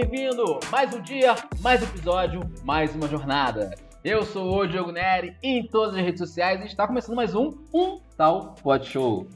bem-vindo! 0.00 0.58
Mais 0.70 0.94
um 0.94 1.02
dia, 1.02 1.34
mais 1.60 1.82
um 1.82 1.84
episódio, 1.84 2.40
mais 2.64 2.94
uma 2.94 3.06
jornada. 3.06 3.74
Eu 4.02 4.22
sou 4.22 4.60
o 4.60 4.66
Diogo 4.66 4.90
Neri 4.90 5.36
em 5.42 5.66
todas 5.66 5.94
as 5.94 6.00
redes 6.00 6.20
sociais 6.20 6.62
e 6.62 6.64
está 6.64 6.86
começando 6.86 7.16
mais 7.16 7.34
um 7.34 7.50
Um 7.74 8.00
Tal 8.16 8.54
Pod 8.62 8.86
Show. 8.86 9.26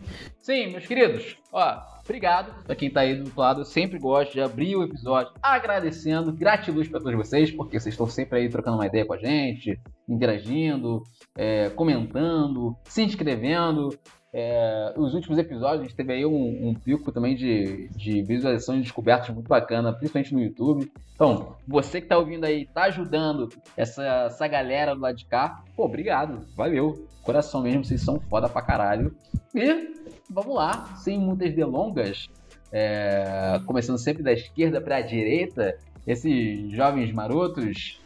Sim, 0.41 0.69
meus 0.69 0.86
queridos, 0.86 1.36
ó, 1.52 1.82
obrigado 2.02 2.64
pra 2.64 2.74
quem 2.74 2.91
tá 2.91 3.00
aí 3.00 3.14
do 3.14 3.24
outro 3.24 3.38
lado. 3.38 3.60
Eu 3.60 3.64
sempre 3.66 3.98
gosto 3.98 4.32
de 4.32 4.41
abrir 4.41 4.74
o 4.74 4.82
episódio 4.82 5.34
agradecendo, 5.42 6.32
gratiluz 6.32 6.88
pra 6.88 6.98
todos 6.98 7.14
vocês, 7.14 7.50
porque 7.50 7.78
vocês 7.78 7.92
estão 7.92 8.06
sempre 8.06 8.38
aí 8.38 8.48
trocando 8.48 8.78
uma 8.78 8.86
ideia 8.86 9.05
com 9.05 9.12
a 9.12 9.19
gente, 9.19 9.78
interagindo, 10.08 11.02
é, 11.36 11.69
comentando, 11.69 12.74
se 12.84 13.02
inscrevendo. 13.02 13.91
É, 14.37 14.93
os 14.97 15.15
últimos 15.15 15.38
episódios 15.38 15.83
a 15.83 15.84
gente 15.84 15.95
teve 15.95 16.12
aí 16.12 16.27
um, 16.27 16.70
um 16.70 16.75
pico 16.75 17.12
também 17.12 17.37
de, 17.37 17.88
de 17.91 18.20
visualização 18.25 18.75
de 18.75 18.83
descobertas 18.83 19.33
muito 19.33 19.47
bacana, 19.47 19.92
principalmente 19.92 20.34
no 20.34 20.42
YouTube. 20.42 20.91
Então, 21.15 21.55
você 21.69 22.01
que 22.01 22.09
tá 22.09 22.19
ouvindo 22.19 22.45
aí, 22.45 22.66
tá 22.66 22.87
ajudando 22.87 23.48
essa, 23.77 24.05
essa 24.27 24.48
galera 24.48 24.92
do 24.92 25.01
lado 25.01 25.16
de 25.16 25.25
cá, 25.25 25.62
pô, 25.77 25.84
obrigado, 25.84 26.45
valeu. 26.56 27.06
Coração 27.23 27.62
mesmo, 27.62 27.84
vocês 27.84 28.01
são 28.01 28.19
foda 28.19 28.48
pra 28.48 28.61
caralho. 28.61 29.16
E 29.55 29.95
vamos 30.28 30.56
lá, 30.56 30.97
sem 30.97 31.17
muitas 31.17 31.55
delongas, 31.55 32.27
é, 32.73 33.61
começando 33.64 33.98
sempre 33.98 34.25
da 34.25 34.33
esquerda 34.33 34.80
pra 34.80 35.01
direita, 35.01 35.78
esses 36.05 36.73
jovens 36.73 37.12
marotos. 37.12 38.01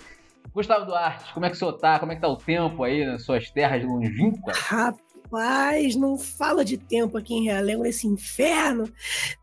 Gustavo 0.52 0.84
Duarte, 0.84 1.33
como 1.33 1.47
é 1.47 1.48
que 1.48 1.56
o 1.56 1.58
senhor 1.58 1.72
tá? 1.72 1.98
Como 1.98 2.12
é 2.12 2.17
que 2.17 2.20
tá 2.20 2.28
o 2.28 2.36
tempo 2.36 2.84
aí 2.84 3.06
nas 3.06 3.24
suas 3.24 3.50
terras 3.50 3.83
longínquas? 3.83 4.58
Rapaz, 4.58 5.08
não 5.96 6.16
fala 6.18 6.64
de 6.64 6.76
tempo 6.76 7.16
aqui 7.18 7.34
em 7.34 7.44
Realengo, 7.44 7.82
nesse 7.82 8.06
inferno. 8.06 8.90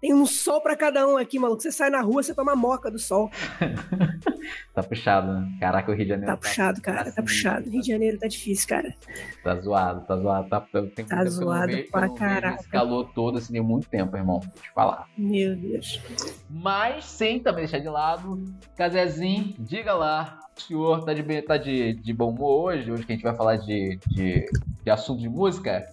Tem 0.01 0.13
um 0.13 0.25
sol 0.25 0.61
pra 0.61 0.75
cada 0.75 1.07
um 1.07 1.17
aqui, 1.17 1.37
maluco. 1.39 1.61
Você 1.61 1.71
sai 1.71 1.89
na 1.89 2.01
rua, 2.01 2.23
você 2.23 2.33
toma 2.33 2.55
moca 2.55 2.89
do 2.91 2.99
sol. 2.99 3.29
tá 4.73 4.83
puxado, 4.83 5.33
né? 5.33 5.57
Caraca, 5.59 5.91
o 5.91 5.95
Rio 5.95 6.03
de 6.05 6.09
Janeiro 6.09 6.31
Tá 6.31 6.37
puxado, 6.37 6.81
cara, 6.81 7.11
tá 7.11 7.21
puxado. 7.21 7.69
Rio 7.69 7.81
de 7.81 7.87
Janeiro 7.87 8.17
tá 8.19 8.27
difícil, 8.27 8.67
cara. 8.67 8.93
Tá 9.43 9.55
zoado, 9.61 10.05
tá 10.05 10.17
zoado. 10.17 10.49
Tá, 10.49 10.61
tem 10.95 11.05
Tá 11.05 11.25
zoado 11.25 11.67
vejo- 11.67 11.91
pra 11.91 12.09
caraca. 12.09 12.59
Esse 12.61 12.69
calor 12.69 13.11
todo, 13.13 13.37
assim, 13.37 13.53
tem 13.53 13.61
muito 13.61 13.87
tempo, 13.87 14.15
irmão. 14.17 14.39
Vou 14.39 14.51
te 14.61 14.71
falar. 14.73 15.07
Meu 15.17 15.55
Deus. 15.55 15.99
Mas, 16.49 17.05
sem 17.05 17.39
também 17.39 17.63
deixar 17.65 17.79
de 17.79 17.89
lado, 17.89 18.43
Casezinho, 18.75 19.55
diga 19.59 19.93
lá, 19.93 20.39
o 20.57 20.61
senhor 20.61 21.03
tá 21.03 21.13
de, 21.13 21.41
tá 21.41 21.57
de, 21.57 21.93
de 21.93 22.13
bom 22.13 22.29
humor 22.29 22.65
hoje? 22.65 22.91
Hoje 22.91 23.05
que 23.05 23.11
a 23.11 23.15
gente 23.15 23.23
vai 23.23 23.35
falar 23.35 23.57
de, 23.57 23.99
de, 24.07 24.45
de 24.83 24.89
assunto 24.89 25.19
de 25.19 25.29
música? 25.29 25.85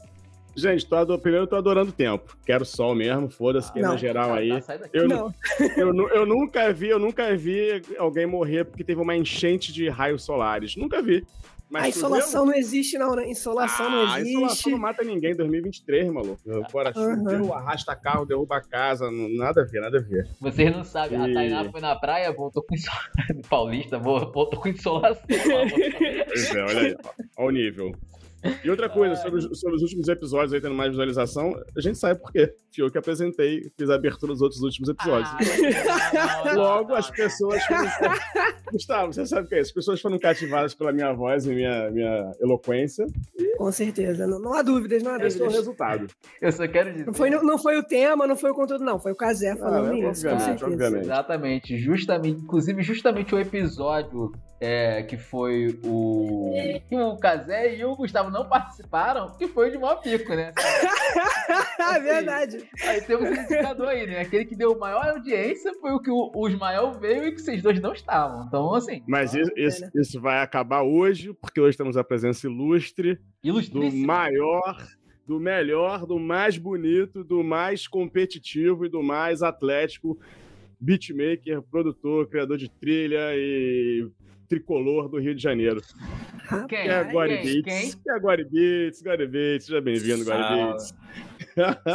Gente, 0.55 0.87
tô 0.87 0.97
ado... 0.97 1.19
primeiro 1.19 1.45
eu 1.45 1.49
tô 1.49 1.57
adorando 1.57 1.91
o 1.91 1.95
tempo. 1.95 2.37
Quero 2.45 2.65
sol 2.65 2.95
mesmo, 2.95 3.29
foda-se, 3.31 3.73
que 3.73 3.81
é 3.81 3.99
geral 3.99 4.35
aí. 4.35 4.61
tá. 4.61 4.79
Eu, 4.93 5.09
Não, 5.09 5.35
eu, 5.77 6.09
eu 6.11 6.27
nunca 6.27 6.73
vi, 6.73 6.89
eu 6.89 6.99
nunca 6.99 7.35
vi 7.37 7.83
alguém 7.99 8.27
morrer 8.27 8.65
porque 8.65 8.85
teve 8.85 9.01
uma 9.01 9.17
enchente 9.17 9.73
de 9.73 9.89
raios 9.89 10.23
solares. 10.23 10.77
Nunca 10.77 11.01
vi. 11.01 11.27
Mas 11.73 11.85
a 11.85 11.89
insolação 11.89 12.45
não 12.45 12.55
existe, 12.55 12.99
não, 12.99 13.17
né? 13.17 13.27
Insolação 13.31 13.91
não 13.91 14.07
Ah, 14.07 14.15
a 14.15 14.21
existe. 14.21 14.35
insolação 14.37 14.73
não 14.73 14.79
mata 14.79 15.03
ninguém 15.03 15.33
em 15.33 15.37
2023, 15.37 16.13
maluco. 16.13 16.39
Agora 16.67 16.93
Aham. 16.95 17.17
choveu, 17.17 17.55
arrasta 17.55 17.97
carro, 17.97 18.27
derruba 18.27 18.61
casa, 18.61 19.11
não- 19.11 19.29
nada 19.31 19.63
a 19.63 19.65
ver, 19.65 19.81
nada 19.81 19.99
a 19.99 20.01
ver. 20.03 20.29
Vocês 20.41 20.71
não 20.77 20.85
sabem, 20.85 21.19
a 21.21 21.29
E- 21.29 21.33
Tainá 21.35 21.65
foi 21.71 21.81
na 21.81 21.97
praia, 21.97 22.31
voltou 22.33 22.63
com 22.63 22.75
insolação. 22.75 23.11
Paulista, 23.49 23.99
voltou 23.99 24.51
com 24.61 24.69
insolação. 24.69 25.25
Pois 25.27 26.55
é, 26.55 26.63
olha 26.63 26.81
aí, 26.81 26.97
ó 27.39 27.47
o 27.47 27.51
nível. 27.51 27.93
E 28.65 28.71
outra 28.71 28.89
coisa, 28.89 29.15
sobre 29.17 29.39
os, 29.39 29.61
sobre 29.61 29.77
os 29.77 29.83
últimos 29.83 30.09
episódios 30.09 30.53
aí 30.53 30.61
tendo 30.61 30.75
mais 30.75 30.91
visualização, 30.91 31.55
a 31.77 31.81
gente 31.81 31.99
sabe 31.99 32.21
por 32.21 32.33
quê. 32.33 32.53
Fui 32.75 32.85
eu 32.85 32.91
que 32.91 32.99
apresentei, 32.99 33.71
fiz 33.79 33.89
a 33.91 33.95
abertura 33.95 34.33
dos 34.33 34.43
outros 34.43 34.61
últimos 34.63 34.89
episódios. 34.89 35.29
Ah, 35.31 36.43
não, 36.45 36.55
não, 36.55 36.63
Logo, 36.63 36.89
não, 36.91 36.97
as 36.97 37.09
não. 37.09 37.15
pessoas 37.15 37.63
foram. 37.65 37.85
Gustavo, 38.73 39.13
você 39.13 39.27
sabe 39.27 39.47
o 39.47 39.49
que 39.49 39.55
é 39.55 39.61
isso? 39.61 39.71
As 39.71 39.75
pessoas 39.75 40.01
foram 40.01 40.19
cativadas 40.19 40.75
pela 40.75 40.93
minha 40.93 41.13
voz 41.13 41.47
e 41.47 41.55
minha, 41.55 41.91
minha 41.91 42.33
eloquência. 42.41 43.07
Com 43.59 43.71
certeza. 43.71 44.27
Não, 44.27 44.39
não 44.41 44.55
há 44.55 44.63
dúvidas, 44.63 45.03
não 45.03 45.13
há 45.13 45.17
Esse 45.19 45.37
é 45.37 45.43
o 45.43 45.45
dúvidas. 45.45 45.55
resultado. 45.57 46.07
Eu 46.41 46.53
só 46.53 46.67
quero 46.67 46.91
dizer. 46.93 47.07
Não 47.07 47.15
foi, 47.15 47.31
não 47.31 47.59
foi 47.59 47.79
o 47.79 47.83
tema, 47.83 48.27
não 48.27 48.37
foi 48.37 48.51
o 48.51 48.55
conteúdo, 48.55 48.83
não. 48.85 48.99
Foi 48.99 49.13
o 49.13 49.17
Casé 49.17 49.55
falando 49.57 49.91
Ah, 49.93 49.99
isso, 49.99 50.27
com 50.27 50.33
obviamente, 50.33 50.45
certeza. 50.45 50.67
obviamente. 50.67 51.05
Exatamente, 51.05 51.79
justamente, 51.79 52.41
inclusive 52.43 52.83
justamente 52.83 53.35
o 53.35 53.39
episódio 53.39 54.33
é, 54.63 55.03
que 55.03 55.17
foi 55.17 55.77
o 55.83 56.55
que 56.89 56.95
o 56.97 57.17
Casé 57.17 57.75
e 57.77 57.85
o 57.85 57.97
Gustavo 57.97 58.31
não 58.31 58.49
participaram, 58.49 59.37
que 59.37 59.49
foi 59.49 59.69
o 59.69 59.73
de 59.73 59.79
maior 59.79 59.97
pico, 59.97 60.33
né? 60.37 60.53
Ah, 61.81 61.99
verdade. 61.99 62.65
Aí 62.85 63.01
temos 63.01 63.29
esse 63.29 63.41
indicador 63.43 63.89
aí, 63.89 64.07
né? 64.07 64.21
Aquele 64.21 64.45
que 64.45 64.55
deu 64.55 64.79
maior 64.79 65.05
audiência 65.09 65.75
foi 65.81 65.91
o 65.91 65.99
que 65.99 66.13
o, 66.13 66.31
o 66.33 66.49
Ismael 66.49 66.93
veio 66.93 67.27
e 67.27 67.33
que 67.33 67.41
vocês 67.43 67.61
dois 67.61 67.81
não 67.81 67.93
estavam. 67.93 68.47
Então, 68.47 68.73
assim, 68.73 69.03
Mas 69.05 69.35
isso, 69.35 69.51
isso, 69.57 69.81
pena. 69.81 69.93
isso 69.97 70.21
vai 70.21 70.41
acabar 70.41 70.83
hoje, 70.83 71.35
porque 71.35 71.61
hoje 71.61 71.77
temos 71.77 71.97
a 71.97 72.05
presença 72.05 72.47
ilustre 72.47 73.19
do 73.43 73.91
maior, 73.91 74.87
do 75.27 75.41
melhor, 75.41 76.07
do 76.07 76.21
mais 76.21 76.57
bonito, 76.57 77.25
do 77.25 77.43
mais 77.43 77.89
competitivo 77.89 78.87
e 78.87 78.89
do 78.89 79.03
mais 79.03 79.43
atlético 79.43 80.17
beatmaker, 80.79 81.63
produtor, 81.63 82.29
criador 82.29 82.59
de 82.59 82.69
trilha 82.69 83.31
e 83.35 84.09
tricolor 84.53 85.09
do 85.09 85.19
Rio 85.19 85.35
de 85.35 85.43
Janeiro. 85.43 85.81
Quem? 86.51 86.67
Que 86.67 86.77
é 86.77 86.95
a 86.97 87.03
Guari 87.05 87.63
quem? 87.63 87.91
É 88.07 88.13
a 88.13 88.19
Guari 88.19 88.45
Beats, 88.45 89.03
Guari 89.03 89.27
Beats. 89.27 89.65
Seja 89.65 89.81
bem-vindo, 89.81 90.25
Guari 90.25 90.43
Beats. 90.43 90.95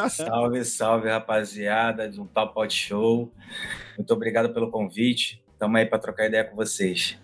Salve, 0.09 0.65
salve, 0.65 1.07
rapaziada 1.07 2.09
de 2.09 2.19
um 2.19 2.25
Tal 2.25 2.51
Pod 2.51 2.73
Show. 2.73 3.31
Muito 3.95 4.11
obrigado 4.11 4.51
pelo 4.51 4.71
convite. 4.71 5.43
Tamo 5.59 5.77
aí 5.77 5.85
pra 5.85 5.99
trocar 5.99 6.25
ideia 6.25 6.43
com 6.43 6.55
vocês. 6.55 7.19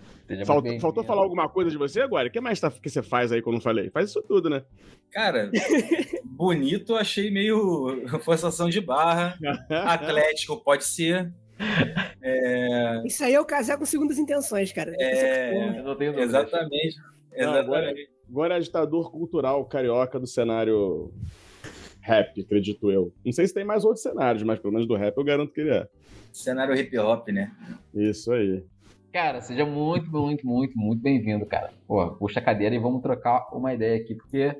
Faltou, 0.45 0.61
bem-vindo. 0.61 0.81
faltou 0.81 1.03
falar 1.03 1.23
alguma 1.23 1.49
coisa 1.49 1.71
de 1.71 1.77
você 1.77 2.01
agora? 2.01 2.27
O 2.27 2.31
que 2.31 2.39
mais 2.39 2.59
tá, 2.59 2.69
que 2.69 2.89
você 2.89 3.01
faz 3.01 3.31
aí 3.31 3.41
que 3.41 3.49
eu 3.49 3.53
não 3.53 3.61
falei? 3.61 3.89
Faz 3.89 4.09
isso 4.09 4.21
tudo, 4.21 4.51
né? 4.51 4.63
Cara, 5.11 5.51
bonito, 6.25 6.95
achei 6.95 7.31
meio 7.31 8.07
forçação 8.21 8.69
de 8.69 8.79
barra. 8.79 9.35
Atlético 9.69 10.57
pode 10.57 10.85
ser. 10.85 11.33
É, 12.21 13.01
Isso 13.05 13.23
aí 13.23 13.33
é 13.33 13.39
o 13.39 13.45
Casé 13.45 13.75
com 13.77 13.85
segundas 13.85 14.17
intenções, 14.17 14.71
cara. 14.71 14.93
É. 14.97 15.79
Eu 15.79 15.83
não 15.83 15.95
tenho 15.95 16.13
dúvida. 16.13 16.21
exatamente. 16.21 16.95
Não, 17.37 17.53
agora-. 17.53 17.93
Agora 18.29 18.53
é 18.55 18.57
agitador 18.57 19.11
cultural 19.11 19.63
carioca 19.65 20.19
do 20.19 20.25
cenário 20.25 21.11
rap, 22.01 22.41
acredito 22.41 22.91
eu. 22.91 23.13
Não 23.23 23.31
sei 23.31 23.47
se 23.47 23.53
tem 23.53 23.63
mais 23.63 23.83
outros 23.83 24.01
cenários, 24.01 24.43
mas 24.43 24.59
pelo 24.59 24.73
menos 24.73 24.87
do 24.87 24.95
rap 24.95 25.15
eu 25.17 25.23
garanto 25.23 25.53
que 25.53 25.61
ele 25.61 25.71
é. 25.71 25.87
Cenário 26.31 26.75
hip 26.75 26.97
hop, 26.97 27.27
né? 27.29 27.51
Isso 27.93 28.31
aí. 28.31 28.63
Cara, 29.11 29.41
seja 29.41 29.65
muito, 29.65 30.09
muito, 30.09 30.47
muito, 30.47 30.75
muito 30.75 31.01
bem-vindo, 31.01 31.45
cara. 31.45 31.71
Pô, 31.87 32.15
puxa 32.15 32.39
a 32.39 32.43
cadeira 32.43 32.73
e 32.73 32.79
vamos 32.79 33.03
trocar 33.03 33.47
uma 33.53 33.71
ideia 33.71 34.01
aqui, 34.01 34.15
porque 34.15 34.51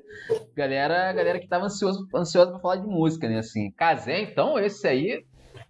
galera, 0.55 1.11
galera 1.11 1.39
que 1.39 1.47
tava 1.47 1.65
ansioso, 1.65 2.07
ansiosa 2.13 2.51
pra 2.51 2.59
falar 2.59 2.75
de 2.75 2.85
música, 2.85 3.27
né? 3.27 3.39
Assim, 3.39 3.71
Casé, 3.71 4.21
então, 4.21 4.59
esse 4.59 4.87
aí, 4.87 5.25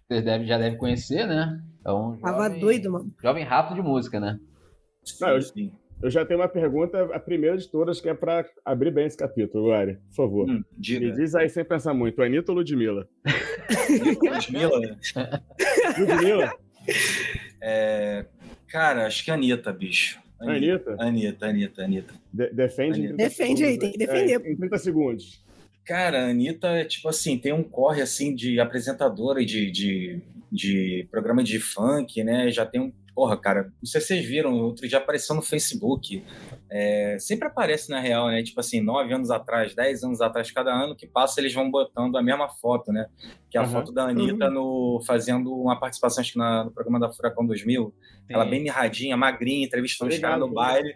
vocês 0.08 0.24
devem, 0.24 0.46
já 0.46 0.58
devem 0.58 0.78
conhecer, 0.78 1.26
né? 1.26 1.60
É 1.84 1.90
um 1.92 2.16
Tava 2.16 2.44
jovem, 2.44 2.60
doido, 2.60 2.92
mano. 2.92 3.12
jovem 3.22 3.44
rápido 3.44 3.76
de 3.76 3.82
música, 3.82 4.18
né? 4.20 4.38
Não, 5.20 5.28
eu-. 5.28 5.70
Eu 6.02 6.10
já 6.10 6.24
tenho 6.26 6.40
uma 6.40 6.48
pergunta, 6.48 7.02
a 7.14 7.20
primeira 7.20 7.56
de 7.56 7.70
todas, 7.70 8.00
que 8.00 8.08
é 8.08 8.14
pra 8.14 8.44
abrir 8.64 8.90
bem 8.90 9.06
esse 9.06 9.16
capítulo, 9.16 9.68
Guari. 9.68 9.94
Por 10.08 10.14
favor. 10.14 10.50
Hum, 10.50 10.62
Me 10.76 11.12
diz 11.12 11.34
aí 11.34 11.48
sem 11.48 11.64
pensar 11.64 11.94
muito, 11.94 12.20
Anitta 12.22 12.52
ou 12.52 12.58
Ludmilla? 12.58 13.08
Ludmilla, 14.20 14.80
Ludmilla? 15.98 16.52
é, 17.62 18.26
Cara, 18.68 19.06
acho 19.06 19.24
que 19.24 19.30
é 19.30 19.34
Anitta, 19.34 19.72
bicho. 19.72 20.18
Anitta? 20.40 20.96
Anitta, 20.98 21.46
Anitta, 21.46 21.84
Anitta. 21.84 22.14
De- 22.32 22.50
defende. 22.50 22.98
Anitta. 23.06 23.14
30 23.16 23.28
Defende 23.28 23.64
aí, 23.64 23.78
tem 23.78 23.92
que 23.92 23.98
defender. 23.98 24.42
É, 24.44 24.50
em 24.52 24.56
30 24.56 24.78
segundos. 24.78 25.43
Cara, 25.84 26.24
a 26.24 26.30
Anitta 26.30 26.68
é 26.68 26.84
tipo 26.84 27.08
assim, 27.08 27.38
tem 27.38 27.52
um 27.52 27.62
corre 27.62 28.00
assim 28.00 28.34
de 28.34 28.58
apresentadora 28.58 29.42
e 29.42 29.44
de, 29.44 29.70
de, 29.70 30.22
de 30.50 31.06
programa 31.10 31.42
de 31.44 31.60
funk, 31.60 32.22
né? 32.24 32.50
Já 32.50 32.64
tem 32.64 32.80
um. 32.80 32.92
Porra, 33.14 33.36
cara, 33.36 33.64
não 33.80 33.86
sei 33.86 34.00
se 34.00 34.08
vocês 34.08 34.24
viram, 34.26 34.54
outro 34.54 34.88
dia 34.88 34.98
apareceu 34.98 35.36
no 35.36 35.42
Facebook. 35.42 36.24
É, 36.68 37.16
sempre 37.20 37.46
aparece 37.46 37.88
na 37.88 38.00
real, 38.00 38.26
né? 38.28 38.42
Tipo 38.42 38.58
assim, 38.58 38.80
nove 38.80 39.12
anos 39.14 39.30
atrás, 39.30 39.72
dez 39.72 40.02
anos 40.02 40.20
atrás, 40.20 40.50
cada 40.50 40.72
ano 40.74 40.96
que 40.96 41.06
passa, 41.06 41.40
eles 41.40 41.54
vão 41.54 41.70
botando 41.70 42.16
a 42.18 42.22
mesma 42.22 42.48
foto, 42.48 42.90
né? 42.92 43.06
Que 43.48 43.56
é 43.56 43.60
a 43.60 43.64
Aham. 43.64 43.72
foto 43.72 43.92
da 43.92 44.08
Anitta 44.08 44.50
no, 44.50 45.00
fazendo 45.06 45.54
uma 45.54 45.78
participação, 45.78 46.22
acho 46.22 46.32
que 46.32 46.38
na- 46.38 46.64
no 46.64 46.72
programa 46.72 46.98
da 46.98 47.12
Furacão 47.12 47.46
2000. 47.46 47.94
Ela 48.28 48.44
bem 48.44 48.60
mirradinha, 48.60 49.16
magrinha, 49.16 49.64
entrevistando 49.64 50.10
os 50.12 50.18
caras 50.18 50.40
no 50.40 50.48
baile. 50.52 50.92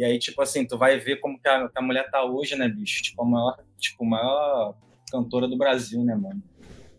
E 0.00 0.04
aí, 0.04 0.18
tipo 0.18 0.40
assim, 0.40 0.66
tu 0.66 0.78
vai 0.78 0.98
ver 0.98 1.20
como 1.20 1.38
que 1.38 1.46
a, 1.46 1.68
que 1.68 1.78
a 1.78 1.82
mulher 1.82 2.10
tá 2.10 2.24
hoje, 2.24 2.56
né, 2.56 2.66
bicho? 2.66 3.02
Tipo, 3.02 3.20
a 3.20 3.26
maior, 3.26 3.56
tipo, 3.76 4.02
maior 4.02 4.74
cantora 5.12 5.46
do 5.46 5.58
Brasil, 5.58 6.02
né, 6.02 6.14
mano? 6.14 6.42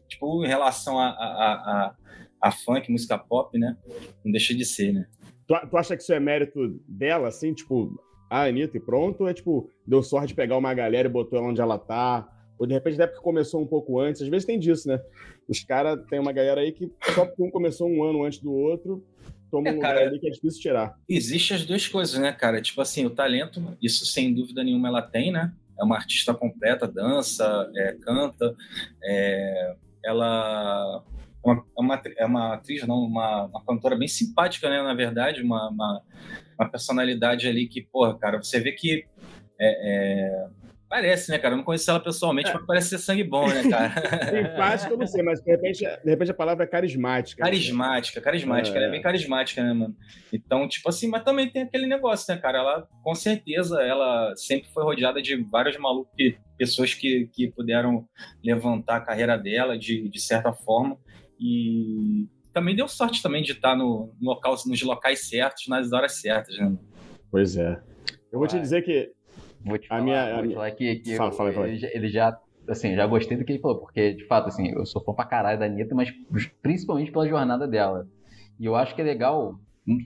Tipo, 0.07 0.45
em 0.45 0.47
relação 0.47 0.99
a, 0.99 1.07
a, 1.07 1.53
a, 1.53 1.95
a, 2.39 2.51
funk, 2.51 2.91
música 2.91 3.17
pop, 3.17 3.57
né? 3.57 3.75
Não 4.23 4.31
deixa 4.31 4.53
de 4.53 4.63
ser, 4.63 4.93
né? 4.93 5.07
Tu, 5.47 5.67
tu 5.67 5.77
acha 5.77 5.97
que 5.97 6.03
isso 6.03 6.13
é 6.13 6.19
mérito 6.19 6.79
dela, 6.87 7.29
assim, 7.29 7.55
tipo, 7.55 7.99
a 8.29 8.43
Anitta 8.43 8.77
e 8.77 8.79
pronto? 8.79 9.21
Ou 9.21 9.29
é 9.29 9.33
tipo, 9.33 9.67
deu 9.83 10.03
sorte 10.03 10.27
de 10.27 10.35
pegar 10.35 10.55
uma 10.55 10.71
galera 10.71 11.07
e 11.07 11.11
botou 11.11 11.39
ela 11.39 11.47
onde 11.47 11.59
ela 11.59 11.79
tá? 11.79 12.29
Ou 12.59 12.67
de 12.67 12.75
repente, 12.75 12.99
na 12.99 13.05
época 13.05 13.17
que 13.17 13.23
começou 13.23 13.59
um 13.59 13.65
pouco 13.65 13.99
antes, 13.99 14.21
às 14.21 14.27
vezes 14.27 14.45
tem 14.45 14.59
disso, 14.59 14.87
né? 14.87 15.01
Os 15.49 15.63
caras, 15.63 15.99
tem 16.07 16.19
uma 16.19 16.31
galera 16.31 16.61
aí 16.61 16.71
que 16.71 16.87
só 17.15 17.25
porque 17.25 17.41
um 17.41 17.49
começou 17.49 17.89
um 17.89 18.03
ano 18.03 18.23
antes 18.23 18.37
do 18.37 18.53
outro, 18.53 19.03
toma 19.51 19.69
É, 19.69 19.71
um 19.71 19.75
lugar 19.75 19.95
cara. 19.95 20.07
ali 20.07 20.19
que 20.19 20.27
é 20.27 20.31
difícil 20.31 20.61
tirar. 20.61 20.95
Existe 21.07 21.53
as 21.53 21.65
duas 21.65 21.87
coisas, 21.87 22.19
né, 22.19 22.31
cara? 22.31 22.61
Tipo 22.61 22.81
assim, 22.81 23.05
o 23.05 23.09
talento, 23.09 23.61
isso 23.81 24.05
sem 24.05 24.33
dúvida 24.33 24.63
nenhuma 24.63 24.87
ela 24.87 25.01
tem, 25.01 25.31
né? 25.31 25.53
É 25.79 25.83
uma 25.83 25.97
artista 25.97 26.33
completa, 26.33 26.87
dança, 26.87 27.69
é, 27.75 27.93
canta, 28.01 28.55
é, 29.03 29.75
ela 30.03 31.03
é 31.43 31.49
uma, 31.49 31.65
é 31.77 31.81
uma, 31.81 32.01
é 32.19 32.25
uma 32.25 32.53
atriz, 32.53 32.85
não, 32.87 32.99
uma, 32.99 33.45
uma 33.45 33.65
cantora 33.65 33.95
bem 33.95 34.07
simpática, 34.07 34.69
né? 34.69 34.81
Na 34.81 34.93
verdade, 34.93 35.41
uma, 35.41 35.69
uma, 35.69 36.01
uma 36.57 36.69
personalidade 36.69 37.47
ali 37.47 37.67
que, 37.67 37.81
porra, 37.81 38.17
cara, 38.17 38.37
você 38.37 38.59
vê 38.59 38.71
que 38.71 39.05
é, 39.59 39.69
é, 39.69 40.47
parece, 40.91 41.31
né, 41.31 41.39
cara? 41.39 41.53
Eu 41.53 41.57
não 41.57 41.63
conheço 41.63 41.89
ela 41.89 42.01
pessoalmente, 42.01 42.51
mas 42.53 42.65
parece 42.65 42.89
ser 42.89 42.97
sangue 42.97 43.23
bom, 43.23 43.47
né, 43.47 43.63
cara? 43.69 43.93
Simpática, 44.29 44.93
eu 44.93 44.97
não 44.97 45.07
sei, 45.07 45.23
mas 45.23 45.41
de 45.41 45.49
repente, 45.49 45.79
de 45.79 46.09
repente 46.09 46.31
a 46.31 46.33
palavra 46.33 46.65
é 46.65 46.67
carismática. 46.67 47.41
né? 47.41 47.49
Carismática, 47.49 48.19
carismática, 48.19 48.75
É. 48.75 48.77
ela 48.77 48.87
é 48.87 48.91
bem 48.91 49.01
carismática, 49.01 49.63
né, 49.63 49.71
mano? 49.71 49.95
Então, 50.33 50.67
tipo 50.67 50.89
assim, 50.89 51.07
mas 51.07 51.23
também 51.23 51.49
tem 51.49 51.61
aquele 51.63 51.87
negócio, 51.87 52.31
né, 52.35 52.39
cara? 52.41 52.57
Ela, 52.59 52.87
com 53.01 53.15
certeza, 53.15 53.81
ela 53.81 54.35
sempre 54.35 54.69
foi 54.69 54.83
rodeada 54.83 55.21
de 55.21 55.35
vários 55.37 55.77
malucos, 55.77 56.11
pessoas 56.57 56.93
que, 56.93 57.29
que 57.33 57.49
puderam 57.51 58.05
levantar 58.43 58.97
a 58.97 59.01
carreira 59.01 59.37
dela 59.37 59.79
de, 59.79 60.09
de 60.09 60.19
certa 60.19 60.51
forma. 60.51 60.97
E 61.39 62.27
também 62.53 62.75
deu 62.75 62.87
sorte 62.87 63.23
também 63.23 63.41
de 63.41 63.53
estar 63.53 63.75
no, 63.77 64.13
no 64.21 64.29
local, 64.31 64.55
nos 64.67 64.81
locais 64.83 65.29
certos, 65.29 65.67
nas 65.67 65.91
horas 65.93 66.19
certas, 66.19 66.57
né? 66.57 66.75
Pois 67.31 67.55
é. 67.55 67.79
Eu 68.31 68.39
vou 68.39 68.47
te 68.47 68.59
dizer 68.59 68.81
que 68.83 69.09
Vou 69.63 69.77
te 69.77 69.85
A 69.85 69.89
falar, 69.89 70.01
minha- 70.03 70.23
a 70.23 70.39
vou 70.41 70.47
te 70.47 70.53
falar 70.53 70.71
que, 70.71 70.95
que 70.97 71.15
Fala, 71.17 71.29
eu- 71.31 71.33
fala, 71.37 71.53
fala. 71.53 71.67
Ele, 71.67 71.77
já, 71.77 71.87
ele 71.93 72.07
já, 72.09 72.37
assim, 72.69 72.95
já 72.95 73.05
gostei 73.05 73.37
do 73.37 73.45
que 73.45 73.53
ele 73.53 73.61
falou, 73.61 73.79
porque, 73.79 74.13
de 74.13 74.25
fato, 74.27 74.47
assim, 74.47 74.69
eu 74.71 74.85
sou 74.85 75.03
fã 75.03 75.13
pra 75.13 75.25
caralho 75.25 75.59
da 75.59 75.65
Anitta, 75.65 75.93
mas 75.95 76.09
principalmente 76.61 77.11
pela 77.11 77.27
jornada 77.27 77.67
dela. 77.67 78.05
E 78.59 78.65
eu 78.65 78.75
acho 78.75 78.95
que 78.95 79.01
é 79.01 79.03
legal, 79.05 79.55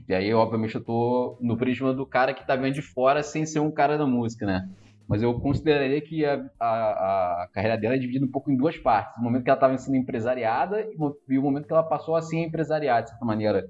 e 0.08 0.14
aí, 0.14 0.32
obviamente, 0.32 0.74
eu 0.74 0.84
tô 0.84 1.38
no 1.40 1.56
prisma 1.56 1.92
do 1.92 2.06
cara 2.06 2.32
que 2.34 2.46
tá 2.46 2.56
vendo 2.56 2.74
de 2.74 2.82
fora 2.82 3.22
sem 3.22 3.44
ser 3.46 3.60
um 3.60 3.70
cara 3.70 3.96
da 3.98 4.06
música, 4.06 4.46
né? 4.46 4.62
Mas 5.08 5.22
eu 5.22 5.38
consideraria 5.38 6.00
que 6.00 6.24
a, 6.24 6.34
a, 6.58 7.42
a 7.44 7.48
carreira 7.52 7.78
dela 7.78 7.94
é 7.94 7.98
dividida 7.98 8.26
um 8.26 8.30
pouco 8.30 8.50
em 8.50 8.56
duas 8.56 8.76
partes. 8.76 9.16
O 9.16 9.22
momento 9.22 9.44
que 9.44 9.50
ela 9.50 9.56
estava 9.56 9.78
sendo 9.78 9.96
empresariada 9.96 10.80
e 10.80 10.96
o- 10.98 11.16
e 11.28 11.38
o 11.38 11.42
momento 11.42 11.66
que 11.66 11.72
ela 11.72 11.84
passou 11.84 12.16
a 12.16 12.22
ser 12.22 12.38
empresariada, 12.38 13.02
de 13.04 13.10
certa 13.10 13.24
maneira. 13.24 13.68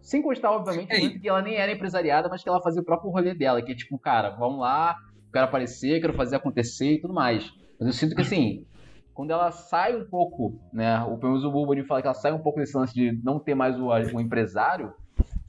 Sem 0.00 0.22
constar, 0.22 0.52
obviamente, 0.52 0.90
o 0.90 0.96
momento 0.98 1.20
que 1.20 1.28
ela 1.28 1.42
nem 1.42 1.56
era 1.56 1.70
empresariada, 1.70 2.30
mas 2.30 2.42
que 2.42 2.48
ela 2.48 2.62
fazia 2.62 2.80
o 2.80 2.84
próprio 2.84 3.10
rolê 3.10 3.34
dela, 3.34 3.60
que 3.60 3.72
é 3.72 3.74
tipo, 3.74 3.98
cara, 3.98 4.30
vamos 4.30 4.60
lá, 4.60 4.96
quero 5.32 5.44
aparecer, 5.44 6.00
quero 6.00 6.14
fazer 6.14 6.36
acontecer 6.36 6.92
e 6.92 7.00
tudo 7.00 7.14
mais. 7.14 7.50
Mas 7.78 7.88
eu 7.88 7.92
sinto 7.92 8.14
que 8.14 8.22
assim, 8.22 8.66
quando 9.14 9.32
ela 9.32 9.50
sai 9.50 9.96
um 9.96 10.04
pouco, 10.04 10.58
né? 10.72 11.02
O 11.02 11.18
pelo 11.18 11.32
menos 11.32 11.44
o 11.44 11.86
fala 11.86 12.00
que 12.00 12.06
ela 12.06 12.14
sai 12.14 12.32
um 12.32 12.38
pouco 12.38 12.58
desse 12.58 12.76
lance 12.76 12.94
de 12.94 13.20
não 13.22 13.38
ter 13.38 13.54
mais 13.54 13.78
o, 13.78 13.88
o 13.88 14.20
empresário, 14.20 14.92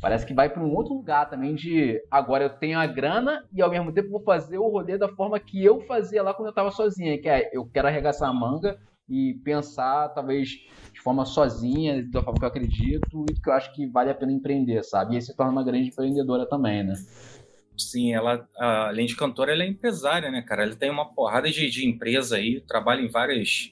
parece 0.02 0.26
que 0.26 0.34
vai 0.34 0.50
para 0.50 0.64
um 0.64 0.74
outro 0.74 0.94
lugar 0.94 1.30
também 1.30 1.56
de 1.56 2.02
agora 2.10 2.44
eu 2.44 2.50
tenho 2.50 2.80
a 2.80 2.86
grana 2.86 3.46
e 3.54 3.62
ao 3.62 3.70
mesmo 3.70 3.92
tempo 3.92 4.10
vou 4.10 4.24
fazer 4.24 4.58
o 4.58 4.68
rolê 4.68 4.98
da 4.98 5.08
forma 5.08 5.40
que 5.40 5.64
eu 5.64 5.82
fazia 5.82 6.24
lá 6.24 6.34
quando 6.34 6.48
eu 6.48 6.54
tava 6.54 6.72
sozinha, 6.72 7.18
que 7.22 7.30
é 7.30 7.50
eu 7.54 7.66
quero 7.66 7.88
arregaçar 7.88 8.30
a 8.30 8.34
manga 8.34 8.78
e 9.08 9.36
pensar 9.44 10.10
talvez 10.10 10.50
de 10.94 11.02
forma 11.02 11.26
sozinha, 11.26 12.06
da 12.10 12.24
forma 12.24 12.40
que 12.40 12.46
eu 12.46 12.50
acredito 12.50 13.26
e 13.30 13.34
que 13.34 13.50
eu 13.50 13.54
acho 13.54 13.74
que 13.74 13.86
vale 13.88 14.10
a 14.10 14.16
pena 14.16 14.32
empreender, 14.32 14.84
sabe? 14.84 15.14
E 15.14 15.16
aí 15.16 15.22
se 15.22 15.36
torna 15.36 15.52
uma 15.52 15.64
grande 15.64 15.90
empreendedora 15.90 16.48
também, 16.48 16.84
né? 16.84 16.94
Sim, 17.90 18.14
ela, 18.14 18.48
além 18.58 19.06
de 19.06 19.16
cantora, 19.16 19.52
ela 19.54 19.64
é 19.64 19.68
empresária, 19.68 20.30
né, 20.30 20.42
cara? 20.42 20.64
Ela 20.64 20.76
tem 20.76 20.90
uma 20.90 21.14
porrada 21.14 21.50
de, 21.50 21.70
de 21.70 21.88
empresa 21.88 22.38
aí, 22.38 22.62
trabalha 22.62 23.02
em 23.02 23.08
várias, 23.10 23.72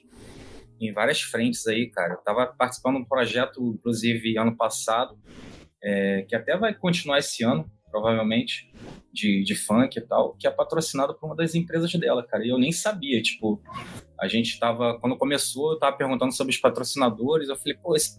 em 0.80 0.92
várias 0.92 1.20
frentes 1.20 1.66
aí, 1.66 1.88
cara. 1.90 2.14
Eu 2.14 2.18
tava 2.18 2.46
participando 2.46 2.96
de 2.96 3.02
um 3.02 3.04
projeto, 3.04 3.74
inclusive, 3.78 4.36
ano 4.38 4.56
passado, 4.56 5.18
é, 5.82 6.22
que 6.28 6.34
até 6.34 6.56
vai 6.56 6.74
continuar 6.74 7.18
esse 7.18 7.42
ano, 7.44 7.70
provavelmente, 7.90 8.72
de, 9.12 9.42
de 9.42 9.54
funk 9.54 9.98
e 9.98 10.02
tal, 10.02 10.34
que 10.38 10.46
é 10.46 10.50
patrocinado 10.50 11.14
por 11.14 11.26
uma 11.26 11.36
das 11.36 11.54
empresas 11.54 11.92
dela, 11.94 12.24
cara. 12.26 12.44
E 12.44 12.50
eu 12.50 12.58
nem 12.58 12.70
sabia, 12.72 13.20
tipo, 13.20 13.60
a 14.20 14.28
gente 14.28 14.58
tava, 14.60 14.98
quando 15.00 15.16
começou, 15.16 15.72
eu 15.72 15.78
tava 15.78 15.96
perguntando 15.96 16.32
sobre 16.32 16.52
os 16.52 16.60
patrocinadores, 16.60 17.48
eu 17.48 17.56
falei, 17.56 17.74
pô, 17.74 17.96
esse- 17.96 18.18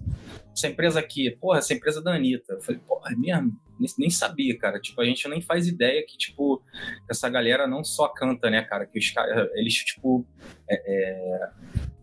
essa 0.53 0.67
empresa 0.67 0.99
aqui, 0.99 1.31
porra, 1.31 1.59
essa 1.59 1.73
empresa 1.73 1.99
é 1.99 2.03
da 2.03 2.13
Anitta. 2.15 2.53
Eu 2.53 2.61
falei, 2.61 2.81
porra, 2.85 3.11
é 3.13 3.15
mesmo? 3.15 3.51
Nem, 3.97 4.09
sabia, 4.09 4.57
cara. 4.57 4.79
Tipo, 4.79 5.01
a 5.01 5.05
gente 5.05 5.27
nem 5.27 5.41
faz 5.41 5.67
ideia 5.67 6.03
que, 6.07 6.17
tipo, 6.17 6.61
essa 7.09 7.29
galera 7.29 7.67
não 7.67 7.83
só 7.83 8.07
canta, 8.07 8.49
né, 8.49 8.61
cara? 8.61 8.85
Que 8.85 8.99
os 8.99 9.09
caras, 9.11 9.49
eles, 9.55 9.73
tipo, 9.75 10.25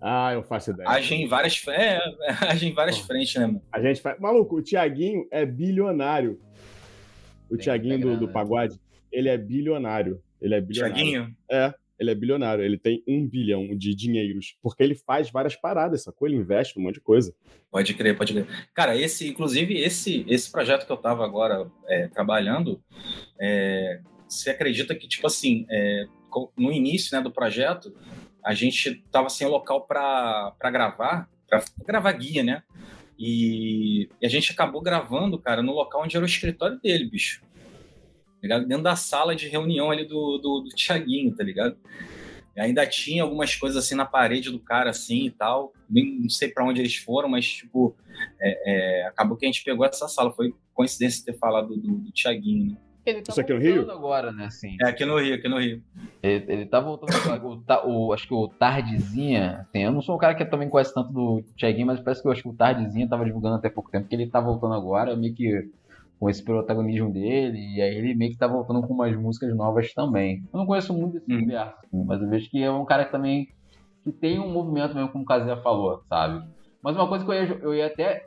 Ah, 0.01 0.33
eu 0.33 0.43
faço 0.43 0.71
ideia. 0.71 0.89
agem 0.89 1.23
em 1.25 1.29
várias, 1.29 1.63
é, 1.69 1.99
agem 2.49 2.71
em 2.71 2.75
várias 2.75 2.99
frentes, 2.99 3.35
né, 3.35 3.47
mano? 3.47 3.63
A 3.73 3.81
gente 3.81 4.01
faz. 4.01 4.19
Maluco, 4.21 4.57
o 4.57 4.63
Tiaguinho 4.63 5.27
é 5.31 5.45
bilionário. 5.45 6.41
O 7.51 7.57
Tem 7.57 7.65
Tiaguinho 7.65 7.99
do, 8.01 8.17
do 8.17 8.27
né? 8.27 8.33
pagode, 8.33 8.79
ele 9.11 9.29
é 9.29 9.37
bilionário. 9.39 10.23
Ele 10.41 10.55
é 10.55 10.61
bilionário. 10.61 10.95
Tiaguinho? 10.95 11.37
É, 11.51 11.75
ele 11.99 12.11
é 12.11 12.15
bilionário. 12.15 12.65
Ele 12.65 12.79
tem 12.79 13.03
um 13.07 13.27
bilhão 13.27 13.77
de 13.77 13.95
dinheiros. 13.95 14.57
Porque 14.63 14.83
ele 14.83 14.95
faz 14.95 15.31
várias 15.31 15.57
paradas, 15.57 16.05
sacou? 16.05 16.29
Ele 16.29 16.37
investe 16.37 16.77
num 16.77 16.85
monte 16.85 16.95
de 16.95 17.01
coisa. 17.01 17.35
Pode 17.71 17.95
crer, 17.95 18.17
pode 18.17 18.33
crer. 18.33 18.47
Cara, 18.75 18.97
esse, 18.97 19.29
inclusive, 19.29 19.79
esse, 19.79 20.25
esse 20.29 20.51
projeto 20.51 20.87
que 20.87 20.93
eu 20.93 20.97
tava 20.97 21.25
agora 21.25 21.71
é, 21.87 22.09
trabalhando, 22.09 22.81
é, 23.41 24.01
você 24.29 24.51
acredita 24.51 24.95
que, 24.95 25.09
tipo 25.09 25.27
assim, 25.27 25.67
é, 25.71 26.07
no 26.57 26.73
início 26.73 27.17
né, 27.17 27.23
do 27.23 27.31
projeto, 27.31 27.95
a 28.45 28.55
gente 28.55 29.03
tava 29.11 29.29
sem 29.29 29.47
local 29.47 29.87
para 29.87 30.55
gravar, 30.71 31.29
para 31.49 31.65
gravar 31.87 32.13
guia, 32.13 32.43
né? 32.43 32.63
E, 33.19 34.09
e 34.21 34.27
a 34.27 34.29
gente 34.29 34.53
acabou 34.53 34.81
gravando, 34.81 35.41
cara, 35.41 35.61
no 35.61 35.73
local 35.73 36.03
onde 36.05 36.17
era 36.17 36.25
o 36.25 36.29
escritório 36.29 36.79
dele, 36.81 37.11
bicho. 37.11 37.43
Tá 38.41 38.43
ligado? 38.43 38.67
Dentro 38.67 38.85
da 38.85 38.97
sala 38.97 39.35
de 39.35 39.49
reunião 39.49 39.91
ali 39.91 40.05
do, 40.05 40.39
do, 40.39 40.61
do 40.61 40.69
Tiaguinho, 40.71 41.35
tá 41.35 41.43
ligado? 41.43 41.77
E 42.57 42.61
ainda 42.61 42.87
tinha 42.87 43.23
algumas 43.23 43.55
coisas 43.55 43.85
assim 43.85 43.95
na 43.95 44.05
parede 44.05 44.51
do 44.51 44.59
cara, 44.59 44.91
assim 44.91 45.27
e 45.27 45.31
tal. 45.31 45.73
Nem, 45.89 46.21
não 46.21 46.29
sei 46.31 46.49
para 46.49 46.65
onde 46.65 46.81
eles 46.81 46.97
foram, 46.97 47.29
mas, 47.29 47.47
tipo, 47.47 47.95
é, 48.41 49.03
é, 49.03 49.07
acabou 49.07 49.37
que 49.37 49.45
a 49.45 49.49
gente 49.49 49.63
pegou 49.65 49.85
essa 49.87 50.09
sala. 50.09 50.33
Foi 50.33 50.55
coincidência 50.75 51.25
ter 51.25 51.39
falado 51.39 51.77
do, 51.77 51.99
do 51.99 52.11
Tiaguinho, 52.13 52.73
né? 52.73 52.77
Ele 53.07 53.23
tá 53.23 53.33
Isso 53.33 53.41
aqui 53.41 53.53
no 53.55 53.61
voltando 53.61 53.87
Rio? 53.87 53.91
agora, 53.91 54.33
né, 54.33 54.45
assim. 54.47 54.77
É, 54.83 54.87
aqui 54.89 55.05
no 55.05 55.19
Rio, 55.19 55.35
aqui 55.35 55.49
no 55.49 55.59
Rio. 55.59 55.83
Ele, 56.23 56.45
ele 56.53 56.67
tá 56.67 56.79
voltando 56.79 57.11
agora. 57.17 57.47
O, 57.47 57.57
Ta- 57.63 57.87
o- 57.87 58.13
acho 58.13 58.27
que 58.29 58.35
o 58.35 58.49
Tardezinha, 58.49 59.61
assim, 59.69 59.83
eu 59.85 59.91
não 59.93 60.03
sou 60.03 60.15
um 60.15 60.19
cara 60.19 60.35
que 60.35 60.45
também 60.45 60.69
conhece 60.69 60.93
tanto 60.93 61.11
do 61.13 61.43
Thiaguinho, 61.57 61.87
mas 61.87 62.01
parece 62.01 62.21
que 62.21 62.29
eu 62.29 62.33
acho 62.33 62.43
que 62.43 62.49
o 62.49 62.55
Tardezinha 62.55 63.09
tava 63.09 63.25
divulgando 63.25 63.57
até 63.57 63.71
pouco 63.71 63.91
tempo, 63.91 64.09
que 64.09 64.15
ele 64.15 64.27
tá 64.29 64.41
voltando 64.41 64.75
agora, 64.75 65.17
meio 65.17 65.35
que 65.35 65.71
com 66.19 66.29
esse 66.29 66.43
protagonismo 66.43 67.13
dele, 67.13 67.59
e 67.77 67.81
aí 67.81 67.95
ele 67.95 68.15
meio 68.15 68.33
que 68.33 68.39
tá 68.39 68.47
voltando 68.47 68.83
com 68.87 68.93
umas 68.93 69.17
músicas 69.17 69.55
novas 69.57 69.93
também. 69.95 70.43
Eu 70.53 70.59
não 70.59 70.67
conheço 70.67 70.93
muito 70.93 71.13
desse 71.15 71.31
Uhum. 71.31 71.39
universo, 71.39 71.79
mas 71.93 72.21
eu 72.21 72.29
vejo 72.29 72.51
que 72.51 72.63
é 72.63 72.71
um 72.71 72.85
cara 72.85 73.05
que 73.05 73.13
também 73.13 73.47
que 74.05 74.13
tem 74.13 74.39
um 74.39 74.51
movimento 74.53 74.95
mesmo, 74.95 75.11
como 75.11 75.25
o 75.25 75.27
Kazé 75.27 75.55
falou, 75.63 76.01
sabe? 76.09 76.43
Mas 76.83 76.97
uma 76.97 77.09
coisa 77.09 77.25
que 77.25 77.31
eu 77.31 77.35
ia, 77.35 77.59
eu 77.63 77.75
ia 77.75 77.87
até. 77.87 78.27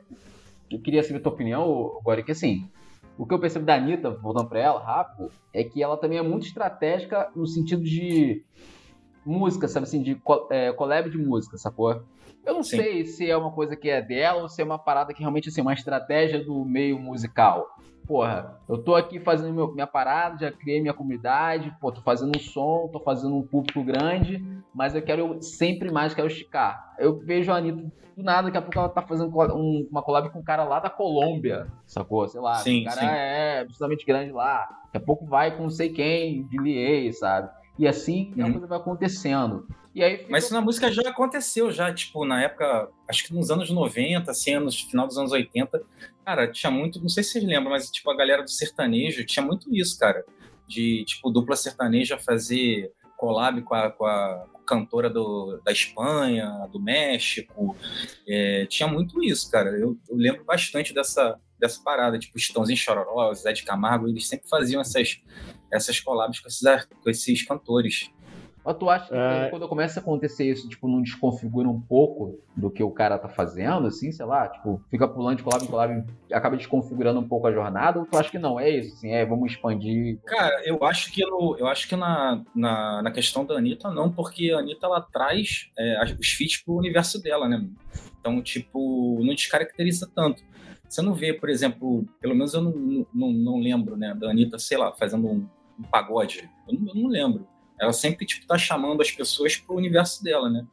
Eu 0.70 0.80
queria 0.80 1.02
saber 1.02 1.18
a 1.18 1.22
tua 1.22 1.32
opinião, 1.32 1.98
agora, 2.00 2.22
que 2.22 2.32
assim, 2.32 2.62
o 3.18 3.26
que 3.26 3.34
eu 3.34 3.38
percebo 3.38 3.66
da 3.66 3.74
Anitta, 3.74 4.10
voltando 4.10 4.48
pra 4.48 4.60
ela, 4.60 4.82
rápido, 4.82 5.30
é 5.52 5.62
que 5.62 5.82
ela 5.82 5.96
também 5.96 6.18
é 6.18 6.22
muito 6.22 6.46
estratégica 6.46 7.30
no 7.36 7.46
sentido 7.46 7.82
de 7.82 8.42
música, 9.24 9.68
sabe 9.68 9.84
assim, 9.84 10.02
de 10.02 10.18
é, 10.50 10.72
collab 10.72 11.10
de 11.10 11.18
música, 11.18 11.58
sacou? 11.58 12.02
Eu 12.44 12.54
não 12.54 12.62
Sim. 12.62 12.76
sei 12.76 13.04
se 13.04 13.30
é 13.30 13.36
uma 13.36 13.52
coisa 13.52 13.76
que 13.76 13.88
é 13.88 14.02
dela 14.02 14.42
ou 14.42 14.48
se 14.48 14.60
é 14.60 14.64
uma 14.64 14.78
parada 14.78 15.12
que 15.12 15.20
realmente 15.20 15.48
assim, 15.48 15.60
é 15.60 15.64
uma 15.64 15.74
estratégia 15.74 16.42
do 16.42 16.64
meio 16.64 16.98
musical. 16.98 17.66
Porra, 18.06 18.58
eu 18.68 18.78
tô 18.82 18.94
aqui 18.94 19.20
fazendo 19.20 19.54
meu- 19.54 19.72
minha 19.72 19.86
parada, 19.86 20.38
já 20.38 20.50
criei 20.52 20.80
minha 20.80 20.92
comunidade, 20.94 21.74
pô, 21.80 21.92
tô 21.92 22.00
fazendo 22.00 22.36
um 22.36 22.40
som, 22.40 22.88
tô 22.92 22.98
fazendo 23.00 23.36
um 23.36 23.46
público 23.46 23.82
grande, 23.84 24.44
mas 24.74 24.94
eu 24.94 25.02
quero 25.02 25.40
sempre 25.42 25.90
mais, 25.90 26.12
quero 26.14 26.26
esticar. 26.26 26.94
Eu 26.98 27.18
vejo 27.20 27.52
a 27.52 27.56
Anitta 27.56 27.82
do 28.16 28.22
nada, 28.22 28.42
daqui 28.48 28.58
a 28.58 28.62
pouco 28.62 28.78
ela 28.78 28.88
tá 28.88 29.02
fazendo 29.02 29.30
um- 29.54 29.86
uma 29.90 30.02
collab 30.02 30.28
com 30.30 30.40
um 30.40 30.44
cara 30.44 30.64
lá 30.64 30.80
da 30.80 30.90
Colômbia, 30.90 31.66
sacou? 31.86 32.26
Sei 32.28 32.40
lá, 32.40 32.54
Sim, 32.56 32.82
o 32.82 32.84
cara 32.84 33.00
sim. 33.00 33.06
é 33.06 33.60
absolutamente 33.60 34.04
grande 34.04 34.32
lá. 34.32 34.66
Daqui 34.86 34.96
a 34.96 35.00
pouco 35.00 35.24
vai 35.24 35.56
com 35.56 35.62
não 35.64 35.70
sei 35.70 35.88
quem, 35.90 36.44
de 36.46 36.58
Lier, 36.58 37.12
sabe? 37.16 37.48
E 37.78 37.86
assim 37.88 38.34
a 38.38 38.44
Uhum. 38.44 38.52
coisa 38.52 38.66
vai 38.66 38.78
acontecendo. 38.78 39.66
E 39.94 40.02
aí. 40.02 40.26
Mas 40.28 40.44
isso 40.44 40.54
na 40.54 40.60
música 40.60 40.90
já 40.90 41.02
aconteceu, 41.02 41.70
já, 41.70 41.92
tipo, 41.92 42.24
na 42.24 42.42
época, 42.42 42.88
acho 43.08 43.24
que 43.24 43.34
nos 43.34 43.50
anos 43.50 43.70
90, 43.70 44.30
assim, 44.30 44.56
no 44.58 44.70
final 44.70 45.06
dos 45.06 45.18
anos 45.18 45.32
80, 45.32 45.82
cara, 46.24 46.50
tinha 46.50 46.70
muito, 46.70 47.00
não 47.00 47.08
sei 47.08 47.22
se 47.22 47.32
vocês 47.32 47.44
lembram, 47.44 47.70
mas, 47.70 47.90
tipo, 47.90 48.10
a 48.10 48.16
galera 48.16 48.42
do 48.42 48.50
sertanejo 48.50 49.24
tinha 49.26 49.44
muito 49.44 49.74
isso, 49.74 49.98
cara, 49.98 50.24
de, 50.66 51.04
tipo, 51.04 51.30
dupla 51.30 51.56
sertaneja 51.56 52.18
fazer 52.18 52.90
collab 53.18 53.60
com 53.62 53.74
a, 53.74 53.90
com 53.90 54.06
a 54.06 54.46
cantora 54.66 55.10
do, 55.10 55.60
da 55.62 55.70
Espanha, 55.70 56.66
do 56.72 56.80
México, 56.80 57.76
é, 58.26 58.64
tinha 58.66 58.88
muito 58.88 59.22
isso, 59.22 59.50
cara, 59.50 59.70
eu, 59.78 59.98
eu 60.08 60.16
lembro 60.16 60.42
bastante 60.44 60.94
dessa, 60.94 61.38
dessa 61.58 61.82
parada, 61.82 62.18
tipo, 62.18 62.38
Estãozinho 62.38 62.78
Chororó, 62.78 63.32
Zé 63.34 63.52
de 63.52 63.62
Camargo, 63.62 64.08
eles 64.08 64.26
sempre 64.26 64.48
faziam 64.48 64.80
essas, 64.80 65.20
essas 65.70 66.00
collabs 66.00 66.40
com 66.40 66.48
esses, 66.48 66.86
com 67.02 67.10
esses 67.10 67.42
cantores. 67.44 68.10
Mas 68.64 68.76
tu 68.76 68.88
acha 68.88 69.08
que 69.08 69.14
É. 69.14 69.48
quando 69.50 69.68
começa 69.68 69.98
a 69.98 70.02
acontecer 70.02 70.48
isso, 70.48 70.68
tipo, 70.68 70.86
não 70.86 71.02
desconfigura 71.02 71.68
um 71.68 71.80
pouco 71.80 72.38
do 72.56 72.70
que 72.70 72.82
o 72.82 72.90
cara 72.90 73.18
tá 73.18 73.28
fazendo, 73.28 73.88
assim, 73.88 74.12
sei 74.12 74.24
lá, 74.24 74.48
tipo, 74.48 74.80
fica 74.88 75.08
pulando 75.08 75.38
de 75.38 75.42
collab 75.42 75.64
em 75.64 75.66
collab 75.66 76.04
e 76.30 76.34
acaba 76.34 76.56
desconfigurando 76.56 77.18
um 77.18 77.26
pouco 77.26 77.46
a 77.48 77.52
jornada, 77.52 77.98
ou 77.98 78.06
tu 78.06 78.16
acha 78.16 78.30
que 78.30 78.38
não? 78.38 78.60
É 78.60 78.70
isso, 78.70 78.94
assim, 78.94 79.10
é, 79.10 79.26
vamos 79.26 79.50
expandir. 79.50 80.18
Cara, 80.24 80.62
eu 80.64 80.84
acho 80.84 81.12
que, 81.12 81.24
no, 81.26 81.56
eu 81.58 81.66
acho 81.66 81.88
que 81.88 81.96
na, 81.96 82.42
na, 82.54 83.02
na 83.02 83.10
questão 83.10 83.44
da 83.44 83.54
Anitta, 83.56 83.90
não, 83.90 84.12
porque 84.12 84.52
a 84.52 84.60
Anitta 84.60 84.86
ela 84.86 85.00
traz 85.00 85.70
é, 85.76 86.02
os 86.18 86.28
feats 86.28 86.62
pro 86.62 86.74
universo 86.76 87.20
dela, 87.20 87.48
né? 87.48 87.66
Então, 88.20 88.40
tipo, 88.40 89.18
não 89.24 89.34
descaracteriza 89.34 90.08
tanto. 90.14 90.44
Você 90.88 91.02
não 91.02 91.14
vê, 91.14 91.32
por 91.32 91.48
exemplo, 91.48 92.06
pelo 92.20 92.34
menos 92.34 92.54
eu 92.54 92.60
não, 92.60 93.06
não, 93.12 93.32
não 93.32 93.58
lembro, 93.58 93.96
né, 93.96 94.14
da 94.14 94.30
Anitta, 94.30 94.58
sei 94.58 94.76
lá, 94.78 94.92
fazendo 94.92 95.26
um, 95.26 95.48
um 95.78 95.82
pagode. 95.90 96.48
Eu 96.68 96.78
não, 96.78 96.88
eu 96.88 97.02
não 97.02 97.08
lembro. 97.08 97.46
Ela 97.80 97.92
sempre, 97.92 98.24
tipo, 98.26 98.46
tá 98.46 98.56
chamando 98.56 99.00
as 99.02 99.10
pessoas 99.10 99.56
pro 99.56 99.74
universo 99.76 100.22
dela, 100.22 100.48
né? 100.48 100.66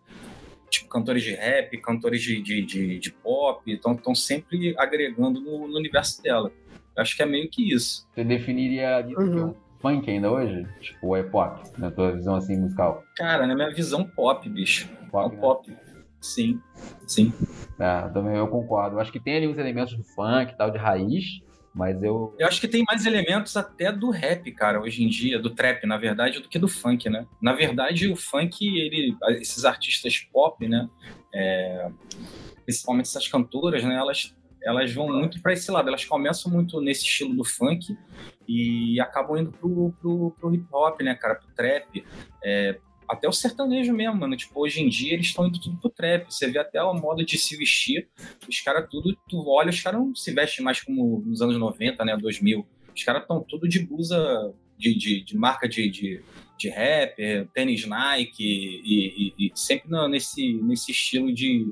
Tipo, 0.69 0.87
cantores 0.89 1.23
de 1.23 1.31
rap, 1.33 1.75
cantores 1.79 2.21
de, 2.21 2.41
de, 2.41 2.61
de, 2.63 2.99
de 2.99 3.11
pop, 3.11 3.63
estão 3.71 4.13
sempre 4.13 4.75
agregando 4.77 5.41
no, 5.41 5.67
no 5.67 5.77
universo 5.77 6.21
dela. 6.21 6.51
Eu 6.95 7.01
acho 7.01 7.15
que 7.15 7.23
é 7.23 7.25
meio 7.25 7.49
que 7.49 7.73
isso. 7.73 8.07
Você 8.13 8.23
definiria 8.23 9.03
Uhum. 9.07 9.13
que 9.33 9.39
é 9.39 9.43
um 9.45 9.55
funk 9.79 10.09
ainda 10.11 10.31
hoje? 10.31 10.67
Tipo, 10.79 11.07
ou 11.07 11.17
é 11.17 11.23
pop, 11.23 11.59
na 11.79 11.89
tua 11.89 12.11
visão, 12.11 12.35
assim, 12.35 12.55
musical? 12.57 13.03
Cara, 13.15 13.47
na 13.47 13.55
minha 13.55 13.73
visão, 13.73 14.03
pop, 14.05 14.47
bicho. 14.47 14.87
É 15.01 15.05
Pop, 15.09 15.31
um 15.31 15.35
né? 15.35 15.41
pop. 15.41 15.73
Sim, 16.21 16.61
sim. 17.07 17.33
É, 17.79 18.09
também 18.09 18.35
eu 18.35 18.47
concordo. 18.47 18.99
Acho 18.99 19.11
que 19.11 19.19
tem 19.19 19.37
ali 19.37 19.47
uns 19.47 19.57
elementos 19.57 19.95
do 19.95 20.03
funk 20.03 20.51
e 20.51 20.55
tal, 20.57 20.69
de 20.69 20.77
raiz, 20.77 21.41
mas 21.73 22.01
eu... 22.01 22.35
Eu 22.38 22.47
acho 22.47 22.59
que 22.59 22.67
tem 22.67 22.83
mais 22.88 23.05
elementos 23.05 23.55
até 23.55 23.91
do 23.91 24.09
rap, 24.09 24.51
cara, 24.51 24.81
hoje 24.81 25.03
em 25.03 25.07
dia, 25.07 25.39
do 25.39 25.49
trap, 25.49 25.85
na 25.85 25.97
verdade, 25.97 26.39
do 26.39 26.49
que 26.49 26.59
do 26.59 26.67
funk, 26.67 27.09
né? 27.09 27.25
Na 27.41 27.53
verdade, 27.53 28.11
o 28.11 28.15
funk, 28.15 28.65
ele, 28.65 29.15
esses 29.39 29.65
artistas 29.65 30.19
pop, 30.31 30.67
né? 30.67 30.89
é, 31.33 31.89
principalmente 32.65 33.07
essas 33.07 33.27
cantoras, 33.27 33.83
né? 33.83 33.95
Elas, 33.95 34.35
elas 34.63 34.93
vão 34.93 35.07
muito 35.07 35.41
para 35.41 35.53
esse 35.53 35.69
lado. 35.71 35.88
Elas 35.88 36.05
começam 36.05 36.51
muito 36.51 36.79
nesse 36.81 37.03
estilo 37.03 37.33
do 37.35 37.43
funk 37.43 37.97
e 38.47 38.99
acabam 38.99 39.38
indo 39.38 39.51
pro, 39.51 39.93
pro, 39.99 40.31
pro 40.39 40.53
hip 40.53 40.65
hop, 40.71 41.01
né, 41.01 41.15
cara? 41.15 41.35
Pro 41.35 41.53
trap. 41.55 42.03
É, 42.43 42.79
até 43.09 43.27
o 43.27 43.31
sertanejo 43.31 43.91
mesmo, 43.93 44.15
mano. 44.15 44.37
Tipo, 44.37 44.61
hoje 44.61 44.81
em 44.81 44.87
dia 44.89 45.13
eles 45.13 45.27
estão 45.27 45.47
indo 45.47 45.59
tudo 45.59 45.77
pro 45.77 45.89
trap. 45.89 46.25
Você 46.31 46.47
vê 46.49 46.59
até 46.59 46.77
a 46.79 46.93
moda 46.93 47.25
de 47.25 47.37
se 47.37 47.57
vestir. 47.57 48.07
Os 48.47 48.61
caras 48.61 48.87
tudo, 48.89 49.17
tu 49.27 49.43
olha, 49.47 49.69
os 49.69 49.81
caras 49.81 49.99
não 49.99 50.13
se 50.15 50.31
vestem 50.31 50.63
mais 50.63 50.81
como 50.81 51.21
nos 51.25 51.41
anos 51.41 51.57
90, 51.57 52.05
né? 52.05 52.15
2000. 52.17 52.65
Os 52.95 53.03
caras 53.03 53.21
estão 53.23 53.43
tudo 53.43 53.67
de 53.67 53.79
blusa 53.85 54.53
de, 54.77 54.95
de, 54.97 55.23
de 55.23 55.35
marca 55.37 55.67
de, 55.67 55.89
de, 55.89 56.21
de 56.57 56.69
rap, 56.69 57.19
é, 57.19 57.43
tênis 57.53 57.85
Nike 57.85 58.43
e, 58.43 59.33
e- 59.39 59.47
e 59.47 59.51
sempre 59.55 59.89
nesse, 60.07 60.53
nesse 60.61 60.91
estilo 60.91 61.33
de, 61.33 61.71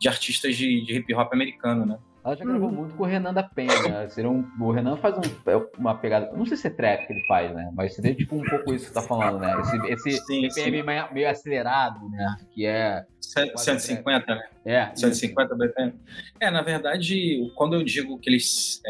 de 0.00 0.08
artistas 0.08 0.56
de, 0.56 0.80
de 0.82 0.96
hip 0.96 1.14
hop 1.14 1.32
americano, 1.32 1.84
né? 1.86 1.98
Ela 2.24 2.36
já 2.36 2.44
gravou 2.44 2.68
Uhum. 2.68 2.74
muito 2.76 2.94
com 2.94 3.02
o 3.02 3.06
Renan 3.06 3.34
da 3.34 3.42
Penha. 3.42 4.08
Seria 4.08 4.30
um, 4.30 4.46
o 4.60 4.70
Renan 4.70 4.96
faz 4.96 5.16
um- 5.18 5.50
é 5.50 5.56
uma 5.76 5.94
pegada. 5.96 6.30
Não 6.36 6.46
sei 6.46 6.56
se 6.56 6.68
é 6.68 6.70
trap 6.70 7.06
que 7.06 7.12
ele 7.12 7.26
faz, 7.26 7.52
né? 7.52 7.70
Mas 7.74 7.94
seria 7.96 8.14
tipo 8.14 8.36
um 8.36 8.42
pouco 8.44 8.72
isso 8.72 8.86
que 8.86 8.92
você 8.92 8.94
tá 8.94 9.02
falando, 9.02 9.40
né? 9.40 9.52
Esse, 9.88 10.08
esse 10.10 10.24
Sim, 10.26 10.42
BPM 10.42 10.82
meio, 10.84 11.12
meio 11.12 11.28
acelerado, 11.30 12.08
né? 12.10 12.36
Que 12.52 12.64
é. 12.64 13.04
C- 13.20 13.52
150, 13.56 14.34
né? 14.36 14.42
É. 14.64 14.90
150 14.94 15.54
BPM. 15.56 15.94
É, 16.38 16.48
na 16.50 16.62
verdade, 16.62 17.50
quando 17.56 17.74
eu 17.74 17.82
digo 17.82 18.16
que 18.18 18.30
eles 18.30 18.80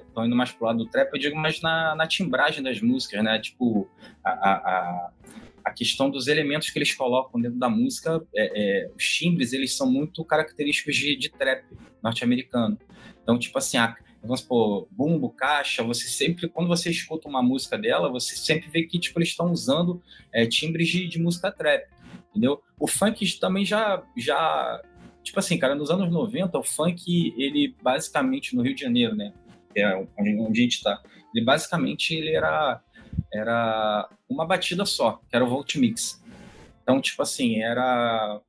estão 0.00 0.26
indo 0.26 0.34
mais 0.34 0.50
pro 0.50 0.66
lado 0.66 0.78
do 0.78 0.86
trap, 0.90 1.08
eu 1.12 1.20
digo 1.20 1.36
mais 1.36 1.60
na, 1.60 1.94
na 1.94 2.06
timbragem 2.06 2.62
das 2.64 2.80
músicas, 2.80 3.22
né? 3.22 3.38
Tipo, 3.38 3.88
a, 4.24 4.30
a, 4.30 4.52
a, 4.54 5.10
a 5.66 5.72
questão 5.72 6.08
dos 6.08 6.28
elementos 6.28 6.70
que 6.70 6.78
eles 6.78 6.94
colocam 6.94 7.40
dentro 7.40 7.58
da 7.58 7.68
música, 7.68 8.24
é, 8.32 8.84
é, 8.84 8.90
os 8.96 9.02
timbres, 9.04 9.52
eles 9.52 9.76
são 9.76 9.90
muito 9.90 10.24
característicos 10.24 10.94
de, 10.94 11.16
de 11.16 11.28
trap 11.28 11.64
norte-americano. 12.00 12.78
Então, 13.20 13.36
tipo 13.36 13.58
assim, 13.58 13.76
a, 13.76 13.96
vamos 14.22 14.42
supor, 14.42 14.86
bumbo, 14.92 15.28
caixa, 15.30 15.82
você 15.82 16.06
sempre, 16.06 16.48
quando 16.48 16.68
você 16.68 16.88
escuta 16.88 17.28
uma 17.28 17.42
música 17.42 17.76
dela, 17.76 18.08
você 18.08 18.36
sempre 18.36 18.70
vê 18.70 18.84
que, 18.84 18.96
tipo, 18.96 19.18
eles 19.18 19.30
estão 19.30 19.50
usando 19.50 20.00
é, 20.32 20.46
timbres 20.46 20.86
de, 20.86 21.08
de 21.08 21.18
música 21.18 21.50
trap, 21.50 21.84
entendeu? 22.30 22.62
O 22.78 22.86
funk 22.86 23.40
também 23.40 23.64
já, 23.64 24.04
já 24.16 24.80
tipo 25.24 25.40
assim, 25.40 25.58
cara, 25.58 25.74
nos 25.74 25.90
anos 25.90 26.12
90, 26.12 26.56
o 26.56 26.62
funk, 26.62 27.34
ele 27.36 27.74
basicamente, 27.82 28.54
no 28.54 28.62
Rio 28.62 28.76
de 28.76 28.82
Janeiro, 28.82 29.16
né? 29.16 29.32
É 29.74 29.96
onde, 30.16 30.38
onde 30.38 30.60
a 30.60 30.62
gente 30.62 30.80
tá. 30.80 31.02
Ele 31.34 31.44
basicamente, 31.44 32.14
ele 32.14 32.30
era, 32.30 32.80
era 33.36 34.08
uma 34.28 34.46
batida 34.46 34.84
só, 34.84 35.20
que 35.28 35.36
era 35.36 35.44
o 35.44 35.48
Volt 35.48 35.76
Mix. 35.76 36.22
Então, 36.82 37.00
tipo 37.00 37.22
assim, 37.22 37.62
era... 37.62 38.40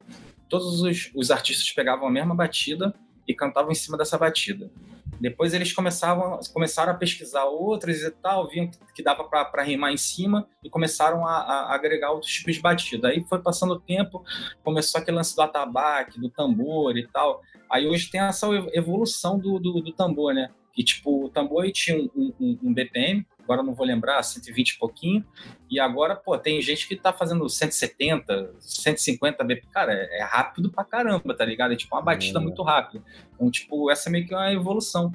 Todos 0.49 0.81
os, 0.81 1.11
os 1.13 1.31
artistas 1.31 1.69
pegavam 1.71 2.07
a 2.07 2.11
mesma 2.11 2.33
batida 2.33 2.93
e 3.27 3.33
cantavam 3.33 3.71
em 3.71 3.75
cima 3.75 3.97
dessa 3.97 4.17
batida. 4.17 4.71
Depois 5.19 5.53
eles 5.53 5.73
começavam, 5.73 6.39
começaram 6.53 6.91
a 6.91 6.95
pesquisar 6.95 7.45
outras 7.45 8.01
e 8.01 8.11
tal, 8.11 8.47
viam 8.47 8.69
que, 8.93 9.01
dava 9.01 9.23
para 9.23 9.63
rimar 9.63 9.91
em 9.91 9.97
cima 9.97 10.47
e 10.63 10.69
começaram 10.69 11.25
a, 11.25 11.37
a 11.37 11.75
agregar 11.75 12.11
outros 12.11 12.31
tipos 12.31 12.55
de 12.55 12.61
batida. 12.61 13.09
Aí 13.09 13.23
foi 13.27 13.39
passando 13.39 13.73
o 13.73 13.79
tempo, 13.79 14.23
começou 14.63 15.01
aquele 15.01 15.17
lance 15.17 15.35
do 15.35 15.41
atabaque, 15.41 16.19
do 16.19 16.29
tambor 16.29 16.95
e 16.97 17.07
tal. 17.07 17.41
Aí 17.69 17.87
hoje 17.87 18.09
tem 18.09 18.21
essa 18.21 18.47
evolução 18.73 19.39
do, 19.39 19.59
do, 19.59 19.81
do 19.81 19.91
tambor, 19.91 20.33
né? 20.33 20.51
Que 20.73 20.83
tipo, 20.83 21.25
o 21.25 21.29
tambor 21.29 21.69
tinha 21.71 21.97
um, 21.97 22.33
um, 22.39 22.59
um 22.63 22.73
BPM, 22.73 23.25
agora 23.47 23.63
não 23.63 23.73
vou 23.73 23.85
lembrar, 23.85 24.21
120 24.21 24.71
e 24.71 24.77
pouquinho, 24.77 25.25
e 25.71 25.79
agora, 25.79 26.15
pô, 26.17 26.37
tem 26.37 26.61
gente 26.61 26.85
que 26.85 26.97
tá 26.97 27.13
fazendo 27.13 27.47
170, 27.47 28.55
150 28.59 29.43
BPM. 29.45 29.71
Cara, 29.71 29.93
é, 29.93 30.19
é 30.19 30.23
rápido 30.23 30.69
pra 30.69 30.83
caramba, 30.83 31.33
tá 31.33 31.45
ligado? 31.45 31.73
É 31.73 31.77
tipo 31.77 31.95
uma 31.95 32.01
batida 32.01 32.39
Hum. 32.39 32.43
muito 32.43 32.61
rápida. 32.61 33.01
Então, 33.33 33.49
tipo, 33.49 33.89
essa 33.89 34.09
é 34.09 34.11
meio 34.11 34.27
que 34.27 34.33
uma 34.33 34.51
evolução. 34.51 35.13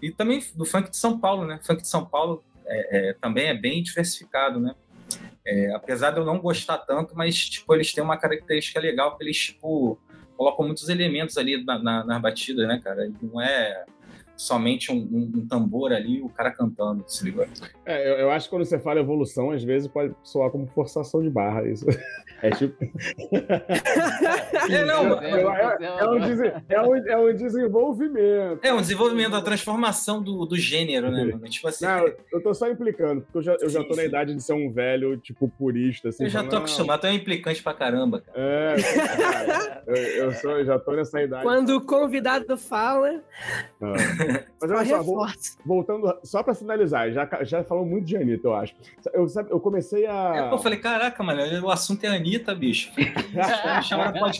E 0.00 0.12
também 0.12 0.40
do 0.54 0.64
funk 0.64 0.90
de 0.90 0.96
São 0.96 1.18
Paulo, 1.18 1.44
né? 1.44 1.58
Funk 1.64 1.82
de 1.82 1.88
São 1.88 2.04
Paulo 2.04 2.44
é, 2.64 3.10
é, 3.10 3.12
também 3.14 3.46
é 3.48 3.54
bem 3.54 3.82
diversificado, 3.82 4.60
né? 4.60 4.74
É, 5.44 5.72
apesar 5.74 6.12
de 6.12 6.18
eu 6.18 6.24
não 6.24 6.38
gostar 6.38 6.78
tanto, 6.78 7.16
mas, 7.16 7.36
tipo, 7.48 7.74
eles 7.74 7.92
têm 7.92 8.04
uma 8.04 8.16
característica 8.16 8.78
legal 8.78 9.16
que 9.16 9.24
eles, 9.24 9.36
tipo, 9.36 9.98
colocam 10.36 10.64
muitos 10.66 10.88
elementos 10.88 11.36
ali 11.36 11.64
na, 11.64 11.78
na, 11.78 12.04
nas 12.04 12.22
batidas, 12.22 12.68
né, 12.68 12.80
cara? 12.82 13.10
Não 13.20 13.40
é 13.40 13.84
somente 14.38 14.92
um, 14.92 14.96
um, 14.96 15.32
um 15.40 15.46
tambor 15.48 15.92
ali, 15.92 16.22
o 16.22 16.28
cara 16.28 16.50
cantando, 16.52 17.04
se 17.08 17.24
liga? 17.24 17.48
É, 17.84 18.08
eu, 18.08 18.14
eu 18.20 18.30
acho 18.30 18.46
que 18.46 18.50
quando 18.54 18.64
você 18.64 18.78
fala 18.78 19.00
evolução, 19.00 19.50
às 19.50 19.62
vezes 19.64 19.88
pode 19.88 20.14
soar 20.22 20.48
como 20.50 20.66
forçação 20.68 21.20
de 21.22 21.28
barra. 21.28 21.68
Isso. 21.68 21.84
É 22.40 22.50
tipo. 22.50 22.76
É, 24.70 24.84
não, 24.84 25.20
é, 25.20 25.30
é- 25.30 25.98
é 25.98 26.08
um, 26.08 26.20
desen- 26.20 26.52
é 26.68 26.80
um- 26.80 26.96
é 27.08 27.16
um 27.16 27.34
desenvolvimento. 27.34 28.60
É 28.62 28.72
um 28.72 28.80
desenvolvimento, 28.80 29.34
a 29.34 29.42
transformação 29.42 30.22
do, 30.22 30.44
do 30.46 30.56
gênero, 30.56 31.10
né, 31.10 31.24
mano? 31.24 31.40
Tipo 31.48 31.66
assim, 31.68 31.84
Não, 31.84 32.06
eu 32.32 32.40
tô 32.42 32.54
só 32.54 32.68
implicando, 32.70 33.22
porque 33.22 33.38
eu 33.38 33.42
já, 33.42 33.56
eu 33.60 33.68
já 33.68 33.80
Sim, 33.80 33.88
tô 33.88 33.96
na 33.96 34.02
sim. 34.02 34.08
idade 34.08 34.34
de 34.34 34.42
ser 34.42 34.52
um 34.52 34.70
velho, 34.70 35.16
tipo, 35.16 35.48
purista. 35.48 36.10
Assim, 36.10 36.24
eu 36.24 36.30
já 36.30 36.44
tô 36.44 36.50
"Não, 36.52 36.58
acostumado, 36.58 37.00
tu 37.00 37.06
é 37.06 37.10
um 37.10 37.14
implicante 37.14 37.62
pra 37.62 37.74
caramba, 37.74 38.20
cara. 38.20 38.38
É, 38.38 38.76
cara, 39.06 39.82
eu, 39.88 39.96
eu 39.96 40.32
sou, 40.32 40.50
eu 40.58 40.64
já 40.64 40.78
tô 40.78 40.92
nessa 40.92 41.20
idade. 41.22 41.42
Quando 41.42 41.70
o 41.76 41.80
convidado 41.80 42.56
fala, 42.56 43.20
Ah. 43.82 43.94
Mas 44.60 44.70
olha 44.70 44.84
só, 44.88 45.02
vou- 45.02 45.26
voltando, 45.64 46.18
só 46.24 46.42
pra 46.42 46.54
finalizar, 46.54 47.10
já, 47.12 47.28
já 47.42 47.64
falou 47.64 47.84
muito 47.86 48.04
de 48.06 48.16
Anitta, 48.16 48.48
eu 48.48 48.54
acho. 48.54 48.74
Eu, 49.12 49.28
sabe, 49.28 49.50
eu 49.50 49.60
comecei 49.60 50.06
a. 50.06 50.50
Eu 50.52 50.58
falei, 50.58 50.78
caraca, 50.78 51.22
mano, 51.22 51.40
o 51.66 51.70
assunto 51.70 52.04
é 52.04 52.08
Anitta, 52.08 52.54
bicho. 52.54 52.90
Chamaram 53.82 54.18
pode 54.20 54.38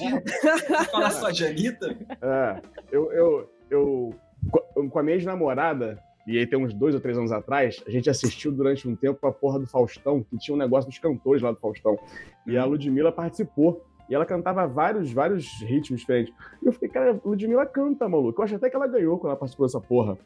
falar 0.91 1.11
só 1.11 1.31
de 1.31 1.47
Anitta? 1.47 1.97
É, 2.23 2.61
eu, 2.91 3.13
eu, 3.13 3.51
eu, 3.71 4.15
co- 4.51 4.89
com 4.91 4.99
a 4.99 5.03
minha 5.03 5.17
ex-namorada, 5.17 5.99
e 6.27 6.39
aí 6.39 6.47
tem 6.47 6.59
uns 6.59 6.75
dois 6.75 6.95
ou 6.95 7.01
três 7.01 7.17
anos 7.17 7.33
atrás, 7.33 7.83
a 7.87 7.91
gente 7.91 8.11
assistiu 8.11 8.53
durante 8.53 8.87
um 8.87 8.95
tempo 8.95 9.27
a 9.27 9.33
porra 9.33 9.59
do 9.59 9.67
Faustão, 9.67 10.23
que 10.23 10.37
tinha 10.39 10.55
um 10.55 10.59
negócio 10.59 10.91
dos 10.91 10.99
cantores 10.99 11.41
lá 11.43 11.51
do 11.53 11.59
Faustão. 11.59 11.99
E 12.47 12.57
a 12.57 12.65
Ludmilla 12.65 13.11
participou. 13.13 13.85
E 14.09 14.15
ela 14.15 14.25
cantava 14.25 14.67
vários, 14.67 15.13
vários 15.13 15.61
ritmos 15.61 16.01
diferentes. 16.01 16.33
E 16.63 16.67
eu 16.67 16.73
fiquei, 16.73 16.89
cara, 16.89 17.21
Ludmilla 17.25 17.67
canta, 17.67 18.09
maluco. 18.09 18.41
Eu 18.41 18.45
acho 18.45 18.57
até 18.57 18.71
que 18.71 18.77
ela 18.77 18.87
ganhou 18.87 19.19
quando 19.19 19.31
ela 19.31 19.39
participou 19.39 19.67
dessa 19.67 19.81
porra. 19.81 20.17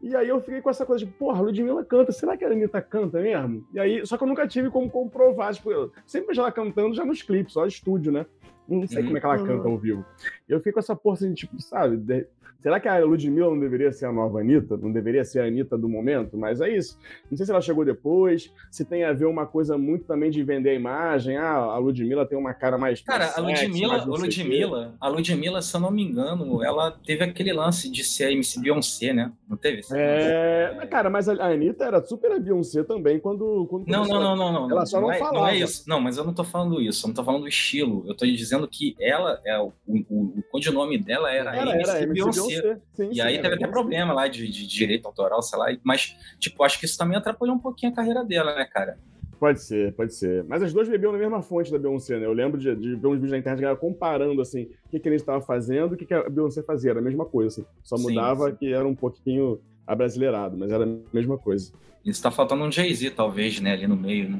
E 0.00 0.14
aí 0.14 0.28
eu 0.28 0.40
fiquei 0.40 0.60
com 0.60 0.70
essa 0.70 0.84
coisa 0.84 1.04
de, 1.04 1.10
porra, 1.10 1.40
Ludmilla 1.40 1.84
canta, 1.84 2.12
será 2.12 2.36
que 2.36 2.44
a 2.44 2.48
Anitta 2.48 2.80
canta 2.82 3.20
mesmo? 3.20 3.66
E 3.72 3.80
aí, 3.80 4.06
só 4.06 4.16
que 4.16 4.22
eu 4.22 4.28
nunca 4.28 4.46
tive 4.46 4.70
como 4.70 4.90
comprovar, 4.90 5.52
tipo, 5.54 5.72
eu 5.72 5.90
sempre 6.06 6.28
vejo 6.28 6.40
ela 6.40 6.52
cantando 6.52 6.94
já 6.94 7.04
nos 7.04 7.22
clipes, 7.22 7.54
só 7.54 7.66
estúdio, 7.66 8.12
né? 8.12 8.26
Não 8.68 8.86
sei 8.86 8.98
Uhum. 9.00 9.04
como 9.06 9.16
é 9.18 9.20
que 9.20 9.26
ela 9.26 9.38
canta 9.38 9.68
ao 9.68 9.78
vivo. 9.78 10.04
Eu 10.48 10.58
fico 10.60 10.74
com 10.74 10.80
essa 10.80 10.96
porra 10.96 11.14
assim, 11.16 11.32
tipo, 11.34 11.60
sabe? 11.60 11.96
de- 11.96 12.26
Será 12.62 12.80
que 12.80 12.88
a 12.88 12.98
Ludmilla 13.04 13.48
não 13.48 13.60
deveria 13.60 13.92
ser 13.92 14.06
a 14.06 14.12
nova 14.12 14.40
Anitta? 14.40 14.76
Não 14.76 14.90
deveria 14.90 15.24
ser 15.24 15.38
a 15.38 15.44
Anitta 15.44 15.78
do 15.78 15.88
momento? 15.88 16.36
Mas 16.36 16.60
é 16.60 16.68
isso. 16.76 16.98
Não 17.30 17.36
sei 17.36 17.46
se 17.46 17.52
ela 17.52 17.60
chegou 17.60 17.84
depois, 17.84 18.52
se 18.72 18.84
tem 18.84 19.04
a 19.04 19.12
ver 19.12 19.26
uma 19.26 19.46
coisa 19.46 19.78
muito 19.78 20.04
também 20.04 20.32
de 20.32 20.42
vender 20.42 20.70
a 20.70 20.74
imagem. 20.74 21.36
Ah, 21.36 21.52
a 21.58 21.78
Ludmilla 21.78 22.26
tem 22.26 22.36
uma 22.36 22.52
cara 22.54 22.76
mais. 22.76 23.00
Cara, 23.02 23.30
a 23.36 23.40
Ludmilla, 23.40 23.94
a 24.02 24.06
não. 24.06 24.14
Ludmilla, 24.16 24.96
a 25.00 25.06
Ludmilla, 25.08 25.62
se 25.62 25.76
eu 25.76 25.80
não 25.80 25.92
me 25.92 26.02
engano, 26.02 26.64
ela 26.64 26.90
teve 26.90 27.22
aquele 27.22 27.52
lance 27.52 27.88
de 27.88 28.02
ser 28.02 28.24
a 28.24 28.32
MC 28.32 28.58
Beyoncé, 28.60 29.12
né? 29.12 29.30
Não 29.48 29.56
teve? 29.56 29.76
lance? 29.76 29.94
É, 29.94 30.88
cara, 30.90 31.08
mas 31.08 31.28
a 31.28 31.34
Anitta 31.46 31.84
era 31.84 32.04
super 32.04 32.32
a 32.32 32.38
Beyoncé 32.40 32.82
também 32.82 33.20
quando. 33.20 33.66
quando 33.70 33.86
Não, 33.86 34.04
não, 34.06 34.20
não, 34.20 34.34
não, 34.36 34.52
não. 34.52 34.70
Ela 34.72 34.86
só 34.86 35.00
não 35.00 35.12
é, 35.12 35.18
falava. 35.18 35.52
é 35.52 35.58
isso. 35.58 35.84
Não, 35.88 36.00
mas 36.00 36.16
eu 36.16 36.24
não 36.24 36.34
tô 36.34 36.42
falando 36.42 36.80
isso. 36.80 37.04
Eu 37.06 37.08
não 37.08 37.14
tô 37.14 37.22
falando 37.22 37.42
do 37.42 37.48
estilo. 37.48 38.02
Eu 38.08 38.16
tô 38.16 38.26
dizendo 38.26 38.55
que 38.68 38.94
ela 39.00 39.40
é 39.44 39.58
o, 39.58 39.72
o, 39.86 40.38
o 40.38 40.42
codinome 40.50 40.96
dela 40.96 41.32
era, 41.32 41.56
Era, 41.56 41.74
MC 41.74 41.90
era, 41.90 42.12
Beyoncé. 42.12 42.80
Sim, 42.94 43.08
E 43.10 43.14
sim, 43.16 43.20
aí 43.20 43.40
teve 43.40 43.56
até 43.56 43.66
problema 43.66 44.12
lá 44.12 44.28
de, 44.28 44.46
de 44.48 44.66
direito 44.66 45.06
autoral, 45.06 45.42
sei 45.42 45.58
lá. 45.58 45.66
Mas, 45.82 46.16
tipo, 46.38 46.62
acho 46.62 46.78
que 46.78 46.86
isso 46.86 46.96
também 46.96 47.18
atrapalhou 47.18 47.56
um 47.56 47.58
pouquinho 47.58 47.92
a 47.92 47.94
carreira 47.96 48.24
dela, 48.24 48.54
né, 48.54 48.64
cara? 48.64 48.96
Pode 49.38 49.60
ser, 49.60 49.92
pode 49.94 50.14
ser. 50.14 50.44
Mas 50.44 50.62
as 50.62 50.72
duas 50.72 50.88
bebiam 50.88 51.12
na 51.12 51.18
mesma 51.18 51.42
fonte 51.42 51.70
da 51.70 51.78
Beyoncé, 51.78 52.18
né? 52.18 52.26
Eu 52.26 52.32
lembro 52.32 52.58
de, 52.58 52.74
de 52.74 52.94
ver 52.94 53.06
uns 53.06 53.14
vídeos 53.14 53.32
na 53.32 53.38
internet 53.38 53.64
ela 53.64 53.76
comparando, 53.76 54.40
assim, 54.40 54.62
o 54.86 54.88
que, 54.90 55.00
que 55.00 55.08
a 55.08 55.10
Anitta 55.10 55.22
estava 55.22 55.40
fazendo 55.42 55.92
e 55.92 55.94
o 55.94 55.98
que, 55.98 56.06
que 56.06 56.14
a 56.14 56.28
Beyoncé 56.28 56.62
fazia. 56.62 56.92
Era 56.92 57.00
a 57.00 57.02
mesma 57.02 57.26
coisa, 57.26 57.48
assim. 57.48 57.66
Só 57.82 57.98
mudava 57.98 58.50
sim. 58.50 58.56
que 58.56 58.72
era 58.72 58.86
um 58.86 58.94
pouquinho 58.94 59.60
abrasileirado, 59.86 60.56
mas 60.56 60.70
era 60.72 60.84
a 60.84 60.88
mesma 61.12 61.36
coisa. 61.36 61.72
Isso 62.04 62.22
tá 62.22 62.30
faltando 62.30 62.64
um 62.64 62.72
Jay-Z, 62.72 63.10
talvez, 63.10 63.60
né, 63.60 63.72
ali 63.72 63.86
no 63.86 63.96
meio, 63.96 64.30
né? 64.30 64.38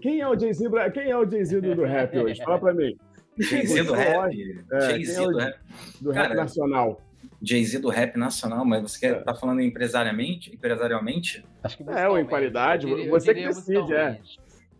Quem 0.00 0.20
é 0.20 0.28
o 0.28 0.38
Jay-Z 0.38 0.68
quem 0.92 1.10
é 1.10 1.16
o 1.16 1.28
Jay-Z 1.28 1.60
do, 1.60 1.74
do 1.74 1.84
rap 1.84 2.16
hoje? 2.18 2.42
Fala 2.42 2.58
pra 2.58 2.74
mim. 2.74 2.96
Jay-Z 3.38 3.82
do 3.84 3.92
rap. 3.92 4.32
É, 4.72 4.80
Jay-Z 4.80 5.14
é 5.18 5.22
o- 5.22 5.30
do 5.30 5.38
rap. 5.38 5.58
Do 6.00 6.10
rap 6.10 6.34
nacional. 6.34 7.00
Jay-Z 7.42 7.78
do 7.78 7.88
rap 7.88 8.16
nacional, 8.16 8.64
mas 8.64 8.82
você 8.82 9.00
quer, 9.00 9.12
É. 9.12 9.20
tá 9.20 9.34
falando 9.34 9.60
empresariamente? 9.62 10.52
Empresarialmente? 10.54 11.44
Acho 11.62 11.76
que 11.78 11.84
É, 11.88 12.08
ou 12.08 12.18
em 12.18 12.24
qualidade, 12.26 12.86
eu 12.88 12.96
diria- 12.96 13.10
você 13.10 13.32
que 13.34 13.46
decide, 13.46 13.94
é. 13.94 14.18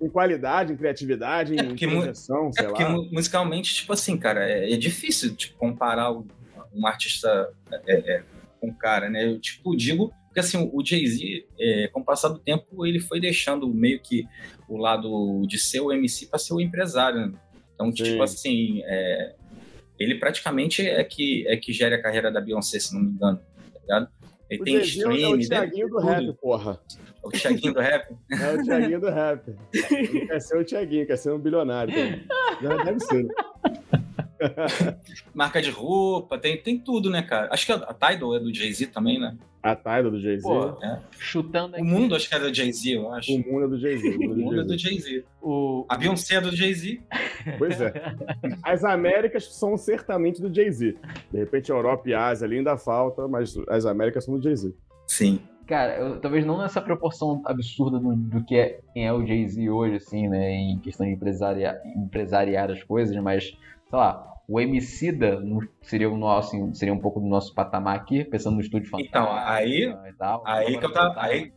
Em 0.00 0.08
qualidade, 0.08 0.72
em 0.72 0.76
criatividade, 0.76 1.54
É, 1.58 1.62
em 1.62 1.68
porque 1.68 1.86
projeção, 1.86 2.50
sei 2.52 2.64
é 2.64 2.68
porque 2.68 2.82
lá. 2.84 2.90
mu- 2.90 3.08
musicalmente, 3.12 3.74
tipo 3.74 3.92
assim, 3.92 4.16
cara, 4.16 4.48
é, 4.50 4.72
é 4.72 4.76
difícil 4.76 5.34
tipo, 5.36 5.58
comparar 5.58 6.10
um 6.12 6.86
artista 6.86 7.50
é, 7.86 7.92
é, 8.16 8.22
com 8.60 8.68
um 8.68 8.72
cara, 8.74 9.08
né? 9.10 9.26
Eu, 9.26 9.38
tipo, 9.40 9.76
digo, 9.76 10.12
porque 10.30 10.40
assim, 10.40 10.70
o 10.72 10.84
Jay-Z, 10.84 11.44
é, 11.58 11.88
com 11.88 12.00
o 12.00 12.04
passar 12.04 12.28
do 12.28 12.38
tempo, 12.38 12.87
ele 12.87 13.00
foi 13.00 13.20
deixando 13.20 13.68
meio 13.68 14.00
que 14.00 14.25
o 14.68 14.76
lado 14.78 15.42
de 15.46 15.58
ser 15.58 15.80
o 15.80 15.92
MC 15.92 16.26
para 16.26 16.38
ser 16.38 16.54
o 16.54 16.60
empresário, 16.60 17.26
né? 17.26 17.32
Então, 17.75 17.88
Sim. 17.88 18.04
tipo 18.04 18.22
assim, 18.22 18.80
é, 18.84 19.34
ele 19.99 20.14
praticamente 20.14 20.87
é 20.87 21.02
que, 21.02 21.44
é 21.49 21.56
que 21.56 21.72
gera 21.72 21.96
a 21.96 22.02
carreira 22.02 22.30
da 22.30 22.40
Beyoncé, 22.40 22.78
se 22.78 22.94
não 22.94 23.02
me 23.02 23.10
engano, 23.10 23.38
tá 23.75 23.80
ligado? 23.80 24.08
Ele 24.49 24.60
O 24.60 24.64
tem 24.64 24.75
Jay-Z 24.84 25.02
é 25.02 25.06
o- 25.28 25.34
é 25.37 25.38
stream, 25.40 25.49
Thiaguinho 25.49 25.88
do 25.88 25.96
tudo. 25.96 26.06
rap, 26.06 26.32
porra. 26.40 26.80
O 27.25 27.30
Thiaguinho 27.30 27.75
do 27.75 27.80
rap. 27.80 28.14
É 28.30 28.52
o 28.54 28.62
Thiaguinho 28.64 29.00
do 29.00 29.10
rap. 29.10 29.54
Ele 29.72 30.26
quer 30.26 30.40
ser 30.40 30.56
o 30.58 30.64
Thiaguinho, 30.64 31.06
quer 31.06 31.16
ser 31.18 31.32
um 31.32 31.38
bilionário. 31.38 31.92
também. 31.94 32.25
Já 32.62 32.84
deve 32.84 33.00
ser. 33.00 33.26
Marca 35.35 35.61
de 35.61 35.70
roupa, 35.70 36.38
tem, 36.38 36.56
tem 36.56 36.78
tudo, 36.78 37.11
né, 37.11 37.23
cara? 37.23 37.49
Acho 37.52 37.66
que 37.66 37.73
a, 37.73 37.76
a 37.76 37.94
Tidal 37.94 38.35
é 38.37 38.40
do 38.40 38.52
Jay-Z 38.54 38.87
também, 38.88 39.18
né? 39.20 39.37
A 39.62 39.76
Tidal 39.76 40.11
do 40.11 40.20
Jay-Z. 40.20 40.49
É. 40.82 40.99
chutando 41.18 41.76
aqui. 41.76 41.85
O 41.85 41.87
mundo 41.87 42.14
acho 42.14 42.28
que 42.28 42.35
é 42.35 42.38
do 42.38 42.52
Jay-Z, 42.54 42.97
eu 42.97 43.12
acho. 43.12 43.32
O 43.35 43.38
mundo 43.38 43.64
é 43.64 43.68
do 43.68 43.78
Jay-Z. 43.78 44.09
o 44.09 44.32
O 44.32 44.37
mundo 44.37 44.61
é 44.61 44.62
do 44.62 44.68
do 44.68 44.78
Jay-Z. 44.78 45.25
O- 45.42 45.85
A 45.88 45.97
Beyoncé 45.99 46.37
é 46.37 46.40
do 46.40 46.54
Jay-Z. 46.54 47.00
Pois 47.59 47.80
é. 47.80 47.92
As 48.62 48.85
Américas 48.85 49.52
são 49.54 49.76
certamente 49.76 50.40
do 50.40 50.52
Jay-Z. 50.54 50.97
De 51.30 51.38
repente, 51.38 51.70
a 51.70 51.75
Europa 51.75 52.09
e 52.09 52.14
a 52.14 52.26
Ásia 52.28 52.47
ali 52.47 52.59
ainda 52.59 52.76
falta, 52.78 53.28
mas 53.28 53.54
as 53.68 53.85
Américas 53.85 54.25
são 54.25 54.37
do 54.38 54.42
Jay-Z. 54.42 54.75
Sim. 55.06 55.40
Cara, 55.66 55.99
eu- 55.99 56.18
talvez 56.20 56.44
não 56.47 56.56
nessa 56.59 56.80
proporção 56.80 57.42
absurda 57.44 57.99
do, 58.00 58.14
do 58.16 58.42
que 58.44 58.56
é 58.56 58.80
quem 58.94 59.06
é 59.06 59.12
o 59.12 59.25
Jay-Z 59.26 59.68
hoje, 59.68 59.97
assim, 59.97 60.26
né? 60.26 60.50
Em 60.52 60.78
questão 60.78 61.06
de 61.06 61.12
empresariar, 61.12 61.78
empresariar 61.97 62.70
as 62.70 62.82
coisas, 62.82 63.14
mas, 63.23 63.44
sei 63.44 63.59
lá, 63.92 64.30
o 64.50 64.60
Emicida 64.60 65.40
seria 65.80 66.10
o 66.10 66.18
nosso, 66.18 66.56
assim, 66.56 66.74
seria 66.74 66.92
um 66.92 66.98
pouco 66.98 67.20
do 67.20 67.26
nosso 67.26 67.54
patamar 67.54 67.94
aqui, 67.94 68.24
pensando 68.24 68.56
no 68.56 68.60
estúdio 68.60 68.90
fantástico. 68.90 69.16
Então, 69.16 69.32
aí- 69.32 69.94
tal, 70.18 70.42
Aí 70.44 70.76
que 70.76 70.84
eu 70.84 70.92
tava. 70.92 71.22
Aí, 71.22 71.52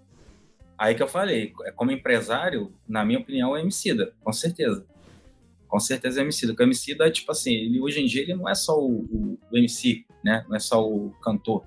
aí 0.77 0.93
que 0.93 1.01
eu 1.01 1.07
falei, 1.07 1.51
como 1.75 1.89
empresário, 1.89 2.71
na 2.87 3.03
minha 3.03 3.17
opinião, 3.17 3.57
é 3.57 3.61
Emicida, 3.61 4.13
com 4.23 4.31
certeza. 4.31 4.85
Com 5.67 5.79
certeza 5.79 6.21
é 6.21 6.23
Emicida. 6.23 6.53
Porque 6.53 6.61
o 6.61 6.67
Emicida, 6.67 7.09
tipo 7.09 7.31
assim, 7.31 7.55
ele, 7.55 7.81
hoje 7.81 7.99
em 7.99 8.05
dia 8.05 8.21
ele 8.21 8.35
não 8.35 8.47
é 8.47 8.53
só 8.53 8.79
o, 8.79 8.99
o, 9.01 9.39
o 9.51 9.57
MC, 9.57 10.05
né? 10.23 10.45
Não 10.47 10.55
é 10.55 10.59
só 10.59 10.87
o 10.87 11.09
cantor. 11.19 11.65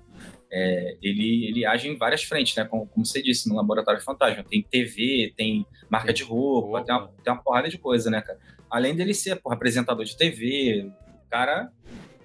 É, 0.49 0.95
ele, 1.01 1.45
ele 1.45 1.65
age 1.65 1.89
em 1.89 1.97
várias 1.97 2.23
frentes, 2.23 2.55
né? 2.55 2.63
Como, 2.63 2.87
como 2.87 3.05
você 3.05 3.21
disse, 3.21 3.49
no 3.49 3.55
Laboratório 3.57 4.01
Fantasma. 4.01 4.45
Tem 4.45 4.63
TV, 4.63 5.33
tem 5.35 5.65
marca 5.89 6.13
de 6.13 6.23
roupa, 6.23 6.67
Roupa. 6.67 6.85
Tem, 6.85 6.95
uma, 6.95 7.07
tem 7.21 7.33
uma 7.33 7.43
porrada 7.43 7.67
de 7.67 7.77
coisa, 7.77 8.09
né, 8.09 8.21
cara? 8.21 8.39
Além 8.69 8.95
dele 8.95 9.13
ser 9.13 9.41
porra, 9.41 9.55
apresentador 9.55 10.05
de 10.05 10.15
TV, 10.15 10.89
cara 11.29 11.71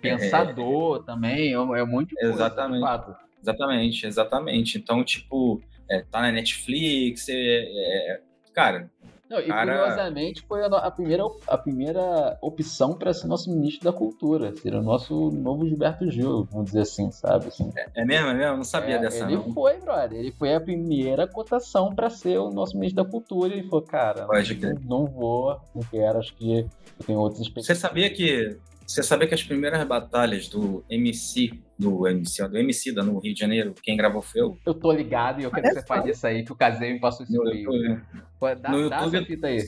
Pensador 0.00 1.04
também, 1.04 1.50
é, 1.52 1.54
é 1.54 1.84
muito 1.84 2.14
coisa, 2.16 2.34
Exatamente. 2.34 2.80
fato. 2.80 3.14
Exatamente, 3.40 4.06
exatamente. 4.06 4.78
Então, 4.78 5.04
tipo, 5.04 5.60
é, 5.88 6.02
tá 6.02 6.20
na 6.22 6.32
Netflix, 6.32 7.28
é, 7.28 7.34
é- 7.36 8.20
cara, 8.54 8.90
Não, 9.30 9.40
e 9.40 9.46
Cara- 9.46 9.78
curiosamente 9.78 10.44
foi 10.46 10.62
a, 10.62 10.66
a 10.66 10.90
primeira, 10.90 11.22
a 11.48 11.56
primeira 11.56 12.36
opção 12.42 12.92
para 12.98 13.14
ser 13.14 13.26
nosso 13.28 13.50
ministro 13.50 13.84
da 13.90 13.92
cultura, 13.96 14.54
ser 14.56 14.74
o 14.74 14.82
nosso 14.82 15.30
novo 15.30 15.66
Gilberto 15.66 16.10
Gil, 16.10 16.44
vamos 16.50 16.66
dizer 16.66 16.80
assim, 16.82 17.10
sabe? 17.10 17.46
Assim, 17.46 17.72
é 17.94 18.04
mesmo, 18.04 18.28
é 18.28 18.34
mesmo? 18.34 18.52
Eu 18.52 18.56
não 18.58 18.64
sabia 18.64 18.96
É, 18.96 18.98
dessa, 18.98 19.24
ele 19.24 19.36
não. 19.36 19.54
foi, 19.54 19.80
brother. 19.80 20.18
Ele 20.18 20.32
foi 20.32 20.54
a 20.54 20.60
primeira 20.60 21.26
cotação 21.26 21.94
pra 21.94 22.10
ser 22.10 22.36
o 22.38 22.50
nosso 22.50 22.76
ministro 22.76 23.02
da 23.02 23.10
cultura. 23.10 23.54
Ele 23.54 23.62
falou, 23.68 23.82
cara, 23.86 24.26
não, 24.26 24.74
não 25.04 25.06
vou, 25.06 25.58
não 25.74 25.82
quero, 25.90 26.18
acho 26.18 26.34
que 26.36 26.58
eu 26.58 27.06
tenho 27.06 27.18
outras 27.18 27.38
Você 27.38 27.44
expectativas. 27.48 27.78
sabia 27.78 28.10
que 28.12 28.58
você 28.92 29.02
sabia 29.02 29.26
que 29.26 29.32
as 29.34 29.42
primeiras 29.42 29.82
batalhas 29.86 30.48
do 30.48 30.84
MC, 30.90 31.58
do 31.78 32.06
MC, 32.06 32.46
do 32.46 32.58
MC 32.58 32.92
da 32.92 33.02
no 33.02 33.18
Rio 33.18 33.32
de 33.32 33.40
Janeiro, 33.40 33.74
quem 33.82 33.96
gravou 33.96 34.20
foi 34.20 34.42
eu? 34.42 34.58
Eu 34.66 34.74
tô 34.74 34.92
ligado 34.92 35.40
e 35.40 35.44
eu 35.44 35.50
quero 35.50 35.68
que 35.68 35.74
você 35.80 35.86
fale 35.86 36.04
disso 36.10 36.26
aí, 36.26 36.44
que 36.44 36.52
o 36.52 36.54
Casei 36.54 36.92
me 36.92 37.00
passou 37.00 37.24
esse 37.24 37.34
e-mail. 37.34 37.56
YouTube. 37.72 38.02
Pô, 38.38 38.54
Dá, 38.54 38.70
no 38.70 38.90
dá 38.90 38.98
YouTube- 38.98 39.16
essa 39.16 39.26
fita 39.26 39.46
aí. 39.46 39.60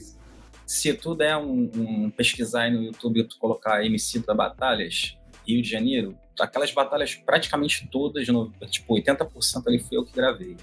Se 0.66 0.92
tu 0.92 1.14
der 1.14 1.38
um, 1.38 1.70
um 1.74 2.10
pesquisar 2.10 2.64
aí 2.64 2.70
no 2.70 2.82
YouTube 2.82 3.20
e 3.20 3.24
tu 3.24 3.38
colocar 3.38 3.82
MC 3.84 4.18
da 4.26 4.34
Batalhas, 4.34 5.16
Rio 5.48 5.62
de 5.62 5.70
Janeiro, 5.70 6.18
aquelas 6.38 6.70
batalhas 6.70 7.14
praticamente 7.14 7.88
todas, 7.90 8.28
no, 8.28 8.52
tipo 8.70 8.94
80% 8.94 9.62
ali 9.66 9.78
foi 9.78 9.96
eu 9.96 10.04
que 10.04 10.12
gravei. 10.12 10.54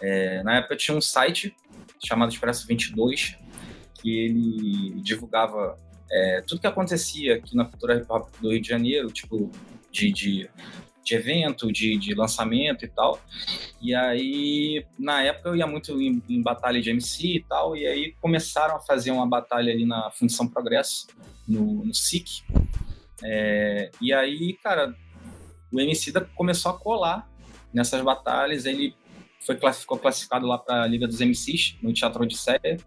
É, 0.00 0.42
na 0.42 0.56
época 0.56 0.74
tinha 0.76 0.96
um 0.96 1.02
site 1.02 1.54
chamado 2.02 2.32
Expresso 2.32 2.66
22 2.66 3.36
que 4.00 4.18
ele 4.18 5.00
divulgava 5.02 5.78
é, 6.10 6.42
tudo 6.42 6.60
que 6.60 6.66
acontecia 6.66 7.36
aqui 7.36 7.56
na 7.56 7.64
cultura 7.64 7.96
hip 7.96 8.06
hop 8.08 8.28
do 8.40 8.50
Rio 8.50 8.60
de 8.60 8.68
Janeiro, 8.68 9.10
tipo 9.10 9.50
de, 9.90 10.12
de, 10.12 10.50
de 11.02 11.14
evento, 11.14 11.72
de, 11.72 11.96
de 11.98 12.14
lançamento 12.14 12.84
e 12.84 12.88
tal. 12.88 13.20
E 13.80 13.94
aí, 13.94 14.84
na 14.98 15.22
época, 15.22 15.50
eu 15.50 15.56
ia 15.56 15.66
muito 15.66 16.00
em, 16.00 16.22
em 16.28 16.42
batalha 16.42 16.80
de 16.80 16.90
MC 16.90 17.36
e 17.36 17.44
tal, 17.44 17.76
e 17.76 17.86
aí 17.86 18.14
começaram 18.20 18.76
a 18.76 18.80
fazer 18.80 19.10
uma 19.10 19.26
batalha 19.26 19.72
ali 19.72 19.84
na 19.84 20.10
Fundição 20.10 20.48
Progresso, 20.48 21.06
no, 21.46 21.84
no 21.84 21.94
SIC. 21.94 22.42
É, 23.22 23.90
e 24.00 24.12
aí, 24.12 24.54
cara, 24.62 24.94
o 25.72 25.80
MC 25.80 26.12
da 26.12 26.20
começou 26.20 26.70
a 26.70 26.78
colar 26.78 27.28
nessas 27.72 28.00
batalhas, 28.02 28.64
ele 28.66 28.94
foi, 29.44 29.58
ficou 29.72 29.98
classificado 29.98 30.46
lá 30.46 30.56
para 30.56 30.82
a 30.82 30.86
Liga 30.86 31.06
dos 31.06 31.20
MCs, 31.20 31.76
no 31.82 31.92
Teatro 31.92 32.22
Odisseia. 32.22 32.78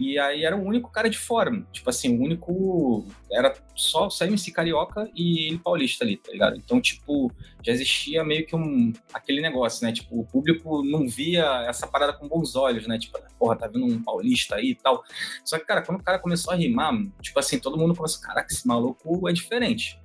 E 0.00 0.18
aí 0.18 0.46
era 0.46 0.56
o 0.56 0.64
único 0.64 0.90
cara 0.90 1.10
de 1.10 1.18
fora, 1.18 1.62
tipo 1.70 1.90
assim, 1.90 2.16
o 2.16 2.22
único. 2.22 3.06
Era 3.30 3.54
só, 3.76 4.08
só 4.08 4.24
MC 4.24 4.50
carioca 4.50 5.10
e 5.14 5.46
ele 5.46 5.58
paulista 5.58 6.04
ali, 6.04 6.16
tá 6.16 6.32
ligado? 6.32 6.56
Então, 6.56 6.80
tipo, 6.80 7.30
já 7.62 7.70
existia 7.70 8.24
meio 8.24 8.46
que 8.46 8.56
um. 8.56 8.94
aquele 9.12 9.42
negócio, 9.42 9.86
né? 9.86 9.92
Tipo, 9.92 10.18
o 10.18 10.24
público 10.24 10.82
não 10.82 11.06
via 11.06 11.66
essa 11.68 11.86
parada 11.86 12.14
com 12.14 12.26
bons 12.26 12.56
olhos, 12.56 12.86
né? 12.86 12.98
Tipo, 12.98 13.18
porra, 13.38 13.56
tá 13.56 13.66
vindo 13.68 13.84
um 13.84 14.02
paulista 14.02 14.56
aí 14.56 14.70
e 14.70 14.74
tal. 14.74 15.04
Só 15.44 15.58
que, 15.58 15.66
cara, 15.66 15.82
quando 15.82 16.00
o 16.00 16.02
cara 16.02 16.18
começou 16.18 16.54
a 16.54 16.56
rimar, 16.56 16.94
tipo 17.20 17.38
assim, 17.38 17.58
todo 17.58 17.76
mundo 17.76 17.94
começou, 17.94 18.22
caraca, 18.22 18.50
esse 18.50 18.66
maluco 18.66 19.28
é 19.28 19.34
diferente. 19.34 20.00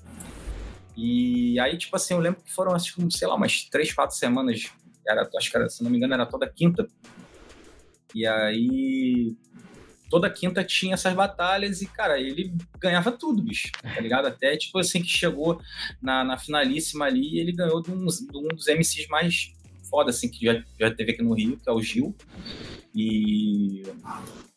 E 0.97 1.57
aí, 1.57 1.77
tipo 1.77 1.95
assim, 1.95 2.15
eu 2.15 2.19
lembro 2.19 2.41
que 2.41 2.51
foram, 2.53 2.75
que, 2.75 3.17
sei 3.17 3.29
lá, 3.29 3.35
umas 3.35 3.63
três, 3.63 3.93
quatro 3.93 4.17
semanas. 4.17 4.69
Era, 5.07 5.29
acho 5.37 5.49
que 5.49 5.55
era, 5.55 5.69
se 5.69 5.81
não 5.81 5.89
me 5.89 5.95
engano, 5.95 6.15
era 6.15 6.25
toda 6.25 6.49
quinta. 6.49 6.85
E 8.13 8.27
aí, 8.27 9.35
toda 10.09 10.29
quinta 10.29 10.63
tinha 10.63 10.93
essas 10.93 11.13
batalhas 11.13 11.81
e, 11.81 11.87
cara, 11.87 12.19
ele 12.19 12.53
ganhava 12.79 13.11
tudo, 13.11 13.41
bicho, 13.41 13.71
tá 13.81 13.99
ligado? 13.99 14.27
Até, 14.27 14.55
tipo 14.57 14.77
assim, 14.79 15.01
que 15.01 15.09
chegou 15.09 15.61
na, 16.01 16.23
na 16.23 16.37
finalíssima 16.37 17.05
ali, 17.05 17.39
ele 17.39 17.51
ganhou 17.51 17.81
de 17.81 17.91
um, 17.91 18.05
de 18.05 18.37
um 18.37 18.47
dos 18.49 18.67
MCs 18.67 19.07
mais 19.07 19.53
foda, 19.89 20.09
assim, 20.09 20.29
que 20.29 20.45
já, 20.45 20.63
já 20.79 20.93
teve 20.93 21.11
aqui 21.11 21.23
no 21.23 21.33
Rio, 21.33 21.57
que 21.57 21.69
é 21.69 21.73
o 21.73 21.81
Gil. 21.81 22.15
E, 22.93 23.83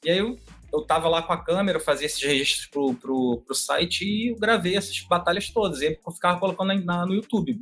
e 0.05 0.11
aí 0.11 0.19
eu 0.19 0.39
eu 0.73 0.83
tava 0.83 1.09
lá 1.09 1.23
com 1.23 1.33
a 1.33 1.43
câmera, 1.43 1.79
eu 1.79 1.83
fazia 1.83 2.07
esses 2.07 2.23
registros 2.23 2.67
pro, 2.67 2.95
pro, 2.95 3.43
pro 3.47 3.55
site 3.55 4.05
e 4.05 4.29
eu 4.29 4.37
gravei 4.37 4.77
essas 4.77 5.01
batalhas 5.01 5.49
todas. 5.51 5.81
E 5.81 5.99
eu 6.05 6.13
ficava 6.13 6.39
colocando 6.39 6.75
na, 6.85 7.07
no 7.07 7.15
YouTube. 7.15 7.61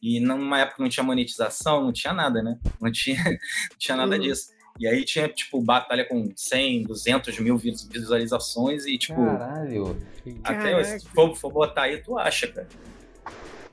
E 0.00 0.20
numa 0.20 0.60
época 0.60 0.82
não 0.82 0.88
tinha 0.88 1.04
monetização, 1.04 1.82
não 1.82 1.92
tinha 1.92 2.12
nada, 2.12 2.42
né? 2.42 2.58
Não 2.80 2.90
tinha, 2.92 3.22
não 3.24 3.78
tinha 3.78 3.96
nada 3.96 4.18
disso. 4.18 4.55
E 4.78 4.86
aí 4.86 5.04
tinha, 5.04 5.28
tipo, 5.28 5.60
batalha 5.62 6.04
com 6.04 6.30
100, 6.34 6.84
200 6.84 7.38
mil 7.40 7.56
visualizações 7.56 8.86
e, 8.86 8.98
tipo... 8.98 9.16
Caralho. 9.24 9.96
Até 10.44 10.72
Caraca. 10.72 10.84
se 10.84 11.08
for, 11.08 11.34
for 11.34 11.52
botar 11.52 11.82
aí, 11.82 12.02
tu 12.02 12.18
acha, 12.18 12.46
cara. 12.48 12.68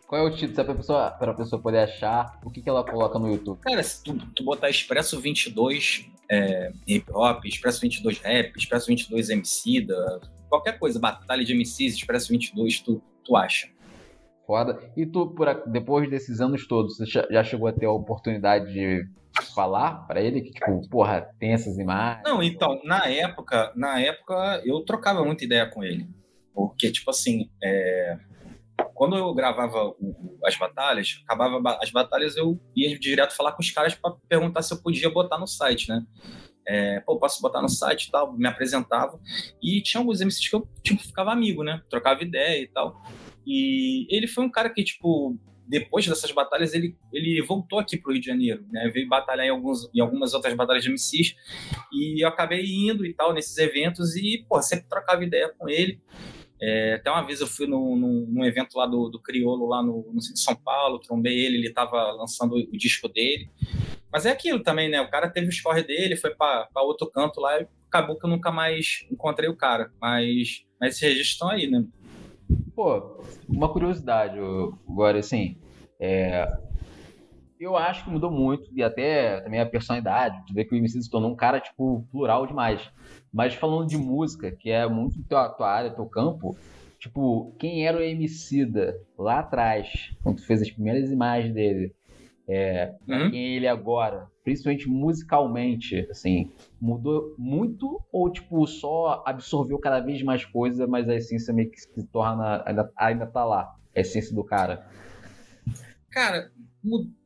Qual 0.07 0.21
é 0.21 0.29
o 0.29 0.35
título? 0.35 0.55
Só 0.55 0.63
pra 0.63 0.75
pessoa, 0.75 1.11
pra 1.11 1.33
pessoa 1.33 1.61
poder 1.61 1.79
achar 1.79 2.39
o 2.43 2.51
que, 2.51 2.61
que 2.61 2.69
ela 2.69 2.83
coloca 2.83 3.17
no 3.17 3.31
YouTube. 3.31 3.59
Cara, 3.61 3.81
se 3.81 4.03
tu, 4.03 4.15
tu 4.35 4.43
botar 4.43 4.69
Expresso 4.69 5.19
22 5.19 6.05
é, 6.29 6.71
hip 6.87 7.11
hop, 7.11 7.45
Expresso 7.45 7.81
22 7.81 8.19
rap, 8.19 8.55
Expresso 8.55 8.87
22 8.87 9.29
MC, 9.29 9.81
da, 9.81 10.19
qualquer 10.49 10.77
coisa, 10.77 10.99
batalha 10.99 11.43
de 11.43 11.53
MCs, 11.55 11.95
Expresso 11.95 12.29
22, 12.29 12.79
tu, 12.81 13.01
tu 13.23 13.35
acha. 13.35 13.67
Foda. 14.45 14.79
E 14.95 15.05
tu, 15.05 15.27
por, 15.27 15.63
depois 15.67 16.09
desses 16.09 16.41
anos 16.41 16.67
todos, 16.67 16.97
você 16.97 17.05
já- 17.05 17.27
já 17.31 17.43
chegou 17.43 17.67
a 17.67 17.73
ter 17.73 17.85
a 17.85 17.91
oportunidade 17.91 18.71
de 18.73 19.07
falar 19.41 20.05
pra 20.07 20.21
ele 20.21 20.41
que, 20.41 20.51
tipo, 20.51 20.87
porra, 20.89 21.21
tem 21.39 21.53
essas 21.53 21.77
imagens? 21.77 22.23
Não, 22.23 22.41
então, 22.43 22.79
na 22.83 23.07
época, 23.07 23.71
na 23.75 23.99
época 23.99 24.61
eu 24.65 24.81
trocava 24.85 25.23
muita 25.25 25.43
ideia 25.43 25.65
com 25.69 25.83
ele. 25.83 26.07
Porque, 26.53 26.91
tipo 26.91 27.09
assim, 27.09 27.49
é, 27.63 28.17
quando 28.93 29.15
eu 29.17 29.33
gravava 29.33 29.87
o- 29.99 30.37
as 30.45 30.55
batalhas, 30.55 31.21
acabava 31.25 31.59
ba- 31.59 31.79
as 31.81 31.89
batalhas, 31.91 32.35
eu 32.37 32.59
ia 32.75 32.97
direto 32.99 33.35
falar 33.35 33.53
com 33.53 33.61
os 33.61 33.71
caras 33.71 33.95
para 33.95 34.15
perguntar 34.29 34.61
se 34.61 34.73
eu 34.73 34.81
podia 34.81 35.09
botar 35.09 35.39
no 35.39 35.47
site, 35.47 35.89
né? 35.89 36.05
É, 36.65 36.99
pô, 37.01 37.17
posso 37.19 37.41
botar 37.41 37.61
no 37.61 37.67
site 37.69 38.05
e 38.05 38.11
tal, 38.11 38.33
me 38.37 38.47
apresentava. 38.47 39.19
E 39.61 39.81
tinha 39.81 39.99
alguns 39.99 40.21
MCs 40.21 40.47
que 40.47 40.55
eu, 40.55 40.67
tipo, 40.83 41.01
ficava 41.03 41.31
amigo, 41.31 41.63
né? 41.63 41.81
Trocava 41.89 42.23
ideia 42.23 42.61
e 42.61 42.67
tal. 42.67 43.01
E 43.45 44.05
ele 44.15 44.27
foi 44.27 44.43
um 44.45 44.49
cara 44.51 44.69
que, 44.69 44.83
tipo, 44.83 45.37
depois 45.67 46.07
dessas 46.07 46.31
batalhas, 46.31 46.73
ele, 46.73 46.95
ele 47.11 47.41
voltou 47.41 47.79
aqui 47.79 47.97
pro 47.97 48.11
Rio 48.11 48.21
de 48.21 48.27
Janeiro, 48.27 48.65
né? 48.71 48.89
Veio 48.93 49.07
batalhar 49.07 49.45
em, 49.45 49.49
alguns, 49.49 49.89
em 49.93 49.99
algumas 50.01 50.33
outras 50.33 50.53
batalhas 50.53 50.83
de 50.83 50.89
MCs. 50.89 51.35
E 51.91 52.23
eu 52.23 52.27
acabei 52.27 52.65
indo 52.65 53.05
e 53.05 53.13
tal, 53.13 53.33
nesses 53.33 53.57
eventos, 53.57 54.15
e, 54.15 54.45
pô, 54.47 54.61
sempre 54.61 54.87
trocava 54.89 55.23
ideia 55.23 55.49
com 55.57 55.69
ele. 55.69 55.99
É, 56.61 56.93
até 56.95 57.11
uma 57.11 57.25
vez 57.25 57.41
eu 57.41 57.47
fui 57.47 57.67
num, 57.67 57.95
num- 57.95 58.25
num 58.29 58.45
evento 58.45 58.77
lá 58.77 58.85
do, 58.85 59.09
do 59.09 59.19
Criolo, 59.21 59.67
lá 59.67 59.83
no, 59.83 60.09
no 60.13 60.21
centro 60.21 60.35
de 60.35 60.43
São 60.43 60.55
Paulo, 60.55 60.99
trombei 60.99 61.45
ele, 61.45 61.57
ele 61.57 61.73
tava 61.73 62.11
lançando 62.13 62.55
o 62.55 62.77
disco 62.77 63.09
dele. 63.09 63.49
Mas 64.11 64.25
é 64.25 64.31
aquilo 64.31 64.61
também, 64.61 64.89
né? 64.89 65.01
O 65.01 65.09
cara 65.09 65.29
teve 65.29 65.47
o 65.47 65.51
score 65.51 65.83
dele, 65.83 66.15
foi 66.15 66.33
pra 66.35 66.69
outro 66.77 67.09
canto 67.09 67.41
lá 67.41 67.59
e 67.59 67.67
acabou 67.87 68.17
que 68.17 68.25
eu 68.25 68.29
nunca 68.29 68.51
mais 68.51 69.05
encontrei 69.11 69.49
o 69.49 69.57
cara. 69.57 69.91
Mas, 69.99 70.63
mas 70.79 70.91
esses 70.91 71.01
registros 71.01 71.31
estão 71.33 71.49
aí, 71.49 71.69
né? 71.69 71.83
Pô, 72.75 73.21
uma 73.47 73.69
curiosidade, 73.71 74.37
agora, 74.89 75.19
assim, 75.19 75.57
é, 75.99 76.51
eu 77.59 77.77
acho 77.77 78.03
que 78.03 78.09
mudou 78.09 78.31
muito, 78.31 78.69
e 78.73 78.83
até 78.83 79.41
também 79.41 79.59
a 79.59 79.65
personalidade, 79.65 80.43
tu 80.47 80.53
vê 80.53 80.65
que 80.65 80.73
o 80.73 80.77
MC 80.77 81.01
se 81.01 81.09
tornou 81.09 81.31
um 81.31 81.35
cara, 81.35 81.59
tipo, 81.59 82.05
plural 82.11 82.47
demais. 82.47 82.81
Mas 83.31 83.53
falando 83.53 83.87
de 83.87 83.97
música, 83.97 84.51
que 84.51 84.69
é 84.69 84.87
muito 84.87 85.23
tua, 85.23 85.49
tua 85.49 85.69
área, 85.69 85.91
teu 85.91 86.05
campo, 86.05 86.57
tipo, 86.99 87.53
quem 87.59 87.85
era 87.85 87.97
o 87.97 88.01
Emicida 88.01 88.99
lá 89.17 89.39
atrás, 89.39 90.11
quando 90.23 90.37
tu 90.37 90.45
fez 90.45 90.61
as 90.61 90.71
primeiras 90.71 91.11
imagens 91.11 91.53
dele, 91.53 91.93
é, 92.47 92.93
Uhum. 93.07 93.31
quem 93.31 93.55
ele 93.55 93.67
agora, 93.67 94.27
principalmente 94.43 94.87
musicalmente, 94.89 96.07
assim, 96.09 96.51
mudou 96.81 97.33
muito 97.37 98.01
ou, 98.11 98.29
tipo, 98.31 98.65
só 98.67 99.23
absorveu 99.25 99.79
cada 99.79 99.99
vez 99.99 100.21
mais 100.21 100.43
coisa, 100.45 100.85
mas 100.85 101.07
a 101.07 101.15
essência 101.15 101.53
meio 101.53 101.69
que 101.71 101.79
se 101.79 102.07
torna, 102.11 102.61
ainda, 102.65 102.91
ainda 102.97 103.25
tá 103.25 103.45
lá, 103.45 103.73
a 103.95 103.99
essência 104.01 104.35
do 104.35 104.43
cara? 104.43 104.85
Cara, 106.11 106.51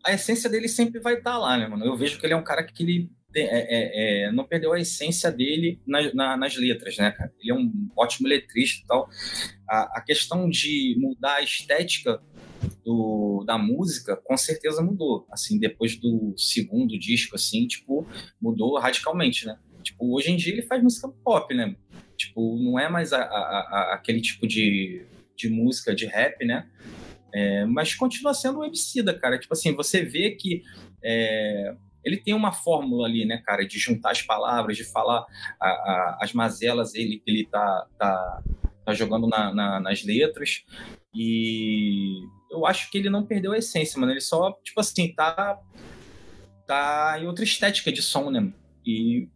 a 0.06 0.14
essência 0.14 0.50
dele 0.50 0.68
sempre 0.68 1.00
vai 1.00 1.16
estar 1.16 1.38
lá, 1.38 1.58
né, 1.58 1.68
mano? 1.68 1.84
Eu 1.84 1.98
vejo 1.98 2.20
que 2.20 2.26
ele 2.26 2.34
é 2.34 2.38
um 2.38 2.44
cara 2.44 2.64
que 2.64 2.84
ele 2.84 3.10
é- 3.36 3.42
é- 3.42 4.26
é, 4.28 4.32
não 4.32 4.46
perdeu 4.46 4.72
a 4.74 4.80
essência 4.80 5.32
dele 5.32 5.80
na- 5.86 6.14
na- 6.14 6.38
nas 6.38 6.56
letras, 6.58 6.98
né, 6.98 7.12
cara? 7.12 7.32
Ele 7.40 7.52
é 7.52 7.54
um 7.54 7.72
ótimo 7.96 8.28
letrista 8.28 8.84
e 8.84 8.88
tal. 8.88 9.10
A, 9.70 10.00
a 10.00 10.02
questão 10.02 10.50
de 10.50 10.96
mudar 11.00 11.36
a 11.36 11.44
estética 11.44 12.22
do- 12.88 13.44
da 13.46 13.58
música, 13.58 14.16
com 14.16 14.38
certeza 14.38 14.82
mudou. 14.82 15.28
Assim, 15.30 15.60
depois 15.60 15.98
do 15.98 16.34
segundo 16.38 16.98
disco, 16.98 17.36
assim, 17.36 17.68
tipo, 17.68 18.08
mudou 18.42 18.80
radicalmente, 18.80 19.46
né? 19.46 19.60
Tipo, 19.84 20.16
hoje 20.16 20.32
em 20.32 20.38
dia 20.38 20.54
ele 20.54 20.62
faz 20.62 20.82
música 20.82 21.10
pop, 21.22 21.54
né? 21.54 21.76
Tipo, 22.16 22.58
não 22.58 22.80
é 22.80 22.88
mais 22.88 23.12
a- 23.12 23.22
a- 23.22 23.68
a- 23.70 23.94
aquele 23.96 24.22
tipo 24.22 24.48
de, 24.48 25.06
de 25.36 25.50
música 25.50 25.94
de 25.94 26.06
rap, 26.06 26.46
né? 26.46 26.66
É, 27.34 27.66
mas 27.66 27.94
continua 27.94 28.34
sendo 28.34 28.60
um 28.60 28.64
Emicida, 28.64 29.14
cara. 29.14 29.38
Tipo 29.38 29.54
assim, 29.54 29.76
você 29.76 30.02
vê 30.02 30.32
que 30.32 30.64
é, 31.04 31.76
ele 32.06 32.16
tem 32.18 32.34
uma 32.34 32.54
fórmula 32.54 33.06
ali, 33.06 33.26
né, 33.26 33.42
cara, 33.46 33.68
de 33.68 33.78
juntar 33.78 34.12
as 34.12 34.22
palavras, 34.22 34.78
de 34.78 34.86
falar 34.86 35.26
a- 35.60 35.68
a- 35.68 36.20
as 36.22 36.32
mazelas 36.32 36.96
ele, 36.96 37.20
que 37.20 37.30
ele 37.30 37.46
tá, 37.46 37.86
tá, 38.00 38.44
tá 38.86 38.94
jogando 38.94 39.28
na- 39.28 39.54
na- 39.54 39.80
nas 39.82 40.06
letras. 40.06 40.64
E 41.20 42.22
eu 42.52 42.64
acho 42.68 42.92
que 42.92 42.98
ele 43.00 43.10
não 43.10 43.26
perdeu 43.26 43.54
a 43.54 43.58
essência, 43.58 44.00
mano. 44.00 44.12
Ele 44.12 44.22
só, 44.22 44.52
tipo 44.64 44.80
assim, 44.80 45.12
tá, 45.16 45.60
tá 46.68 47.18
em 47.20 47.26
outra 47.26 47.44
estética 47.44 47.92
de 47.92 48.04
som, 48.04 48.30
né? 48.30 48.54
E 48.86 49.28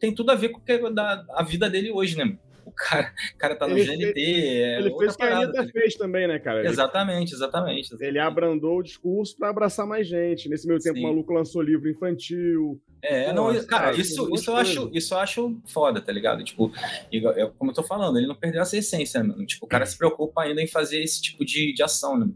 tem 0.00 0.12
tudo 0.12 0.32
a 0.32 0.34
ver 0.34 0.48
com 0.48 0.58
o 0.58 0.60
que 0.60 0.72
é 0.72 0.90
da, 0.90 1.24
a 1.30 1.44
vida 1.44 1.70
dele 1.70 1.92
hoje, 1.92 2.16
né? 2.18 2.36
O 2.72 2.74
cara, 2.74 3.12
o 3.34 3.38
cara 3.38 3.54
tá 3.56 3.68
no 3.68 3.76
Ele 3.78 3.84
GNT, 4.06 4.20
é 4.20 4.78
Ele 4.78 4.96
fez 4.98 5.14
o 5.14 5.16
que 5.16 5.22
a 5.22 5.36
Anitta 5.36 5.52
ligado? 5.52 5.70
fez 5.72 5.94
também, 5.94 6.26
né, 6.26 6.38
cara? 6.38 6.60
Ele- 6.60 6.68
Exatamente, 6.68 7.34
exatamente. 7.34 7.94
Ele 8.00 8.18
abrandou 8.18 8.78
o 8.78 8.82
discurso 8.82 9.36
pra 9.36 9.50
abraçar 9.50 9.86
mais 9.86 10.08
gente. 10.08 10.48
Nesse 10.48 10.66
meio 10.66 10.80
tempo, 10.80 10.96
Sim. 10.96 11.04
o 11.04 11.08
maluco 11.08 11.32
lançou 11.32 11.60
livro 11.62 11.88
infantil. 11.88 12.80
É, 13.02 13.32
não, 13.32 13.46
cara, 13.46 13.64
cara, 13.66 13.96
isso, 13.96 14.28
isso, 14.34 14.50
eu 14.50 14.56
acho, 14.56 14.90
isso 14.92 15.14
eu 15.14 15.18
acho 15.18 15.60
foda, 15.66 16.00
tá 16.00 16.10
ligado? 16.12 16.42
Tipo, 16.44 16.72
igual- 17.10 17.34
eu- 17.34 17.50
como 17.58 17.70
eu 17.70 17.74
tô 17.74 17.82
falando, 17.82 18.18
ele 18.18 18.26
não 18.26 18.34
perdeu 18.34 18.62
essa 18.62 18.76
essência, 18.76 19.22
mano. 19.22 19.44
Tipo, 19.44 19.66
o 19.66 19.68
cara 19.68 19.84
se 19.86 19.96
preocupa 19.98 20.42
ainda 20.42 20.62
em 20.62 20.66
fazer 20.66 21.02
esse 21.02 21.20
tipo 21.20 21.44
de, 21.44 21.72
de 21.74 21.82
ação, 21.82 22.18
né? 22.18 22.28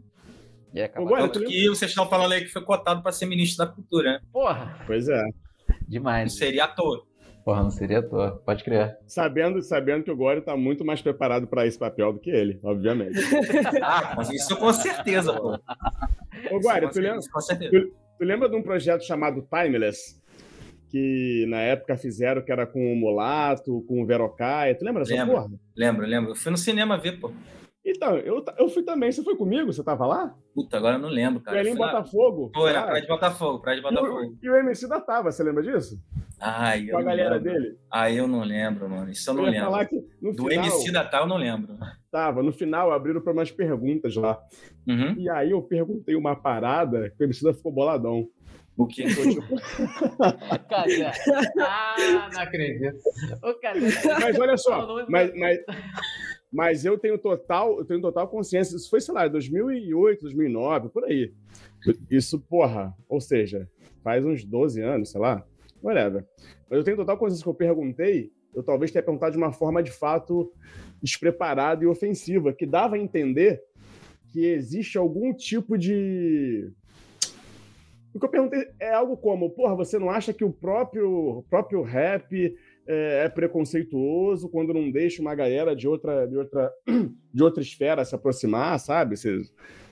E 0.73 0.81
acaba... 0.81 1.05
Agora, 1.05 1.21
Tanto 1.29 1.45
que 1.45 1.67
vocês 1.69 1.89
estão 1.91 2.07
falando 2.07 2.33
aí 2.33 2.41
que 2.41 2.49
foi 2.51 2.61
cotado 2.61 3.01
pra 3.01 3.11
ser 3.11 3.25
ministro 3.25 3.65
da 3.65 3.71
cultura, 3.71 4.13
né? 4.13 4.19
Porra, 4.31 4.77
Pois 4.85 5.07
é. 5.09 5.23
Não 5.23 5.31
demais. 5.87 6.33
seria 6.33 6.65
à 6.65 6.67
toa. 6.67 7.05
Porra, 7.47 7.63
não 7.63 7.69
seria 7.69 7.99
à 7.99 8.03
toa, 8.03 8.41
pode 8.45 8.61
crer. 8.61 8.97
Sabendo, 9.07 9.61
sabendo 9.61 10.03
que 10.03 10.11
o 10.11 10.17
Gore 10.17 10.41
tá 10.41 10.57
muito 10.57 10.83
mais 10.83 11.01
preparado 11.01 11.47
pra 11.47 11.65
esse 11.65 11.79
papel 11.79 12.11
do 12.11 12.19
que 12.19 12.29
ele, 12.29 12.59
obviamente. 12.61 13.13
Ah, 13.81 14.15
mas 14.17 14.29
isso 14.31 14.53
com 14.57 14.73
certeza, 14.73 15.31
pô. 15.31 15.53
Ô, 16.51 16.59
Gore, 16.59 16.87
com 16.87 16.91
tu 16.91 16.99
lembra, 16.99 17.21
certeza. 17.39 17.71
tu 18.19 18.25
lembra 18.25 18.49
de 18.49 18.55
um 18.57 18.61
projeto 18.61 19.05
chamado 19.05 19.47
Timeless? 19.49 20.21
Que 20.89 21.45
na 21.47 21.61
época 21.61 21.95
fizeram 21.95 22.41
que 22.41 22.51
era 22.51 22.67
com 22.67 22.91
o 22.91 22.97
Mulato, 22.97 23.81
com 23.87 24.01
o 24.01 24.05
Verocai. 24.05 24.75
Tu 24.75 24.83
lembra 24.83 25.03
dessa 25.05 25.15
Lembro. 25.15 25.35
porra? 25.35 25.47
Lembro, 25.73 26.05
lembro. 26.05 26.31
Eu 26.31 26.35
fui 26.35 26.51
no 26.51 26.57
cinema 26.57 26.97
ver, 26.97 27.17
pô. 27.17 27.31
Então, 27.85 28.17
eu, 28.17 28.43
eu 28.57 28.67
fui 28.67 28.83
também. 28.83 29.09
Você 29.09 29.23
foi 29.23 29.37
comigo? 29.37 29.71
Você 29.71 29.81
tava 29.85 30.05
lá? 30.05 30.35
Puta, 30.53 30.75
agora 30.75 30.95
eu 30.97 30.99
não 30.99 31.07
lembro, 31.07 31.39
cara. 31.39 31.55
Foi 31.55 31.61
ali 31.61 31.69
em 31.69 31.77
Botafogo? 31.77 32.51
Foi 32.53 32.73
na 32.73 32.81
Ah, 32.81 32.87
Praia 32.87 33.01
de 33.01 33.07
Botafogo, 33.07 33.59
Praia 33.61 33.79
de 33.81 33.87
e, 33.87 33.89
Botafogo. 33.89 34.19
o, 34.19 34.37
e 34.45 34.49
o 34.49 34.55
MC 34.57 34.85
da 34.89 34.99
tava, 34.99 35.31
você 35.31 35.41
lembra 35.43 35.63
disso? 35.63 35.97
Ai, 36.39 36.83
eu 36.83 36.91
Com 36.91 36.97
a 36.97 36.99
não 36.99 37.05
galera 37.07 37.35
lembro. 37.35 37.51
dele. 37.51 37.77
Ah, 37.91 38.11
eu 38.11 38.27
não 38.27 38.41
lembro, 38.43 38.87
mano. 38.89 39.09
Isso 39.11 39.29
eu 39.29 39.33
não 39.33 39.41
eu 39.43 39.47
ia 39.47 39.51
lembro. 39.53 39.65
falar 39.71 39.85
que 39.85 39.95
no 40.21 40.33
Do 40.33 40.47
final, 40.47 40.65
MC 40.65 40.91
da 40.91 41.03
Tal 41.03 41.23
eu 41.23 41.27
não 41.27 41.37
lembro. 41.37 41.77
tava, 42.11 42.43
no 42.43 42.51
final 42.53 42.91
abriram 42.91 43.21
para 43.21 43.33
umas 43.33 43.51
perguntas 43.51 44.15
lá. 44.15 44.39
Uhum. 44.87 45.15
E 45.17 45.29
aí 45.29 45.51
eu 45.51 45.61
perguntei 45.63 46.15
uma 46.15 46.35
parada 46.35 47.09
que 47.09 47.23
o 47.23 47.25
MC 47.25 47.43
da 47.43 47.53
ficou 47.53 47.71
boladão. 47.71 48.27
O 48.77 48.85
quê? 48.85 49.09
Foi 49.09 49.33
tipo, 49.33 49.55
Cadê? 50.69 51.03
Ah, 51.59 52.29
não 52.31 52.41
acredito. 52.41 52.99
Ô, 53.43 53.53
cadê? 53.55 53.79
mas 54.21 54.39
olha 54.39 54.57
só, 54.57 54.85
Não, 54.85 54.97
não- 54.97 55.05
mas, 55.09 55.31
mas, 55.35 55.59
mas 56.53 56.85
eu 56.85 56.97
tenho 56.99 57.17
total, 57.17 57.79
eu 57.79 57.85
tenho 57.85 57.99
total 57.99 58.27
consciência. 58.27 58.75
Isso 58.75 58.89
foi, 58.89 59.01
sei 59.01 59.13
lá, 59.15 59.27
2008, 59.27 60.21
2009, 60.21 60.89
por 60.89 61.03
aí. 61.05 61.33
Isso, 62.11 62.39
porra, 62.39 62.93
ou 63.09 63.19
seja, 63.19 63.67
faz 64.03 64.23
uns 64.23 64.43
12 64.45 64.79
anos, 64.81 65.09
sei 65.09 65.21
lá, 65.21 65.43
whatever. 65.87 66.25
Mas 66.69 66.77
eu 66.77 66.83
tenho 66.83 66.97
total 66.97 67.17
consciência 67.17 67.43
que 67.43 67.49
eu 67.49 67.53
perguntei, 67.53 68.31
eu 68.53 68.63
talvez 68.63 68.91
tenha 68.91 69.03
perguntado 69.03 69.31
de 69.31 69.37
uma 69.37 69.51
forma 69.51 69.83
de 69.83 69.91
fato 69.91 70.51
despreparada 71.01 71.83
e 71.83 71.87
ofensiva, 71.87 72.53
que 72.53 72.65
dava 72.65 72.95
a 72.95 72.99
entender 72.99 73.61
que 74.31 74.45
existe 74.45 74.97
algum 74.97 75.33
tipo 75.33 75.77
de. 75.77 76.71
O 78.13 78.19
que 78.19 78.25
eu 78.25 78.29
perguntei 78.29 78.67
é 78.79 78.93
algo 78.93 79.15
como, 79.15 79.51
porra, 79.51 79.75
você 79.75 79.99
não 79.99 80.09
acha 80.09 80.33
que 80.33 80.43
o 80.43 80.51
próprio, 80.51 81.37
o 81.39 81.43
próprio 81.43 81.83
rap 81.83 82.55
é, 82.87 83.25
é 83.25 83.29
preconceituoso 83.29 84.49
quando 84.49 84.73
não 84.73 84.89
deixa 84.89 85.21
uma 85.21 85.35
galera 85.35 85.75
de 85.75 85.87
outra, 85.87 86.25
de 86.25 86.35
outra, 86.35 86.73
de 87.33 87.43
outra 87.43 87.61
esfera 87.61 88.03
se 88.03 88.15
aproximar, 88.15 88.79
sabe? 88.79 89.15
Você, 89.15 89.41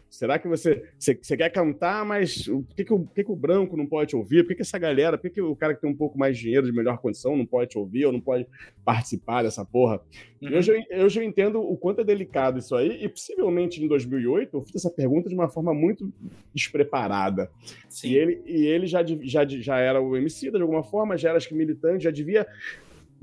Será 0.10 0.40
que 0.40 0.48
você, 0.48 0.84
você, 0.98 1.18
você 1.22 1.36
quer 1.36 1.50
cantar, 1.50 2.06
mas 2.06 2.48
o 2.48 2.64
que, 2.76 2.86
que, 2.86 2.94
o, 2.94 3.06
que, 3.06 3.24
que 3.24 3.32
o 3.32 3.36
branco 3.36 3.76
não 3.76 3.86
pode 3.86 4.12
te 4.12 4.16
ouvir? 4.16 4.44
Por 4.44 4.50
que, 4.50 4.56
que 4.56 4.62
essa 4.62 4.78
galera, 4.78 5.18
por 5.18 5.24
que, 5.24 5.36
que 5.36 5.42
o 5.42 5.56
cara 5.56 5.76
que 5.76 5.82
tem 5.82 5.90
um 5.90 5.96
pouco 5.96 6.18
mais 6.18 6.38
de 6.38 6.44
dinheiro, 6.44 6.66
de 6.66 6.72
melhor 6.72 6.98
condição, 7.00 7.36
não 7.36 7.46
pode 7.46 7.72
te 7.72 7.78
ouvir 7.78 8.06
ou 8.06 8.14
não 8.14 8.22
pode 8.22 8.48
participar 8.86 9.44
dessa 9.44 9.66
porra? 9.66 10.00
Uhum. 10.42 10.50
Eu, 10.50 10.62
já, 10.62 10.74
eu 10.90 11.24
entendo 11.24 11.60
o 11.60 11.76
quanto 11.76 12.02
é 12.02 12.04
delicado 12.04 12.60
isso 12.60 12.76
aí, 12.76 13.04
e 13.04 13.10
possivelmente 13.10 13.84
em 13.84 13.88
2008 13.88 14.56
eu 14.56 14.62
fiz 14.62 14.76
essa 14.76 14.90
pergunta 14.90 15.28
de 15.28 15.36
uma 15.36 15.50
forma 15.50 15.74
muito 15.74 16.12
despreparada. 16.54 17.52
Sim. 17.90 18.10
E 18.10 18.16
ele, 18.16 18.42
e 18.46 18.66
ele 18.68 18.88
já, 18.88 19.04
já, 19.22 19.46
já 19.46 19.78
era 19.80 20.02
o 20.02 20.16
MC 20.16 20.50
de 20.50 20.62
alguma 20.62 20.84
forma, 20.84 21.18
já 21.18 21.30
era 21.30 21.38
acho 21.38 21.50
que 21.50 21.56
militante, 21.56 22.04
já 22.04 22.12
devia 22.12 22.48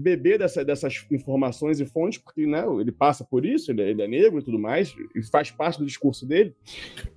beber 0.03 0.39
dessa, 0.39 0.65
dessas 0.65 1.07
informações 1.11 1.81
e 1.81 1.87
fontes, 1.87 2.19
porque 2.19 2.47
né, 2.47 2.65
ele 2.81 2.91
passa 2.93 3.25
por 3.25 3.47
isso, 3.47 3.71
ele, 3.71 3.83
é, 3.83 3.91
ele, 3.91 4.03
é 4.03 4.09
negro 4.09 4.41
e 4.41 4.43
tudo 4.43 4.59
mais, 4.59 4.95
e 5.15 5.23
faz 5.23 5.51
parte 5.51 5.79
do 5.79 5.87
discurso 5.87 6.27
dele. 6.27 6.55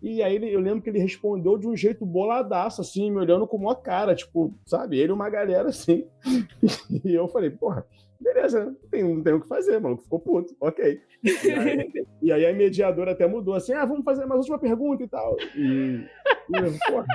E 0.01 0.21
aí 0.21 0.35
ele, 0.35 0.53
eu 0.53 0.59
lembro 0.59 0.81
que 0.81 0.89
ele 0.89 0.99
respondeu 0.99 1.57
de 1.57 1.67
um 1.67 1.75
jeito 1.75 2.05
boladaço, 2.05 2.81
assim, 2.81 3.09
me 3.09 3.17
olhando 3.17 3.47
com 3.47 3.57
uma 3.57 3.75
cara, 3.75 4.15
tipo, 4.15 4.53
sabe, 4.65 4.97
ele 4.97 5.11
e 5.11 5.13
uma 5.13 5.29
galera 5.29 5.69
assim. 5.69 6.05
e 7.03 7.13
eu 7.13 7.27
falei, 7.27 7.49
porra, 7.49 7.85
beleza, 8.19 8.65
não 8.65 8.89
tem, 8.89 9.03
não 9.03 9.23
tem 9.23 9.33
o 9.33 9.41
que 9.41 9.47
fazer, 9.47 9.79
mano. 9.79 9.97
Ficou 9.97 10.19
puto, 10.19 10.55
ok. 10.59 11.01
E 11.23 11.51
aí, 11.51 11.91
e 12.21 12.31
aí, 12.31 12.45
a 12.45 12.53
mediadora 12.53 13.11
até 13.11 13.27
mudou 13.27 13.53
assim: 13.53 13.73
ah, 13.73 13.85
vamos 13.85 14.03
fazer 14.03 14.25
mais 14.25 14.39
última 14.39 14.59
pergunta 14.59 15.03
e 15.03 15.07
tal. 15.07 15.35
E, 15.55 16.05
e 16.49 16.57
eu, 16.57 16.73
porra. 16.87 17.05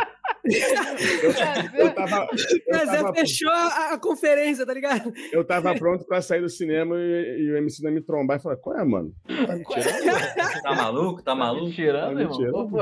Eu, 0.45 1.87
eu 1.87 1.95
tava. 1.95 2.29
Eu 2.67 2.87
tava 2.87 3.15
fechou 3.15 3.51
a, 3.51 3.95
a, 3.95 3.99
conferência, 3.99 4.65
tá 4.65 4.73
ligado? 4.73 5.13
Eu 5.33 5.45
tava 5.45 5.75
pronto 5.75 6.05
pra 6.07 6.23
sair 6.23 6.41
do 6.41 6.49
cinema 6.49 6.97
e, 6.97 7.41
e 7.41 7.53
o 7.53 7.57
MC 7.57 7.83
não 7.83 7.93
me 7.93 8.01
trombar 8.01 8.39
e 8.39 8.43
falar: 8.43 8.57
qual 8.57 8.79
é, 8.79 8.85
mano? 8.85 9.13
Tá 9.47 9.57
me 9.57 9.65
tirando? 9.65 10.63
Tá 10.63 10.75
maluco? 10.75 11.23
Tá 11.23 11.35
maluco? 11.35 11.65
Tá 11.65 11.69
me 11.69 11.75
tirando, 11.75 12.09
tá 12.09 12.15
me 12.15 12.23
irmão? 12.23 12.39
Tirando, 12.39 12.71
Pô, 12.71 12.79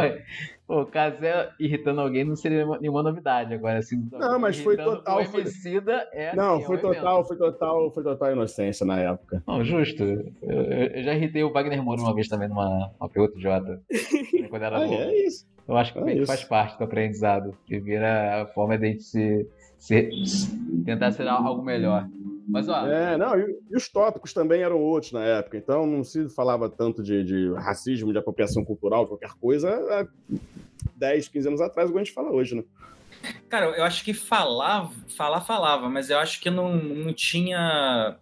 Pô, 0.69 0.85
Casé 0.85 1.49
irritando 1.59 2.03
alguém 2.03 2.25
não 2.25 2.37
seria 2.37 2.67
nenhuma 2.79 3.03
novidade 3.03 3.55
agora, 3.55 3.79
assim. 3.79 4.07
Não, 4.13 4.39
mas 4.39 4.59
foi 4.59 4.77
total. 4.77 5.23
O 5.23 5.27
homicida 5.27 6.07
é 6.13 6.37
Não, 6.37 6.57
assim, 6.57 6.67
foi 6.67 6.77
é 6.77 6.81
total, 6.81 7.27
foi 7.27 7.37
total, 7.39 7.91
foi 7.91 8.03
total 8.03 8.33
inocência 8.33 8.85
na 8.85 9.01
época. 9.01 9.43
Não, 9.47 9.65
justo. 9.65 10.03
Eu, 10.03 10.63
eu 10.63 11.03
já 11.03 11.15
irritei 11.15 11.43
o 11.43 11.51
Wagner 11.51 11.83
Moura 11.83 12.03
uma 12.03 12.15
vez 12.15 12.29
também 12.29 12.49
numa 12.49 12.93
uma 13.01 13.09
pergunta 13.09 13.39
idiota. 13.39 13.81
Quando 14.51 14.63
era 14.63 14.79
ah, 14.79 14.87
é 14.87 15.27
isso. 15.27 15.47
Eu 15.69 15.77
acho 15.77 15.93
que 15.93 15.99
é 15.99 16.27
faz 16.27 16.45
parte 16.45 16.79
do 16.79 16.85
aprendizado. 16.85 17.57
Que 17.67 17.79
vira 17.79 18.43
a 18.43 18.47
forma 18.47 18.79
de 18.79 18.87
a 18.87 18.89
gente 18.89 19.03
se, 19.03 19.47
se, 19.79 20.09
tentar 20.85 21.13
ser 21.13 21.29
algo 21.29 21.63
melhor. 21.63 22.09
Mas, 22.49 22.67
ó. 22.67 22.87
É, 22.87 23.19
não, 23.19 23.39
e, 23.39 23.59
e, 23.71 23.77
os 23.77 23.89
tópicos 23.91 24.33
também 24.33 24.63
eram 24.63 24.81
outros 24.81 25.13
na 25.13 25.23
época, 25.23 25.59
então 25.59 25.87
não 25.87 26.03
se 26.03 26.31
falava 26.31 26.71
tanto 26.71 27.03
de, 27.03 27.23
de 27.23 27.53
racismo, 27.53 28.11
de 28.11 28.19
apropriação 28.19 28.65
cultural, 28.65 29.07
qualquer 29.07 29.33
coisa, 29.39 29.69
há 29.69 30.07
10, 30.97 31.29
15 31.29 31.49
anos 31.49 31.61
atrás, 31.61 31.91
igual 31.91 32.01
a 32.01 32.05
gente 32.05 32.15
fala 32.15 32.31
hoje, 32.31 32.55
né? 32.55 32.65
Cara, 33.51 33.67
eu 33.77 33.85
acho 33.85 34.03
que 34.03 34.15
falava, 34.15 34.91
falar 35.15 35.43
falava, 35.43 35.91
mas 35.91 36.09
eu 36.09 36.19
acho 36.19 36.41
que 36.41 36.49
não, 36.49 36.75
não 36.77 37.13
tinha. 37.13 38.17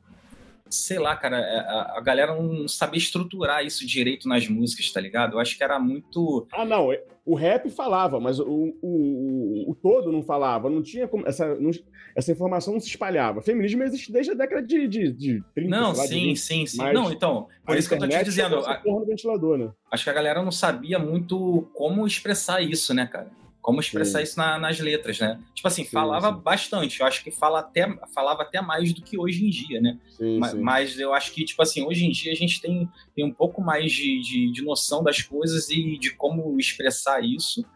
Sei 0.76 0.98
lá, 0.98 1.16
cara, 1.16 1.38
é, 1.38 1.58
a, 1.58 1.94
a 1.96 2.00
galera 2.00 2.34
não 2.34 2.68
sabia 2.68 2.98
estruturar 2.98 3.64
isso 3.64 3.86
direito 3.86 4.28
nas 4.28 4.48
músicas, 4.48 4.90
tá 4.90 5.00
ligado? 5.00 5.34
Eu 5.34 5.40
acho 5.40 5.56
que 5.56 5.64
era 5.64 5.78
muito. 5.78 6.46
Ah, 6.52 6.64
não, 6.64 6.90
o 7.26 7.34
rap 7.34 7.68
falava, 7.68 8.20
mas 8.20 8.38
o, 8.38 8.72
o, 8.80 9.70
o, 9.70 9.74
todo 9.74 10.12
não 10.12 10.22
falava, 10.22 10.70
não 10.70 10.80
tinha 10.80 11.08
como, 11.08 11.26
essa, 11.26 11.56
não, 11.56 11.72
essa 12.14 12.30
informação 12.30 12.74
não 12.74 12.80
se 12.80 12.86
espalhava. 12.86 13.42
Feminismo 13.42 13.82
existe 13.82 14.12
desde 14.12 14.30
a 14.30 14.34
década 14.34 14.62
de, 14.62 14.86
de, 14.86 15.12
de 15.12 15.44
30, 15.52 15.68
Não, 15.68 15.88
lá, 15.88 16.06
sim, 16.06 16.26
20, 16.26 16.36
sim, 16.38 16.66
sim. 16.66 16.92
Não, 16.92 17.10
então, 17.10 17.48
por 17.66 17.76
isso 17.76 17.88
que 17.88 17.94
eu 17.94 17.98
tô 17.98 18.06
te 18.06 18.24
dizendo. 18.24 18.58
A, 18.64 18.80
ventilador, 19.04 19.58
né? 19.58 19.72
Acho 19.90 20.04
que 20.04 20.10
a 20.10 20.12
galera 20.12 20.40
não 20.40 20.52
sabia 20.52 21.00
muito 21.00 21.68
como 21.74 22.06
expressar 22.06 22.62
isso, 22.62 22.94
né, 22.94 23.08
cara? 23.08 23.28
Como 23.66 23.80
expressar 23.80 24.18
sim. 24.18 24.22
isso 24.22 24.38
na, 24.38 24.60
nas 24.60 24.78
letras, 24.78 25.18
né? 25.18 25.40
Tipo 25.52 25.66
assim, 25.66 25.82
sim, 25.82 25.90
falava 25.90 26.32
sim. 26.32 26.40
bastante. 26.40 27.00
Eu 27.00 27.06
acho 27.06 27.24
que 27.24 27.32
fala 27.32 27.58
até, 27.58 27.92
falava 28.14 28.42
até 28.42 28.60
mais 28.62 28.92
do 28.92 29.02
que 29.02 29.18
hoje 29.18 29.44
em 29.44 29.50
dia, 29.50 29.80
né? 29.80 29.98
mas, 30.38 30.54
mas, 30.54 31.00
eu 31.00 31.12
acho 31.12 31.32
que, 31.32 31.44
tipo 31.44 31.60
assim, 31.60 31.84
hoje 31.84 32.06
em 32.06 32.12
dia 32.12 32.30
a 32.30 32.36
gente 32.36 32.62
tem, 32.62 32.88
tem 33.12 33.24
um 33.24 33.32
pouco 33.32 33.60
mais 33.60 33.90
de, 33.90 34.20
de, 34.20 34.52
de 34.52 34.62
noção 34.62 35.02
das 35.02 35.20
coisas 35.20 35.68
e 35.68 35.98
de 35.98 36.14
como 36.14 36.56
expressar 36.60 37.24
isso. 37.24 37.66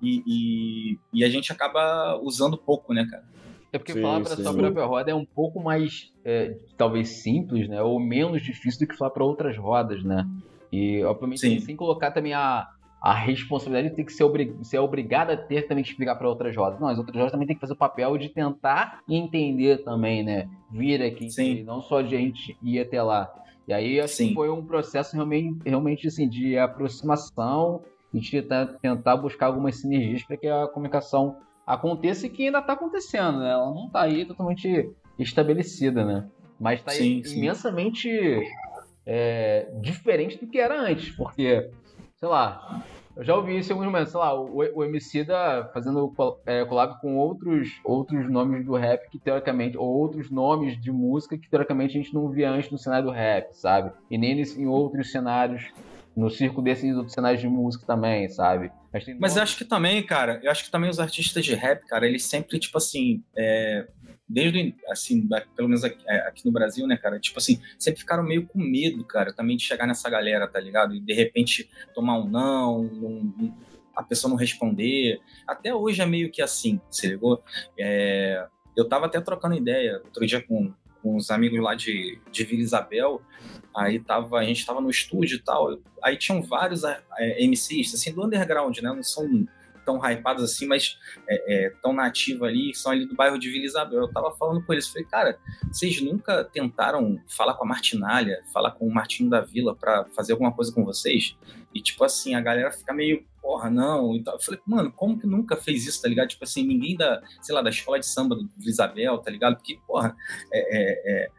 E, 0.00 0.22
e, 0.24 0.98
e, 1.12 1.24
a 1.24 1.28
gente 1.28 1.50
acaba 1.50 2.16
usando 2.22 2.56
pouco, 2.56 2.94
né, 2.94 3.04
cara? 3.10 3.24
É 3.72 3.78
porque 3.78 4.00
falar 4.00 4.20
para 4.20 4.36
sua 4.36 4.54
própria 4.54 4.84
roda 4.84 5.10
é 5.10 5.14
um 5.16 5.24
pouco 5.24 5.60
mais, 5.60 6.12
é, 6.24 6.56
talvez, 6.76 7.08
simples, 7.08 7.68
né? 7.68 7.82
Ou 7.82 7.98
menos 7.98 8.40
difícil 8.40 8.86
do 8.86 8.88
que 8.88 8.96
falar 8.96 9.10
para 9.10 9.24
outras 9.24 9.58
rodas, 9.58 10.04
né? 10.04 10.24
E, 10.70 11.02
obviamente, 11.02 11.60
sem 11.60 11.74
colocar 11.74 12.12
também 12.12 12.34
a, 12.34 12.68
a 13.00 13.14
responsabilidade 13.14 13.94
tem 13.94 14.04
que 14.04 14.12
ser, 14.12 14.24
obrig... 14.24 14.54
ser 14.62 14.78
obrigada 14.78 15.32
a 15.32 15.36
ter 15.36 15.62
também 15.62 15.82
que 15.82 15.90
explicar 15.90 16.16
para 16.16 16.28
outras 16.28 16.54
rodas. 16.54 16.78
Não, 16.78 16.88
as 16.88 16.98
outras 16.98 17.16
rodas 17.16 17.32
também 17.32 17.46
tem 17.46 17.56
que 17.56 17.60
fazer 17.60 17.72
o 17.72 17.76
papel 17.76 18.18
de 18.18 18.28
tentar 18.28 19.00
entender 19.08 19.78
também, 19.78 20.22
né? 20.22 20.48
Vir 20.70 21.02
aqui, 21.02 21.30
Sim. 21.30 21.62
não 21.62 21.80
só 21.80 21.98
a 21.98 22.02
gente 22.02 22.56
ir 22.62 22.78
até 22.78 23.02
lá. 23.02 23.32
E 23.66 23.72
aí, 23.72 24.00
assim, 24.00 24.34
foi 24.34 24.50
um 24.50 24.64
processo 24.64 25.14
realmente, 25.14 25.60
realmente 25.64 26.08
assim, 26.08 26.28
de 26.28 26.58
aproximação 26.58 27.82
e 28.12 28.20
de 28.20 28.30
tentar, 28.30 28.66
tentar 28.66 29.16
buscar 29.16 29.46
algumas 29.46 29.76
sinergias 29.80 30.22
para 30.24 30.36
que 30.36 30.46
a 30.46 30.66
comunicação 30.66 31.36
aconteça 31.66 32.26
e 32.26 32.30
que 32.30 32.46
ainda 32.46 32.58
está 32.58 32.74
acontecendo, 32.74 33.38
né? 33.38 33.50
Ela 33.50 33.72
não 33.72 33.86
está 33.86 34.02
aí 34.02 34.26
totalmente 34.26 34.90
estabelecida, 35.18 36.04
né? 36.04 36.28
Mas 36.58 36.80
está 36.80 36.94
imensamente 36.96 38.10
é, 39.06 39.70
diferente 39.80 40.36
do 40.38 40.46
que 40.46 40.58
era 40.58 40.78
antes, 40.78 41.14
porque 41.16 41.70
sei 42.20 42.28
lá, 42.28 42.84
eu 43.16 43.24
já 43.24 43.34
ouvi 43.34 43.58
isso 43.58 43.70
em 43.70 43.72
alguns 43.72 43.86
momentos, 43.86 44.10
sei 44.12 44.20
lá, 44.20 44.38
o, 44.38 44.58
o 44.74 44.84
Emicida 44.84 45.70
fazendo 45.72 46.14
é, 46.44 46.64
collab 46.66 47.00
com 47.00 47.16
outros, 47.16 47.80
outros 47.82 48.30
nomes 48.30 48.64
do 48.64 48.76
rap 48.76 49.08
que 49.10 49.18
teoricamente, 49.18 49.76
ou 49.76 49.88
outros 49.88 50.30
nomes 50.30 50.78
de 50.78 50.92
música 50.92 51.38
que 51.38 51.48
teoricamente 51.48 51.96
a 51.96 52.02
gente 52.02 52.14
não 52.14 52.28
via 52.28 52.50
antes 52.50 52.70
no 52.70 52.78
cenário 52.78 53.06
do 53.06 53.12
rap, 53.12 53.52
sabe? 53.54 53.90
E 54.10 54.18
nem 54.18 54.38
em 54.40 54.66
outros 54.66 55.10
cenários, 55.10 55.72
no 56.14 56.28
circo 56.28 56.60
desses 56.60 56.94
outros 56.94 57.14
cenários 57.14 57.40
de 57.40 57.48
música 57.48 57.86
também, 57.86 58.28
sabe? 58.28 58.70
Mas, 58.92 59.04
Mas 59.18 59.36
eu 59.36 59.42
acho 59.42 59.56
que 59.56 59.64
também, 59.64 60.02
cara, 60.02 60.40
eu 60.42 60.50
acho 60.50 60.64
que 60.64 60.70
também 60.70 60.90
os 60.90 61.00
artistas 61.00 61.44
de 61.44 61.54
rap, 61.54 61.86
cara, 61.86 62.06
eles 62.06 62.26
sempre, 62.26 62.58
tipo 62.58 62.76
assim, 62.76 63.22
é, 63.34 63.88
desde, 64.30 64.76
assim, 64.88 65.28
pelo 65.56 65.68
menos 65.68 65.82
aqui, 65.82 65.98
é, 66.06 66.18
aqui, 66.28 66.46
no 66.46 66.52
Brasil, 66.52 66.86
né, 66.86 66.96
cara, 66.96 67.18
tipo 67.18 67.36
assim, 67.38 67.60
sempre 67.76 68.00
ficaram 68.00 68.22
meio 68.22 68.46
com 68.46 68.60
medo, 68.60 69.04
cara, 69.04 69.32
também 69.32 69.56
de 69.56 69.64
chegar 69.64 69.88
nessa 69.88 70.08
galera, 70.08 70.46
tá 70.46 70.60
ligado? 70.60 70.94
E 70.94 71.00
de 71.00 71.12
repente 71.12 71.68
tomar 71.92 72.16
um 72.16 72.28
não, 72.28 72.80
um, 72.82 73.52
a 73.94 74.04
pessoa 74.04 74.30
não 74.30 74.36
responder. 74.36 75.20
Até 75.46 75.74
hoje 75.74 76.00
é 76.00 76.06
meio 76.06 76.30
que 76.30 76.40
assim, 76.40 76.80
se 76.88 77.08
ligou? 77.08 77.42
É, 77.76 78.46
eu 78.76 78.88
tava 78.88 79.06
até 79.06 79.20
trocando 79.20 79.56
ideia 79.56 80.00
outro 80.04 80.24
dia 80.24 80.40
com, 80.40 80.72
com 81.02 81.16
uns 81.16 81.28
amigos 81.30 81.60
lá 81.60 81.74
de, 81.74 82.20
de 82.30 82.44
Vila 82.44 82.62
Isabel, 82.62 83.20
aí 83.76 83.98
tava, 83.98 84.38
a 84.38 84.44
gente 84.44 84.64
tava 84.64 84.80
no 84.80 84.90
estúdio 84.90 85.38
e 85.38 85.42
tal, 85.42 85.76
aí 86.04 86.16
tinham 86.16 86.40
vários 86.40 86.84
é, 86.84 87.44
MCs, 87.44 87.94
assim, 87.94 88.12
do 88.12 88.24
underground, 88.24 88.78
né, 88.78 88.92
não 88.92 89.02
são 89.02 89.46
tão 89.84 89.98
hypados 89.98 90.44
assim, 90.44 90.66
mas 90.66 90.98
é, 91.28 91.66
é, 91.66 91.70
tão 91.82 91.92
nativos 91.92 92.48
ali, 92.48 92.74
são 92.74 92.92
ali 92.92 93.06
do 93.06 93.14
bairro 93.14 93.38
de 93.38 93.50
Vila 93.50 93.64
Isabel. 93.64 94.00
Eu 94.00 94.12
tava 94.12 94.30
falando 94.32 94.64
com 94.64 94.72
eles, 94.72 94.88
falei, 94.88 95.04
cara, 95.04 95.38
vocês 95.70 96.00
nunca 96.00 96.44
tentaram 96.44 97.18
falar 97.28 97.54
com 97.54 97.64
a 97.64 97.68
Martinalha, 97.68 98.42
falar 98.52 98.72
com 98.72 98.86
o 98.86 98.92
Martinho 98.92 99.30
da 99.30 99.40
Vila 99.40 99.74
para 99.74 100.04
fazer 100.16 100.32
alguma 100.32 100.52
coisa 100.52 100.72
com 100.72 100.84
vocês? 100.84 101.36
E 101.74 101.80
tipo 101.80 102.02
assim, 102.04 102.34
a 102.34 102.40
galera 102.40 102.70
fica 102.70 102.92
meio, 102.92 103.24
porra, 103.40 103.70
não, 103.70 104.16
e 104.16 104.22
tal. 104.22 104.34
Eu 104.34 104.40
falei, 104.40 104.60
mano, 104.66 104.92
como 104.92 105.18
que 105.18 105.26
nunca 105.26 105.56
fez 105.56 105.86
isso, 105.86 106.02
tá 106.02 106.08
ligado? 106.08 106.28
Tipo 106.28 106.44
assim, 106.44 106.66
ninguém 106.66 106.96
da, 106.96 107.22
sei 107.40 107.54
lá, 107.54 107.62
da 107.62 107.70
escola 107.70 107.98
de 107.98 108.06
samba 108.06 108.34
do 108.34 108.48
Vila 108.56 108.70
Isabel, 108.70 109.18
tá 109.18 109.30
ligado? 109.30 109.56
Porque, 109.56 109.78
porra, 109.86 110.16
é, 110.52 110.58
é, 110.58 111.24
é 111.24 111.30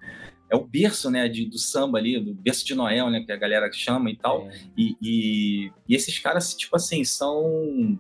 é 0.51 0.55
o 0.55 0.65
berço, 0.65 1.09
né, 1.09 1.29
de, 1.29 1.45
do 1.45 1.57
samba 1.57 1.97
ali, 1.97 2.19
do 2.19 2.33
berço 2.33 2.65
de 2.65 2.75
Noel, 2.75 3.09
né, 3.09 3.21
que 3.21 3.31
a 3.31 3.37
galera 3.37 3.71
chama 3.71 4.11
e 4.11 4.17
tal. 4.17 4.45
É. 4.49 4.59
E, 4.77 4.97
e, 5.01 5.71
e, 5.87 5.95
esses 5.95 6.19
caras, 6.19 6.53
tipo 6.53 6.75
assim, 6.75 7.05
são 7.05 7.97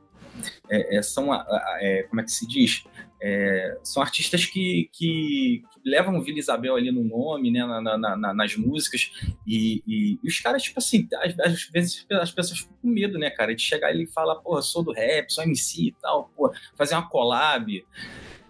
é, 0.69 0.97
é, 0.97 1.01
são, 1.01 1.33
é, 1.79 2.03
como 2.03 2.21
é 2.21 2.23
que 2.23 2.31
se 2.31 2.47
diz? 2.47 2.83
É, 3.21 3.77
são 3.83 4.01
artistas 4.01 4.45
que, 4.45 4.89
que, 4.91 5.63
que, 5.71 5.89
levam 5.89 6.21
Vila 6.21 6.39
Isabel 6.39 6.75
ali 6.75 6.91
no 6.91 7.03
nome, 7.03 7.51
né, 7.51 7.63
na, 7.63 7.81
na, 7.81 8.17
na, 8.17 8.33
nas 8.33 8.55
músicas, 8.55 9.11
e, 9.45 9.83
e, 9.85 10.19
e, 10.23 10.27
os 10.27 10.39
caras, 10.39 10.63
tipo 10.63 10.79
assim, 10.79 11.07
às, 11.15 11.39
às, 11.39 11.63
vezes 11.65 12.05
as 12.09 12.31
pessoas 12.31 12.59
ficam 12.59 12.75
com 12.81 12.87
medo, 12.87 13.19
né, 13.19 13.29
cara, 13.29 13.53
de 13.53 13.61
chegar 13.61 13.89
ali 13.89 14.05
e 14.05 14.07
falar, 14.07 14.37
porra, 14.37 14.61
sou 14.63 14.81
do 14.81 14.91
rap, 14.91 15.31
sou 15.31 15.43
MC 15.43 15.89
e 15.89 15.95
tal, 16.01 16.31
porra, 16.35 16.53
fazer 16.75 16.95
uma 16.95 17.07
collab, 17.07 17.71
e, 17.71 17.85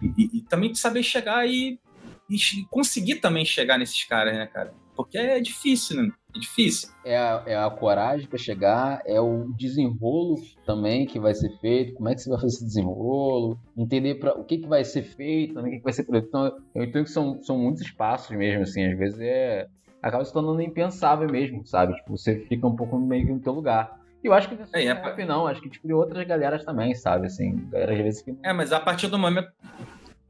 e, 0.00 0.38
e 0.38 0.40
também 0.42 0.72
de 0.72 0.78
saber 0.78 1.02
chegar 1.02 1.46
e, 1.46 1.78
e 2.30 2.38
conseguir 2.70 3.16
também 3.16 3.44
chegar 3.44 3.78
nesses 3.78 4.04
caras, 4.04 4.34
né, 4.34 4.46
cara, 4.46 4.72
porque 4.96 5.18
é 5.18 5.40
difícil, 5.40 6.02
né? 6.02 6.12
É 6.34 6.38
difícil. 6.38 6.88
É 7.04 7.16
a, 7.16 7.42
é 7.46 7.56
a 7.56 7.70
coragem 7.70 8.26
para 8.26 8.38
chegar, 8.38 9.02
é 9.04 9.20
o 9.20 9.52
desenrolo 9.56 10.36
também 10.64 11.06
que 11.06 11.18
vai 11.18 11.34
ser 11.34 11.50
feito, 11.58 11.94
como 11.94 12.08
é 12.08 12.14
que 12.14 12.22
você 12.22 12.30
vai 12.30 12.38
fazer 12.40 12.54
esse 12.54 12.64
desenrolo, 12.64 13.58
entender 13.76 14.14
pra, 14.16 14.34
o 14.34 14.44
que, 14.44 14.58
que 14.58 14.66
vai 14.66 14.84
ser 14.84 15.02
feito, 15.02 15.54
também, 15.54 15.70
o 15.70 15.72
que, 15.74 15.78
que 15.78 15.84
vai 15.84 15.92
ser 15.92 16.04
produzido. 16.04 16.28
Então, 16.28 16.58
eu 16.74 16.84
entendo 16.84 17.04
que 17.04 17.10
são, 17.10 17.42
são 17.42 17.58
muitos 17.58 17.90
passos 17.90 18.34
mesmo, 18.36 18.62
assim, 18.62 18.84
às 18.84 18.98
vezes 18.98 19.20
é. 19.20 19.66
acaba 20.02 20.24
se 20.24 20.32
tornando 20.32 20.62
impensável 20.62 21.28
mesmo, 21.28 21.66
sabe? 21.66 21.94
Tipo, 21.96 22.16
você 22.16 22.36
fica 22.48 22.66
um 22.66 22.76
pouco 22.76 22.98
meio 22.98 23.26
que 23.26 23.32
no 23.32 23.40
teu 23.40 23.52
lugar. 23.52 24.00
E 24.22 24.28
eu 24.28 24.32
acho 24.32 24.48
que 24.48 24.56
É, 24.72 24.84
é, 24.86 25.24
não. 25.26 25.46
Acho 25.48 25.60
que 25.60 25.68
tipo, 25.68 25.86
de 25.86 25.92
outras 25.92 26.24
galeras 26.26 26.64
também, 26.64 26.94
sabe? 26.94 27.26
Assim, 27.26 27.68
galera 27.68 27.92
às 27.92 27.98
vezes 27.98 28.22
que. 28.22 28.34
É, 28.42 28.52
mas 28.52 28.72
a 28.72 28.78
partir 28.78 29.08
do 29.08 29.18
momento. 29.18 29.50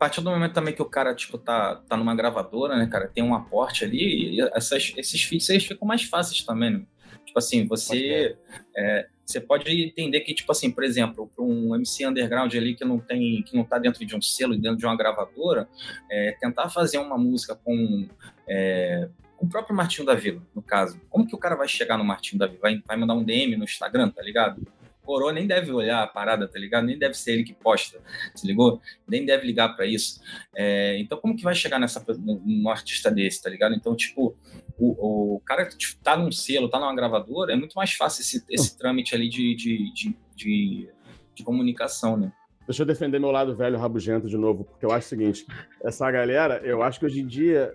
A 0.02 0.06
partir 0.06 0.20
do 0.20 0.30
momento 0.32 0.52
também 0.52 0.74
que 0.74 0.82
o 0.82 0.84
cara, 0.84 1.14
tipo, 1.14 1.38
tá, 1.38 1.76
tá 1.76 1.96
numa 1.96 2.12
gravadora, 2.12 2.76
né, 2.76 2.88
cara, 2.88 3.06
tem 3.06 3.22
um 3.22 3.36
aporte 3.36 3.84
ali, 3.84 4.36
e 4.36 4.40
essas, 4.52 4.92
esses 4.96 5.22
feats 5.22 5.64
ficam 5.64 5.86
mais 5.86 6.02
fáceis 6.02 6.42
também, 6.42 6.70
né? 6.70 6.82
Tipo 7.24 7.38
assim, 7.38 7.68
você. 7.68 8.36
é, 8.76 9.06
você 9.24 9.40
pode 9.40 9.70
entender 9.70 10.18
que, 10.22 10.34
tipo 10.34 10.50
assim, 10.50 10.72
por 10.72 10.82
exemplo, 10.82 11.30
para 11.32 11.44
um 11.44 11.76
MC 11.76 12.04
underground 12.04 12.52
ali 12.52 12.74
que 12.74 12.84
não 12.84 12.98
tem, 12.98 13.44
que 13.44 13.56
não 13.56 13.62
tá 13.62 13.78
dentro 13.78 14.04
de 14.04 14.16
um 14.16 14.20
selo, 14.20 14.58
dentro 14.58 14.76
de 14.76 14.84
uma 14.84 14.96
gravadora, 14.96 15.68
é, 16.10 16.36
tentar 16.40 16.68
fazer 16.68 16.98
uma 16.98 17.16
música 17.16 17.54
com, 17.54 18.08
é, 18.48 19.08
com 19.36 19.46
o 19.46 19.48
próprio 19.48 19.76
Martinho 19.76 20.04
da 20.04 20.16
Vila, 20.16 20.42
no 20.52 20.62
caso. 20.62 21.00
Como 21.08 21.28
que 21.28 21.34
o 21.36 21.38
cara 21.38 21.54
vai 21.54 21.68
chegar 21.68 21.96
no 21.96 22.02
Martinho 22.02 22.40
da 22.40 22.48
Vila? 22.48 22.58
Vai, 22.60 22.82
vai 22.84 22.96
mandar 22.96 23.14
um 23.14 23.22
DM 23.22 23.56
no 23.56 23.62
Instagram, 23.62 24.10
tá 24.10 24.20
ligado? 24.20 24.66
Coroa 25.02 25.32
nem 25.32 25.46
deve 25.46 25.72
olhar 25.72 26.02
a 26.02 26.06
parada, 26.06 26.46
tá 26.46 26.58
ligado? 26.58 26.84
Nem 26.84 26.98
deve 26.98 27.14
ser 27.14 27.32
ele 27.32 27.44
que 27.44 27.52
posta, 27.52 28.00
se 28.34 28.46
ligou? 28.46 28.80
Nem 29.06 29.26
deve 29.26 29.46
ligar 29.46 29.74
para 29.74 29.84
isso. 29.84 30.20
É, 30.54 30.98
então, 30.98 31.18
como 31.18 31.36
que 31.36 31.42
vai 31.42 31.54
chegar 31.54 31.78
nessa, 31.78 32.04
num 32.18 32.68
artista 32.68 33.10
desse, 33.10 33.42
tá 33.42 33.50
ligado? 33.50 33.74
Então, 33.74 33.96
tipo, 33.96 34.36
o, 34.78 35.36
o 35.36 35.40
cara 35.40 35.66
que 35.66 35.76
tipo, 35.76 36.02
tá 36.02 36.16
num 36.16 36.30
selo, 36.30 36.68
tá 36.68 36.78
numa 36.78 36.94
gravadora, 36.94 37.52
é 37.52 37.56
muito 37.56 37.74
mais 37.74 37.92
fácil 37.92 38.22
esse, 38.22 38.44
esse 38.48 38.78
trâmite 38.78 39.14
ali 39.14 39.28
de, 39.28 39.54
de, 39.54 39.92
de, 39.92 40.16
de, 40.34 40.88
de 41.34 41.44
comunicação, 41.44 42.16
né? 42.16 42.32
Deixa 42.66 42.82
eu 42.82 42.86
defender 42.86 43.18
meu 43.18 43.30
lado 43.30 43.56
velho 43.56 43.78
rabugento 43.78 44.28
de 44.28 44.36
novo, 44.36 44.64
porque 44.64 44.86
eu 44.86 44.92
acho 44.92 45.06
o 45.06 45.08
seguinte: 45.08 45.44
essa 45.82 46.08
galera, 46.10 46.60
eu 46.64 46.82
acho 46.82 47.00
que 47.00 47.06
hoje 47.06 47.20
em 47.20 47.26
dia 47.26 47.74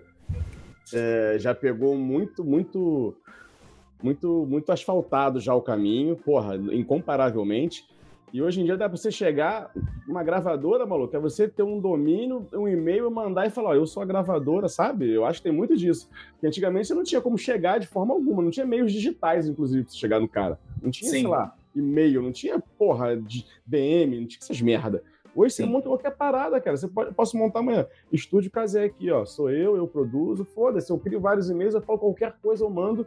é, 0.92 1.36
já 1.38 1.54
pegou 1.54 1.96
muito, 1.96 2.44
muito, 2.44 3.16
muito, 4.02 4.46
muito 4.48 4.70
asfaltado 4.70 5.40
já 5.40 5.54
o 5.54 5.62
caminho, 5.62 6.16
porra, 6.16 6.56
incomparavelmente. 6.56 7.86
E 8.32 8.42
hoje 8.42 8.60
em 8.60 8.64
dia 8.64 8.76
dá 8.76 8.88
pra 8.88 8.96
você 8.96 9.10
chegar, 9.10 9.72
uma 10.06 10.22
gravadora, 10.22 10.84
maluco, 10.84 11.16
é 11.16 11.18
você 11.18 11.48
ter 11.48 11.62
um 11.62 11.80
domínio, 11.80 12.46
um 12.52 12.68
e-mail, 12.68 13.10
mandar 13.10 13.46
e 13.46 13.50
falar, 13.50 13.70
ó, 13.70 13.74
eu 13.74 13.86
sou 13.86 14.02
a 14.02 14.06
gravadora, 14.06 14.68
sabe? 14.68 15.10
Eu 15.10 15.24
acho 15.24 15.40
que 15.40 15.44
tem 15.44 15.52
muito 15.52 15.74
disso. 15.76 16.10
Porque 16.32 16.46
antigamente 16.46 16.88
você 16.88 16.94
não 16.94 17.02
tinha 17.02 17.20
como 17.20 17.38
chegar 17.38 17.78
de 17.78 17.86
forma 17.86 18.12
alguma, 18.12 18.42
não 18.42 18.50
tinha 18.50 18.66
meios 18.66 18.92
digitais, 18.92 19.48
inclusive, 19.48 19.84
pra 19.84 19.92
você 19.92 19.98
chegar 19.98 20.20
no 20.20 20.28
cara. 20.28 20.58
Não 20.82 20.90
tinha, 20.90 21.10
Sim. 21.10 21.20
sei 21.20 21.26
lá, 21.26 21.54
e-mail, 21.74 22.20
não 22.20 22.32
tinha, 22.32 22.62
porra, 22.78 23.16
de 23.16 23.46
DM, 23.64 24.20
não 24.20 24.26
tinha 24.26 24.40
essas 24.42 24.60
merda. 24.60 25.02
Hoje 25.34 25.54
você 25.54 25.62
Sim. 25.62 25.70
monta 25.70 25.88
qualquer 25.88 26.10
parada, 26.16 26.60
cara. 26.60 26.76
Você 26.76 26.88
pode, 26.88 27.14
posso 27.14 27.36
montar 27.36 27.60
amanhã. 27.60 27.86
Estúdio 28.12 28.50
Casé 28.50 28.84
aqui, 28.84 29.10
ó. 29.10 29.24
Sou 29.24 29.48
eu, 29.50 29.76
eu 29.76 29.86
produzo, 29.86 30.44
foda-se. 30.44 30.90
Eu 30.90 30.98
crio 30.98 31.20
vários 31.20 31.48
e-mails, 31.48 31.74
eu 31.74 31.80
falo 31.80 31.98
qualquer 31.98 32.34
coisa, 32.42 32.64
eu 32.64 32.70
mando. 32.70 33.06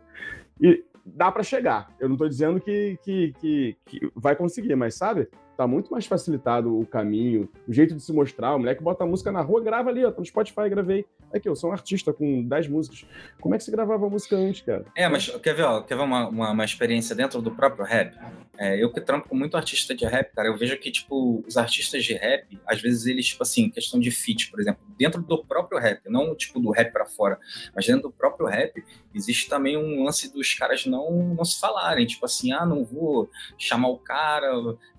E 0.62 0.84
dá 1.06 1.32
pra 1.32 1.44
chegar. 1.44 1.94
Eu 2.00 2.08
não 2.08 2.16
tô 2.16 2.28
dizendo 2.28 2.60
que, 2.62 2.98
que, 3.04 3.34
que, 3.40 3.78
que 3.86 4.12
vai 4.16 4.36
conseguir, 4.36 4.76
mas 4.76 4.96
sabe? 4.96 5.28
Tá 5.62 5.68
muito 5.68 5.92
mais 5.92 6.08
facilitado 6.08 6.76
o 6.76 6.88
caminho, 6.88 7.48
o 7.68 7.72
jeito 7.72 7.94
de 7.94 8.02
se 8.02 8.12
mostrar. 8.12 8.56
O 8.56 8.58
moleque 8.58 8.82
bota 8.82 9.04
a 9.04 9.08
música 9.08 9.32
na 9.32 9.42
rua, 9.42 9.62
grava 9.62 9.92
ali, 9.92 10.04
ó. 10.04 10.10
Tá 10.10 10.18
no 10.18 10.26
Spotify, 10.26 10.68
gravei. 10.68 11.06
Aqui, 11.32 11.48
eu 11.48 11.56
sou 11.56 11.70
um 11.70 11.74
artista 11.74 12.12
com 12.12 12.42
10 12.42 12.68
músicas. 12.68 13.06
Como 13.40 13.54
é 13.54 13.60
que 13.60 13.64
você 13.64 13.70
gravava 13.70 14.10
música 14.10 14.36
antes, 14.36 14.62
cara? 14.62 14.86
É, 14.98 15.08
mas 15.08 15.30
quer 15.30 15.54
ver, 15.54 15.62
ó, 15.62 15.82
quer 15.82 15.96
ver 15.96 16.02
uma, 16.02 16.28
uma, 16.30 16.50
uma 16.50 16.66
experiência 16.66 17.16
dentro 17.16 17.44
do 17.44 17.52
próprio 17.52 17.86
rap? 17.86 18.18
É, 18.58 18.82
eu 18.82 18.92
que 18.92 19.02
trampo 19.02 19.30
com 19.30 19.36
muito 19.36 19.58
artista 19.58 19.96
de 19.96 20.06
rap, 20.06 20.34
cara, 20.36 20.48
eu 20.48 20.56
vejo 20.58 20.78
que, 20.78 20.92
tipo, 20.92 21.44
os 21.48 21.58
artistas 21.58 22.04
de 22.04 22.14
rap, 22.14 22.60
às 22.68 22.82
vezes 22.82 23.08
eles, 23.08 23.26
tipo 23.26 23.42
assim, 23.42 23.70
questão 23.70 24.00
de 24.00 24.12
feat, 24.12 24.52
por 24.52 24.60
exemplo, 24.60 24.82
dentro 24.98 25.20
do 25.22 25.44
próprio 25.44 25.80
rap, 25.80 26.02
não, 26.08 26.36
tipo, 26.36 26.60
do 26.60 26.70
rap 26.70 26.92
pra 26.92 27.06
fora, 27.06 27.40
mas 27.74 27.88
dentro 27.88 28.04
do 28.04 28.12
próprio 28.12 28.46
rap, 28.46 28.84
existe 29.16 29.50
também 29.50 29.78
um 29.78 30.04
lance 30.04 30.32
dos 30.32 30.54
caras 30.54 30.86
não, 30.86 31.34
não 31.34 31.44
se 31.44 31.60
falarem, 31.60 32.06
tipo 32.06 32.24
assim, 32.24 32.52
ah, 32.52 32.64
não 32.66 32.84
vou 32.84 33.30
chamar 33.58 33.88
o 33.88 33.98
cara, 33.98 34.48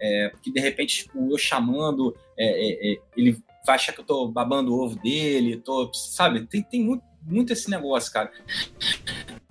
é, 0.00 0.30
porque 0.30 0.50
de 0.52 0.60
repente, 0.60 1.04
tipo, 1.04 1.30
eu 1.30 1.38
chamando, 1.38 2.16
é, 2.36 2.46
é, 2.46 2.92
é, 2.92 2.98
ele 3.16 3.42
vai 3.66 3.76
achar 3.76 3.92
que 3.92 4.00
eu 4.00 4.04
tô 4.04 4.28
babando 4.28 4.74
o 4.74 4.80
ovo 4.80 4.98
dele, 5.00 5.56
tô, 5.56 5.92
sabe? 5.94 6.46
Tem, 6.46 6.62
tem 6.62 6.84
muito, 6.84 7.04
muito 7.22 7.52
esse 7.52 7.70
negócio, 7.70 8.12
cara. 8.12 8.30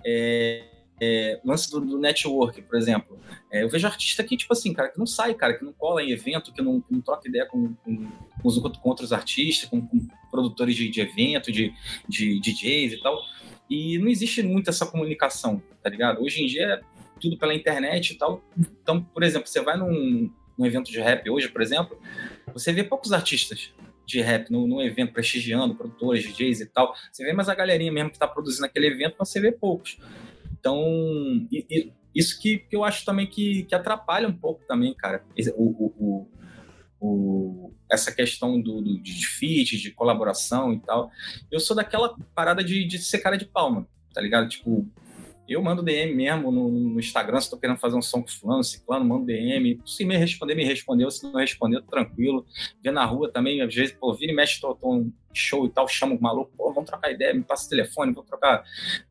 É, 0.04 0.64
é, 1.00 1.40
lance 1.44 1.70
do, 1.70 1.80
do 1.80 1.98
network, 1.98 2.62
por 2.62 2.76
exemplo. 2.76 3.18
É, 3.50 3.62
eu 3.62 3.68
vejo 3.68 3.86
artista 3.86 4.22
que, 4.22 4.36
tipo 4.36 4.52
assim, 4.52 4.72
cara, 4.72 4.88
que 4.88 4.98
não 4.98 5.06
sai, 5.06 5.34
cara, 5.34 5.54
que 5.54 5.64
não 5.64 5.72
cola 5.72 6.02
em 6.02 6.12
evento, 6.12 6.52
que 6.52 6.62
não, 6.62 6.80
que 6.80 6.92
não 6.92 7.00
troca 7.00 7.28
ideia 7.28 7.46
com, 7.46 7.74
com, 7.74 8.08
com, 8.42 8.60
com 8.60 8.88
outros 8.88 9.12
artistas, 9.12 9.68
com, 9.68 9.80
com 9.80 10.06
produtores 10.30 10.76
de, 10.76 10.88
de 10.88 11.00
evento, 11.00 11.50
de, 11.50 11.74
de 12.08 12.38
DJs 12.40 12.92
e 12.92 13.02
tal. 13.02 13.18
E 13.68 13.98
não 13.98 14.08
existe 14.08 14.42
muito 14.42 14.70
essa 14.70 14.86
comunicação, 14.86 15.62
tá 15.82 15.90
ligado? 15.90 16.22
Hoje 16.22 16.42
em 16.42 16.46
dia 16.46 16.74
é 16.74 16.80
tudo 17.20 17.36
pela 17.36 17.54
internet 17.54 18.10
e 18.10 18.18
tal. 18.18 18.42
Então, 18.56 19.02
por 19.02 19.22
exemplo, 19.22 19.48
você 19.48 19.60
vai 19.60 19.76
num, 19.76 20.30
num 20.56 20.66
evento 20.66 20.90
de 20.90 21.00
rap 21.00 21.28
hoje, 21.28 21.48
por 21.48 21.62
exemplo, 21.62 21.98
você 22.52 22.72
vê 22.72 22.84
poucos 22.84 23.12
artistas 23.12 23.72
de 24.06 24.20
rap 24.20 24.50
num, 24.50 24.66
num 24.66 24.80
evento 24.80 25.12
prestigiando 25.12 25.74
produtores, 25.74 26.24
DJs 26.24 26.60
e 26.60 26.66
tal. 26.66 26.94
Você 27.10 27.24
vê 27.24 27.32
mais 27.32 27.48
a 27.48 27.54
galerinha 27.54 27.92
mesmo 27.92 28.10
que 28.10 28.16
está 28.16 28.26
produzindo 28.26 28.66
aquele 28.66 28.88
evento, 28.88 29.16
mas 29.18 29.28
você 29.28 29.40
vê 29.40 29.52
poucos. 29.52 29.98
Então, 30.58 30.84
e, 31.50 31.66
e 31.70 31.92
isso 32.14 32.38
que, 32.40 32.58
que, 32.58 32.76
eu 32.76 32.84
acho 32.84 33.04
também 33.04 33.26
que, 33.26 33.64
que, 33.64 33.74
atrapalha 33.74 34.28
um 34.28 34.36
pouco 34.36 34.64
também, 34.66 34.94
cara. 34.94 35.24
O, 35.56 35.64
o, 35.64 36.28
o, 37.00 37.74
essa 37.90 38.12
questão 38.12 38.60
do, 38.60 38.80
do, 38.80 39.02
de 39.02 39.26
feat, 39.26 39.78
de 39.78 39.90
colaboração 39.90 40.72
e 40.72 40.80
tal. 40.80 41.10
Eu 41.50 41.58
sou 41.58 41.74
daquela 41.74 42.14
parada 42.34 42.62
de, 42.62 42.84
de 42.84 42.98
ser 42.98 43.18
cara 43.18 43.36
de 43.36 43.46
palma, 43.46 43.88
tá 44.12 44.20
ligado? 44.20 44.48
Tipo, 44.48 44.86
eu 45.48 45.60
mando 45.62 45.82
DM 45.82 46.14
mesmo 46.14 46.52
no, 46.52 46.68
no, 46.68 47.00
Instagram, 47.00 47.40
se 47.40 47.50
tô 47.50 47.58
querendo 47.58 47.78
fazer 47.78 47.96
um 47.96 48.02
som 48.02 48.22
com 48.22 48.28
fulano, 48.28 48.62
ciclano, 48.62 49.04
mando 49.04 49.26
DM. 49.26 49.80
Se 49.84 50.04
me 50.04 50.16
responder, 50.16 50.54
me 50.54 50.64
respondeu. 50.64 51.10
Se 51.10 51.24
não 51.24 51.40
responder, 51.40 51.82
tranquilo. 51.82 52.46
Vê 52.82 52.90
na 52.90 53.04
rua 53.04 53.30
também, 53.30 53.60
às 53.60 53.74
vezes, 53.74 53.94
pô, 53.94 54.14
vira 54.14 54.32
e 54.32 54.34
mexe, 54.34 54.60
tô, 54.60 54.74
tô 54.74 54.92
um 54.92 55.12
show 55.34 55.66
e 55.66 55.70
tal, 55.70 55.88
chama 55.88 56.14
o 56.14 56.20
maluco, 56.20 56.52
pô, 56.56 56.72
vamos 56.72 56.88
trocar 56.88 57.10
ideia, 57.10 57.34
me 57.34 57.42
passa 57.42 57.66
o 57.66 57.70
telefone, 57.70 58.12
vamos 58.12 58.28
trocar, 58.28 58.62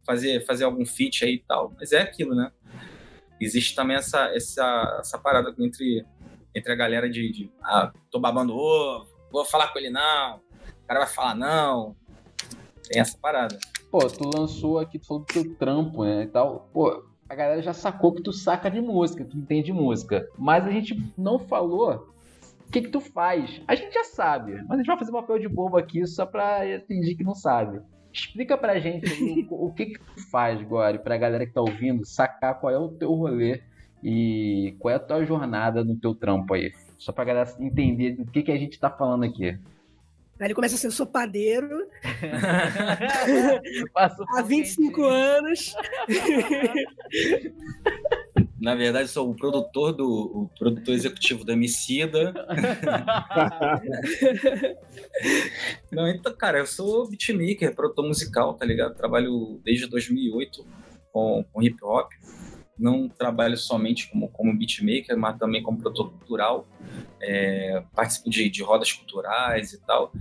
fazer, 0.05 0.45
fazer 0.45 0.63
algum 0.63 0.85
feat 0.85 1.25
aí 1.25 1.35
e 1.35 1.39
tal. 1.39 1.73
Mas 1.77 1.91
é 1.91 2.01
aquilo, 2.01 2.33
né? 2.33 2.51
Existe 3.39 3.75
também 3.75 3.97
essa, 3.97 4.33
essa, 4.35 4.99
essa 4.99 5.17
parada 5.17 5.53
entre, 5.59 6.05
entre 6.53 6.71
a 6.71 6.75
galera 6.75 7.09
de, 7.09 7.31
de 7.31 7.51
ah, 7.63 7.91
tô 8.09 8.19
babando 8.19 8.55
ovo, 8.55 9.09
vou 9.31 9.43
falar 9.43 9.69
com 9.69 9.79
ele 9.79 9.89
não, 9.89 10.37
o 10.37 10.87
cara 10.87 11.01
vai 11.01 11.09
falar 11.09 11.35
não. 11.35 11.95
Tem 12.87 13.01
essa 13.01 13.17
parada. 13.17 13.57
Pô, 13.91 13.99
tu 14.07 14.25
lançou 14.33 14.79
aqui, 14.79 14.97
tu 14.97 15.05
falou 15.05 15.23
do 15.23 15.33
teu 15.33 15.53
trampo, 15.55 16.05
né, 16.05 16.23
e 16.23 16.27
tal. 16.27 16.69
Pô, 16.71 17.03
a 17.29 17.35
galera 17.35 17.61
já 17.61 17.73
sacou 17.73 18.13
que 18.13 18.23
tu 18.23 18.31
saca 18.31 18.71
de 18.71 18.79
música, 18.79 19.25
tu 19.25 19.37
entende 19.37 19.73
música. 19.73 20.25
Mas 20.37 20.65
a 20.65 20.71
gente 20.71 20.97
não 21.17 21.37
falou 21.37 22.07
o 22.67 22.71
que 22.71 22.83
que 22.83 22.89
tu 22.89 23.01
faz. 23.01 23.61
A 23.67 23.75
gente 23.75 23.93
já 23.93 24.05
sabe, 24.05 24.53
mas 24.63 24.71
a 24.71 24.77
gente 24.77 24.87
vai 24.87 24.97
fazer 24.97 25.11
um 25.11 25.15
papel 25.15 25.39
de 25.39 25.49
bobo 25.49 25.77
aqui 25.77 26.07
só 26.07 26.25
pra 26.25 26.61
fingir 26.87 27.17
que 27.17 27.23
não 27.23 27.35
sabe. 27.35 27.81
Explica 28.13 28.57
pra 28.57 28.79
gente 28.79 29.11
o, 29.49 29.67
o, 29.67 29.73
que 29.73 29.87
que 29.87 29.99
tu 29.99 30.29
faz, 30.29 30.61
Gori, 30.61 30.99
pra 30.99 31.17
galera 31.17 31.45
que 31.45 31.53
tá 31.53 31.61
ouvindo 31.61 32.05
sacar 32.05 32.59
qual 32.59 32.73
é 32.73 32.77
o 32.77 32.89
teu 32.89 33.13
rolê 33.13 33.61
e 34.01 34.75
qual 34.79 34.93
é 34.93 34.95
a 34.95 34.99
tua 34.99 35.25
jornada 35.25 35.83
no 35.83 35.97
teu 35.97 36.15
trampo 36.15 36.53
aí. 36.53 36.71
Só 36.97 37.11
pra 37.11 37.25
galera 37.25 37.53
entender 37.59 38.11
do 38.11 38.25
que 38.25 38.41
que 38.41 38.51
a 38.51 38.57
gente 38.57 38.79
tá 38.79 38.89
falando 38.89 39.23
aqui. 39.23 39.57
Aí 40.41 40.47
ele 40.47 40.55
começa 40.55 40.73
a 40.73 40.77
ser 40.79 40.89
sopadeiro. 40.89 41.87
Há 44.35 44.41
25 44.41 45.03
anos. 45.03 45.75
Na 48.59 48.73
verdade, 48.73 49.07
sou 49.07 49.29
o 49.29 49.35
produtor 49.35 49.93
do 49.93 50.07
o 50.07 50.49
produtor 50.57 50.95
executivo 50.95 51.45
da 51.45 51.53
Emicida. 51.53 52.33
Não, 55.91 56.07
então, 56.07 56.35
cara, 56.35 56.57
eu 56.57 56.65
sou 56.65 57.07
beatmaker, 57.07 57.75
produtor 57.75 58.07
musical, 58.07 58.55
tá 58.55 58.65
ligado? 58.65 58.95
Trabalho 58.95 59.61
desde 59.63 59.85
2008 59.85 60.65
com, 61.11 61.45
com 61.53 61.61
hip 61.61 61.77
hop. 61.83 62.11
Não 62.77 63.07
trabalho 63.07 63.57
somente 63.57 64.09
como, 64.09 64.27
como 64.29 64.57
beatmaker, 64.57 65.17
mas 65.17 65.37
também 65.37 65.61
como 65.61 65.77
produtor 65.77 66.11
cultural. 66.11 66.67
É, 67.21 67.83
participo 67.95 68.29
de, 68.29 68.49
de 68.49 68.63
rodas 68.63 68.91
culturais 68.91 69.73
e 69.73 69.81
tal. 69.85 70.11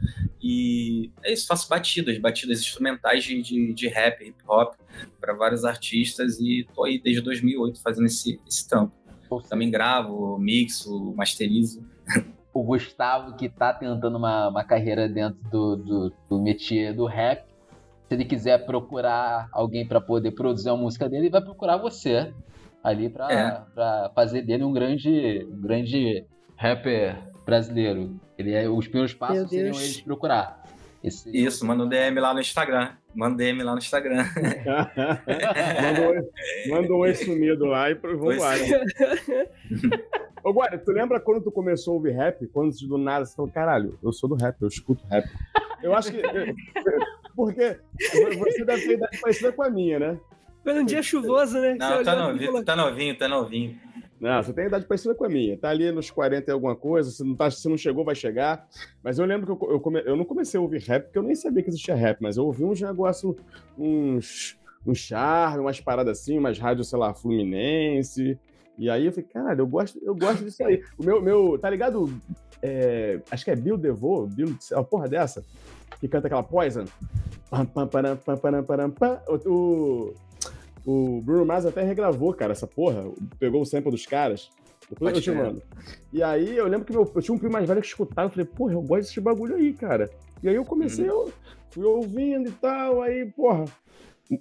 E 0.43 1.11
é 1.23 1.33
isso, 1.33 1.47
faço 1.47 1.69
batidas, 1.69 2.19
batidas 2.19 2.61
instrumentais 2.61 3.25
de, 3.25 3.41
de, 3.43 3.73
de 3.73 3.89
rap, 3.89 4.23
hip 4.23 4.43
hop, 4.47 4.75
para 5.21 5.35
vários 5.35 5.65
artistas 5.65 6.39
e 6.41 6.67
tô 6.75 6.85
aí 6.85 6.99
desde 6.99 7.23
2008 7.23 7.83
fazendo 7.83 8.07
esse, 8.07 8.41
esse 8.47 8.69
trampo. 8.69 8.93
Também 9.49 9.71
gravo, 9.71 10.39
mixo, 10.39 11.15
masterizo. 11.15 11.87
O 12.53 12.65
Gustavo, 12.65 13.37
que 13.37 13.49
tá 13.49 13.73
tentando 13.73 14.19
uma, 14.19 14.49
uma 14.49 14.65
carreira 14.65 15.09
dentro 15.09 15.39
do, 15.51 15.77
do, 15.77 16.13
do 16.29 16.43
métier 16.43 16.93
do 16.93 17.07
rap, 17.07 17.45
se 18.11 18.15
ele 18.15 18.25
quiser 18.25 18.67
procurar 18.67 19.49
alguém 19.53 19.87
para 19.87 20.01
poder 20.01 20.33
produzir 20.33 20.69
a 20.69 20.75
música 20.75 21.09
dele, 21.09 21.27
ele 21.27 21.31
vai 21.31 21.41
procurar 21.41 21.77
você 21.77 22.35
ali 22.83 23.09
para 23.09 23.31
é. 23.31 24.11
fazer 24.13 24.43
dele 24.43 24.65
um 24.65 24.73
grande, 24.73 25.47
um 25.49 25.61
grande 25.61 26.25
rapper 26.57 27.17
brasileiro. 27.47 28.19
Ele 28.37 28.53
é, 28.53 28.69
os 28.69 28.89
primeiros 28.89 29.15
passos 29.15 29.49
seriam 29.49 29.77
eles 29.77 30.01
procurar. 30.01 30.61
Esse... 31.05 31.31
Isso, 31.31 31.65
manda 31.65 31.85
um 31.85 31.89
DM 31.89 32.19
lá 32.19 32.35
no 32.35 32.41
Instagram. 32.41 32.91
Manda 33.15 33.35
um 33.35 33.37
DM 33.37 33.63
lá 33.63 33.73
no 33.75 33.79
Instagram. 33.79 34.25
manda, 36.69 36.93
um, 36.93 36.97
oi- 36.97 37.13
um 37.13 37.15
sumido 37.15 37.67
lá 37.67 37.93
e 37.93 37.95
vamos 37.95 38.39
lá. 38.39 38.57
né? 38.57 39.47
Ô, 40.43 40.53
Guarda, 40.53 40.79
tu 40.79 40.91
lembra 40.91 41.21
quando 41.21 41.45
tu 41.45 41.53
começou 41.53 41.93
a 41.93 41.97
ouvir 41.99 42.11
rap? 42.11 42.45
Quando 42.49 42.75
do 42.75 42.99
nada 42.99 43.25
você 43.25 43.37
falou, 43.37 43.53
caralho, 43.53 43.97
eu 44.03 44.13
sou 44.13 44.29
do 44.29 44.35
rap, 44.35 44.57
eu 44.61 44.67
escuto 44.67 45.07
rap. 45.07 45.29
Eu 45.81 45.95
acho 45.95 46.11
que. 46.11 46.21
Porque 47.47 47.79
você 48.39 48.65
deve 48.65 48.83
ter 48.87 48.93
idade 48.95 49.21
parecida 49.21 49.53
com 49.53 49.63
a 49.63 49.71
minha, 49.71 49.99
né? 49.99 50.21
Foi 50.63 50.79
um 50.79 50.85
dia 50.85 51.03
chuvoso, 51.03 51.59
né? 51.59 51.75
Não, 51.79 52.03
tá 52.03 52.15
e 52.15 52.19
novinho, 52.19 52.65
tá 52.65 52.77
novinho, 52.77 53.19
tá 53.19 53.29
novinho. 53.29 53.79
Não, 54.21 54.43
você 54.43 54.53
tem 54.53 54.67
idade 54.67 54.85
parecida 54.85 55.15
com 55.15 55.25
a 55.25 55.29
minha. 55.31 55.57
Tá 55.57 55.71
ali 55.71 55.91
nos 55.91 56.11
40 56.11 56.51
e 56.51 56.53
alguma 56.53 56.77
coisa, 56.77 57.11
se 57.11 57.25
não, 57.25 57.35
tá, 57.35 57.51
se 57.51 57.67
não 57.67 57.79
chegou, 57.79 58.05
vai 58.05 58.15
chegar. 58.15 58.69
Mas 59.03 59.19
eu 59.19 59.25
lembro 59.25 59.57
que 59.57 59.65
eu, 59.65 59.71
eu, 59.73 59.81
come- 59.81 60.03
eu 60.05 60.15
não 60.15 60.27
comecei 60.27 60.59
a 60.59 60.61
ouvir 60.63 60.83
rap, 60.83 61.05
porque 61.05 61.19
eu 61.19 61.23
nem 61.23 61.35
sabia 61.35 61.63
que 61.63 61.71
existia 61.71 61.95
rap, 61.95 62.19
mas 62.21 62.37
eu 62.37 62.45
ouvi 62.45 62.63
uns 62.63 62.79
negócios, 62.83 63.35
uns, 63.79 64.59
uns 64.87 64.99
charme, 64.99 65.61
umas 65.61 65.81
paradas 65.81 66.19
assim, 66.21 66.37
umas 66.39 66.59
rádios, 66.59 66.91
sei 66.91 66.99
lá, 66.99 67.15
Fluminense. 67.15 68.39
E 68.77 68.91
aí 68.91 69.07
eu 69.07 69.13
falei, 69.13 69.29
caralho, 69.33 69.61
eu 69.63 69.67
gosto, 69.67 69.99
eu 70.03 70.15
gosto 70.15 70.45
disso 70.45 70.63
aí. 70.65 70.83
O 70.99 71.03
meu, 71.05 71.23
meu 71.23 71.59
tá 71.59 71.71
ligado? 71.71 72.13
É, 72.63 73.21
acho 73.31 73.43
que 73.43 73.51
é 73.51 73.57
Bill 73.57 73.79
DeVoe, 73.79 74.29
Bill, 74.29 74.55
uma 74.73 74.85
porra 74.85 75.09
dessa, 75.09 75.43
que 76.01 76.09
canta 76.09 76.27
aquela 76.27 76.43
Poison. 76.43 76.85
Pam, 77.51 77.67
pam, 77.67 77.87
param, 77.87 78.17
pam, 78.17 78.37
param, 78.37 78.65
param, 78.65 78.91
pam. 78.91 79.21
O, 79.47 80.15
o, 80.87 81.21
Bruno 81.21 81.45
Mars 81.45 81.67
até 81.67 81.83
regravou, 81.83 82.33
cara, 82.33 82.53
essa 82.53 82.67
porra. 82.67 83.05
Pegou 83.39 83.61
o 83.61 83.67
sample 83.67 83.91
dos 83.91 84.07
caras. 84.07 84.51
Depois 84.89 85.15
eu 85.15 85.23
te 85.23 85.31
mando. 85.31 85.63
E 86.13 86.23
aí 86.23 86.57
eu 86.57 86.67
lembro 86.67 86.87
que 86.87 86.93
meu, 86.93 87.11
eu 87.15 87.23
tinha 87.23 87.35
um 87.35 87.39
primo 87.39 87.53
mais 87.53 87.69
velho 87.69 87.81
que 87.81 87.87
escutava. 87.87 88.27
Eu 88.27 88.31
falei, 88.31 88.47
porra, 88.47 88.73
eu 88.73 88.83
gosto 88.83 89.03
desse 89.03 89.21
bagulho 89.21 89.57
aí, 89.57 89.73
cara. 89.73 90.11
E 90.43 90.49
aí 90.49 90.55
eu 90.55 90.65
comecei, 90.65 91.09
eu 91.09 91.31
fui 91.71 91.85
ouvindo 91.85 92.49
e 92.49 92.53
tal. 92.53 93.03
Aí, 93.03 93.27
porra, 93.27 93.67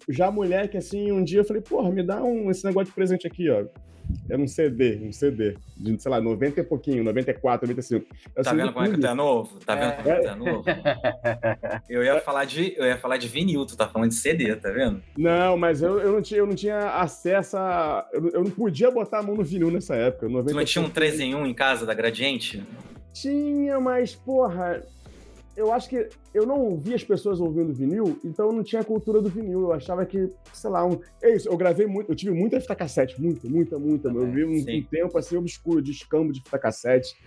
já 0.07 0.31
moleque, 0.31 0.77
assim, 0.77 1.11
um 1.11 1.23
dia 1.23 1.41
eu 1.41 1.45
falei, 1.45 1.61
porra, 1.61 1.91
me 1.91 2.01
dá 2.01 2.23
um, 2.23 2.49
esse 2.49 2.65
negócio 2.65 2.87
de 2.87 2.93
presente 2.93 3.27
aqui, 3.27 3.49
ó. 3.49 3.65
Era 4.29 4.41
um 4.41 4.47
CD, 4.47 4.99
um 5.03 5.11
CD. 5.11 5.55
De, 5.75 6.01
sei 6.01 6.11
lá, 6.11 6.21
90 6.21 6.59
e 6.59 6.63
pouquinho, 6.63 7.03
94, 7.03 7.67
95. 7.67 8.05
Eu 8.35 8.43
Tá 8.43 8.53
vendo 8.53 8.73
como 8.73 8.85
é 8.85 8.89
que 8.89 8.97
tu 8.97 9.07
é 9.07 9.13
novo? 9.13 9.59
Tá 9.59 9.75
vendo 9.75 9.95
como 9.95 10.09
é 10.09 10.15
que 10.15 10.21
tu 10.21 10.27
é 10.27 10.35
novo? 10.35 10.63
Eu 11.89 12.03
ia 12.03 12.19
falar 12.19 12.45
de, 12.45 12.73
eu 12.77 12.85
ia 12.85 12.97
falar 12.97 13.17
de 13.17 13.27
vinil, 13.27 13.65
tu 13.65 13.75
tá 13.75 13.87
falando 13.87 14.09
de 14.09 14.15
CD, 14.15 14.55
tá 14.55 14.69
vendo? 14.69 15.01
Não, 15.17 15.57
mas 15.57 15.81
eu, 15.81 15.99
eu, 15.99 16.11
não 16.11 16.21
tinha, 16.21 16.39
eu 16.39 16.45
não 16.45 16.55
tinha 16.55 16.89
acesso 16.95 17.57
a. 17.57 18.07
Eu, 18.13 18.29
eu 18.29 18.43
não 18.43 18.51
podia 18.51 18.91
botar 18.91 19.19
a 19.19 19.23
mão 19.23 19.35
no 19.35 19.43
vinil 19.43 19.71
nessa 19.71 19.95
época. 19.95 20.27
Tu 20.27 20.31
90 20.31 20.53
não 20.53 20.65
tinha 20.65 20.85
um 20.85 20.89
3 20.89 21.19
em 21.19 21.35
1 21.35 21.45
em 21.47 21.53
casa 21.53 21.85
da 21.85 21.93
Gradiente? 21.93 22.63
Tinha, 23.13 23.79
mas, 23.79 24.15
porra, 24.15 24.83
eu 25.59 25.73
acho 25.73 25.89
que 25.89 26.07
eu 26.33 26.45
não 26.45 26.77
via 26.77 26.95
as 26.95 27.03
pessoas 27.03 27.41
ouvindo 27.41 27.73
vinil, 27.73 28.17
então 28.23 28.47
eu 28.47 28.53
não 28.53 28.63
tinha 28.63 28.81
a 28.81 28.85
cultura 28.85 29.21
do 29.21 29.27
vinil. 29.27 29.59
Eu 29.59 29.73
achava 29.73 30.05
que, 30.05 30.29
sei 30.53 30.69
lá, 30.69 30.85
um... 30.85 30.97
é 31.21 31.35
isso, 31.35 31.49
eu 31.49 31.57
gravei 31.57 31.85
muito, 31.85 32.09
eu 32.09 32.15
tive 32.15 32.31
muita 32.31 32.61
fita 32.61 32.73
cassete, 32.73 33.21
muita, 33.21 33.47
muita, 33.49 33.77
muita. 33.77 34.07
Eu 34.07 34.31
vi 34.31 34.45
um, 34.45 34.53
um 34.53 34.83
tempo 34.83 35.17
assim 35.17 35.35
obscuro 35.35 35.81
de 35.81 35.91
escambo 35.91 36.31
de 36.31 36.41
fita 36.41 36.57
cassete. 36.57 37.17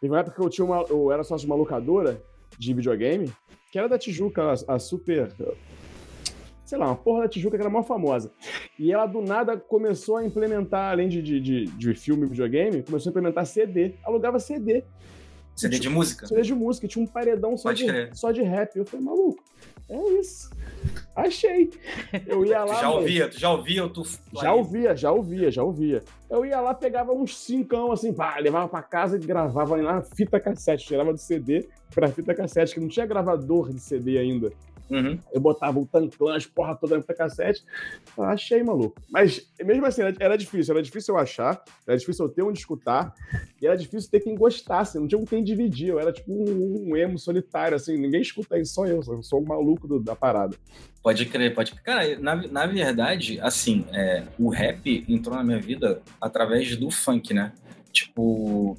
Teve 0.00 0.10
uma 0.10 0.20
época 0.20 0.36
que 0.36 0.42
eu 0.42 0.48
tinha 0.48 0.64
uma. 0.64 0.86
Eu 0.88 1.12
era 1.12 1.22
sócio 1.22 1.46
de 1.46 1.52
uma 1.52 1.58
locadora 1.58 2.22
de 2.58 2.72
videogame, 2.72 3.30
que 3.70 3.78
era 3.78 3.88
da 3.88 3.98
Tijuca, 3.98 4.42
a, 4.42 4.74
a 4.74 4.78
super. 4.78 5.30
Sei 6.64 6.78
lá, 6.78 6.86
uma 6.86 6.96
porra 6.96 7.24
da 7.24 7.28
Tijuca 7.28 7.58
que 7.58 7.62
era 7.62 7.68
a 7.68 7.72
maior 7.72 7.84
famosa. 7.84 8.32
E 8.78 8.90
ela 8.90 9.04
do 9.04 9.20
nada 9.20 9.58
começou 9.58 10.16
a 10.16 10.24
implementar, 10.24 10.92
além 10.92 11.10
de, 11.10 11.20
de, 11.20 11.40
de, 11.40 11.64
de 11.66 11.94
filme 11.94 12.24
e 12.24 12.30
videogame, 12.30 12.82
começou 12.82 13.10
a 13.10 13.12
implementar 13.12 13.44
CD. 13.44 13.96
Alugava 14.02 14.38
CD. 14.38 14.84
CD 15.56 15.78
de 15.78 15.88
música? 15.88 16.26
CD 16.26 16.42
de 16.42 16.54
música, 16.54 16.88
tinha 16.88 17.02
um 17.04 17.06
paredão 17.06 17.56
só, 17.56 17.68
Pode 17.68 17.84
de, 17.84 17.90
crer. 17.90 18.10
só 18.16 18.30
de 18.32 18.42
rap. 18.42 18.76
Eu 18.76 18.84
falei, 18.86 19.04
maluco, 19.04 19.42
é 19.88 19.98
isso. 20.20 20.50
Achei. 21.14 21.70
Eu 22.26 22.44
ia 22.46 22.60
Tu 22.64 22.68
lá. 22.68 22.74
já 22.80 22.86
mano, 22.88 22.94
ouvia, 23.00 23.28
tu 23.28 23.38
já 23.38 23.50
ouvia, 23.50 23.88
tu. 23.88 24.02
Já 24.40 24.54
ouvia, 24.54 24.96
já 24.96 25.12
ouvia, 25.12 25.50
já 25.50 25.62
ouvia. 25.62 26.02
Eu 26.30 26.46
ia 26.46 26.60
lá, 26.60 26.72
pegava 26.72 27.12
uns 27.12 27.36
cincão 27.36 27.92
assim, 27.92 28.12
pá, 28.12 28.38
levava 28.38 28.68
pra 28.68 28.82
casa 28.82 29.16
e 29.16 29.20
gravava 29.20 29.76
na 29.76 30.00
fita 30.02 30.40
cassete. 30.40 30.86
Tirava 30.86 31.12
do 31.12 31.18
CD 31.18 31.68
pra 31.94 32.08
fita 32.08 32.34
cassete, 32.34 32.72
que 32.74 32.80
não 32.80 32.88
tinha 32.88 33.04
gravador 33.04 33.72
de 33.72 33.80
CD 33.80 34.16
ainda. 34.18 34.50
Uhum. 34.90 35.18
Eu 35.32 35.40
botava 35.40 35.78
o 35.78 35.86
tanclã, 35.86 36.36
as 36.36 36.46
porra 36.46 36.74
toda 36.74 37.00
fita 37.00 37.14
cassete. 37.14 37.62
Eu 38.18 38.24
achei, 38.24 38.62
maluco. 38.62 39.00
Mas 39.08 39.48
mesmo 39.64 39.86
assim, 39.86 40.02
era, 40.02 40.14
era 40.18 40.36
difícil. 40.36 40.74
Era 40.74 40.82
difícil 40.82 41.14
eu 41.14 41.20
achar, 41.20 41.62
era 41.86 41.96
difícil 41.96 42.24
eu 42.24 42.28
ter 42.28 42.42
onde 42.42 42.58
escutar, 42.58 43.14
e 43.62 43.66
era 43.66 43.76
difícil 43.76 44.10
ter 44.10 44.20
quem 44.20 44.34
gostasse. 44.34 44.98
Não 44.98 45.06
tinha 45.06 45.18
com 45.20 45.26
quem 45.26 45.44
dividir. 45.44 45.88
Eu 45.90 46.00
era 46.00 46.12
tipo 46.12 46.32
um, 46.32 46.90
um 46.90 46.96
emo 46.96 47.18
solitário, 47.18 47.76
assim. 47.76 47.96
Ninguém 47.96 48.20
escuta 48.20 48.58
isso, 48.58 48.74
só 48.74 48.86
eu. 48.86 49.00
Eu 49.06 49.22
sou 49.22 49.40
o 49.40 49.46
maluco 49.46 49.86
do- 49.86 50.00
da 50.00 50.16
parada. 50.16 50.56
Pode 51.02 51.24
crer, 51.26 51.54
pode 51.54 51.70
crer. 51.72 51.82
Cara, 51.82 52.18
na, 52.18 52.34
na 52.48 52.66
verdade, 52.66 53.38
assim, 53.40 53.86
é, 53.92 54.24
o 54.38 54.48
rap 54.50 55.04
entrou 55.08 55.34
na 55.36 55.44
minha 55.44 55.60
vida 55.60 56.02
através 56.20 56.76
do 56.76 56.90
funk, 56.90 57.32
né? 57.32 57.52
Tipo, 57.92 58.76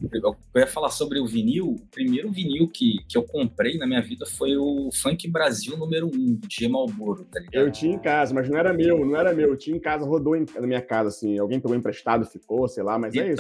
eu 0.54 0.60
ia 0.62 0.68
falar 0.68 0.90
sobre 0.90 1.20
o 1.20 1.26
vinil. 1.26 1.68
O 1.72 1.80
primeiro 1.92 2.32
vinil 2.32 2.68
que, 2.68 2.96
que 3.08 3.18
eu 3.18 3.24
comprei 3.24 3.78
na 3.78 3.86
minha 3.86 4.02
vida 4.02 4.26
foi 4.26 4.56
o 4.58 4.90
Funk 4.94 5.28
Brasil 5.30 5.78
número 5.78 6.08
1, 6.08 6.40
de 6.48 6.68
Malboro, 6.68 7.26
tá 7.26 7.40
ligado? 7.40 7.64
Eu 7.66 7.72
tinha 7.72 7.94
em 7.94 8.00
casa, 8.00 8.34
mas 8.34 8.50
não 8.50 8.58
era 8.58 8.74
meu, 8.74 9.06
não 9.06 9.16
era 9.16 9.34
meu. 9.34 9.50
Eu 9.50 9.58
tinha 9.58 9.76
em 9.76 9.80
casa, 9.80 10.06
rodou 10.06 10.36
em- 10.36 10.46
na 10.56 10.66
minha 10.68 10.82
casa, 10.82 11.10
assim. 11.10 11.38
Alguém 11.38 11.60
pegou 11.60 11.76
emprestado, 11.76 12.26
ficou, 12.26 12.68
sei 12.68 12.84
lá, 12.84 12.98
mas 12.98 13.14
é 13.22 13.28
isso. 13.34 13.36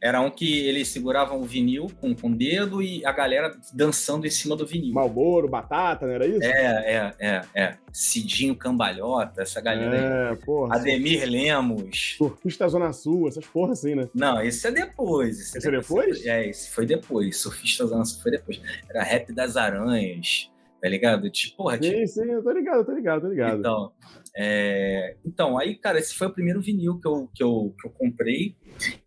Era 0.00 0.20
um 0.20 0.30
que 0.30 0.58
eles 0.66 0.88
seguravam 0.88 1.40
o 1.40 1.44
vinil 1.44 1.86
com, 2.00 2.14
com 2.14 2.28
o 2.28 2.34
dedo 2.34 2.82
e 2.82 3.04
a 3.04 3.12
galera 3.12 3.56
dançando 3.72 4.26
em 4.26 4.30
cima 4.30 4.54
do 4.54 4.66
vinil. 4.66 4.92
Malboro, 4.92 5.48
batata, 5.48 6.06
não 6.06 6.12
era 6.12 6.26
isso? 6.26 6.44
É, 6.44 6.50
é, 6.50 7.14
é, 7.18 7.42
é. 7.54 7.76
Cidinho 7.92 8.54
Cambalhota, 8.54 9.42
essa 9.42 9.60
galera 9.60 10.30
aí. 10.30 10.32
É, 10.32 10.36
porra. 10.36 10.76
Ademir 10.76 11.24
Lemos. 11.26 12.16
Surfista 12.18 12.68
Zona 12.68 12.92
Sul, 12.92 13.26
essas 13.28 13.46
porra 13.46 13.72
assim, 13.72 13.94
né? 13.94 14.08
Não, 14.14 14.40
esse 14.42 14.66
é 14.66 14.70
depois. 14.70 15.40
Esse, 15.40 15.58
Esse 15.58 15.68
é 15.68 15.70
depois? 15.70 16.26
É, 16.26 16.46
esse 16.46 16.70
foi 16.70 16.84
depois. 16.84 17.38
Surfista 17.38 17.86
Zona 17.86 18.04
Sul 18.04 18.22
foi 18.22 18.32
depois. 18.32 18.60
Era 18.88 19.02
Rap 19.02 19.32
das 19.32 19.56
Aranhas, 19.56 20.50
tá 20.80 20.88
ligado? 20.88 21.30
Tipo, 21.30 21.56
porra, 21.56 21.78
tipo, 21.78 21.96
Sim, 21.96 22.06
sim, 22.06 22.30
eu 22.30 22.42
tô 22.42 22.50
ligado, 22.50 22.84
tô 22.84 22.92
ligado, 22.92 23.22
tô 23.22 23.28
ligado. 23.28 23.58
Então, 23.58 23.92
é, 24.38 25.16
então, 25.24 25.58
aí, 25.58 25.74
cara, 25.76 25.98
esse 25.98 26.14
foi 26.14 26.26
o 26.26 26.32
primeiro 26.32 26.60
vinil 26.60 27.00
que 27.00 27.08
eu, 27.08 27.30
que, 27.34 27.42
eu, 27.42 27.74
que 27.80 27.88
eu 27.88 27.90
comprei. 27.90 28.54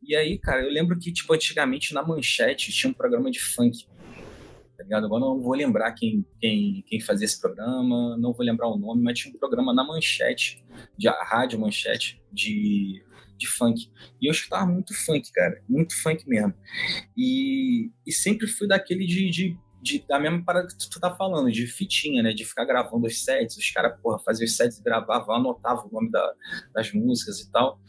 E 0.02 0.16
aí, 0.16 0.40
cara, 0.40 0.64
eu 0.64 0.72
lembro 0.72 0.98
que, 0.98 1.14
tipo, 1.14 1.32
antigamente 1.32 1.94
na 1.94 2.02
Manchete 2.02 2.72
tinha 2.72 2.90
um 2.90 2.94
programa 2.94 3.30
de 3.30 3.40
funk. 3.40 3.86
Tá 4.76 4.84
ligado? 4.84 5.06
Agora 5.06 5.22
não 5.22 5.40
vou 5.40 5.54
lembrar 5.54 5.92
quem, 5.92 6.26
quem, 6.40 6.84
quem 6.88 7.00
fazia 7.00 7.26
esse 7.26 7.40
programa, 7.40 8.18
não 8.18 8.34
vou 8.34 8.44
lembrar 8.44 8.70
o 8.70 8.78
nome, 8.78 9.04
mas 9.04 9.20
tinha 9.20 9.32
um 9.32 9.38
programa 9.38 9.72
na 9.72 9.84
Manchete, 9.84 10.66
de 10.98 11.08
a 11.08 11.24
rádio 11.24 11.60
Manchete, 11.60 12.20
de, 12.32 13.04
de 13.38 13.46
funk. 13.46 13.92
E 14.20 14.28
eu 14.28 14.32
escutava 14.32 14.66
muito 14.66 14.96
funk, 14.96 15.32
cara, 15.32 15.62
muito 15.70 15.94
funk 16.02 16.28
mesmo. 16.28 16.56
E, 17.16 17.92
e 18.08 18.12
sempre 18.12 18.48
fui 18.48 18.68
daquele 18.68 19.06
de, 19.06 19.30
de, 19.30 19.58
de- 19.82 20.06
da 20.08 20.20
mesma 20.20 20.44
parada 20.44 20.68
que 20.68 20.90
tu 20.90 21.00
tá 21.00 21.14
falando, 21.16 21.52
de 21.52 21.66
fitinha, 21.68 22.22
né? 22.24 22.34
De 22.34 22.44
ficar 22.46 22.66
gravando 22.66 23.08
os 23.08 23.24
sets, 23.24 23.58
os 23.58 23.70
caras, 23.72 24.00
porra, 24.02 24.20
faziam 24.20 24.46
os 24.46 24.56
sets, 24.56 24.80
gravavam, 24.80 25.36
anotavam 25.36 25.88
o 25.90 25.94
nome 25.94 26.12
da- 26.12 26.34
das 26.74 26.92
músicas 26.94 27.40
e 27.40 27.52
tal. 27.52 27.80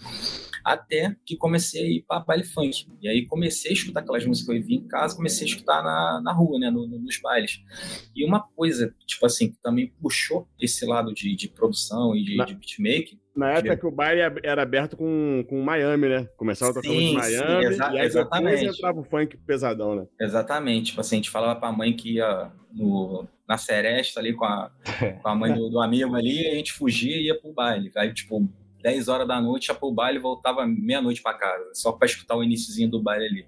Até 0.64 1.16
que 1.24 1.36
comecei 1.36 1.82
a 1.82 1.88
ir 1.88 2.04
pra 2.06 2.20
baile 2.20 2.44
funk. 2.44 2.86
E 3.00 3.08
aí 3.08 3.26
comecei 3.26 3.70
a 3.70 3.74
escutar 3.74 4.00
aquelas 4.00 4.26
músicas 4.26 4.54
que 4.54 4.60
eu 4.62 4.66
vi 4.66 4.74
em 4.74 4.86
casa, 4.86 5.16
comecei 5.16 5.46
a 5.46 5.50
escutar 5.50 5.82
na, 5.82 6.20
na 6.22 6.32
rua, 6.32 6.58
né? 6.58 6.70
no- 6.70 6.86
no- 6.86 6.98
nos 6.98 7.18
bailes. 7.20 7.60
E 8.14 8.24
uma 8.24 8.40
coisa, 8.42 8.94
tipo 9.06 9.24
assim, 9.24 9.50
que 9.52 9.56
também 9.62 9.92
puxou 10.00 10.48
esse 10.60 10.84
lado 10.84 11.12
de, 11.14 11.34
de 11.34 11.48
produção 11.48 12.14
e 12.14 12.22
de, 12.24 12.36
Na- 12.36 12.44
de 12.44 12.54
beatmaking, 12.54 13.19
Na 13.34 13.52
época 13.52 13.76
que 13.76 13.86
o 13.86 13.90
baile 13.90 14.20
era 14.42 14.62
aberto 14.62 14.96
com, 14.96 15.44
com 15.48 15.62
Miami, 15.62 16.08
né? 16.08 16.28
Começava 16.36 16.74
tocando 16.74 16.92
Sim, 16.92 16.98
de 16.98 17.06
sim, 17.06 17.14
Miami, 17.14 17.64
exa- 17.66 17.92
e 17.92 17.98
aí 17.98 18.06
exatamente. 18.06 18.64
entrava 18.66 19.00
o 19.00 19.04
funk 19.04 19.36
pesadão, 19.38 19.94
né? 19.94 20.06
Exatamente. 20.20 20.86
Tipo 20.86 21.00
assim, 21.00 21.16
a 21.16 21.18
gente 21.18 21.30
falava 21.30 21.58
pra 21.58 21.70
mãe 21.72 21.94
que 21.94 22.14
ia 22.16 22.50
no, 22.72 23.26
na 23.48 23.56
seresta 23.56 24.18
ali 24.20 24.34
com 24.34 24.44
a, 24.44 24.70
com 25.22 25.28
a 25.28 25.34
mãe 25.34 25.54
do, 25.54 25.70
do 25.70 25.80
amigo 25.80 26.14
ali, 26.16 26.42
e 26.42 26.48
a 26.48 26.54
gente 26.54 26.72
fugia 26.72 27.16
e 27.16 27.26
ia 27.26 27.40
pro 27.40 27.52
baile. 27.52 27.90
Aí, 27.96 28.12
tipo, 28.12 28.48
10 28.82 29.08
horas 29.08 29.28
da 29.28 29.40
noite 29.40 29.68
ia 29.68 29.74
pro 29.74 29.92
baile 29.92 30.18
e 30.18 30.22
voltava 30.22 30.66
meia-noite 30.66 31.22
pra 31.22 31.34
casa, 31.34 31.70
só 31.74 31.92
pra 31.92 32.06
escutar 32.06 32.34
o 32.36 32.42
iniciozinho 32.42 32.90
do 32.90 33.02
baile 33.02 33.26
ali. 33.26 33.46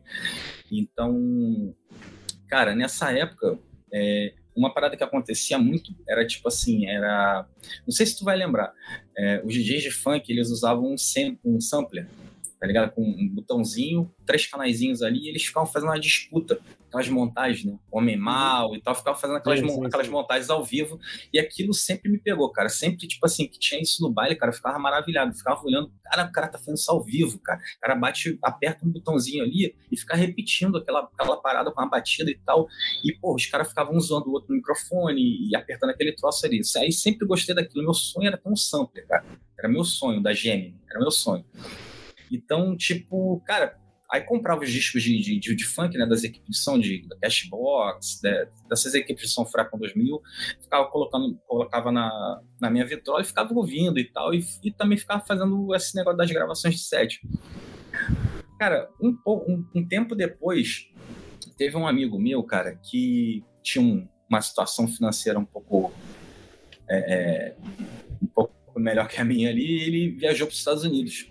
Então, 0.71 1.75
cara, 2.49 2.75
nessa 2.75 3.11
época, 3.13 3.59
é, 3.93 4.33
uma 4.55 4.73
parada 4.73 4.97
que 4.97 5.05
acontecia 5.05 5.59
muito 5.59 5.93
era 6.09 6.27
tipo 6.27 6.49
assim, 6.49 6.87
era. 6.87 7.47
Não 7.87 7.93
sei 7.93 8.07
se 8.07 8.19
tu 8.19 8.25
vai 8.25 8.37
lembrar, 8.37 8.73
é, 9.17 9.43
os 9.45 9.55
DJs 9.55 9.83
de 9.83 9.91
funk 9.91 10.31
eles 10.31 10.51
usavam 10.51 10.95
um, 10.95 10.97
um 11.45 11.61
sampler, 11.61 12.07
tá 12.63 12.69
ligado? 12.69 12.93
Com 12.93 13.03
um 13.03 13.29
botãozinho, 13.29 14.15
três 14.25 14.47
canaizinhos 14.47 15.03
ali, 15.03 15.25
e 15.25 15.29
eles 15.29 15.43
ficavam 15.45 15.69
fazendo 15.69 15.89
uma 15.89 15.99
disputa, 15.99 16.61
aquelas 16.87 17.09
montagens, 17.09 17.65
né? 17.65 17.77
Homem 17.91 18.15
Uhum. 18.17 18.23
mal 18.23 18.77
e 18.77 18.81
tal, 18.81 18.95
ficavam 18.95 19.19
fazendo 19.21 19.39
aquelas, 19.39 19.59
Sim, 19.59 19.67
mon- 19.67 19.75
sim, 19.81 19.87
aquelas 19.87 20.07
sim. 20.07 20.13
montagens 20.13 20.49
ao 20.49 20.65
vivo, 20.65 21.01
e 21.33 21.41
aquilo 21.41 21.75
sempre 21.75 22.09
me 22.09 22.19
pegou, 22.21 22.49
cara. 22.53 22.69
Sempre, 22.69 23.09
tipo 23.09 23.27
assim, 23.27 23.49
que 23.49 23.59
tinha 23.59 23.83
isso 23.83 24.01
no 24.01 24.13
baile, 24.13 24.37
cara, 24.37 24.53
eu 24.53 24.55
ficava 24.57 24.79
maravilhado, 24.79 25.35
ficava 25.35 25.61
olhando, 25.65 25.91
cara, 26.05 26.25
o 26.25 26.31
cara 26.31 26.47
tá 26.47 26.57
fazendo 26.57 26.77
isso 26.77 26.89
ao 26.89 27.03
vivo, 27.03 27.41
cara. 27.41 27.59
O 27.59 27.81
cara 27.81 27.95
bate, 27.97 28.39
aperta 28.41 28.87
um 28.87 28.91
botãozinho 28.93 29.43
ali 29.43 29.75
e 29.91 29.97
fica 29.97 30.15
repetindo 30.15 30.77
aquela, 30.79 31.01
aquela 31.01 31.37
parada 31.39 31.73
com 31.73 31.81
a 31.81 31.87
batida 31.87 32.31
e 32.31 32.39
tal. 32.47 32.69
E, 33.03 33.13
pô, 33.13 33.35
os 33.35 33.45
caras 33.47 33.71
ficavam 33.71 33.97
um 33.97 34.01
zoando 34.01 34.29
o 34.29 34.33
outro 34.35 34.51
no 34.51 34.55
microfone 34.59 35.49
e 35.51 35.57
apertando 35.57 35.91
aquele 35.91 36.13
troço 36.13 36.47
ali. 36.47 36.61
Isso 36.61 36.79
Aí 36.79 36.93
sempre 36.93 37.27
gostei 37.27 37.57
daquilo. 37.57 37.83
Meu 37.83 37.95
sonho 37.95 38.29
era 38.29 38.37
ter 38.39 38.49
um 38.49 38.55
sampler, 38.55 39.05
cara. 39.09 39.25
Era 39.59 39.69
meu 39.69 39.83
sonho, 39.83 40.23
da 40.23 40.33
Gemini. 40.33 40.77
Era 40.89 41.01
meu 41.01 41.11
sonho. 41.11 41.45
Então, 42.33 42.75
tipo, 42.77 43.41
cara, 43.47 43.79
aí 44.11 44.23
comprava 44.23 44.63
os 44.63 44.71
discos 44.71 45.03
de, 45.03 45.19
de, 45.21 45.39
de, 45.39 45.55
de 45.55 45.65
funk, 45.65 45.97
né, 45.97 46.07
das 46.07 46.25
equipes 46.25 46.49
de 46.51 46.57
som, 46.59 46.79
de, 46.79 47.07
da 47.07 47.17
Cashbox, 47.19 48.21
da- 48.23 48.47
dessas 48.69 48.95
equipes 48.95 49.25
de 49.25 49.31
som 49.31 49.45
Furacão 49.47 49.79
2000, 49.79 50.21
ficava 50.61 50.87
colocando, 50.91 51.39
colocava 51.47 51.91
na, 51.93 52.41
na 52.61 52.71
minha 52.71 52.85
vitrola 52.87 53.21
e 53.21 53.25
ficava 53.25 53.53
ouvindo 53.55 53.99
e 53.99 54.05
tal, 54.05 54.35
e, 54.35 54.45
e 54.65 54.71
também 54.73 54.99
ficava 54.99 55.25
fazendo 55.25 55.75
esse 55.75 55.95
negócio 55.95 56.17
das 56.19 56.31
gravações 56.31 56.75
de 56.75 56.81
set. 56.81 57.21
Cara, 58.59 58.89
um, 59.01 59.17
um, 59.27 59.65
um 59.77 59.87
tempo 59.87 60.15
depois, 60.15 60.89
teve 61.57 61.77
um 61.77 61.87
amigo 61.87 62.19
meu, 62.19 62.43
cara, 62.43 62.77
que 62.77 63.43
tinha 63.63 63.83
um- 63.85 64.07
uma 64.29 64.41
situação 64.41 64.89
financeira 64.89 65.39
um 65.39 65.45
pouco 65.45 65.93
é, 66.89 66.97
é, 67.15 67.57
um 68.23 68.27
pouco 68.27 68.55
melhor 68.79 69.07
que 69.09 69.21
a 69.21 69.25
minha 69.25 69.51
ali, 69.51 69.65
e 69.65 69.83
ele 69.83 70.11
viajou 70.11 70.47
para 70.47 70.53
os 70.53 70.59
Estados 70.59 70.85
Unidos. 70.85 71.31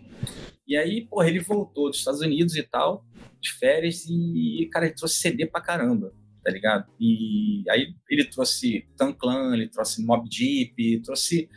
E 0.71 0.77
aí, 0.77 1.05
porra, 1.05 1.27
ele 1.27 1.41
voltou 1.41 1.89
dos 1.89 1.97
Estados 1.99 2.21
Unidos 2.21 2.55
e 2.55 2.63
tal, 2.63 3.05
de 3.41 3.51
férias, 3.51 4.05
e, 4.07 4.69
cara, 4.71 4.85
ele 4.85 4.95
trouxe 4.95 5.15
CD 5.15 5.45
pra 5.45 5.59
caramba, 5.59 6.13
tá 6.41 6.49
ligado? 6.49 6.89
E 6.97 7.61
aí 7.69 7.93
ele 8.09 8.23
trouxe 8.23 8.87
Tan 8.95 9.11
Clan, 9.11 9.53
ele 9.53 9.67
trouxe 9.67 10.01
Mob 10.01 10.29
Deep, 10.29 11.01
trouxe 11.01 11.49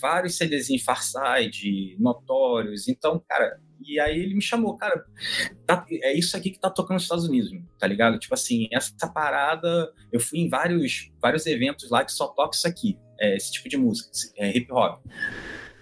vários 0.00 0.34
CDzinhos 0.36 0.82
Farside, 0.82 1.96
Notórios, 2.00 2.88
então, 2.88 3.22
cara, 3.28 3.60
e 3.80 4.00
aí 4.00 4.18
ele 4.18 4.34
me 4.34 4.42
chamou, 4.42 4.76
cara, 4.76 5.04
tá- 5.64 5.86
é 5.88 6.12
isso 6.18 6.36
aqui 6.36 6.50
que 6.50 6.58
tá 6.58 6.68
tocando 6.68 6.94
nos 6.94 7.04
Estados 7.04 7.28
Unidos, 7.28 7.52
tá 7.78 7.86
ligado? 7.86 8.18
Tipo 8.18 8.34
assim, 8.34 8.66
essa 8.72 9.06
parada, 9.06 9.92
eu 10.12 10.18
fui 10.18 10.40
em 10.40 10.48
vários, 10.48 11.12
vários 11.22 11.46
eventos 11.46 11.88
lá 11.90 12.04
que 12.04 12.10
só 12.10 12.26
toca 12.26 12.56
isso 12.56 12.66
aqui, 12.66 12.98
é, 13.20 13.36
esse 13.36 13.52
tipo 13.52 13.68
de 13.68 13.76
música, 13.76 14.10
é, 14.36 14.50
hip 14.56 14.66
hop. 14.72 15.00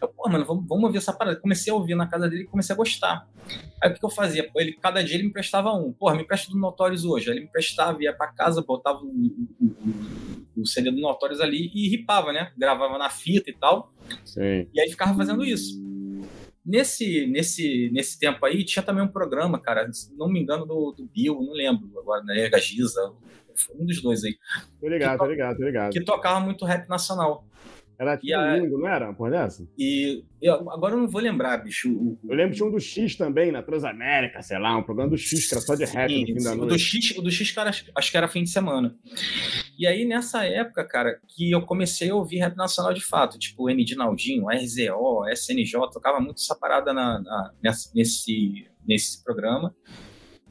Pô, 0.09 0.29
mano, 0.29 0.45
vamos, 0.45 0.67
vamos 0.69 0.85
ouvir 0.85 0.99
essa 0.99 1.13
parada. 1.13 1.39
Comecei 1.41 1.73
a 1.73 1.77
ouvir 1.77 1.95
na 1.95 2.07
casa 2.07 2.29
dele 2.29 2.43
e 2.43 2.47
comecei 2.47 2.73
a 2.73 2.77
gostar. 2.77 3.29
Aí 3.83 3.91
o 3.91 3.95
que, 3.95 4.01
que 4.01 4.05
eu 4.07 4.11
fazia? 4.11 4.51
Pô, 4.51 4.61
ele, 4.61 4.73
cada 4.75 5.03
dia 5.03 5.15
ele 5.15 5.25
me 5.25 5.29
emprestava 5.31 5.73
um. 5.73 5.93
Porra, 5.93 6.15
me 6.15 6.23
empresta 6.23 6.51
do 6.51 6.59
Notorious 6.59 7.05
hoje. 7.05 7.27
Aí 7.29 7.35
ele 7.37 7.41
me 7.45 7.47
emprestava, 7.49 8.03
ia 8.03 8.13
pra 8.13 8.29
casa, 8.29 8.63
botava 8.63 8.99
o, 9.01 9.07
o, 9.61 10.63
o- 10.63 10.67
CD 10.67 10.91
do 10.91 11.01
Notorious 11.01 11.41
ali 11.41 11.71
e 11.75 11.89
ripava, 11.89 12.33
né? 12.33 12.51
Gravava 12.57 12.99
na 12.99 13.09
fita 13.11 13.51
e 13.51 13.55
tal. 13.55 13.93
Sim. 14.25 14.67
E 14.75 14.81
aí 14.81 14.89
ficava 14.91 15.15
fazendo 15.15 15.45
isso. 15.45 15.81
Nesse, 16.65 17.27
nesse, 17.29 17.91
nesse 17.93 18.19
tempo 18.19 18.45
aí, 18.45 18.65
tinha 18.65 18.83
também 18.83 19.05
um 19.05 19.09
programa, 19.09 19.61
cara, 19.61 19.93
se 19.93 20.13
não 20.17 20.29
me 20.29 20.41
engano, 20.41 20.67
do, 20.67 20.91
do 20.97 21.07
Bill, 21.07 21.41
não 21.41 21.53
lembro 21.53 21.89
agora, 21.97 22.25
né? 22.25 22.49
Gagiza, 22.49 23.13
um 23.79 23.87
dos 23.87 24.03
dois 24.03 24.25
aí, 24.25 24.37
Tô 24.81 24.89
ligado, 24.89 25.19
tô 25.19 25.27
ligado, 25.27 25.57
tô 25.57 25.65
ligado. 25.65 25.93
que 25.93 26.03
tocava 26.03 26.41
muito 26.41 26.65
rap 26.65 26.89
nacional. 26.89 27.47
Era 27.99 28.17
tipo 28.17 28.35
a- 28.35 28.55
domingo, 28.57 28.79
não 28.79 28.89
era? 28.89 29.13
Por 29.15 29.31
dessa? 29.31 29.67
E 29.79 30.23
eu, 30.43 30.71
agora 30.71 30.95
eu 30.95 30.99
não 31.01 31.09
vou 31.09 31.21
lembrar, 31.21 31.57
bicho. 31.59 31.91
o- 31.91 32.19
Eu 32.29 32.37
lembro 32.37 32.51
que 32.51 32.57
tinha 32.59 32.69
um 32.69 32.71
do 32.73 32.79
X 32.81 33.17
também, 33.17 33.51
na 33.51 33.63
Transamérica, 33.63 34.43
sei 34.43 34.59
lá, 34.59 34.77
um 34.77 34.83
programa 34.83 35.11
do 35.11 35.17
X 35.17 35.49
que 35.49 35.55
era 35.55 35.61
só 35.63 35.75
de 35.75 35.85
rap 35.85 36.11
no 36.21 36.27
fim 36.27 36.35
da 36.35 36.41
Sim, 36.41 36.49
o 36.57 36.61
do 36.61 36.67
noite. 36.67 36.79
X, 36.85 37.17
o 37.19 37.23
do 37.23 37.31
X 37.31 37.51
cara, 37.53 37.71
acho, 37.71 38.11
que 38.11 38.17
era 38.17 38.29
fim 38.29 38.43
de 38.43 38.51
semana. 38.51 38.95
E 39.79 39.87
aí, 39.87 40.05
nessa 40.05 40.45
época, 40.45 40.85
cara, 40.85 41.19
que 41.29 41.51
eu 41.51 41.63
comecei 41.63 42.11
a 42.11 42.15
ouvir 42.15 42.39
rap 42.39 42.55
nacional 42.57 42.93
de 42.93 43.05
fato, 43.05 43.39
tipo 43.39 43.69
N. 43.71 43.85
Dinaldinho, 43.85 44.47
RZO, 44.51 45.27
SNJ, 45.33 45.73
tocava 45.93 46.21
muito 46.21 46.37
essa 46.43 46.55
parada 46.55 46.93
na, 46.93 47.21
na- 47.21 47.53
nesse, 47.95 48.67
nesse 48.87 49.23
programa. 49.25 49.75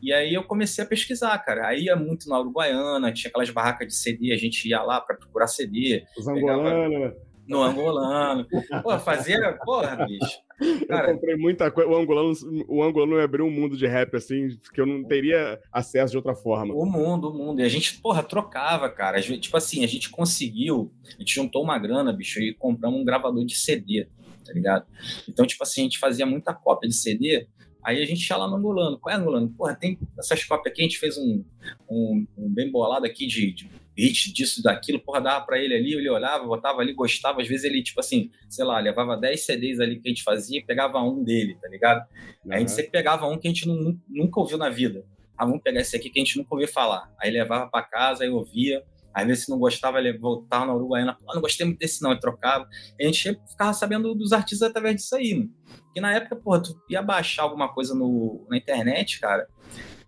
E 0.02 0.14
aí 0.14 0.34
eu 0.34 0.44
comecei 0.44 0.84
a 0.84 0.88
pesquisar, 0.88 1.36
cara. 1.40 1.68
Aí 1.68 1.86
ia 1.86 1.96
muito 1.96 2.30
na 2.30 2.40
Uruguaiana, 2.40 3.12
tinha 3.12 3.30
aquelas 3.30 3.50
barracas 3.50 3.88
de 3.88 3.96
CD, 3.96 4.34
a 4.34 4.38
gente 4.38 4.68
ia 4.68 4.82
lá 4.84 5.02
para 5.02 5.16
procurar 5.16 5.48
CD, 5.48 6.04
Os 6.18 6.28
angolanos, 6.28 6.92
né? 7.00 7.14
No 7.48 7.62
angolano. 7.62 8.46
Pô, 8.84 8.98
fazia, 9.00 9.58
porra, 9.64 10.06
bicho. 10.06 10.40
Cara, 10.88 11.10
eu 11.10 11.16
comprei 11.16 11.36
muita 11.36 11.70
coisa. 11.70 11.90
O 11.90 11.96
angolano, 11.96 12.34
o 12.68 12.84
angolano 12.84 13.20
abriu 13.20 13.46
um 13.46 13.52
mundo 13.52 13.78
de 13.78 13.86
rap, 13.86 14.16
assim, 14.16 14.58
que 14.74 14.80
eu 14.80 14.86
não 14.86 15.04
teria 15.04 15.60
acesso 15.72 16.12
de 16.12 16.18
outra 16.18 16.36
forma. 16.36 16.74
O 16.74 16.86
mundo, 16.86 17.30
o 17.30 17.34
mundo. 17.34 17.62
E 17.62 17.64
a 17.64 17.70
gente, 17.70 18.00
porra, 18.00 18.24
trocava, 18.24 18.90
cara. 18.90 19.22
Tipo 19.22 19.58
assim, 19.58 19.84
a 19.84 19.88
gente 19.88 20.10
conseguiu, 20.10 20.92
a 21.16 21.20
gente 21.20 21.34
juntou 21.34 21.64
uma 21.64 21.78
grana, 21.78 22.12
bicho, 22.12 22.40
e 22.40 22.54
compramos 22.54 23.00
um 23.00 23.06
gravador 23.06 23.46
de 23.46 23.56
CD, 23.56 24.08
tá 24.46 24.54
ligado? 24.54 24.86
Então, 25.28 25.46
tipo 25.46 25.64
assim, 25.64 25.82
a 25.82 25.84
gente 25.84 26.00
fazia 26.00 26.26
muita 26.26 26.54
cópia 26.54 26.88
de 26.88 26.96
CD, 26.96 27.48
aí 27.84 28.02
a 28.02 28.06
gente 28.06 28.28
ia 28.28 28.38
lá 28.38 28.48
no 28.48 28.56
Angolano. 28.56 28.98
Qual 28.98 29.14
é, 29.14 29.18
Angolano? 29.18 29.50
Porra, 29.50 29.76
tem 29.76 30.00
essas 30.18 30.44
cópias 30.44 30.72
aqui, 30.72 30.82
a 30.82 30.86
gente 30.86 31.00
fez 31.00 31.18
um, 31.18 31.44
um, 31.90 32.26
um 32.38 32.50
bem 32.50 32.72
bolado 32.72 33.06
aqui 33.06 33.28
de, 33.28 33.52
de 33.52 33.70
hit 33.98 34.34
disso, 34.34 34.62
daquilo, 34.62 35.00
porra, 35.00 35.22
dava 35.22 35.46
pra 35.46 35.58
ele 35.60 35.74
ali, 35.76 35.94
ele 35.94 36.10
olhava, 36.10 36.46
botava 36.46 36.82
ali, 36.82 36.94
gostava. 36.94 37.42
Às 37.42 37.48
vezes 37.48 37.64
ele, 37.66 37.82
tipo 37.84 38.00
assim, 38.00 38.30
sei 38.50 38.66
lá, 38.66 38.80
levava 38.80 39.16
10 39.16 39.42
CDs 39.46 39.80
ali 39.80 40.00
que 40.00 40.08
a 40.08 40.12
gente 40.12 40.24
fazia 40.24 40.60
e 40.60 40.66
pegava 40.66 41.02
um 41.02 41.24
dele, 41.24 41.58
tá 41.62 41.68
ligado? 41.68 42.06
Aí 42.50 42.58
a 42.58 42.60
gente 42.60 42.72
sempre 42.72 42.92
pegava 42.92 43.28
um 43.28 43.38
que 43.38 43.48
a 43.48 43.52
gente 43.52 43.68
nu- 43.68 44.00
nunca 44.08 44.40
ouviu 44.40 44.58
na 44.58 44.70
vida. 44.70 45.06
Ah, 45.38 45.46
vamos 45.46 45.62
pegar 45.62 45.82
esse 45.82 45.96
aqui 45.96 46.10
que 46.10 46.20
a 46.20 46.24
gente 46.24 46.38
nunca 46.38 46.54
ouviu 46.54 46.68
falar. 46.68 47.12
Aí 47.20 47.30
levava 47.32 47.70
pra 47.70 47.82
casa, 47.84 48.24
aí 48.24 48.30
ouvia. 48.30 48.84
Às 49.14 49.26
vezes, 49.28 49.46
se 49.46 49.50
não 49.50 49.58
gostava, 49.58 49.98
ele 49.98 50.18
voltava 50.18 50.66
na 50.66 50.76
Uruguaiana. 50.76 51.14
Pô, 51.14 51.34
não 51.34 51.42
gostei 51.42 51.66
muito 51.66 51.80
desse 51.80 52.02
não, 52.04 52.12
e 52.12 52.20
trocava. 52.20 52.68
E 53.00 53.04
a 53.04 53.08
gente 53.08 53.40
ficava 53.50 53.72
sabendo 53.74 54.14
dos 54.14 54.34
artistas 54.34 54.70
através 54.70 54.96
disso 54.98 55.16
aí, 55.16 55.34
mano. 55.36 55.50
Porque 55.86 56.02
na 56.02 56.14
época, 56.14 56.36
porra, 56.36 56.62
tu 56.62 56.78
ia 56.90 57.02
baixar 57.02 57.44
alguma 57.44 57.74
coisa 57.74 57.96
no, 57.96 58.46
na 58.50 58.58
internet, 58.58 59.20
cara. 59.22 59.48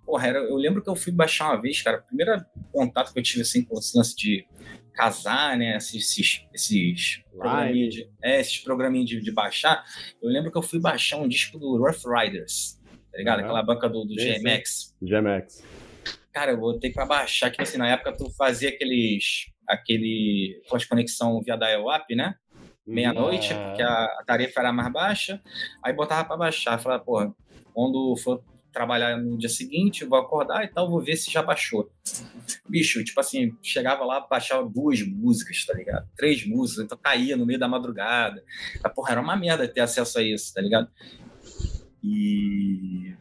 Porra, 0.07 0.27
era, 0.29 0.39
eu 0.39 0.55
lembro 0.55 0.81
que 0.81 0.89
eu 0.89 0.95
fui 0.95 1.11
baixar 1.11 1.49
uma 1.51 1.61
vez, 1.61 1.81
cara. 1.81 1.99
O 1.99 2.03
primeiro 2.03 2.41
contato 2.71 3.11
que 3.11 3.19
eu 3.19 3.23
tive, 3.23 3.41
assim, 3.41 3.61
com 3.65 3.77
esse 3.77 3.95
lance 3.97 4.15
de 4.15 4.47
casar, 4.93 5.57
né? 5.57 5.75
Esses, 5.75 5.95
esses, 6.17 6.45
esses 6.53 7.23
programinhas 7.29 7.93
de, 7.93 8.09
é, 8.23 8.39
esses 8.39 8.57
programinhas 8.59 9.09
de, 9.09 9.19
de 9.21 9.31
baixar. 9.33 9.83
Eu 10.21 10.29
lembro 10.29 10.49
que 10.49 10.57
eu 10.57 10.61
fui 10.61 10.79
baixar 10.79 11.17
um 11.17 11.27
disco 11.27 11.59
do 11.59 11.77
Rough 11.77 12.05
Riders, 12.07 12.79
tá 13.11 13.17
ligado? 13.17 13.39
Aham. 13.39 13.45
Aquela 13.47 13.63
banca 13.63 13.89
do, 13.89 14.05
do 14.05 14.13
Sim, 14.19 14.35
sim. 14.35 14.41
GMX. 14.43 14.95
GMX. 15.01 15.63
Cara, 16.31 16.51
eu 16.51 16.57
botei 16.57 16.89
pra 16.91 17.05
baixar, 17.05 17.51
que 17.51 17.61
assim, 17.61 17.77
na 17.77 17.89
época 17.89 18.13
tu 18.15 18.29
fazia 18.37 18.69
aqueles. 18.69 19.47
aquele. 19.67 20.61
aquelas 20.65 20.85
conexão 20.85 21.41
via 21.43 21.57
dial-up, 21.57 22.15
né? 22.15 22.33
Meia-noite, 22.85 23.51
Ah. 23.53 23.67
porque 23.67 23.81
a, 23.81 24.03
a 24.05 24.23
tarefa 24.25 24.61
era 24.61 24.71
mais 24.71 24.91
baixa. 24.93 25.41
Aí 25.83 25.91
botava 25.91 26.25
pra 26.25 26.37
baixar. 26.37 26.79
Falava, 26.79 27.03
porra, 27.03 27.35
quando 27.73 28.15
for 28.23 28.41
trabalhar 28.77 29.17
no 29.17 29.35
dia 29.37 29.49
seguinte, 29.49 30.05
vou 30.05 30.19
acordar 30.19 30.63
e 30.63 30.67
tal, 30.67 30.87
vou 30.89 31.01
ver 31.01 31.15
se 31.15 31.31
já 31.31 31.41
baixou. 31.41 31.91
Bicho, 32.69 33.03
tipo 33.03 33.19
assim, 33.19 33.55
chegava 33.61 34.05
lá, 34.05 34.19
baixava 34.21 34.69
duas 34.69 35.01
músicas, 35.01 35.65
tá 35.65 35.73
ligado? 35.73 36.07
Três 36.15 36.45
músicas, 36.45 36.85
então 36.85 36.97
caía 37.01 37.35
no 37.35 37.43
meio 37.45 37.57
da 37.59 37.67
madrugada. 37.67 38.43
Ah, 38.83 38.89
porra, 38.89 39.13
era 39.13 39.21
uma 39.21 39.35
merda 39.35 39.67
ter 39.67 39.79
acesso 39.81 40.19
a 40.19 40.23
isso, 40.23 40.53
tá 40.53 40.61
ligado? 40.61 40.89
E 42.03 43.13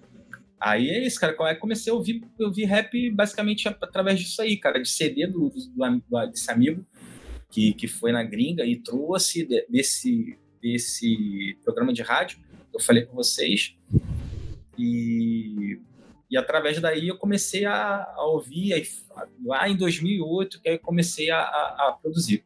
aí 0.60 0.90
é 0.90 1.06
isso, 1.06 1.18
cara. 1.18 1.34
Comecei 1.56 1.90
a 1.90 1.96
ouvir, 1.96 2.22
eu 2.38 2.52
vi 2.52 2.64
rap 2.64 3.10
basicamente 3.10 3.66
através 3.68 4.20
disso 4.20 4.42
aí, 4.42 4.56
cara, 4.58 4.80
de 4.80 4.88
CD 4.88 5.26
do, 5.26 5.48
do, 5.48 6.00
do- 6.10 6.26
desse 6.30 6.50
amigo 6.50 6.86
que, 7.50 7.72
que 7.72 7.88
foi 7.88 8.12
na 8.12 8.22
gringa 8.22 8.64
e 8.66 8.76
trouxe 8.76 9.46
de- 9.46 9.66
desse, 9.70 10.38
desse 10.60 11.56
programa 11.64 11.92
de 11.92 12.02
rádio 12.02 12.38
eu 12.74 12.80
falei 12.80 13.06
com 13.06 13.14
vocês. 13.14 13.74
E, 14.78 15.80
e 16.30 16.36
através 16.36 16.80
daí 16.80 17.08
eu 17.08 17.16
comecei 17.16 17.64
a, 17.64 18.02
a 18.14 18.24
ouvir, 18.26 18.72
aí, 18.72 18.82
lá 19.44 19.68
em 19.68 19.76
2008, 19.76 20.60
que 20.60 20.68
aí 20.68 20.74
eu 20.76 20.80
comecei 20.80 21.30
a, 21.30 21.38
a, 21.40 21.88
a 21.88 21.98
produzir. 22.00 22.44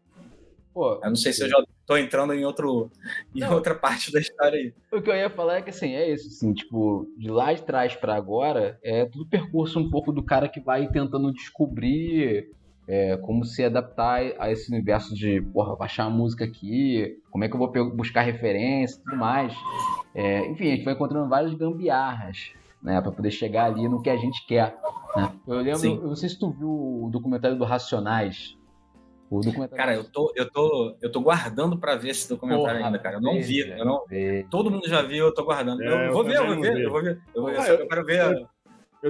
Pô, 0.72 0.95
Eu 1.03 1.09
não 1.09 1.16
sei 1.16 1.33
se 1.33 1.43
eu 1.43 1.49
já 1.49 1.62
tô 1.85 1.97
entrando 1.97 2.33
em, 2.33 2.45
outro, 2.45 2.91
em 3.35 3.41
Não. 3.41 3.55
outra 3.55 3.74
parte 3.74 4.12
da 4.12 4.20
história 4.20 4.57
aí. 4.57 4.72
o 4.93 5.03
que 5.03 5.11
eu 5.11 5.16
ia 5.16 5.28
falar 5.28 5.57
é 5.57 5.62
que 5.62 5.70
assim, 5.70 5.95
é 5.95 6.12
isso, 6.12 6.28
assim, 6.28 6.55
tipo, 6.55 7.12
de 7.18 7.28
lá 7.28 7.53
de 7.53 7.62
trás 7.62 7.97
pra 7.97 8.14
agora, 8.14 8.78
é 8.83 9.05
tudo 9.05 9.26
percurso 9.26 9.81
um 9.81 9.91
pouco 9.91 10.12
do 10.12 10.22
cara 10.22 10.49
que 10.49 10.61
vai 10.61 10.87
tentando 10.89 11.33
descobrir 11.33 12.53
é, 12.89 13.16
como 13.18 13.45
se 13.45 13.62
adaptar 13.64 14.20
a 14.39 14.51
esse 14.51 14.70
universo 14.72 15.14
de, 15.14 15.41
porra, 15.41 15.76
baixar 15.76 16.07
uma 16.09 16.16
música 16.16 16.45
aqui, 16.45 17.18
como 17.31 17.45
é 17.45 17.49
que 17.49 17.55
eu 17.55 17.59
vou 17.59 17.91
buscar 17.95 18.22
referência 18.22 18.97
e 18.99 19.03
tudo 19.05 19.16
mais. 19.16 19.55
É, 20.14 20.47
enfim, 20.49 20.68
a 20.72 20.76
gente 20.76 20.85
vai 20.85 20.95
encontrando 20.95 21.28
várias 21.28 21.55
gambiarras, 21.55 22.53
né, 22.83 23.01
pra 23.01 23.12
poder 23.12 23.31
chegar 23.31 23.66
ali 23.66 23.89
no 23.89 24.03
que 24.03 24.11
a 24.11 24.16
gente 24.16 24.45
quer. 24.47 24.76
né? 25.16 25.31
Eu 25.47 25.57
lembro, 25.57 25.78
Sim. 25.78 25.97
eu 26.03 26.09
não 26.09 26.16
sei 26.16 26.28
se 26.28 26.39
tu 26.39 26.51
viu 26.51 26.68
o 26.68 27.09
documentário 27.12 27.57
do 27.57 27.64
Racionais, 27.64 28.57
O 29.31 29.41
documentário. 29.41 29.76
Cara, 29.76 29.95
eu 29.95 30.03
tô, 30.03 30.33
eu 30.35 30.51
tô, 30.51 30.97
eu 31.01 31.12
tô 31.12 31.20
guardando 31.20 31.78
pra 31.78 31.95
ver 31.95 32.09
esse 32.11 32.28
documentário 32.28 32.78
Porra, 32.78 32.87
ainda, 32.87 32.99
cara. 32.99 33.16
Eu 33.16 33.20
não 33.20 33.41
vi, 33.41 33.61
eu 33.61 33.85
não. 33.85 34.03
Todo 34.51 34.70
mundo 34.70 34.89
já 34.89 35.03
viu, 35.03 35.26
eu 35.26 35.33
tô 35.35 35.45
guardando. 35.45 35.81
É, 35.83 35.87
eu 35.87 35.91
eu 36.07 36.12
vou 36.12 36.24
ver, 36.24 36.37
eu 36.37 36.47
vou 36.47 36.61
ver, 36.61 36.81
eu 36.83 36.91
vou 36.91 37.03
ver. 37.03 37.20
Eu, 37.33 37.43
vou 37.43 37.51
ver, 37.53 37.61
Ah, 37.61 37.68
eu 37.68 37.87
quero 37.87 38.05
ver. 38.05 38.20
Eu 38.20 38.49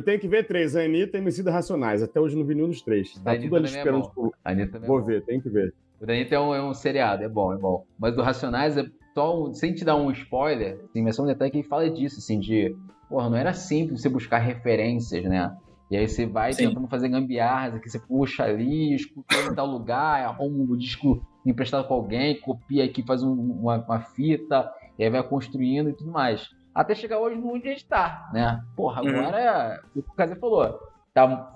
tenho 0.03 0.20
que 0.20 0.28
ver 0.28 0.47
três, 0.47 0.76
Anitta 0.76 1.16
e 1.18 1.20
Emicida 1.20 1.51
Racionais. 1.51 2.03
Até 2.03 2.20
hoje 2.20 2.36
não 2.36 2.45
vi 2.45 2.55
nenhum 2.55 2.68
dos 2.68 2.82
três. 2.82 3.12
Tá 3.14 3.30
Anitta 3.32 3.45
tudo 3.45 3.57
ali 3.57 3.64
também 3.66 3.78
é 3.78 3.82
esperando. 3.82 4.03
bom. 4.03 4.11
por- 4.11 4.32
A 4.45 4.51
Anitta 4.53 4.76
é 4.76 4.80
Vou 4.80 5.01
bom. 5.01 5.07
ver, 5.07 5.24
tem 5.24 5.41
que 5.41 5.49
ver. 5.49 5.74
O 6.01 6.07
da 6.07 6.12
Anitta 6.12 6.34
é 6.34 6.41
um, 6.41 6.55
é 6.55 6.62
um 6.62 6.72
seriado, 6.72 7.24
é 7.24 7.28
bom, 7.28 7.53
é 7.53 7.59
bom. 7.59 7.84
Mas 7.99 8.14
do 8.14 8.22
Racionais 8.22 8.76
é 8.76 8.84
só 9.14 9.43
um, 9.49 9.53
sem 9.53 9.74
te 9.74 9.84
dar 9.84 9.97
um 9.97 10.11
spoiler, 10.12 10.78
assim, 10.84 11.03
mas 11.03 11.16
só 11.16 11.22
um 11.24 11.26
detalhe 11.26 11.51
que 11.51 11.59
ele 11.59 11.68
fala 11.68 11.91
disso, 11.91 12.18
assim, 12.18 12.38
de. 12.38 12.74
Porra, 13.09 13.28
não 13.28 13.36
era 13.36 13.53
simples 13.53 14.01
você 14.01 14.09
buscar 14.09 14.38
referências, 14.38 15.24
né? 15.24 15.53
E 15.91 15.97
aí 15.97 16.07
você 16.09 16.24
vai 16.24 16.53
Sim. 16.53 16.68
tentando 16.68 16.86
fazer 16.86 17.09
gambiarras, 17.09 17.74
aqui 17.74 17.91
você 17.91 17.99
puxa 17.99 18.45
ali, 18.45 18.95
escuta 18.95 19.34
em 19.51 19.55
tal 19.57 19.66
lugar, 19.66 20.22
arruma 20.24 20.62
um 20.72 20.76
disco 20.76 21.20
emprestado 21.45 21.88
com 21.88 21.95
alguém, 21.95 22.38
copia 22.41 22.84
aqui, 22.84 23.03
faz 23.05 23.24
um- 23.24 23.32
uma, 23.32 23.78
uma 23.84 24.01
fita, 24.01 24.70
e 24.97 25.03
aí 25.03 25.11
vai 25.11 25.22
construindo 25.24 25.91
e 25.91 25.93
tudo 25.93 26.12
mais. 26.12 26.49
Até 26.75 26.95
chegar 26.95 27.18
hoje 27.18 27.37
no 27.37 27.53
onde 27.55 27.68
a 27.68 27.73
gente 27.73 27.87
tá, 27.87 28.31
né? 28.33 28.62
Porra, 28.77 29.03
Uhum. 29.03 29.09
agora, 29.11 29.81
o 29.95 30.03
que 30.03 30.11
o 30.11 30.14
Kazer 30.14 30.39
falou, 30.39 30.79
tá, 31.12 31.53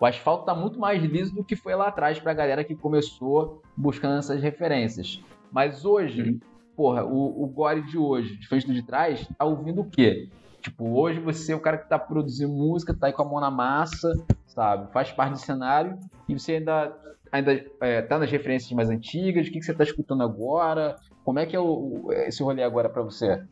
o 0.00 0.04
asfalto 0.06 0.44
tá 0.44 0.54
muito 0.54 0.78
mais 0.78 1.02
liso 1.02 1.34
do 1.34 1.44
que 1.44 1.54
foi 1.56 1.74
lá 1.74 1.88
atrás 1.88 2.18
pra 2.18 2.34
galera 2.34 2.64
que 2.64 2.74
começou 2.74 3.62
buscando 3.76 4.18
essas 4.18 4.42
referências. 4.42 5.22
Mas 5.52 5.84
hoje, 5.84 6.22
Uhum. 6.22 6.40
porra, 6.76 7.04
o, 7.04 7.44
o 7.44 7.46
Gore 7.46 7.82
de 7.82 7.96
hoje, 7.96 8.36
diferente 8.38 8.66
do 8.66 8.74
de 8.74 8.82
trás, 8.82 9.26
tá 9.38 9.44
ouvindo 9.44 9.82
o 9.82 9.88
quê? 9.88 10.28
Tipo, 10.60 10.98
hoje 10.98 11.20
você 11.20 11.52
é 11.52 11.56
o 11.56 11.60
cara 11.60 11.78
que 11.78 11.88
tá 11.88 11.96
produzindo 11.98 12.52
música, 12.52 12.92
tá 12.92 13.06
aí 13.06 13.12
com 13.12 13.22
a 13.22 13.24
mão 13.24 13.40
na 13.40 13.50
massa, 13.52 14.12
sabe? 14.48 14.92
Faz 14.92 15.12
parte 15.12 15.32
do 15.32 15.38
cenário 15.38 15.96
e 16.28 16.36
você 16.36 16.54
ainda, 16.56 16.92
ainda 17.30 17.64
é, 17.80 18.02
tá 18.02 18.18
nas 18.18 18.30
referências 18.30 18.72
mais 18.72 18.90
antigas, 18.90 19.46
o 19.46 19.50
que, 19.52 19.60
que 19.60 19.64
você 19.64 19.72
tá 19.72 19.84
escutando 19.84 20.24
agora? 20.24 20.96
Como 21.24 21.38
é 21.38 21.46
que 21.46 21.54
é 21.54 21.60
o, 21.60 22.08
esse 22.26 22.42
rolê 22.42 22.64
agora 22.64 22.88
pra 22.88 23.02
você? 23.02 23.42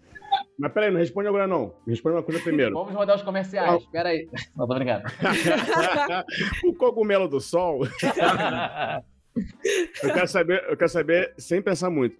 Mas 0.59 0.73
peraí, 0.73 0.91
não 0.91 0.99
responde 0.99 1.29
agora 1.29 1.47
não. 1.47 1.75
Me 1.87 1.93
responde 1.93 2.17
uma 2.17 2.23
coisa 2.23 2.41
primeiro. 2.41 2.75
Vamos 2.75 2.95
rodar 2.95 3.17
os 3.17 3.23
comerciais, 3.23 3.85
pera 3.87 4.11
aí. 4.11 4.29
Não, 4.57 4.67
tô 4.67 4.75
brincando. 4.75 5.05
o 6.65 6.75
cogumelo 6.75 7.29
do 7.29 7.41
sol. 7.41 7.81
Eu 10.03 10.13
quero 10.13 10.29
saber, 10.29 10.65
eu 10.69 10.77
quero 10.77 10.91
saber, 10.91 11.35
sem 11.37 11.61
pensar 11.61 11.91
muito. 11.91 12.17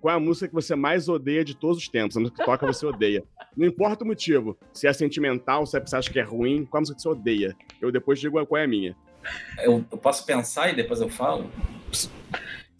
Qual 0.00 0.12
é 0.12 0.16
a 0.16 0.20
música 0.20 0.48
que 0.48 0.54
você 0.54 0.74
mais 0.74 1.08
odeia 1.08 1.44
de 1.44 1.56
todos 1.56 1.78
os 1.78 1.88
tempos? 1.88 2.16
A 2.16 2.20
música 2.20 2.38
que 2.38 2.44
toca 2.44 2.66
você 2.66 2.84
odeia. 2.84 3.22
Não 3.56 3.66
importa 3.66 4.04
o 4.04 4.06
motivo. 4.06 4.56
Se 4.72 4.88
é 4.88 4.92
sentimental, 4.92 5.64
se 5.64 5.76
é 5.76 5.80
porque 5.80 5.90
você 5.90 5.96
acha 5.96 6.10
que 6.10 6.18
é 6.18 6.22
ruim, 6.22 6.64
qual 6.64 6.78
a 6.78 6.82
música 6.82 6.96
que 6.96 7.02
você 7.02 7.08
odeia? 7.08 7.56
Eu 7.80 7.92
depois 7.92 8.18
digo 8.18 8.44
qual 8.46 8.60
é 8.60 8.64
a 8.64 8.68
minha. 8.68 8.96
Eu, 9.58 9.84
eu 9.90 9.98
posso 9.98 10.26
pensar 10.26 10.70
e 10.70 10.74
depois 10.74 11.00
eu 11.00 11.08
falo? 11.08 11.48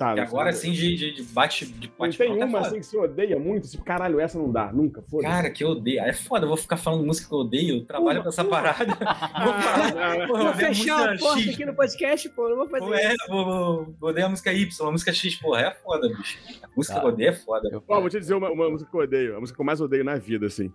Tá, 0.03 0.09
não 0.11 0.14
sei. 0.16 0.24
agora, 0.24 0.50
assim, 0.50 0.72
de, 0.72 0.96
de, 0.96 1.12
de 1.14 1.22
bate, 1.22 1.66
de 1.66 1.88
bate 1.98 2.18
tem 2.18 2.40
é 2.40 2.44
uma 2.44 2.59
foda. 2.59 2.66
assim 2.68 2.80
que 2.80 2.86
você 2.86 2.96
odeia 2.98 3.38
muito? 3.38 3.68
Tipo, 3.68 3.84
caralho, 3.84 4.18
essa 4.20 4.38
não 4.38 4.50
dá, 4.50 4.72
nunca, 4.72 5.03
foda-se. 5.03 5.32
Cara, 5.32 5.50
que 5.50 5.62
eu 5.62 5.68
odeio. 5.68 6.00
É 6.00 6.12
foda, 6.12 6.44
eu 6.44 6.48
vou 6.48 6.57
ficar 6.57 6.76
falando 6.76 7.05
música 7.07 7.28
que 7.28 7.34
eu 7.34 7.38
odeio, 7.38 7.76
eu 7.76 7.84
trabalho 7.84 8.18
Uma, 8.18 8.22
com 8.24 8.28
essa 8.30 8.42
uma. 8.42 8.50
parada. 8.50 8.84
Vou 9.42 9.55
falar, 9.55 10.22
Ah, 10.22 10.26
Vou 10.26 10.55
fechar 10.55 11.09
a 11.09 11.11
música 11.12 11.24
porta 11.28 11.40
X. 11.42 11.55
aqui 11.55 11.64
no 11.66 11.74
podcast, 11.74 12.28
pô. 12.30 12.48
Não 12.48 12.57
vou 12.57 12.66
fazer 12.68 12.84
Pô, 12.86 12.94
é, 12.94 13.12
isso. 13.14 13.26
vou, 13.28 13.44
vou, 13.44 13.94
vou 14.00 14.11
odeio 14.11 14.26
a 14.26 14.28
música 14.30 14.53
Y, 14.53 14.88
a 14.88 14.90
música 14.92 15.12
X, 15.12 15.36
porra, 15.36 15.61
é 15.61 15.70
foda, 15.74 16.09
bicho. 16.09 16.38
A 16.62 16.68
música 16.76 16.94
Tá. 16.94 17.00
que 17.00 17.07
eu 17.07 17.11
odeio 17.12 17.28
é 17.30 17.32
foda. 17.32 17.68
Eu- 17.72 17.84
Ó, 17.88 18.00
vou 18.00 18.09
te 18.11 18.18
dizer 18.18 18.34
uma, 18.34 18.50
uma 18.50 18.70
música 18.70 18.90
que 18.90 18.96
eu 18.96 19.00
odeio. 19.03 19.36
A 19.36 19.40
música 19.40 19.57
que 19.57 19.61
eu 19.61 19.66
mais 19.66 19.80
odeio 19.80 20.05
na 20.05 20.16
vida, 20.16 20.46
assim. 20.46 20.72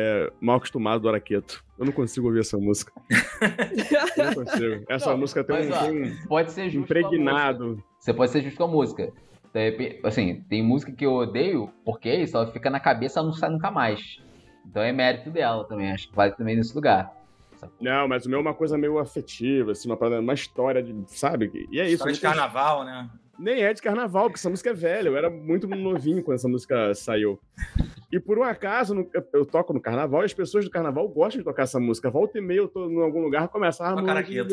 É 0.00 0.30
Mal 0.40 0.56
Acostumado 0.58 1.00
do 1.02 1.08
Araqueto. 1.08 1.64
Eu 1.76 1.84
não 1.84 1.92
consigo 1.92 2.28
ouvir 2.28 2.38
essa 2.40 2.56
música. 2.56 2.92
Eu 4.16 4.24
não 4.26 4.34
consigo. 4.34 4.84
Essa 4.88 5.10
Não, 5.10 5.18
música 5.18 5.42
tem 5.42 5.56
mas, 5.56 5.68
um, 5.68 5.72
ó, 5.72 5.78
tem 5.80 6.02
um 6.04 6.26
Pode 6.28 6.52
ser 6.52 6.70
justo 6.70 6.84
impregnado. 6.84 7.82
Você 7.98 8.14
pode 8.14 8.30
ser 8.30 8.42
justo 8.42 8.56
com 8.56 8.64
a 8.64 8.68
música. 8.68 9.12
Assim, 10.04 10.44
tem 10.48 10.62
música 10.62 10.92
que 10.92 11.04
eu 11.04 11.14
odeio, 11.14 11.72
porque 11.84 12.14
isso, 12.14 12.36
ela 12.36 12.46
fica 12.52 12.70
na 12.70 12.78
cabeça 12.78 13.18
e 13.20 13.24
não 13.24 13.32
sai 13.32 13.50
nunca 13.50 13.70
mais. 13.72 14.18
Então 14.64 14.82
é 14.82 14.92
mérito 14.92 15.30
dela 15.30 15.64
também, 15.66 15.90
acho 15.90 16.08
que 16.08 16.14
vale 16.14 16.32
também 16.32 16.54
nesse 16.54 16.72
lugar. 16.74 17.12
Não, 17.80 18.06
mas 18.06 18.24
o 18.24 18.30
meu 18.30 18.38
é 18.38 18.42
uma 18.42 18.54
coisa 18.54 18.78
meio 18.78 18.98
afetiva, 18.98 19.72
assim, 19.72 19.88
uma, 19.88 19.96
parada- 19.96 20.20
uma 20.20 20.34
história 20.34 20.80
de. 20.80 20.94
Sabe? 21.08 21.50
E 21.72 21.80
é 21.80 21.84
isso. 21.86 21.94
História 21.94 22.14
de 22.14 22.20
carnaval, 22.20 22.84
né? 22.84 23.10
Nem 23.36 23.62
é 23.62 23.72
de 23.72 23.82
carnaval, 23.82 24.24
porque 24.26 24.38
essa 24.38 24.50
música 24.50 24.70
é 24.70 24.74
velha. 24.74 25.08
Eu 25.08 25.16
era 25.16 25.28
muito 25.28 25.66
novinho 25.66 26.22
quando 26.22 26.36
essa 26.36 26.48
música 26.48 26.94
saiu. 26.94 27.40
E 28.10 28.18
por 28.18 28.38
um 28.38 28.42
acaso, 28.42 28.94
no- 28.94 29.10
eu 29.34 29.44
toco 29.44 29.72
no 29.74 29.80
carnaval 29.80 30.22
e 30.22 30.24
as 30.24 30.32
pessoas 30.32 30.64
do 30.64 30.70
carnaval 30.70 31.06
gostam 31.08 31.40
de 31.40 31.44
tocar 31.44 31.64
essa 31.64 31.78
música. 31.78 32.10
Volta 32.10 32.38
e 32.38 32.40
meia, 32.40 32.58
eu 32.60 32.68
tô 32.68 32.88
em 32.90 33.02
algum 33.02 33.20
lugar, 33.22 33.48
começa 33.48 33.84
a 33.84 33.94
Toca 33.94 34.10
harmonia. 34.10 34.44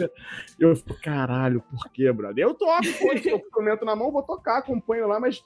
E 0.60 0.64
eu 0.64 0.76
fico, 0.76 1.00
caralho, 1.02 1.62
por 1.62 1.90
quê, 1.92 2.12
brother? 2.12 2.44
Eu 2.44 2.54
toco, 2.54 2.82
pô, 3.00 3.14
eu 3.14 3.22
tô 3.24 3.30
com 3.30 3.36
o 3.36 3.48
instrumento 3.48 3.86
na 3.86 3.96
mão, 3.96 4.12
vou 4.12 4.24
tocar, 4.24 4.58
acompanho 4.58 5.08
lá, 5.08 5.20
mas 5.22 5.42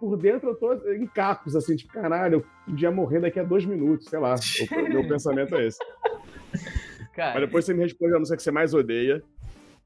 por 0.00 0.16
dentro 0.16 0.50
eu 0.50 0.54
tô 0.54 0.72
em 0.92 1.06
cacos, 1.06 1.54
assim, 1.54 1.76
tipo, 1.76 1.92
caralho, 1.92 2.36
eu 2.36 2.46
podia 2.66 2.90
morrer 2.90 3.20
daqui 3.20 3.38
a 3.38 3.44
dois 3.44 3.64
minutos, 3.66 4.06
sei 4.08 4.18
lá. 4.18 4.34
O 4.72 4.88
meu 4.88 5.06
pensamento 5.06 5.54
é 5.56 5.66
esse. 5.66 5.78
Mas 6.54 7.16
Cara, 7.16 7.40
depois 7.46 7.64
você 7.64 7.72
me 7.74 7.80
responde 7.82 8.14
a 8.14 8.18
música 8.18 8.36
que 8.36 8.42
você 8.42 8.50
mais 8.50 8.74
odeia. 8.74 9.22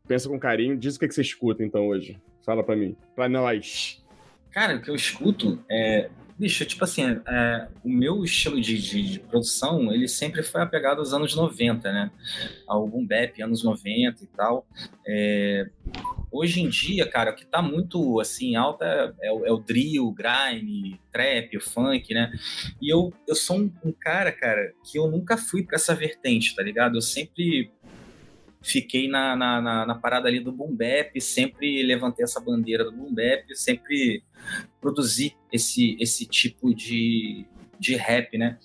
Pensa 0.06 0.28
com 0.30 0.38
carinho, 0.40 0.76
diz 0.78 0.96
o 0.96 0.98
que 1.00 1.08
que 1.08 1.14
você 1.14 1.20
escuta 1.20 1.62
então 1.62 1.86
hoje. 1.88 2.18
Fala 2.44 2.64
pra 2.64 2.74
mim. 2.74 2.96
Pra 3.14 3.28
nós. 3.28 4.02
Cara, 4.50 4.76
o 4.76 4.80
que 4.80 4.90
eu 4.90 4.94
escuto 4.94 5.58
é. 5.70 6.08
Bicho, 6.38 6.64
tipo 6.64 6.84
assim, 6.84 7.02
é, 7.26 7.68
o 7.82 7.88
meu 7.88 8.22
estilo 8.22 8.60
de, 8.60 8.78
de- 8.80 9.02
de 9.14 9.18
produção, 9.18 9.92
ele 9.92 10.06
sempre 10.06 10.40
foi 10.42 10.62
apegado 10.62 10.98
aos 11.00 11.12
anos 11.12 11.34
90, 11.34 11.92
né? 11.92 12.12
Ao 12.66 12.86
boom 12.86 13.04
bap, 13.04 13.42
anos 13.42 13.64
90 13.64 14.22
e 14.22 14.26
tal. 14.28 14.64
É, 15.04 15.68
hoje 16.30 16.60
em 16.60 16.68
dia, 16.68 17.08
cara, 17.10 17.32
o 17.32 17.34
que 17.34 17.44
tá 17.44 17.60
muito, 17.60 18.20
assim, 18.20 18.54
alta 18.54 19.14
é, 19.20 19.32
o, 19.32 19.44
é 19.46 19.50
o 19.52 19.58
drill, 19.58 20.06
o 20.06 20.12
grime, 20.12 21.00
trap, 21.10 21.56
o 21.56 21.60
funk, 21.60 22.14
né? 22.14 22.32
E 22.80 22.92
eu, 22.92 23.12
eu 23.26 23.34
sou 23.34 23.58
um, 23.58 23.72
um 23.84 23.92
cara, 23.92 24.30
cara, 24.30 24.72
que 24.84 24.96
eu 24.96 25.10
nunca 25.10 25.36
fui 25.36 25.64
pra 25.64 25.74
essa 25.74 25.92
vertente, 25.92 26.54
tá 26.54 26.62
ligado? 26.62 26.96
Eu 26.96 27.02
sempre 27.02 27.72
fiquei 28.68 29.08
na, 29.08 29.34
na, 29.34 29.60
na, 29.60 29.86
na 29.86 29.94
parada 29.94 30.28
ali 30.28 30.40
do 30.40 30.52
boom 30.52 30.74
bap, 30.74 31.18
sempre 31.20 31.82
levantei 31.82 32.22
essa 32.22 32.40
bandeira 32.40 32.84
do 32.84 32.92
boom 32.92 33.12
bap, 33.12 33.44
sempre 33.54 34.22
produzi 34.80 35.34
esse, 35.52 35.96
esse 35.98 36.26
tipo 36.26 36.74
de, 36.74 37.46
de 37.78 37.96
rap, 37.96 38.36
né? 38.36 38.58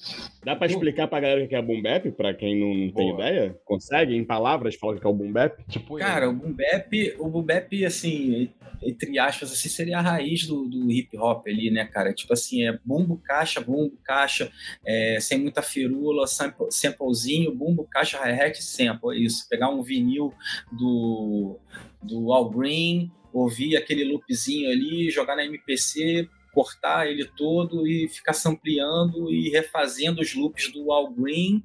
Dá 0.43 0.55
pra 0.55 0.67
explicar 0.67 1.07
pra 1.07 1.19
galera 1.19 1.43
o 1.43 1.47
que 1.47 1.55
é 1.55 1.61
boom 1.61 1.81
bap, 1.81 2.11
pra 2.11 2.33
quem 2.33 2.59
não 2.59 2.91
tem 2.91 3.13
ideia? 3.13 3.57
Consegue, 3.65 4.15
em 4.15 4.23
palavras, 4.23 4.75
falar 4.75 4.95
o 4.95 4.99
que 4.99 5.05
é 5.05 5.09
o 5.09 5.13
boom 5.13 5.31
bap? 5.31 5.63
tipo, 5.67 5.97
Cara, 5.97 6.29
o 6.29 6.33
boom 6.33 6.51
bap, 6.51 7.15
o 7.19 7.29
boom 7.29 7.43
bap, 7.43 7.85
assim, 7.85 8.49
entre 8.81 9.17
aspas, 9.19 9.51
assim, 9.51 9.69
seria 9.69 9.99
a 9.99 10.01
raiz 10.01 10.45
do, 10.45 10.65
do 10.67 10.91
hip 10.91 11.17
hop 11.17 11.47
ali, 11.47 11.71
né, 11.71 11.85
cara? 11.85 12.13
Tipo 12.13 12.33
assim, 12.33 12.67
é 12.67 12.77
bumbo, 12.83 13.17
caixa, 13.17 13.61
bumbo, 13.61 13.97
caixa, 14.03 14.51
é, 14.85 15.19
sem 15.19 15.37
muita 15.39 15.61
firula, 15.61 16.27
sample, 16.27 16.67
samplezinho, 16.69 17.53
bumbo, 17.55 17.87
caixa, 17.89 18.17
hi-hat, 18.17 18.61
sample, 18.61 19.15
é 19.15 19.19
isso. 19.19 19.47
Pegar 19.49 19.69
um 19.69 19.81
vinil 19.81 20.33
do, 20.71 21.57
do 22.01 22.33
All 22.33 22.49
Green, 22.49 23.11
ouvir 23.31 23.77
aquele 23.77 24.03
loopzinho 24.03 24.69
ali, 24.69 25.09
jogar 25.09 25.35
na 25.35 25.45
MPC, 25.45 26.29
cortar 26.53 27.07
ele 27.07 27.25
todo 27.35 27.87
e 27.87 28.07
ficar 28.07 28.33
sampleando 28.33 29.31
e 29.31 29.49
refazendo 29.49 30.21
os 30.21 30.35
loops 30.35 30.71
do 30.71 30.91
All 30.91 31.09
Green 31.11 31.63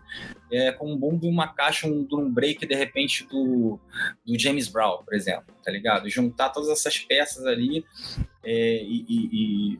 é, 0.50 0.72
com 0.72 0.90
um 0.92 0.96
bumbo 0.96 1.26
e 1.26 1.28
uma 1.28 1.48
caixa, 1.48 1.86
um 1.86 2.02
drum 2.02 2.32
break 2.32 2.66
de 2.66 2.74
repente 2.74 3.26
do, 3.28 3.78
do 4.26 4.38
James 4.38 4.66
Brown, 4.68 5.04
por 5.04 5.14
exemplo, 5.14 5.54
tá 5.62 5.70
ligado? 5.70 6.08
Juntar 6.08 6.48
todas 6.50 6.68
essas 6.70 6.98
peças 6.98 7.44
ali 7.46 7.84
é, 8.42 8.82
e, 8.82 9.04
e- 9.08 9.28
e- 9.74 9.78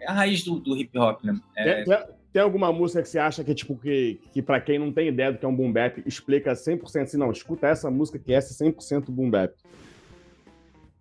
é 0.00 0.08
a 0.08 0.12
raiz 0.12 0.42
do, 0.44 0.58
do 0.60 0.76
hip 0.76 0.96
hop, 0.96 1.22
né? 1.24 1.38
É, 1.56 1.84
Tem, 2.32 2.40
alguma 2.42 2.72
música 2.72 3.02
que 3.02 3.08
você 3.08 3.18
acha 3.18 3.42
que, 3.42 3.52
tipo, 3.54 3.76
que, 3.76 4.20
que 4.32 4.40
pra 4.40 4.60
quem 4.60 4.78
não 4.78 4.92
tem 4.92 5.08
ideia 5.08 5.32
do 5.32 5.38
que 5.38 5.44
é 5.44 5.48
um 5.48 5.54
boom 5.56 5.72
bap, 5.72 6.00
explica 6.06 6.52
100% 6.52 7.02
assim, 7.02 7.16
não, 7.16 7.32
escuta 7.32 7.66
essa 7.66 7.90
música 7.90 8.18
que 8.18 8.32
é 8.32 8.38
100% 8.38 9.10
boom 9.10 9.28
bap. 9.28 9.52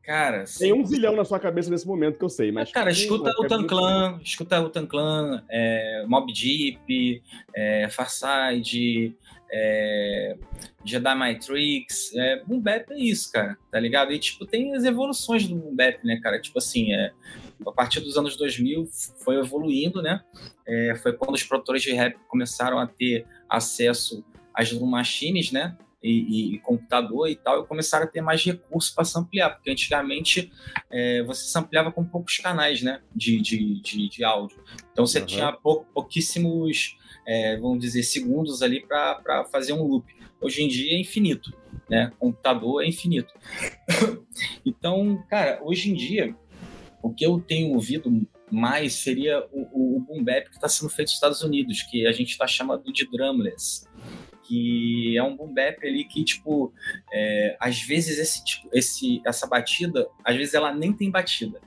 Cara, 0.08 0.46
Tem 0.58 0.74
um 0.74 0.86
zilhão 0.86 1.16
na 1.16 1.26
sua 1.26 1.40
cabeça 1.40 1.70
nesse 1.70 1.86
momento 1.86 2.18
que 2.18 2.24
eu 2.24 2.30
sei, 2.30 2.52
mas... 2.52 2.70
Mas, 2.70 2.72
cara, 2.72 2.90
escuta 2.90 3.30
o 3.38 3.46
Tan 3.46 3.58
música- 3.58 3.68
Clan, 3.76 4.20
escuta 4.24 4.62
o 4.62 4.70
Tan 4.70 4.86
Clan, 4.88 5.44
é, 5.50 6.06
Mob 6.08 6.32
Deep, 6.34 7.22
é, 7.54 7.90
Farside, 7.90 9.16
é, 9.52 10.38
Jedi 10.86 11.16
Matrix, 11.16 12.16
é, 12.16 12.42
Boom 12.46 12.62
Bap 12.62 12.90
é 12.92 12.98
isso, 12.98 13.32
cara, 13.32 13.58
tá 13.70 13.80
ligado? 13.80 14.14
E, 14.14 14.20
tipo, 14.20 14.46
tem 14.46 14.74
as 14.74 14.86
evoluções 14.86 15.46
do 15.48 15.56
Boom 15.56 15.76
Bap, 15.76 16.00
né, 16.06 16.20
cara? 16.24 16.40
Tipo 16.40 16.58
assim, 16.58 16.94
é, 16.94 17.12
a 17.66 17.72
partir 17.72 18.00
dos 18.00 18.18
anos 18.18 18.36
2000 18.38 18.88
foi 19.24 19.38
evoluindo, 19.38 20.02
né? 20.02 20.22
É, 20.66 20.96
foi 20.96 21.14
quando 21.14 21.36
os 21.36 21.44
produtores 21.44 21.82
de 21.82 21.92
rap 21.94 22.16
começaram 22.28 22.80
a 22.80 22.88
ter 22.88 23.26
acesso 23.50 24.24
às 24.54 24.72
drum 24.72 24.88
machines, 24.88 25.52
né? 25.52 25.78
E, 26.02 26.56
e, 26.56 26.60
computador 26.60 27.28
e 27.28 27.36
tal, 27.36 27.66
começaram 27.66 28.06
a 28.06 28.08
ter 28.08 28.22
mais 28.22 28.44
recursos 28.44 28.92
para 28.92 29.04
samplear, 29.04 29.56
porque 29.56 29.72
antigamente 29.72 30.52
é, 30.92 31.24
você 31.24 31.48
sampleava 31.48 31.92
com 31.92 32.04
poucos 32.04 32.38
canais 32.38 32.82
né, 32.82 33.02
de, 33.16 33.42
de, 33.42 33.82
de, 33.82 34.10
de 34.10 34.24
áudio. 34.24 34.64
Então 34.92 35.06
você 35.06 35.20
uhum. 35.20 35.26
tinha 35.26 35.52
pou, 35.52 35.86
pouquíssimos, 35.94 36.98
é, 37.26 37.58
vamos 37.58 37.80
dizer, 37.80 38.04
segundos 38.04 38.62
ali 38.62 38.86
para 38.86 39.46
fazer 39.52 39.74
um 39.74 39.84
loop. 39.84 40.06
Hoje 40.40 40.64
em 40.64 40.68
dia 40.68 40.94
é 40.94 41.02
infinito, 41.02 41.52
né? 41.90 42.12
Computador 42.20 42.84
é 42.84 42.88
infinito. 42.88 43.34
então, 44.64 45.24
cara, 45.28 45.60
hoje 45.64 45.90
em 45.90 45.96
dia, 45.96 46.36
o 47.02 47.12
que 47.12 47.26
eu 47.26 47.40
tenho 47.40 47.74
ouvido 47.74 48.28
mais 48.52 48.94
seria 48.94 49.46
o, 49.52 49.98
o, 49.98 50.00
boom 50.00 50.24
bap 50.24 50.48
que 50.48 50.56
está 50.56 50.70
sendo 50.70 50.90
feito 50.90 51.08
nos 51.08 51.16
Estados 51.16 51.42
Unidos, 51.42 51.82
que 51.82 52.06
a 52.06 52.12
gente 52.12 52.30
está 52.30 52.48
chamando 52.48 52.94
de 52.94 53.10
drumless 53.10 53.87
que 54.48 55.18
é 55.18 55.24
um 55.24 55.36
boom 55.36 55.54
bap 55.54 55.86
ali 55.86 56.06
que, 56.06 56.24
tipo, 56.24 56.74
é, 57.12 57.58
às 57.60 57.82
vezes 57.82 58.18
esse, 58.18 58.44
tipo, 58.46 58.70
esse, 58.74 59.22
essa 59.26 59.46
batida, 59.46 60.08
às 60.24 60.36
vezes 60.36 60.54
ela 60.54 60.74
nem 60.74 60.94
tem 60.94 61.12
batida. 61.12 61.60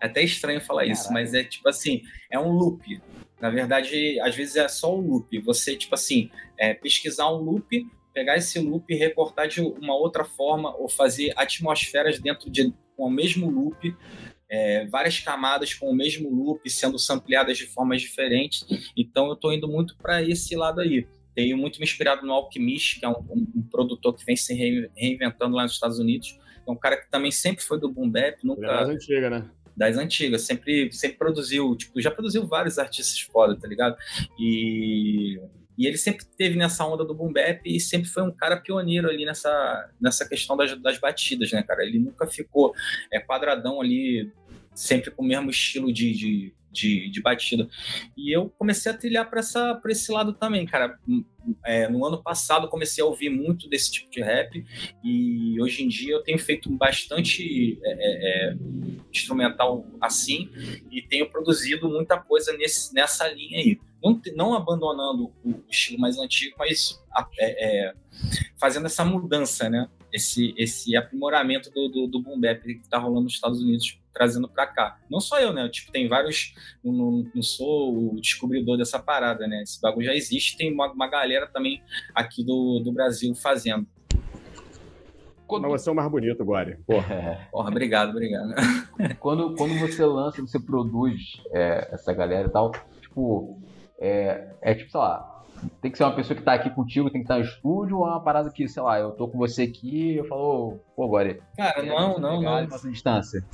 É 0.00 0.06
até 0.06 0.22
estranho 0.22 0.60
falar 0.60 0.82
Caraca. 0.82 1.00
isso, 1.00 1.12
mas 1.12 1.32
é 1.32 1.44
tipo 1.44 1.68
assim, 1.68 2.02
é 2.30 2.38
um 2.38 2.50
loop. 2.50 3.00
Na 3.40 3.50
verdade, 3.50 4.18
às 4.20 4.34
vezes 4.34 4.56
é 4.56 4.68
só 4.68 4.94
um 4.94 5.00
loop. 5.00 5.38
Você, 5.40 5.76
tipo 5.76 5.94
assim, 5.94 6.30
é, 6.58 6.74
pesquisar 6.74 7.30
um 7.30 7.38
loop, 7.38 7.86
pegar 8.12 8.36
esse 8.36 8.58
loop 8.58 8.92
e 8.92 8.96
recortar 8.96 9.48
de 9.48 9.60
uma 9.60 9.94
outra 9.94 10.24
forma, 10.24 10.74
ou 10.76 10.88
fazer 10.88 11.32
atmosferas 11.36 12.18
dentro 12.18 12.50
de 12.50 12.72
com 12.96 13.06
o 13.06 13.10
mesmo 13.10 13.50
loop, 13.50 13.94
é, 14.48 14.86
várias 14.86 15.18
camadas 15.18 15.74
com 15.74 15.90
o 15.90 15.94
mesmo 15.94 16.30
loop 16.30 16.68
sendo 16.70 16.98
sampleadas 16.98 17.58
de 17.58 17.66
formas 17.66 18.00
diferentes. 18.00 18.64
Então 18.96 19.26
eu 19.26 19.34
estou 19.34 19.52
indo 19.52 19.68
muito 19.68 19.96
para 19.96 20.22
esse 20.22 20.54
lado 20.54 20.80
aí. 20.80 21.06
Tenho 21.34 21.56
muito 21.56 21.78
me 21.78 21.84
inspirado 21.84 22.26
no 22.26 22.32
Alchemist, 22.32 23.00
que 23.00 23.04
é 23.04 23.08
um, 23.08 23.18
um, 23.28 23.46
um 23.56 23.62
produtor 23.62 24.14
que 24.14 24.24
vem 24.24 24.36
se 24.36 24.54
reinventando 24.54 25.56
lá 25.56 25.62
nos 25.62 25.72
Estados 25.72 25.98
Unidos. 25.98 26.38
É 26.66 26.70
um 26.70 26.76
cara 26.76 26.96
que 26.96 27.10
também 27.10 27.30
sempre 27.30 27.64
foi 27.64 27.78
do 27.78 27.90
boom 27.90 28.08
bap, 28.08 28.38
nunca... 28.44 28.66
Das 28.66 28.88
antigas, 28.88 29.30
né? 29.30 29.50
Das 29.76 29.98
antigas, 29.98 30.42
sempre, 30.42 30.92
sempre 30.92 31.18
produziu, 31.18 31.74
tipo, 31.76 32.00
já 32.00 32.10
produziu 32.10 32.46
vários 32.46 32.78
artistas 32.78 33.20
foda, 33.20 33.56
tá 33.56 33.66
ligado? 33.66 33.96
E, 34.38 35.40
e 35.76 35.86
ele 35.86 35.98
sempre 35.98 36.24
teve 36.38 36.56
nessa 36.56 36.86
onda 36.86 37.04
do 37.04 37.12
boom 37.14 37.32
bap 37.32 37.60
e 37.66 37.80
sempre 37.80 38.08
foi 38.08 38.22
um 38.22 38.30
cara 38.30 38.56
pioneiro 38.56 39.08
ali 39.08 39.24
nessa, 39.24 39.90
nessa 40.00 40.28
questão 40.28 40.56
das, 40.56 40.80
das 40.80 40.98
batidas, 40.98 41.50
né, 41.50 41.62
cara? 41.64 41.84
Ele 41.84 41.98
nunca 41.98 42.26
ficou 42.26 42.72
é, 43.12 43.18
quadradão 43.18 43.80
ali, 43.80 44.32
sempre 44.72 45.10
com 45.10 45.22
o 45.22 45.26
mesmo 45.26 45.50
estilo 45.50 45.92
de, 45.92 46.12
de 46.12 46.54
de, 46.74 47.08
de 47.08 47.22
batida. 47.22 47.68
E 48.16 48.36
eu 48.36 48.50
comecei 48.58 48.90
a 48.90 48.96
trilhar 48.96 49.30
para 49.30 49.40
esse 49.40 50.12
lado 50.12 50.34
também, 50.34 50.66
cara. 50.66 50.98
É, 51.64 51.88
no 51.88 52.04
ano 52.04 52.22
passado 52.22 52.68
comecei 52.68 53.04
a 53.04 53.06
ouvir 53.06 53.28
muito 53.28 53.68
desse 53.68 53.92
tipo 53.92 54.10
de 54.10 54.22
rap 54.22 54.64
e 55.04 55.60
hoje 55.60 55.82
em 55.82 55.88
dia 55.88 56.14
eu 56.14 56.22
tenho 56.22 56.38
feito 56.38 56.70
bastante 56.70 57.78
é, 57.84 57.90
é, 57.92 58.48
é 58.48 58.56
instrumental 59.12 59.86
assim 60.00 60.48
e 60.90 61.02
tenho 61.02 61.30
produzido 61.30 61.86
muita 61.86 62.18
coisa 62.18 62.50
nesse, 62.54 62.94
nessa 62.94 63.28
linha 63.28 63.58
aí. 63.58 63.78
Não, 64.02 64.20
não 64.34 64.54
abandonando 64.54 65.32
o 65.44 65.62
estilo 65.68 65.98
mais 65.98 66.18
antigo, 66.18 66.56
mas 66.58 66.98
é, 67.38 67.88
é, 67.88 67.94
fazendo 68.58 68.86
essa 68.86 69.04
mudança, 69.04 69.68
né? 69.68 69.88
Esse, 70.14 70.54
esse 70.56 70.96
aprimoramento 70.96 71.70
do, 71.70 71.88
do, 71.88 72.06
do 72.06 72.22
boom 72.22 72.40
bap 72.40 72.62
que 72.62 72.72
está 72.72 72.98
rolando 72.98 73.24
nos 73.24 73.34
Estados 73.34 73.60
Unidos 73.60 73.98
trazendo 74.12 74.48
para 74.48 74.66
cá. 74.66 74.96
Não 75.10 75.18
só 75.20 75.40
eu, 75.40 75.52
né? 75.52 75.68
Tipo, 75.68 75.90
tem 75.90 76.08
vários. 76.08 76.54
Não, 76.84 77.24
não, 77.34 77.42
sou 77.42 78.14
o 78.14 78.20
descobridor 78.20 78.78
dessa 78.78 78.98
parada, 78.98 79.46
né? 79.48 79.62
Esse 79.62 79.80
bagulho 79.80 80.06
já 80.06 80.14
existe, 80.14 80.56
tem 80.56 80.72
uma, 80.72 80.92
uma 80.92 81.08
galera 81.08 81.48
também 81.48 81.82
aqui 82.14 82.44
do, 82.44 82.78
do 82.78 82.92
Brasil 82.92 83.34
fazendo. 83.34 83.86
Quando... 85.46 85.68
Mas 85.68 85.82
você 85.82 85.88
é 85.88 85.92
o 85.92 85.96
mais 85.96 86.10
bonito, 86.10 86.44
Guari. 86.44 86.78
Porra. 86.86 87.14
É. 87.14 87.48
Porra, 87.50 87.70
obrigado, 87.70 88.10
obrigado. 88.10 88.54
quando, 89.18 89.54
quando 89.56 89.78
você 89.78 90.04
lança, 90.04 90.40
você 90.40 90.60
produz 90.60 91.42
é, 91.52 91.88
essa 91.92 92.12
galera 92.12 92.48
e 92.48 92.50
tal, 92.50 92.72
tipo, 93.00 93.60
é, 93.98 94.54
é 94.62 94.74
tipo, 94.74 94.90
sei 94.90 95.00
lá, 95.00 95.33
tem 95.80 95.90
que 95.90 95.98
ser 95.98 96.04
uma 96.04 96.14
pessoa 96.14 96.36
que 96.36 96.42
tá 96.42 96.54
aqui 96.54 96.70
contigo, 96.70 97.10
tem 97.10 97.20
que 97.20 97.24
estar 97.24 97.38
no 97.38 97.44
estúdio, 97.44 97.98
ou 97.98 98.06
é 98.06 98.10
uma 98.10 98.22
parada 98.22 98.50
que, 98.50 98.68
sei 98.68 98.82
lá, 98.82 98.98
eu 98.98 99.12
tô 99.12 99.28
com 99.28 99.38
você 99.38 99.62
aqui 99.62 100.16
eu 100.16 100.24
falo, 100.26 100.80
pô, 100.96 101.06
Guari. 101.08 101.40
Cara, 101.56 101.82
não, 101.82 102.18
não, 102.18 102.42
não. 102.42 102.66
Passa 102.66 102.90
distância. 102.90 103.44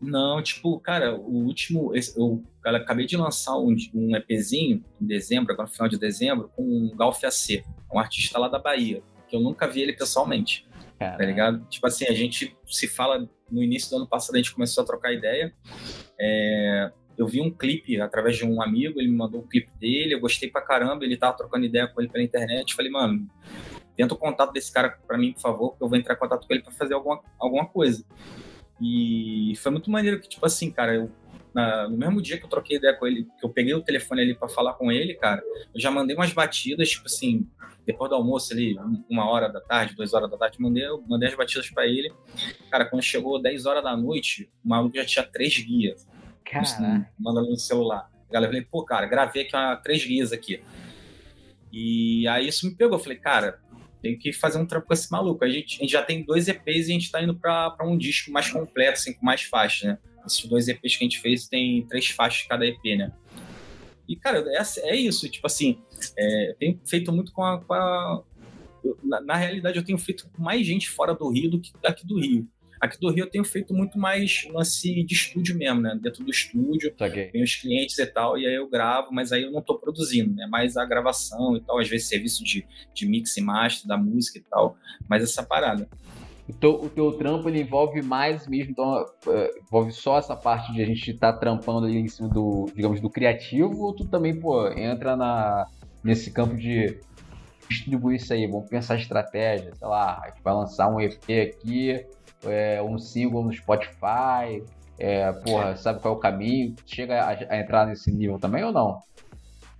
Não, 0.00 0.42
tipo, 0.42 0.80
cara, 0.80 1.14
o 1.14 1.44
último. 1.44 1.92
Eu 2.16 2.42
cara, 2.60 2.78
acabei 2.78 3.06
de 3.06 3.16
lançar 3.16 3.56
um, 3.56 3.74
um 3.94 4.16
EPzinho 4.16 4.84
em 5.00 5.06
dezembro, 5.06 5.52
agora 5.52 5.68
no 5.68 5.72
final 5.72 5.88
de 5.88 5.98
dezembro, 5.98 6.50
com 6.56 6.62
um 6.62 6.96
Galf 6.96 7.22
AC, 7.24 7.64
um 7.92 7.98
artista 8.00 8.38
lá 8.38 8.48
da 8.48 8.58
Bahia, 8.58 9.00
que 9.28 9.36
eu 9.36 9.40
nunca 9.40 9.68
vi 9.68 9.80
ele 9.80 9.92
pessoalmente. 9.92 10.66
Caramba. 10.98 11.18
Tá 11.18 11.24
ligado? 11.24 11.66
Tipo 11.68 11.86
assim, 11.86 12.06
a 12.06 12.12
gente 12.12 12.56
se 12.66 12.88
fala 12.88 13.28
no 13.50 13.62
início 13.62 13.90
do 13.90 13.96
ano 13.96 14.08
passado, 14.08 14.34
a 14.34 14.38
gente 14.38 14.52
começou 14.52 14.82
a 14.82 14.86
trocar 14.86 15.12
ideia. 15.12 15.54
É, 16.18 16.92
eu 17.22 17.26
vi 17.26 17.40
um 17.40 17.50
clipe 17.50 18.00
através 18.00 18.36
de 18.36 18.44
um 18.44 18.60
amigo, 18.60 19.00
ele 19.00 19.08
me 19.08 19.16
mandou 19.16 19.40
um 19.40 19.46
clipe 19.46 19.70
dele, 19.78 20.14
eu 20.14 20.20
gostei 20.20 20.50
pra 20.50 20.60
caramba, 20.60 21.04
ele 21.04 21.16
tava 21.16 21.36
trocando 21.36 21.64
ideia 21.64 21.86
com 21.86 22.00
ele 22.00 22.10
pela 22.10 22.24
internet. 22.24 22.74
Falei, 22.74 22.90
mano, 22.90 23.28
tenta 23.96 24.14
o 24.14 24.16
contato 24.16 24.52
desse 24.52 24.72
cara 24.72 24.98
pra 25.06 25.16
mim, 25.16 25.32
por 25.32 25.40
favor, 25.40 25.70
porque 25.70 25.84
eu 25.84 25.88
vou 25.88 25.96
entrar 25.96 26.14
em 26.14 26.18
contato 26.18 26.46
com 26.46 26.52
ele 26.52 26.62
pra 26.62 26.72
fazer 26.72 26.94
alguma, 26.94 27.22
alguma 27.38 27.66
coisa. 27.66 28.04
E 28.80 29.52
foi 29.58 29.70
muito 29.70 29.90
maneiro 29.90 30.20
que, 30.20 30.28
tipo 30.28 30.44
assim, 30.44 30.68
cara, 30.70 30.96
eu, 30.96 31.10
na, 31.54 31.88
no 31.88 31.96
mesmo 31.96 32.20
dia 32.20 32.38
que 32.38 32.44
eu 32.44 32.50
troquei 32.50 32.78
ideia 32.78 32.94
com 32.94 33.06
ele, 33.06 33.28
que 33.38 33.46
eu 33.46 33.50
peguei 33.50 33.72
o 33.72 33.82
telefone 33.82 34.22
ali 34.22 34.34
para 34.34 34.48
falar 34.48 34.74
com 34.74 34.90
ele, 34.90 35.14
cara, 35.14 35.40
eu 35.72 35.80
já 35.80 35.90
mandei 35.90 36.16
umas 36.16 36.32
batidas, 36.32 36.90
tipo 36.90 37.06
assim, 37.06 37.46
depois 37.86 38.10
do 38.10 38.16
almoço 38.16 38.52
ali, 38.52 38.76
uma 39.08 39.30
hora 39.30 39.48
da 39.48 39.60
tarde, 39.60 39.94
duas 39.94 40.12
horas 40.12 40.28
da 40.28 40.36
tarde, 40.36 40.60
mandei, 40.60 40.84
mandei 41.06 41.28
as 41.28 41.36
batidas 41.36 41.70
para 41.70 41.86
ele. 41.86 42.12
Cara, 42.68 42.84
quando 42.84 43.02
chegou 43.02 43.40
10 43.40 43.64
horas 43.66 43.84
da 43.84 43.96
noite, 43.96 44.50
o 44.64 44.68
maluco 44.68 44.96
já 44.96 45.04
tinha 45.04 45.24
três 45.24 45.56
guias. 45.58 46.04
Cara. 46.44 47.10
Mandando 47.18 47.50
no 47.50 47.56
celular. 47.56 48.10
Galera, 48.30 48.50
eu 48.50 48.54
falei, 48.54 48.68
pô, 48.70 48.84
cara, 48.84 49.06
gravei 49.06 49.42
aqui 49.42 49.54
uma, 49.54 49.76
três 49.76 50.04
guias 50.04 50.32
aqui. 50.32 50.62
E 51.72 52.26
aí 52.28 52.48
isso 52.48 52.66
me 52.66 52.74
pegou. 52.74 52.96
Eu 52.96 53.02
falei, 53.02 53.18
cara, 53.18 53.60
tem 54.02 54.18
que 54.18 54.32
fazer 54.32 54.58
um 54.58 54.66
trampo 54.66 54.86
com 54.88 54.92
esse 54.92 55.10
maluco. 55.10 55.44
A 55.44 55.48
gente, 55.48 55.78
a 55.78 55.82
gente 55.82 55.92
já 55.92 56.02
tem 56.02 56.24
dois 56.24 56.48
EPs 56.48 56.88
e 56.88 56.90
a 56.90 56.94
gente 56.94 57.10
tá 57.10 57.22
indo 57.22 57.34
para 57.34 57.76
um 57.82 57.96
disco 57.96 58.30
mais 58.30 58.50
completo, 58.50 58.94
assim, 58.94 59.12
com 59.12 59.24
mais 59.24 59.42
faixas, 59.42 59.90
né? 59.90 59.98
Esses 60.26 60.44
dois 60.46 60.68
EPs 60.68 60.96
que 60.96 61.04
a 61.04 61.08
gente 61.08 61.20
fez 61.20 61.48
tem 61.48 61.86
três 61.86 62.08
faixas 62.08 62.46
cada 62.46 62.66
EP, 62.66 62.82
né? 62.96 63.12
E, 64.08 64.16
cara, 64.16 64.44
é, 64.48 64.90
é 64.90 64.96
isso. 64.96 65.28
Tipo 65.28 65.46
assim, 65.46 65.78
é, 66.16 66.50
eu 66.50 66.54
tenho 66.56 66.80
feito 66.84 67.12
muito 67.12 67.32
com 67.32 67.44
a. 67.44 67.60
Com 67.60 67.74
a 67.74 68.22
na, 69.02 69.20
na, 69.20 69.36
realidade, 69.36 69.78
eu 69.78 69.84
tenho 69.84 69.98
feito 69.98 70.28
com 70.30 70.42
mais 70.42 70.66
gente 70.66 70.90
fora 70.90 71.14
do 71.14 71.28
Rio 71.30 71.50
do 71.50 71.60
que 71.60 71.72
aqui 71.84 72.04
do 72.04 72.18
Rio. 72.18 72.48
Aqui 72.82 72.98
do 72.98 73.12
Rio 73.12 73.26
eu 73.26 73.30
tenho 73.30 73.44
feito 73.44 73.72
muito 73.72 73.96
mais 73.96 74.44
lance 74.52 75.04
de 75.04 75.14
estúdio 75.14 75.56
mesmo, 75.56 75.80
né? 75.80 75.96
Dentro 76.02 76.24
do 76.24 76.32
estúdio, 76.32 76.92
okay. 76.92 77.26
tem 77.28 77.40
os 77.40 77.54
clientes 77.54 77.96
e 77.96 78.04
tal, 78.04 78.36
e 78.36 78.44
aí 78.44 78.56
eu 78.56 78.68
gravo, 78.68 79.12
mas 79.12 79.30
aí 79.30 79.44
eu 79.44 79.52
não 79.52 79.60
estou 79.60 79.78
produzindo, 79.78 80.34
né? 80.34 80.48
Mais 80.48 80.76
a 80.76 80.84
gravação 80.84 81.56
e 81.56 81.60
tal, 81.60 81.78
às 81.78 81.88
vezes 81.88 82.08
serviço 82.08 82.42
de, 82.42 82.66
de 82.92 83.06
mix 83.06 83.36
e 83.36 83.40
master 83.40 83.86
da 83.86 83.96
música 83.96 84.36
e 84.36 84.42
tal, 84.42 84.76
mas 85.08 85.22
essa 85.22 85.44
parada. 85.44 85.88
Então, 86.48 86.72
o 86.72 86.88
teu 86.88 87.12
trampo 87.12 87.48
ele 87.48 87.60
envolve 87.60 88.02
mais 88.02 88.48
mesmo, 88.48 88.72
então 88.72 89.06
é, 89.28 89.60
envolve 89.60 89.92
só 89.92 90.18
essa 90.18 90.34
parte 90.34 90.72
de 90.72 90.82
a 90.82 90.84
gente 90.84 91.08
estar 91.08 91.34
tá 91.34 91.38
trampando 91.38 91.86
ali 91.86 91.98
em 91.98 92.08
cima 92.08 92.28
do, 92.28 92.66
digamos, 92.74 93.00
do 93.00 93.08
criativo, 93.08 93.80
ou 93.80 93.94
tu 93.94 94.06
também, 94.06 94.34
pô, 94.34 94.66
entra 94.72 95.16
na, 95.16 95.68
nesse 96.02 96.32
campo 96.32 96.56
de 96.56 96.98
distribuir 97.68 98.16
isso 98.16 98.32
aí, 98.32 98.44
vamos 98.48 98.68
pensar 98.68 98.96
estratégia, 98.96 99.72
sei 99.72 99.86
lá, 99.86 100.20
a 100.20 100.30
gente 100.30 100.42
vai 100.42 100.52
lançar 100.52 100.88
um 100.88 101.00
EP 101.00 101.22
aqui, 101.30 102.04
é, 102.44 102.82
um 102.82 102.98
single 102.98 103.44
no 103.44 103.52
Spotify, 103.52 104.62
é, 104.98 105.32
porra, 105.32 105.76
sabe 105.76 106.00
qual 106.00 106.14
é 106.14 106.16
o 106.16 106.20
caminho? 106.20 106.76
Chega 106.86 107.22
a, 107.22 107.30
a, 107.30 107.58
entrar 107.58 107.86
nesse 107.86 108.10
nível 108.12 108.38
também 108.38 108.62
ou 108.62 108.72
não? 108.72 109.00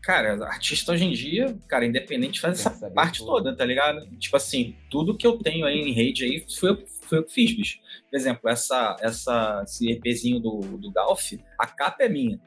Cara, 0.03 0.45
artista 0.47 0.91
hoje 0.91 1.05
em 1.05 1.13
dia, 1.13 1.57
cara, 1.69 1.87
independente, 1.87 2.41
faz 2.41 2.67
essa 2.67 2.91
parte 2.91 3.21
tudo. 3.21 3.29
toda, 3.29 3.57
tá 3.57 3.65
ligado? 3.65 4.05
Tipo 4.19 4.37
assim, 4.37 4.75
tudo 4.91 5.17
que 5.17 5.25
eu 5.25 5.39
tenho 5.39 5.65
aí 5.65 5.79
em 5.79 5.93
rede 5.93 6.25
aí 6.25 6.45
foi 6.59 6.71
eu, 6.71 6.85
foi 7.03 7.19
eu 7.19 7.25
que 7.25 7.33
fiz, 7.33 7.55
bicho. 7.55 7.79
Por 8.11 8.17
exemplo, 8.17 8.51
essa, 8.51 8.97
essa, 9.01 9.63
esse 9.65 9.93
EPzinho 9.93 10.41
do, 10.41 10.59
do 10.77 10.91
Golf, 10.91 11.35
a 11.57 11.67
capa 11.69 12.03
é 12.03 12.09
minha. 12.09 12.41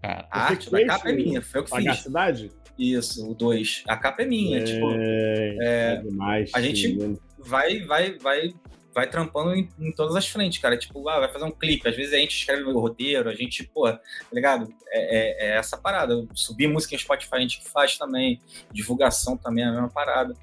Cara, 0.00 0.26
a 0.30 0.40
arte 0.44 0.70
da 0.70 0.86
capa 0.86 1.10
é 1.10 1.12
minha, 1.12 1.42
foi 1.42 1.60
eu 1.60 1.64
que 1.64 1.76
fiz. 1.76 1.98
cidade? 1.98 2.50
Isso, 2.78 3.30
o 3.30 3.34
2. 3.34 3.84
A 3.86 3.96
capa 3.98 4.22
é 4.22 4.26
minha, 4.26 4.60
é, 4.60 4.64
tipo. 4.64 4.90
É, 4.90 5.56
é 5.60 5.96
demais, 5.96 6.50
a 6.54 6.62
gente 6.62 6.96
vai, 7.38 7.80
vai, 7.80 8.16
vai 8.16 8.54
vai 8.94 9.08
trampando 9.08 9.54
em, 9.54 9.68
em, 9.78 9.92
todas 9.92 10.16
as 10.16 10.26
frentes, 10.28 10.60
cara. 10.60 10.76
Tipo, 10.76 11.08
ah, 11.08 11.20
vai 11.20 11.32
fazer 11.32 11.44
um 11.44 11.50
clipe. 11.50 11.88
Às 11.88 11.96
vezes 11.96 12.12
a 12.12 12.18
gente 12.18 12.36
escreve 12.36 12.62
o 12.62 12.78
roteiro, 12.78 13.28
a 13.28 13.34
gente, 13.34 13.64
pô, 13.64 13.90
tá 13.90 14.00
ligado? 14.32 14.72
É, 14.88 15.48
é, 15.48 15.48
é 15.48 15.56
essa 15.56 15.76
parada. 15.76 16.26
Subir 16.34 16.68
música 16.68 16.94
em 16.94 16.98
Spotify 16.98 17.36
a 17.36 17.40
gente 17.40 17.62
faz 17.68 17.96
também. 17.96 18.40
Divulgação 18.72 19.36
também 19.36 19.64
é 19.64 19.68
a 19.68 19.72
mesma 19.72 19.90
parada. 19.90 20.34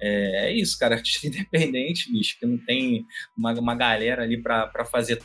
É, 0.00 0.48
é 0.48 0.52
isso, 0.52 0.78
cara. 0.78 0.94
Artista 1.00 1.26
independente, 1.26 2.10
bicho, 2.10 2.38
que 2.38 2.46
não 2.46 2.58
tem 2.58 3.04
uma, 3.36 3.52
uma 3.52 3.74
galera 3.74 4.22
ali 4.22 4.40
para 4.42 4.84
fazer 4.84 5.22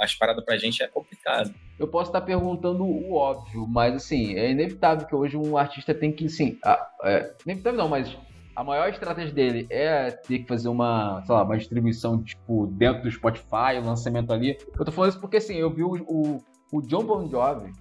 as 0.00 0.14
paradas 0.14 0.44
pra 0.44 0.56
gente 0.56 0.82
é 0.82 0.88
complicado. 0.88 1.54
Eu 1.78 1.88
posso 1.88 2.10
estar 2.10 2.20
perguntando 2.20 2.84
o 2.84 3.14
óbvio, 3.14 3.66
mas 3.66 3.94
assim, 3.94 4.34
é 4.36 4.50
inevitável 4.50 5.06
que 5.06 5.14
hoje 5.14 5.36
um 5.36 5.58
artista 5.58 5.92
tem 5.92 6.12
que, 6.12 6.28
sim. 6.28 6.58
é, 7.02 7.34
inevitável 7.44 7.78
não, 7.78 7.88
mas 7.88 8.16
a 8.54 8.62
maior 8.64 8.88
estratégia 8.88 9.32
dele 9.34 9.66
é 9.70 10.10
ter 10.10 10.40
que 10.40 10.46
fazer 10.48 10.68
uma, 10.68 11.22
sei 11.26 11.34
lá, 11.34 11.42
uma 11.42 11.56
distribuição, 11.58 12.22
tipo, 12.22 12.66
dentro 12.68 13.02
do 13.02 13.10
Spotify, 13.10 13.78
o 13.80 13.84
lançamento 13.84 14.32
ali. 14.32 14.56
Eu 14.78 14.84
tô 14.84 14.92
falando 14.92 15.10
isso 15.10 15.20
porque, 15.20 15.38
assim, 15.38 15.56
eu 15.56 15.70
vi 15.70 15.82
o, 15.82 15.94
o, 16.06 16.38
o 16.72 16.80
John 16.82 17.04
Bon 17.04 17.28
Jovi 17.28 17.72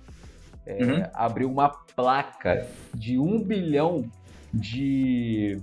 é, 0.66 0.84
Uhum. 0.84 1.04
abriu 1.14 1.50
uma 1.52 1.70
placa 1.70 2.66
de 2.94 3.20
um 3.20 3.44
bilhão 3.44 4.06
de, 4.54 5.60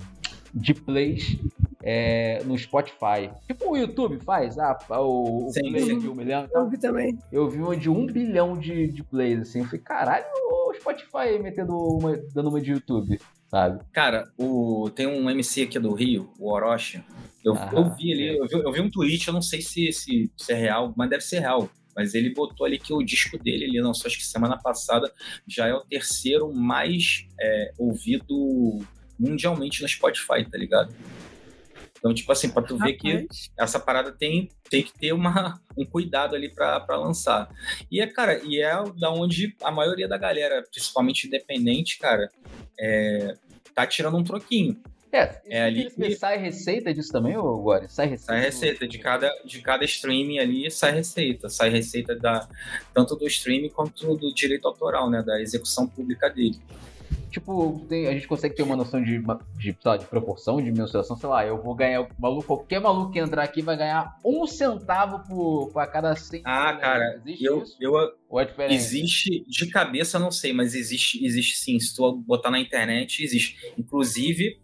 de 0.53 0.75
plays 0.75 1.39
é, 1.83 2.43
no 2.45 2.57
Spotify. 2.59 3.31
Tipo 3.47 3.71
o 3.71 3.77
YouTube 3.77 4.19
faz, 4.21 4.59
ah, 4.59 4.77
o, 5.01 5.47
o 5.47 5.51
Sim, 5.51 5.71
play 5.71 5.83
sim. 5.87 5.99
de 5.99 6.09
um 6.09 6.15
milhão 6.15 6.47
e 6.53 6.57
Eu 6.57 6.69
vi 6.69 6.79
também. 6.79 7.19
Eu 7.33 7.49
vi 7.49 7.59
uma 7.61 7.77
de 7.77 7.89
um 7.89 8.05
bilhão 8.07 8.59
de, 8.59 8.89
de 8.89 9.03
plays, 9.03 9.41
assim. 9.41 9.61
Eu 9.61 9.65
falei, 9.65 9.81
caralho, 9.81 10.25
o 10.35 10.75
Spotify 10.75 11.39
metendo 11.41 11.75
uma, 11.77 12.17
dando 12.35 12.51
uma 12.51 12.61
de 12.61 12.73
YouTube, 12.73 13.19
sabe? 13.51 13.85
Cara, 13.93 14.31
o, 14.39 14.89
tem 14.95 15.07
um 15.07 15.29
MC 15.29 15.63
aqui 15.63 15.79
do 15.79 15.93
Rio, 15.93 16.33
o 16.39 16.51
Orochi. 16.51 17.03
Eu, 17.45 17.55
Ah, 17.55 17.71
eu 17.73 17.95
vi 17.95 18.13
ali, 18.13 18.39
eu 18.39 18.47
vi, 18.47 18.55
eu 18.55 18.73
vi 18.73 18.81
um 18.81 18.91
tweet, 18.91 19.27
eu 19.27 19.35
não 19.35 19.43
sei 19.43 19.61
se, 19.61 19.93
se, 19.93 20.31
se 20.37 20.53
é 20.53 20.55
real, 20.55 20.95
mas 20.97 21.11
deve 21.11 21.23
ser 21.23 21.41
real. 21.41 21.69
Mas 21.97 22.15
ele 22.15 22.33
botou 22.33 22.65
ali 22.65 22.79
que 22.79 22.93
o 22.93 23.03
disco 23.03 23.37
dele, 23.37 23.65
ele 23.65 23.81
lançou 23.81 24.07
acho 24.07 24.17
que 24.17 24.25
semana 24.25 24.57
passada, 24.57 25.13
já 25.47 25.67
é 25.67 25.75
o 25.75 25.81
terceiro 25.81 26.53
mais 26.53 27.27
é, 27.41 27.73
ouvido 27.77 28.81
mundialmente 29.19 29.83
no 29.83 29.89
Spotify, 29.89 30.49
tá 30.49 30.57
ligado? 30.57 30.95
Então, 32.01 32.13
tipo 32.15 32.33
assim, 32.33 32.51
pra 32.51 32.63
tu 32.63 32.77
ver 32.79 32.95
que 32.95 33.29
essa 33.59 33.79
parada 33.79 34.11
tem, 34.11 34.49
tem 34.69 34.83
que 34.83 34.93
ter 34.93 35.13
uma, 35.13 35.61
um 35.77 35.85
cuidado 35.85 36.35
ali 36.35 36.49
pra 36.49 36.81
pra 36.81 36.97
lançar. 36.97 37.49
E 37.91 38.01
é, 38.01 38.07
cara, 38.07 38.41
e 38.43 38.61
é 38.61 38.73
da 38.99 39.11
onde 39.13 39.55
a 39.63 39.71
maioria 39.71 40.09
da 40.09 40.17
galera, 40.17 40.65
principalmente 40.71 41.27
independente, 41.27 41.99
cara, 41.99 42.31
é, 42.79 43.35
tá 43.75 43.87
tirando 43.87 44.17
um 44.17 44.25
troquinho. 44.25 44.81
É, 45.13 45.41
É 45.45 45.63
ali 45.65 45.91
que 45.91 46.15
sai 46.15 46.39
receita 46.39 46.95
disso 46.95 47.13
também, 47.13 47.37
ô 47.37 47.57
Gori? 47.59 47.89
Sai 47.89 48.07
receita? 48.07 48.33
Sai 48.33 48.41
receita 48.41 48.89
de 48.89 48.99
cada, 48.99 49.29
de 49.45 49.61
cada 49.61 49.85
streaming 49.85 50.39
ali, 50.39 50.71
sai 50.71 50.93
receita. 50.93 51.49
Sai 51.49 51.69
receita 51.69 52.15
da, 52.15 52.49
tanto 52.95 53.17
do 53.17 53.27
streaming 53.27 53.71
quanto 53.71 54.17
do 54.17 54.33
direito 54.33 54.67
autoral, 54.69 55.11
né? 55.11 55.23
Da 55.23 55.41
execução 55.41 55.87
pública 55.87 56.31
dele. 56.31 56.61
Tipo, 57.31 57.85
tem- 57.89 58.09
a 58.09 58.13
gente 58.13 58.27
consegue 58.27 58.55
ter 58.55 58.63
uma 58.63 58.75
noção 58.77 59.01
de, 59.03 59.19
de, 59.57 59.65
sei 59.65 59.77
lá, 59.85 59.97
de 59.97 60.05
proporção, 60.07 60.61
de 60.61 60.71
mensuração, 60.73 61.17
sei 61.17 61.29
lá, 61.29 61.47
eu 61.47 61.63
vou 61.63 61.75
ganhar, 61.75 62.07
maluco, 62.19 62.47
qualquer 62.47 62.81
maluco 62.81 63.13
que 63.13 63.19
entrar 63.21 63.43
aqui 63.45 63.63
vai 63.63 63.77
ganhar 63.77 64.19
um 64.25 64.47
centavo 64.47 65.21
por, 65.29 65.71
por 65.73 65.79
a 65.79 65.87
cada 65.87 66.15
100 66.17 66.43
Ah, 66.45 66.73
né? 66.75 66.81
cara, 66.81 67.23
Existe 67.25 67.45
Eu, 67.45 67.63
isso? 67.63 67.77
eu, 67.81 67.93
Ou 68.29 68.41
é 68.41 68.45
diferente? 68.45 68.75
existe, 68.75 69.45
de 69.47 69.67
cabeça 69.71 70.19
não 70.19 70.31
sei, 70.33 70.53
mas 70.53 70.75
existe, 70.75 71.25
existe 71.25 71.57
sim. 71.57 71.79
Se 71.79 71.95
tu 71.95 72.13
botar 72.27 72.51
na 72.51 72.59
internet, 72.59 73.23
existe. 73.23 73.57
Inclusive, 73.79 74.61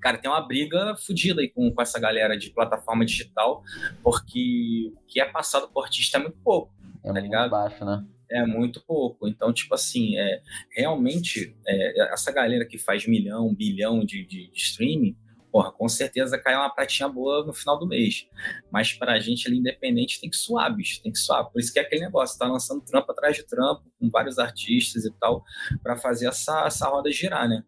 cara, 0.00 0.18
tem 0.18 0.30
uma 0.30 0.40
briga 0.40 0.96
fodida 0.96 1.40
aí 1.40 1.48
com, 1.48 1.70
com 1.72 1.82
essa 1.82 2.00
galera 2.00 2.36
de 2.36 2.50
plataforma 2.50 3.04
digital, 3.04 3.62
porque 4.02 4.92
o 4.94 5.00
que 5.06 5.20
é 5.20 5.24
passado 5.24 5.68
por 5.68 5.84
artista 5.84 6.18
é 6.18 6.20
muito 6.20 6.38
pouco. 6.42 6.72
É 7.04 7.08
tá 7.08 7.12
muito 7.12 7.24
ligado? 7.24 7.50
baixo, 7.50 7.84
né? 7.84 8.04
É 8.30 8.44
muito 8.46 8.82
pouco. 8.86 9.26
Então, 9.28 9.52
tipo 9.52 9.74
assim, 9.74 10.16
é, 10.18 10.42
realmente, 10.76 11.56
é, 11.66 12.12
essa 12.12 12.30
galera 12.32 12.64
que 12.66 12.78
faz 12.78 13.06
milhão, 13.06 13.54
bilhão 13.54 14.04
de, 14.04 14.24
de, 14.26 14.50
de 14.50 14.56
streaming, 14.58 15.16
porra, 15.50 15.72
com 15.72 15.88
certeza 15.88 16.36
cai 16.38 16.54
uma 16.54 16.68
pratinha 16.68 17.08
boa 17.08 17.44
no 17.44 17.54
final 17.54 17.78
do 17.78 17.86
mês. 17.86 18.26
Mas 18.70 18.92
pra 18.92 19.18
gente 19.18 19.48
ali, 19.48 19.56
independente, 19.58 20.20
tem 20.20 20.28
que 20.28 20.36
suar, 20.36 20.74
bicho, 20.74 21.02
tem 21.02 21.10
que 21.10 21.18
suar. 21.18 21.44
Por 21.50 21.58
isso 21.58 21.72
que 21.72 21.78
é 21.78 21.82
aquele 21.82 22.02
negócio, 22.02 22.38
tá 22.38 22.46
lançando 22.46 22.82
trampo 22.82 23.10
atrás 23.12 23.34
de 23.36 23.46
trampo, 23.46 23.82
com 23.98 24.10
vários 24.10 24.38
artistas 24.38 25.04
e 25.06 25.12
tal, 25.18 25.42
pra 25.82 25.96
fazer 25.96 26.28
essa, 26.28 26.66
essa 26.66 26.86
roda 26.88 27.10
girar, 27.10 27.48
né? 27.48 27.64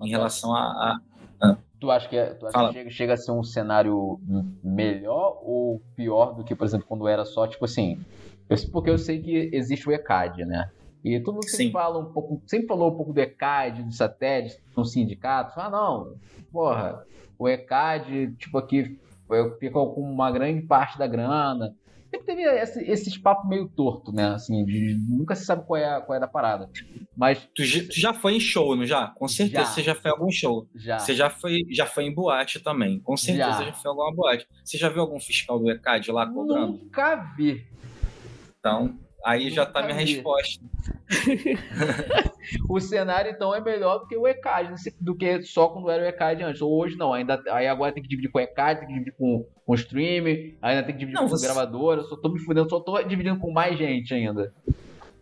Em 0.00 0.08
relação 0.10 0.54
a. 0.54 0.60
a- 1.40 1.58
Tu 1.80 1.90
acha 1.90 2.08
que, 2.08 2.16
é- 2.16 2.32
tu 2.32 2.46
acha 2.46 2.52
que 2.68 2.72
chega, 2.78 2.90
chega 2.90 3.12
a 3.14 3.16
ser 3.16 3.32
um 3.32 3.42
cenário 3.42 4.18
melhor 4.62 5.38
ou 5.42 5.80
pior 5.94 6.34
do 6.34 6.42
que, 6.44 6.54
por 6.54 6.64
exemplo, 6.64 6.86
quando 6.86 7.06
era 7.06 7.24
só, 7.26 7.46
tipo 7.46 7.64
assim, 7.64 8.02
eu- 8.48 8.56
porque 8.72 8.90
eu 8.90 8.98
sei 8.98 9.20
que 9.20 9.50
existe 9.52 9.88
o 9.88 9.92
ECAD, 9.92 10.44
né? 10.44 10.70
E 11.04 11.20
todo 11.20 11.34
mundo 11.34 11.48
sempre 11.48 11.66
Sim. 11.66 11.72
fala 11.72 11.98
um 11.98 12.12
pouco, 12.12 12.42
sempre 12.46 12.66
falou 12.66 12.90
um 12.92 12.96
pouco 12.96 13.12
do 13.12 13.20
ECAD, 13.20 13.82
do 13.82 13.92
satélite, 13.92 14.56
no 14.76 14.84
sindicato. 14.84 15.54
Fala, 15.54 15.70
não, 15.70 16.14
porra, 16.50 17.04
o 17.38 17.46
ECAD, 17.48 18.32
tipo, 18.38 18.56
aqui 18.58 18.98
eu- 19.28 19.56
fica 19.58 19.72
com 19.74 20.00
uma 20.00 20.30
grande 20.30 20.62
parte 20.62 20.98
da 20.98 21.06
grana. 21.06 21.74
Sempre 22.10 22.26
teve 22.26 22.42
esse, 22.42 22.80
esses 22.90 23.18
papos 23.18 23.48
meio 23.48 23.68
torto, 23.68 24.12
né? 24.12 24.28
Assim, 24.28 24.64
de, 24.64 24.96
nunca 25.10 25.34
se 25.34 25.44
sabe 25.44 25.66
qual 25.66 25.76
é, 25.80 25.84
a- 25.84 26.00
qual 26.00 26.16
é 26.16 26.20
da 26.20 26.28
parada. 26.28 26.70
Mas 27.16 27.46
Tu, 27.54 27.64
já- 27.64 27.82
tu 27.82 28.00
já 28.00 28.14
foi 28.14 28.36
em 28.36 28.40
show, 28.40 28.76
não 28.76 28.86
já? 28.86 29.08
Com 29.08 29.26
certeza 29.26 29.64
Já. 29.64 29.66
você 29.66 29.82
já 29.82 29.94
foi 29.96 30.10
em 30.10 30.14
algum 30.14 30.30
show. 30.30 30.66
já. 30.76 30.98
Você 31.00 31.12
já 31.14 31.28
foi, 31.28 31.62
já 31.70 31.84
foi 31.86 32.04
em 32.04 32.14
boate 32.14 32.60
também. 32.60 33.00
Com 33.00 33.16
certeza 33.16 33.58
Já. 33.58 33.64
já, 33.64 33.72
foi 33.72 33.90
em 33.90 33.92
alguma 33.92 34.14
boate. 34.14 34.46
Você 34.64 34.78
já 34.78 34.88
viu 34.88 35.02
algum 35.02 35.18
fiscal 35.18 35.58
do 35.58 35.68
ECAD 35.70 36.12
lá 36.12 36.24
cobrando? 36.26 36.72
Nunca 36.78 37.16
vi. 37.36 37.66
Então, 38.64 38.98
aí 39.22 39.50
já 39.50 39.66
tá 39.66 39.82
Nunca 39.82 39.92
minha 39.92 40.06
resposta. 40.06 40.64
O 42.68 42.78
cenário, 42.80 43.30
então, 43.30 43.54
é 43.54 43.60
melhor 43.60 43.98
do 44.00 44.06
que 44.06 44.16
o 44.16 44.26
ECAD, 44.26 44.70
né? 44.70 44.76
do 45.00 45.14
que 45.16 45.42
só 45.42 45.68
quando 45.68 45.90
era 45.90 46.02
o 46.02 46.06
ECAD 46.06 46.42
antes. 46.42 46.60
Ou 46.62 46.74
hoje 46.78 46.96
não, 46.96 47.12
ainda, 47.12 47.42
aí 47.50 47.66
agora 47.66 47.92
tem 47.92 48.02
que 48.02 48.08
dividir 48.08 48.30
com 48.30 48.38
o 48.38 48.40
ECAD, 48.40 48.80
tem 48.80 48.88
que 48.88 48.92
dividir 48.94 49.14
com, 49.18 49.46
com 49.66 49.72
o 49.72 49.74
streaming, 49.74 50.56
ainda 50.62 50.82
tem 50.82 50.94
que 50.94 51.00
dividir 51.00 51.14
Não, 51.14 51.22
com 51.24 51.28
você- 51.28 51.44
o 51.46 51.48
gravador. 51.48 51.98
Eu 51.98 52.04
só 52.04 52.16
tô 52.16 52.28
me 52.30 52.38
fudendo, 52.40 52.68
só 52.70 52.80
tô 52.80 53.02
dividindo 53.02 53.38
com 53.38 53.50
mais 53.52 53.78
gente 53.78 54.12
ainda. 54.14 54.52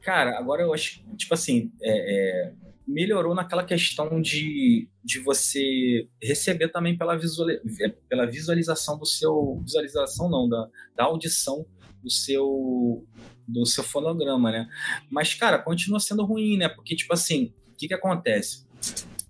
Cara, 0.02 0.36
agora 0.38 0.62
eu 0.62 0.72
acho, 0.72 1.00
tipo 1.16 1.34
assim, 1.34 1.72
é, 1.82 2.46
é, 2.48 2.52
melhorou 2.86 3.34
naquela 3.34 3.62
questão 3.64 4.20
de, 4.20 4.88
de 5.04 5.18
você 5.20 6.08
receber 6.20 6.68
também 6.68 6.96
pela, 6.98 7.16
visuali- 7.16 7.60
pela 8.08 8.26
visualização 8.26 8.98
do 8.98 9.06
seu. 9.06 9.60
Visualização 9.64 10.28
não, 10.28 10.48
da, 10.48 10.68
da 10.96 11.04
audição 11.04 11.64
do 12.02 12.10
seu 12.10 13.04
do 13.52 13.66
seu 13.66 13.84
fonograma, 13.84 14.50
né? 14.50 14.68
Mas, 15.10 15.34
cara, 15.34 15.58
continua 15.58 16.00
sendo 16.00 16.24
ruim, 16.24 16.56
né? 16.56 16.68
Porque, 16.68 16.96
tipo 16.96 17.12
assim, 17.12 17.52
o 17.72 17.76
que 17.76 17.88
que 17.88 17.94
acontece? 17.94 18.66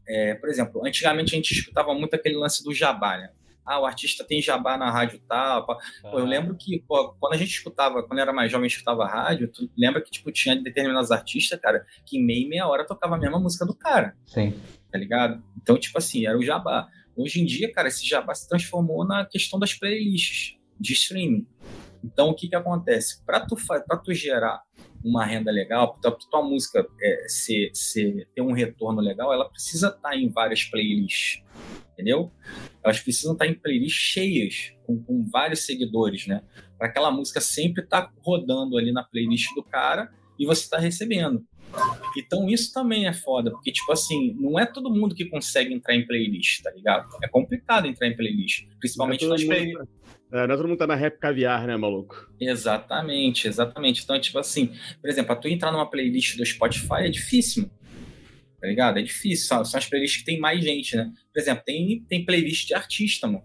É, 0.06 0.34
por 0.34 0.48
exemplo, 0.48 0.86
antigamente 0.86 1.34
a 1.34 1.36
gente 1.36 1.52
escutava 1.52 1.94
muito 1.94 2.14
aquele 2.14 2.36
lance 2.36 2.62
do 2.62 2.74
jabá, 2.74 3.18
né? 3.18 3.30
Ah, 3.64 3.80
o 3.80 3.86
artista 3.86 4.24
tem 4.24 4.42
jabá 4.42 4.76
na 4.76 4.90
rádio 4.90 5.20
tal. 5.28 5.64
pá. 5.64 5.78
Pô, 6.02 6.18
eu 6.18 6.24
lembro 6.24 6.56
que 6.56 6.82
pô, 6.86 7.14
quando 7.20 7.34
a 7.34 7.36
gente 7.36 7.50
escutava, 7.50 8.02
quando 8.02 8.18
eu 8.18 8.22
era 8.22 8.32
mais 8.32 8.50
jovem, 8.50 8.66
escutava 8.66 9.06
rádio, 9.06 9.48
tu 9.48 9.70
lembra 9.78 10.02
que 10.02 10.10
tipo, 10.10 10.32
tinha 10.32 10.56
determinados 10.60 11.12
artistas, 11.12 11.60
cara, 11.60 11.86
que 12.04 12.18
em 12.18 12.24
meia 12.24 12.44
e 12.44 12.48
meia 12.48 12.66
hora 12.66 12.84
tocava 12.84 13.14
a 13.14 13.18
mesma 13.18 13.38
música 13.38 13.64
do 13.64 13.74
cara, 13.74 14.16
Sim. 14.26 14.52
tá 14.90 14.98
ligado? 14.98 15.42
Então, 15.60 15.78
tipo 15.78 15.96
assim, 15.96 16.26
era 16.26 16.36
o 16.36 16.42
jabá. 16.42 16.88
Hoje 17.16 17.40
em 17.40 17.46
dia, 17.46 17.72
cara, 17.72 17.88
esse 17.88 18.06
jabá 18.06 18.34
se 18.34 18.48
transformou 18.48 19.06
na 19.06 19.24
questão 19.24 19.58
das 19.60 19.72
playlists 19.74 20.56
de 20.80 20.92
streaming. 20.94 21.46
Então, 22.04 22.30
o 22.30 22.34
que 22.34 22.48
que 22.48 22.56
acontece? 22.56 23.24
Para 23.24 23.40
tu, 23.40 23.56
tu 23.98 24.12
gerar 24.12 24.62
uma 25.04 25.24
renda 25.24 25.50
legal, 25.50 25.98
para 25.98 26.10
tua 26.12 26.42
música 26.42 26.86
é, 27.00 27.26
ter 28.34 28.40
um 28.40 28.52
retorno 28.52 29.00
legal, 29.00 29.32
ela 29.32 29.48
precisa 29.48 29.88
estar 29.88 30.16
em 30.16 30.28
várias 30.30 30.64
playlists, 30.64 31.42
entendeu? 31.92 32.32
Elas 32.84 33.00
precisam 33.00 33.32
estar 33.32 33.46
em 33.46 33.54
playlists 33.54 34.00
cheias, 34.00 34.72
com, 34.84 35.02
com 35.02 35.28
vários 35.28 35.60
seguidores, 35.66 36.26
né? 36.26 36.42
Para 36.78 36.88
aquela 36.88 37.10
música 37.10 37.40
sempre 37.40 37.82
estar 37.82 38.12
rodando 38.18 38.76
ali 38.76 38.92
na 38.92 39.02
playlist 39.02 39.54
do 39.54 39.62
cara 39.62 40.10
e 40.38 40.46
você 40.46 40.68
tá 40.68 40.78
recebendo. 40.78 41.44
Então 42.16 42.48
isso 42.48 42.72
também 42.72 43.06
é 43.06 43.12
foda, 43.12 43.50
porque, 43.50 43.72
tipo 43.72 43.90
assim, 43.92 44.34
não 44.38 44.58
é 44.58 44.66
todo 44.66 44.90
mundo 44.92 45.14
que 45.14 45.24
consegue 45.26 45.72
entrar 45.72 45.94
em 45.94 46.06
playlist, 46.06 46.62
tá 46.62 46.70
ligado? 46.70 47.08
É 47.22 47.28
complicado 47.28 47.86
entrar 47.86 48.06
em 48.06 48.16
playlist, 48.16 48.66
principalmente 48.78 49.24
é 49.24 49.28
nas 49.28 49.42
playlists. 49.44 49.78
mundo- 49.78 49.88
É, 50.32 50.46
não 50.46 50.54
é 50.54 50.56
todo 50.56 50.68
mundo 50.68 50.78
tá 50.78 50.86
na 50.86 50.94
rap 50.94 51.18
caviar, 51.18 51.66
né, 51.66 51.76
maluco? 51.76 52.30
Exatamente, 52.40 53.46
exatamente. 53.48 54.02
Então, 54.02 54.16
é 54.16 54.20
tipo 54.20 54.38
assim, 54.38 54.72
por 55.00 55.08
exemplo, 55.10 55.26
pra 55.26 55.36
tu 55.36 55.48
entrar 55.48 55.70
numa 55.72 55.88
playlist 55.90 56.36
do 56.36 56.44
Spotify 56.46 57.00
é 57.04 57.08
difícil. 57.08 57.70
Tá 58.60 58.68
ligado? 58.68 58.98
É 58.98 59.02
difícil. 59.02 59.46
São, 59.46 59.64
são 59.64 59.78
as 59.78 59.86
playlists 59.86 60.20
que 60.20 60.24
tem 60.26 60.38
mais 60.38 60.62
gente, 60.62 60.96
né? 60.96 61.10
Por 61.32 61.40
exemplo, 61.40 61.62
tem, 61.66 62.04
tem 62.08 62.24
playlist 62.24 62.66
de 62.68 62.74
artista, 62.74 63.26
mano. 63.26 63.42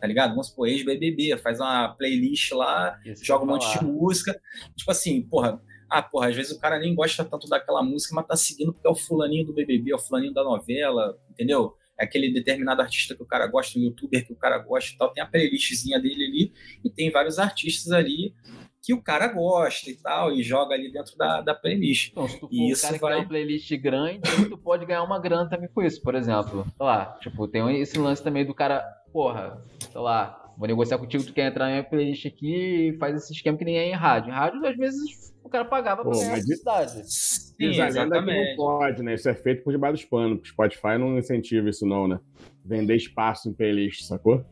Tá 0.00 0.06
ligado? 0.06 0.30
Vamos 0.30 0.48
supor, 0.48 0.68
ex-BBB, 0.68 1.36
faz 1.38 1.60
uma 1.60 1.88
playlist 1.88 2.52
lá, 2.52 2.98
Isso 3.04 3.24
joga 3.24 3.44
um 3.44 3.48
monte 3.48 3.78
de 3.78 3.84
música. 3.84 4.40
Tipo 4.76 4.90
assim, 4.90 5.22
porra. 5.22 5.60
Ah, 5.90 6.02
porra, 6.02 6.28
às 6.28 6.36
vezes 6.36 6.52
o 6.52 6.60
cara 6.60 6.78
nem 6.78 6.94
gosta 6.94 7.24
tanto 7.24 7.48
daquela 7.48 7.82
música, 7.82 8.14
mas 8.14 8.26
tá 8.26 8.36
seguindo 8.36 8.72
porque 8.72 8.86
é 8.86 8.90
o 8.90 8.94
fulaninho 8.94 9.46
do 9.46 9.52
BBB, 9.54 9.90
é 9.92 9.94
o 9.94 9.98
fulaninho 9.98 10.34
da 10.34 10.44
novela, 10.44 11.18
entendeu? 11.30 11.74
É 11.98 12.04
aquele 12.04 12.32
determinado 12.32 12.80
artista 12.80 13.16
que 13.16 13.22
o 13.22 13.26
cara 13.26 13.46
gosta, 13.48 13.78
um 13.78 13.82
youtuber 13.82 14.24
que 14.26 14.32
o 14.32 14.36
cara 14.36 14.58
gosta 14.58 14.92
e 14.94 14.96
tal. 14.96 15.12
Tem 15.12 15.22
a 15.22 15.26
playlistzinha 15.26 15.98
dele 16.00 16.24
ali 16.24 16.52
e 16.84 16.90
tem 16.90 17.10
vários 17.10 17.38
artistas 17.38 17.90
ali 17.92 18.34
que 18.80 18.94
o 18.94 19.02
cara 19.02 19.26
gosta 19.26 19.90
e 19.90 19.96
tal, 19.96 20.32
e 20.32 20.42
joga 20.42 20.74
ali 20.74 20.90
dentro 20.92 21.16
da, 21.16 21.40
da 21.40 21.54
playlist. 21.54 22.10
Então, 22.12 22.28
se 22.28 22.38
tu 22.38 22.48
for 22.48 22.54
E 22.54 22.72
um 22.72 22.76
cara 22.76 22.94
que 22.94 23.00
vai- 23.00 23.12
tem 23.14 23.22
uma 23.22 23.28
playlist 23.28 23.70
grande, 23.76 24.20
tu 24.48 24.56
pode 24.56 24.86
ganhar 24.86 25.02
uma 25.02 25.18
grana 25.18 25.48
também 25.50 25.68
com 25.68 25.82
isso, 25.82 26.00
por 26.00 26.14
exemplo. 26.14 26.64
Sei 26.64 26.86
lá, 26.86 27.18
tipo, 27.20 27.48
tem 27.48 27.80
esse 27.80 27.98
lance 27.98 28.22
também 28.22 28.46
do 28.46 28.54
cara, 28.54 28.82
porra, 29.12 29.60
sei 29.90 30.00
lá, 30.00 30.47
vou 30.58 30.66
negociar 30.66 30.98
contigo, 30.98 31.22
tu 31.22 31.32
quer 31.32 31.46
entrar 31.46 31.66
na 31.66 31.70
minha 31.70 31.84
playlist 31.84 32.26
aqui 32.26 32.88
e 32.88 32.98
faz 32.98 33.14
esse 33.14 33.32
esquema 33.32 33.56
que 33.56 33.64
nem 33.64 33.78
é 33.78 33.88
em 33.88 33.94
rádio. 33.94 34.30
Em 34.30 34.34
rádio, 34.34 34.66
às 34.66 34.76
vezes, 34.76 35.32
o 35.42 35.48
cara 35.48 35.64
pagava 35.64 36.02
pra 36.02 36.10
ganhar 36.10 36.34
publicidade. 36.34 37.02
Sim, 37.04 37.54
que 37.56 37.64
exatamente. 37.64 38.56
não 38.56 38.56
pode, 38.56 39.02
né? 39.04 39.14
Isso 39.14 39.28
é 39.28 39.34
feito 39.34 39.62
por 39.62 39.72
debaixo 39.72 39.94
dos 39.94 40.04
panos. 40.04 40.48
Spotify 40.48 40.98
não 40.98 41.16
incentiva 41.16 41.70
isso, 41.70 41.86
não, 41.86 42.08
né? 42.08 42.18
Vender 42.64 42.96
espaço 42.96 43.48
em 43.48 43.52
playlist, 43.52 44.02
sacou? 44.02 44.44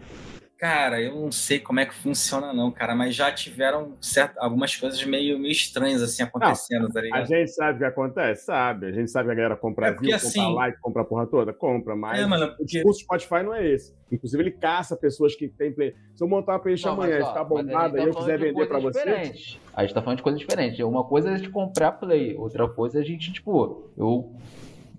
Cara, 0.59 1.03
eu 1.03 1.15
não 1.15 1.31
sei 1.31 1.59
como 1.61 1.81
é 1.81 1.85
que 1.85 1.95
funciona, 1.95 2.51
não, 2.51 2.71
cara, 2.71 2.95
mas 2.95 3.15
já 3.15 3.31
tiveram 3.31 3.93
certo, 4.01 4.39
algumas 4.39 4.75
coisas 4.75 5.05
meio, 5.05 5.39
meio 5.39 5.53
estranhas 5.53 6.01
assim 6.01 6.23
acontecendo, 6.23 6.91
tá 6.91 7.01
A 7.01 7.03
ligado? 7.03 7.27
gente 7.27 7.51
sabe 7.51 7.75
o 7.75 7.79
que 7.79 7.85
acontece? 7.85 8.47
Sabe. 8.47 8.87
A 8.87 8.93
gente 8.93 9.11
sabe 9.11 9.27
que 9.27 9.33
a 9.33 9.35
galera 9.35 9.57
compra 9.57 9.89
É 9.89 9.93
porque, 9.93 10.07
view, 10.07 10.17
assim- 10.17 10.41
compra 10.41 10.55
like, 10.55 10.81
compra 10.81 11.03
a 11.03 11.05
porra 11.05 11.27
toda? 11.27 11.53
Compra, 11.53 11.95
mas 11.95 12.21
É, 12.21 12.25
mano, 12.27 12.47
o 12.47 12.49
porque 12.57 12.65
discurso 12.65 13.01
do 13.01 13.03
Spotify 13.05 13.43
não 13.45 13.53
é 13.53 13.67
esse. 13.67 13.95
Inclusive, 14.11 14.43
ele 14.43 14.51
caça 14.53 14.97
pessoas 14.97 15.35
que 15.35 15.47
têm 15.47 15.73
play. 15.73 15.95
Se 16.15 16.25
eu 16.25 16.29
montar 16.29 16.53
uma 16.53 16.59
playlist 16.61 16.87
Não, 16.87 16.93
amanhã 16.95 17.19
e 17.19 17.25
ficar 17.27 17.41
a 17.41 17.45
bombada 17.45 17.97
tá 17.99 18.03
e 18.05 18.07
eu 18.07 18.15
quiser 18.15 18.39
de 18.39 18.45
vender 18.47 18.67
pra 18.67 18.81
coisas 18.81 19.03
você. 19.03 19.59
A 19.75 19.83
gente 19.83 19.95
tá 19.95 20.01
falando 20.01 20.17
de 20.17 20.23
coisas 20.23 20.41
diferentes. 20.41 20.79
Uma 20.81 21.05
coisa 21.05 21.29
é 21.29 21.35
a 21.35 21.37
gente 21.37 21.51
comprar 21.51 21.93
play, 21.93 22.35
outra 22.35 22.67
coisa 22.67 22.99
é 22.99 23.03
a 23.03 23.05
gente, 23.05 23.31
tipo, 23.31 23.91
eu 23.99 24.33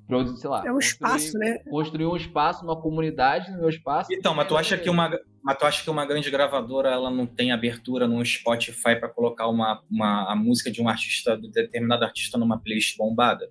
produzo, 0.08 0.38
sei 0.38 0.49
lá. 0.49 0.60
É 0.66 0.72
um 0.72 0.76
construir- 0.76 1.16
espaço, 1.16 1.38
né? 1.38 1.58
Construir 1.70 2.05
um 2.05 2.16
espaço, 2.16 2.64
uma 2.64 2.76
comunidade 2.80 3.51
no 3.51 3.60
meu 3.60 3.70
espaço. 3.70 4.12
Então, 4.14 4.34
mas 4.34 4.47
tu 4.47 4.55
acha 4.58 4.78
que 4.78 4.89
uma, 4.89 5.12
mas 5.43 5.58
tu 5.58 5.66
acha 5.66 5.84
que 5.84 5.89
uma 5.89 6.05
grande 6.05 6.30
gravadora 6.32 6.89
ela 6.89 7.12
não 7.12 7.26
tem 7.26 7.51
abertura 7.51 8.08
no 8.08 8.24
Spotify 8.26 8.95
pra 8.99 9.10
colocar 9.10 9.47
uma, 9.47 9.82
uma 9.91 10.32
a 10.32 10.36
música 10.36 10.72
de 10.72 10.82
um 10.82 10.88
artista, 10.89 11.38
de 11.38 11.49
determinado 11.51 12.03
artista 12.05 12.38
numa 12.38 12.58
playlist 12.60 12.97
bombada? 12.97 13.49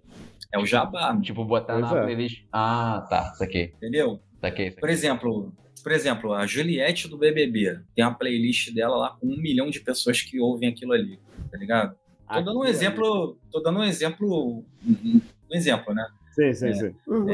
É 0.52 0.58
o 0.58 0.64
jabá, 0.64 1.16
Tipo, 1.20 1.44
botar 1.44 1.74
Pois 1.78 1.90
na 1.92 1.98
é. 1.98 2.02
playlist. 2.04 2.44
Ah, 2.52 3.06
tá. 3.10 3.34
Saquei. 3.34 3.72
entendeu? 3.76 4.20
Saquei. 4.40 4.70
Por 4.70 4.80
saquei. 4.80 4.94
exemplo, 4.94 5.52
por 5.82 5.92
exemplo, 5.92 6.32
a 6.32 6.46
Juliette 6.46 7.08
do 7.08 7.18
BBB 7.18 7.80
tem 7.94 8.04
uma 8.04 8.14
playlist 8.14 8.72
dela 8.72 8.96
lá 8.96 9.10
com 9.20 9.26
um 9.26 9.36
milhão 9.36 9.68
de 9.70 9.80
pessoas 9.80 10.22
que 10.22 10.40
ouvem 10.40 10.68
aquilo 10.68 10.92
ali, 10.92 11.18
tá 11.50 11.58
ligado? 11.58 11.96
Tô 12.28 12.40
dando 12.40 12.58
um 12.58 12.62
Aqui, 12.62 12.70
exemplo, 12.72 13.38
tô 13.52 13.60
dando 13.60 13.78
um 13.80 13.84
exemplo, 13.84 14.64
um 14.84 15.20
exemplo, 15.52 15.94
né? 15.94 16.04
Sim, 16.36 16.52
sim, 16.52 16.68
É. 16.68 16.72
sim. 16.74 16.94
Uhum. 17.08 17.28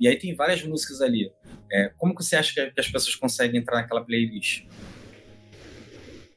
E 0.00 0.08
aí 0.08 0.16
tem 0.18 0.34
várias 0.34 0.62
músicas 0.64 1.00
ali. 1.00 1.30
É, 1.70 1.88
como 1.96 2.14
que 2.14 2.22
você 2.24 2.34
acha 2.36 2.52
que, 2.52 2.80
as 2.80 2.88
pessoas 2.88 3.14
conseguem 3.14 3.60
entrar 3.60 3.76
naquela 3.76 4.04
playlist? 4.04 4.64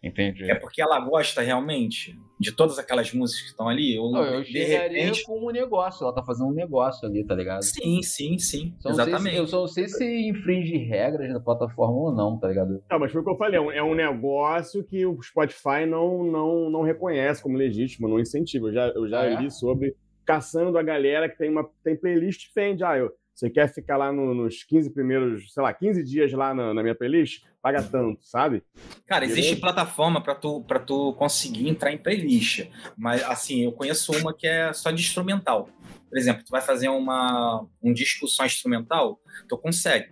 Entendi. 0.02 0.50
É 0.50 0.54
porque 0.56 0.80
ela 0.82 1.00
gosta 1.00 1.42
realmente 1.42 2.16
de 2.40 2.52
todas 2.52 2.78
aquelas 2.78 3.12
músicas 3.12 3.42
que 3.42 3.50
estão 3.50 3.68
ali? 3.68 3.98
Ou 3.98 4.12
Não, 4.12 4.24
eu 4.24 4.44
de 4.44 4.64
repente. 4.64 5.24
com 5.24 5.48
um 5.48 5.52
negócio. 5.52 6.04
Ela 6.04 6.14
tá 6.14 6.24
fazendo 6.24 6.50
um 6.50 6.54
negócio 6.54 7.08
ali, 7.08 7.26
tá 7.26 7.34
ligado? 7.34 7.64
Sim, 7.64 8.02
sim, 8.04 8.38
sim. 8.38 8.76
Só 8.80 8.90
não 8.90 8.96
sei 8.96 9.06
se- 9.06 9.10
exatamente. 9.10 9.38
eu 9.38 9.48
só 9.48 9.60
não 9.62 9.68
sei 9.68 9.88
se 9.88 10.30
infringe 10.30 10.78
regras 10.78 11.34
da 11.34 11.40
plataforma 11.40 11.96
ou 11.98 12.14
não, 12.16 12.38
tá 12.38 12.48
ligado? 12.48 12.82
Não, 12.90 13.00
mas 13.00 13.12
foi 13.12 13.22
o 13.22 13.24
que 13.24 13.32
eu 13.32 13.38
falei, 13.38 13.58
é 13.58 13.62
um, 13.62 13.72
é 13.72 13.84
um 13.84 13.96
negócio 13.96 14.84
que 14.84 15.04
o 15.04 15.20
Spotify 15.22 15.88
não, 15.90 16.24
não, 16.24 16.70
não 16.70 16.82
reconhece 16.84 17.42
como 17.42 17.58
legítimo, 17.58 18.08
não 18.08 18.20
incentiva. 18.20 18.68
Eu 18.68 18.74
já, 18.74 18.88
eu 18.90 19.10
já 19.10 19.22
Ah, 19.22 19.26
é? 19.26 19.36
li 19.42 19.52
sobre 19.52 19.96
caçando 20.28 20.78
a 20.78 20.84
galera 20.84 21.28
que 21.30 21.38
tem 21.38 21.50
uma 21.50 21.68
tem 21.84 21.96
playlist 21.96 22.50
vende. 22.56 22.84
Ah, 22.84 22.98
eu, 22.98 23.12
você 23.34 23.50
quer 23.50 23.74
ficar 23.74 23.98
lá 23.98 24.12
no- 24.12 24.34
nos 24.34 24.64
15 24.64 24.90
primeiros, 24.92 25.54
sei 25.54 25.64
lá, 25.64 25.74
15 25.74 26.04
dias 26.04 26.32
lá 26.34 26.54
na, 26.54 26.74
na 26.74 26.82
minha 26.84 26.94
playlist? 26.96 27.44
Paga 27.62 27.82
tanto, 27.84 28.24
sabe? 28.26 28.64
Cara, 29.06 29.26
existe 29.26 29.56
plataforma 29.58 30.22
pra 30.22 30.36
tu, 30.36 30.62
pra 30.62 30.80
tu 30.80 31.14
conseguir 31.14 31.68
entrar 31.70 31.92
em 31.92 31.98
playlist. 31.98 32.68
Mas, 32.98 33.24
assim, 33.24 33.64
eu 33.64 33.72
conheço 33.72 34.12
uma 34.20 34.34
que 34.34 34.48
é 34.48 34.72
só 34.74 34.90
de 34.92 35.02
instrumental. 35.02 35.70
Por 36.10 36.18
exemplo, 36.18 36.44
tu 36.46 36.50
vai 36.50 36.62
fazer 36.62 36.90
uma, 36.90 37.66
um 37.84 37.92
disco 37.94 38.28
só 38.28 38.46
instrumental, 38.46 39.20
tu 39.50 39.58
consegue. 39.58 40.10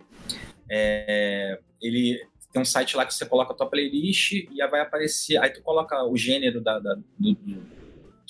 É, 0.70 1.58
ele 1.80 2.20
tem 2.52 2.60
um 2.62 2.64
site 2.64 2.96
lá 2.96 3.04
que 3.06 3.14
você 3.14 3.24
coloca 3.26 3.52
a 3.52 3.56
tua 3.56 3.68
playlist 3.68 4.32
e 4.32 4.60
aí 4.62 4.68
vai 4.70 4.80
aparecer. 4.80 5.36
Aí 5.38 5.50
tu 5.50 5.62
coloca 5.62 6.02
o 6.04 6.16
gênero 6.16 6.60
da, 6.60 6.78
da- 6.78 6.94
do, 7.18 7.36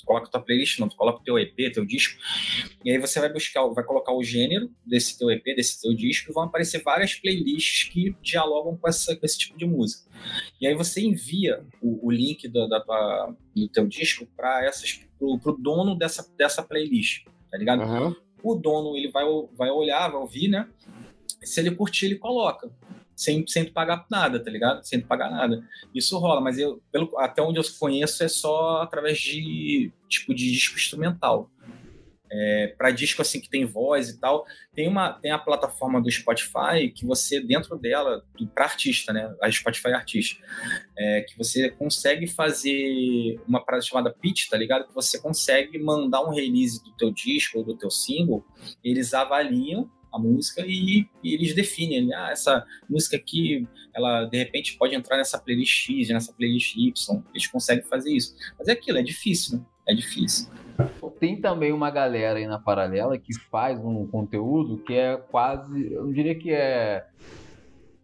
coloca 0.07 0.27
a 0.27 0.29
tua 0.31 0.41
playlist, 0.41 0.79
não, 0.79 0.87
tu 0.87 0.95
coloca 0.95 1.19
o 1.19 1.23
teu 1.23 1.37
EP, 1.37 1.71
teu 1.73 1.85
disco, 1.85 2.17
e 2.83 2.89
aí 2.89 2.97
você 2.97 3.19
vai 3.19 3.31
buscar, 3.31 3.67
vai 3.67 3.83
colocar 3.83 4.13
o 4.13 4.23
gênero 4.23 4.71
desse 4.85 5.19
teu 5.19 5.29
EP, 5.29 5.43
desse 5.43 5.81
teu 5.81 5.93
disco, 5.93 6.31
e 6.31 6.33
vão 6.33 6.43
aparecer 6.43 6.81
várias 6.81 7.13
playlists 7.13 7.89
que 7.89 8.15
dialogam 8.21 8.77
com, 8.77 8.87
essa, 8.87 9.15
com 9.15 9.25
esse 9.25 9.37
tipo 9.37 9.57
de 9.57 9.65
música. 9.65 10.09
E 10.59 10.65
aí 10.65 10.73
você 10.73 11.01
envia 11.01 11.63
o, 11.81 12.07
o 12.07 12.09
link 12.09 12.47
do, 12.47 12.67
da 12.67 12.79
tua, 12.79 13.35
do 13.55 13.67
teu 13.67 13.85
disco 13.85 14.25
para 14.35 14.65
essas 14.65 15.01
pro, 15.19 15.37
pro 15.39 15.57
dono 15.57 15.95
dessa, 15.95 16.27
dessa 16.37 16.63
playlist, 16.63 17.25
tá 17.51 17.57
ligado? 17.57 17.81
Aham. 17.81 18.15
o 18.41 18.55
dono 18.55 18.95
ele 18.95 19.11
vai, 19.11 19.25
vai 19.55 19.69
olhar, 19.69 20.09
vai 20.09 20.21
ouvir, 20.21 20.47
né? 20.47 20.67
Se 21.43 21.59
ele 21.59 21.71
curtir, 21.71 22.05
ele 22.05 22.15
coloca. 22.15 22.71
Sem, 23.17 23.43
sem 23.47 23.65
pagar 23.65 24.05
nada, 24.11 24.39
tá 24.39 24.51
ligado? 24.51 24.85
Sem 24.85 25.01
pagar 25.01 25.31
nada. 25.31 25.67
Isso 25.93 26.19
rola, 26.19 26.39
mas 26.39 26.59
eu, 26.59 26.79
pelo, 26.91 27.17
até 27.17 27.41
onde 27.41 27.57
eu 27.57 27.63
conheço 27.79 28.23
é 28.23 28.27
só 28.27 28.83
através 28.83 29.17
de 29.17 29.91
tipo 30.07 30.35
de 30.35 30.51
disco 30.51 30.77
instrumental. 30.77 31.49
É, 32.29 32.75
para 32.77 32.91
disco 32.91 33.21
assim 33.21 33.39
que 33.39 33.49
tem 33.49 33.65
voz 33.65 34.09
e 34.09 34.19
tal, 34.19 34.45
tem 34.75 34.87
uma 34.87 35.13
tem 35.13 35.31
a 35.31 35.39
plataforma 35.39 35.99
do 35.99 36.11
Spotify 36.11 36.91
que 36.93 37.05
você 37.05 37.41
dentro 37.41 37.75
dela 37.77 38.23
para 38.53 38.65
artista, 38.65 39.11
né? 39.11 39.33
A 39.41 39.49
Spotify 39.49 39.93
Artista, 39.93 40.43
é, 40.95 41.21
que 41.21 41.35
você 41.37 41.71
consegue 41.71 42.27
fazer 42.27 43.41
uma 43.47 43.63
parada 43.63 43.83
chamada 43.83 44.13
pitch, 44.13 44.49
tá 44.49 44.57
ligado? 44.57 44.87
Que 44.87 44.93
você 44.93 45.19
consegue 45.19 45.79
mandar 45.79 46.21
um 46.21 46.35
release 46.35 46.83
do 46.83 46.91
teu 46.97 47.11
disco 47.11 47.59
ou 47.59 47.63
do 47.63 47.75
teu 47.75 47.89
single, 47.89 48.45
eles 48.83 49.13
avaliam 49.15 49.89
a 50.17 50.19
música 50.19 50.63
e, 50.65 51.07
e 51.23 51.33
eles 51.33 51.55
definem, 51.55 52.13
ah, 52.13 52.31
essa 52.31 52.65
música 52.89 53.15
aqui, 53.17 53.67
ela 53.93 54.25
de 54.25 54.37
repente 54.37 54.77
pode 54.77 54.95
entrar 54.95 55.17
nessa 55.17 55.39
playlist 55.39 55.87
X, 55.87 56.09
nessa 56.09 56.33
playlist 56.33 56.75
Y, 56.75 57.23
eles 57.33 57.47
conseguem 57.47 57.83
fazer 57.83 58.11
isso. 58.11 58.35
Mas 58.57 58.67
é 58.67 58.73
aquilo, 58.73 58.97
é 58.97 59.03
difícil, 59.03 59.57
né? 59.57 59.65
É 59.87 59.93
difícil. 59.93 60.49
Tem 61.19 61.39
também 61.39 61.71
uma 61.71 61.89
galera 61.89 62.37
aí 62.37 62.45
na 62.45 62.59
paralela 62.59 63.17
que 63.17 63.33
faz 63.49 63.79
um 63.79 64.05
conteúdo 64.05 64.77
que 64.79 64.93
é 64.93 65.17
quase. 65.17 65.91
Eu 65.91 66.03
não 66.03 66.11
diria 66.11 66.35
que 66.35 66.51
é 66.51 67.07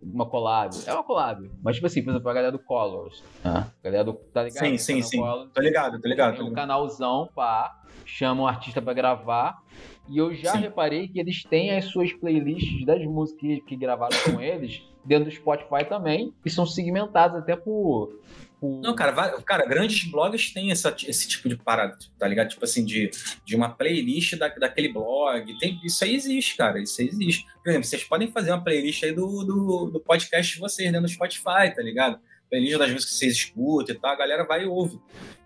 uma 0.02 0.26
collab. 0.26 0.76
É 0.86 0.94
uma 0.94 1.04
collab. 1.04 1.50
Mas, 1.62 1.76
tipo 1.76 1.88
assim, 1.88 2.04
por 2.04 2.12
exemplo, 2.12 2.30
a 2.30 2.34
galera 2.34 2.52
do 2.52 2.60
Colors. 2.60 3.24
Né? 3.44 3.52
A 3.52 3.84
galera 3.84 4.04
do. 4.04 4.14
Tá 4.14 4.44
ligado? 4.44 4.66
Sim, 4.66 4.74
O 4.74 4.80
sim, 4.80 5.02
sim. 5.02 5.18
Colors. 5.20 5.52
Tô 5.54 5.62
ligado, 5.62 6.02
tô 6.02 6.08
ligado. 6.08 6.34
Tem 6.34 6.42
um 6.42 6.50
ligado. 6.50 6.56
canalzão, 6.56 7.30
pá, 7.36 7.84
chama 8.06 8.42
um 8.42 8.48
artista 8.48 8.82
pra 8.82 8.94
gravar. 8.94 9.62
E 10.10 10.18
eu 10.18 10.34
já 10.34 10.52
Sim. 10.52 10.60
reparei 10.60 11.08
que 11.08 11.20
eles 11.20 11.44
têm 11.44 11.72
as 11.72 11.86
suas 11.86 12.12
playlists 12.14 12.86
das 12.86 13.04
músicas 13.06 13.40
que, 13.42 13.62
que 13.62 13.76
gravaram 13.76 14.18
com 14.26 14.42
eles 14.42 14.84
dentro 15.06 15.26
do 15.30 15.32
Spotify 15.32 15.86
também. 15.88 16.34
E 16.46 16.50
são 16.50 16.66
segmentadas 16.66 17.42
até 17.42 17.56
por. 17.56 18.20
por- 18.60 18.82
Não, 18.82 18.94
cara, 18.96 19.14
cara, 19.42 19.66
grandes 19.66 20.10
blogs 20.12 20.52
têm 20.54 20.72
essa- 20.72 20.94
esse 21.08 21.28
tipo 21.28 21.48
de 21.48 21.56
parada, 21.56 21.98
tá 22.20 22.28
ligado? 22.28 22.50
Tipo 22.50 22.66
assim, 22.66 22.84
de, 22.84 23.12
de 23.46 23.56
uma 23.56 23.70
playlist 23.70 24.36
da, 24.38 24.50
daquele 24.50 24.92
blog. 24.92 25.58
Tem, 25.58 25.80
isso 25.86 26.04
aí 26.04 26.14
existe, 26.16 26.58
cara. 26.58 26.82
Isso 26.82 27.02
aí 27.02 27.08
existe. 27.08 27.46
Por 27.64 27.70
exemplo, 27.70 27.88
vocês 27.88 28.04
podem 28.04 28.28
fazer 28.30 28.52
uma 28.52 28.62
playlist 28.64 29.04
aí 29.04 29.14
do, 29.14 29.26
do, 29.46 29.90
do 29.92 30.00
podcast 30.02 30.54
de 30.54 30.60
vocês, 30.60 30.92
né? 30.92 31.00
No 31.00 31.08
Spotify, 31.08 31.74
tá 31.74 31.82
ligado? 31.82 32.20
Playlist 32.50 32.78
das 32.78 32.92
músicas 32.92 33.06
que 33.14 33.20
vocês 33.20 33.34
escutam 33.34 33.96
e 33.96 34.00
tal, 34.00 34.12
a 34.12 34.16
galera 34.18 34.44
vai 34.46 34.64
e 34.64 34.68
ouve. 34.68 35.00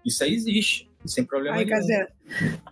Isso 0.04 0.24
aí 0.24 0.34
existe. 0.34 0.90
Sem 1.08 1.26
problema 1.26 1.58
Aí, 1.58 1.66
nenhum. 1.66 1.78
Cazé, 1.78 2.08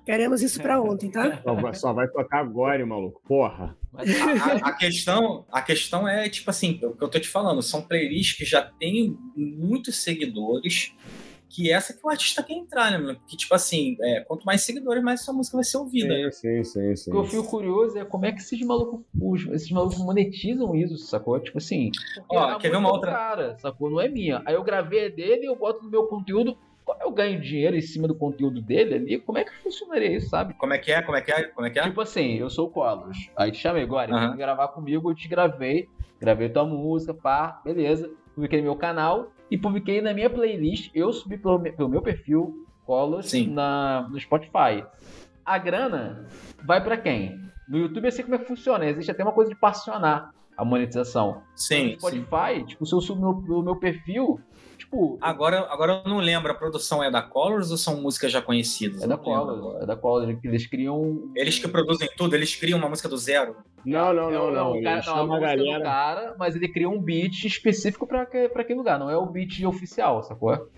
queremos 0.05 0.41
isso 0.41 0.61
pra 0.61 0.81
ontem, 0.81 1.09
tá? 1.09 1.41
Só, 1.41 1.53
vai, 1.55 1.73
só 1.73 1.93
vai 1.93 2.07
tocar 2.07 2.39
agora, 2.39 2.86
maluco. 2.86 3.21
Porra. 3.27 3.75
Mas- 3.91 4.09
A, 4.41 4.69
a 4.69 4.71
questão, 4.73 5.45
a 5.51 5.61
questão 5.61 6.07
é, 6.07 6.27
tipo 6.29 6.49
assim, 6.49 6.79
o 6.83 6.93
que 6.95 7.03
eu 7.03 7.07
tô 7.07 7.19
te 7.19 7.27
falando, 7.29 7.61
são 7.61 7.81
playlists 7.81 8.38
que 8.38 8.45
já 8.45 8.61
têm 8.61 9.17
muitos 9.36 9.95
seguidores, 9.97 10.93
que 11.47 11.71
essa 11.71 11.93
que 11.93 12.05
o 12.05 12.09
artista 12.09 12.43
quer 12.43 12.53
entrar, 12.55 12.91
né, 12.91 12.97
mano? 12.97 13.15
Porque, 13.19 13.38
tipo 13.38 13.55
assim, 13.55 13.95
é, 14.01 14.19
quanto 14.21 14.43
mais 14.43 14.61
seguidores, 14.63 15.01
mais 15.01 15.21
sua 15.23 15.33
música 15.33 15.55
vai 15.55 15.63
ser 15.63 15.77
ouvida. 15.77 16.13
Sim, 16.31 16.63
sim, 16.63 16.63
sim, 16.65 16.95
sim. 16.97 17.09
O 17.11 17.13
que 17.13 17.19
eu 17.19 17.23
fico 17.25 17.43
curioso 17.49 17.97
é 17.97 18.03
como 18.03 18.25
é 18.25 18.33
que 18.33 18.39
esses 18.41 18.59
malucos, 18.65 19.05
os- 19.21 19.45
esses 19.53 19.71
malucos 19.71 19.97
monetizam 19.99 20.75
isso, 20.75 20.97
sacou? 20.97 21.39
Tipo 21.39 21.57
assim. 21.59 21.91
Ó, 22.27 22.38
a 22.39 22.59
quer 22.59 22.71
ver 22.71 22.77
uma 22.77 22.89
é 22.89 22.91
outra- 22.91 23.11
Cara, 23.13 23.57
sacou? 23.59 23.89
Não 23.89 24.01
é 24.01 24.09
minha. 24.09 24.41
Aí 24.45 24.55
eu 24.55 24.63
gravei 24.63 25.05
a 25.05 25.09
dele, 25.09 25.45
eu 25.45 25.55
boto 25.55 25.81
no 25.83 25.89
meu 25.89 26.03
conteúdo. 26.07 26.57
Eu 27.01 27.11
ganho 27.11 27.39
dinheiro 27.41 27.75
em 27.75 27.81
cima 27.81 28.07
do 28.07 28.15
conteúdo 28.15 28.61
dele 28.61 28.95
ali. 28.95 29.19
Como 29.19 29.38
é 29.38 29.43
que 29.43 29.51
funcionaria 29.63 30.15
isso, 30.17 30.29
sabe? 30.29 30.53
Como 30.55 30.73
é 30.73 30.77
que 30.77 30.91
é? 30.91 31.01
Como 31.01 31.17
é 31.17 31.21
que 31.21 31.31
é? 31.31 31.43
Como 31.45 31.67
é 31.67 31.69
que 31.69 31.79
é? 31.79 31.83
Tipo 31.83 32.01
assim, 32.01 32.36
eu 32.36 32.49
sou 32.49 32.67
o 32.67 32.69
Colos. 32.71 33.29
Aí 33.36 33.51
te 33.51 33.57
chamei, 33.57 33.83
agora, 33.83 34.13
Aham. 34.13 34.29
vem 34.29 34.38
gravar 34.38 34.67
comigo, 34.69 35.09
eu 35.09 35.15
te 35.15 35.27
gravei. 35.27 35.88
Gravei 36.19 36.49
tua 36.49 36.65
música, 36.65 37.13
pá, 37.13 37.59
beleza. 37.63 38.09
Publiquei 38.33 38.59
no 38.59 38.65
meu 38.65 38.75
canal 38.75 39.31
e 39.49 39.57
publiquei 39.57 40.01
na 40.01 40.13
minha 40.13 40.29
playlist. 40.29 40.91
Eu 40.93 41.11
subi 41.13 41.38
pelo, 41.38 41.59
pelo 41.59 41.89
meu 41.89 42.01
perfil, 42.01 42.65
Colos, 42.86 43.29
Sim. 43.29 43.49
na, 43.51 44.07
no 44.09 44.19
Spotify. 44.19 44.83
A 45.45 45.57
grana 45.57 46.27
vai 46.63 46.83
pra 46.83 46.97
quem? 46.97 47.39
No 47.67 47.77
YouTube 47.79 48.05
eu 48.05 48.11
sei 48.11 48.23
como 48.23 48.36
é 48.36 48.38
que 48.39 48.45
funciona. 48.45 48.86
Existe 48.86 49.09
até 49.11 49.23
uma 49.23 49.31
coisa 49.31 49.49
de 49.51 49.59
particionar. 49.59 50.31
a 50.57 50.63
monetização. 50.63 51.41
Sim, 51.55 51.93
no 51.93 51.99
Spotify, 51.99 52.59
sim. 52.59 52.65
tipo, 52.65 52.86
se 52.86 52.93
eu 52.93 53.01
subo 53.01 53.21
no 53.21 53.41
meu, 53.41 53.61
meu 53.63 53.75
perfil, 53.75 54.39
tipo. 54.86 55.17
Agora, 55.21 55.67
agora 55.69 56.01
eu 56.03 56.09
não 56.09 56.19
lembro, 56.19 56.51
a 56.51 56.55
produção 56.55 57.03
é 57.03 57.11
da 57.11 57.21
Colors 57.21 57.71
ou 57.71 57.77
são 57.77 58.01
músicas 58.01 58.31
já 58.31 58.41
conhecidas? 58.41 59.03
É 59.03 59.07
da 59.07 59.17
Colors, 59.17 59.83
é 59.83 59.86
da 59.86 59.95
Colors, 59.95 60.38
eles 60.43 60.67
criam. 60.67 61.31
Eles 61.36 61.59
que 61.59 61.67
produzem 61.67 62.09
tudo, 62.15 62.36
eles 62.36 62.55
criam 62.55 62.79
uma 62.79 62.89
música 62.89 63.09
do 63.09 63.17
zero? 63.17 63.55
Não, 63.86 64.13
não, 64.13 64.31
não, 64.31 64.51
não. 64.51 64.71
O 64.77 64.83
cara, 64.83 65.03
não, 65.05 65.33
a 65.33 65.39
galera... 65.39 65.83
cara, 65.83 66.36
mas 66.39 66.55
ele 66.55 66.67
cria 66.67 66.89
um 66.89 66.99
beat 66.99 67.43
específico 67.43 68.07
pra, 68.07 68.25
pra 68.25 68.61
aquele 68.61 68.79
lugar, 68.79 68.97
não 68.97 69.09
é 69.09 69.17
o 69.17 69.25
beat 69.25 69.63
oficial, 69.63 70.23
sacou? 70.23 70.69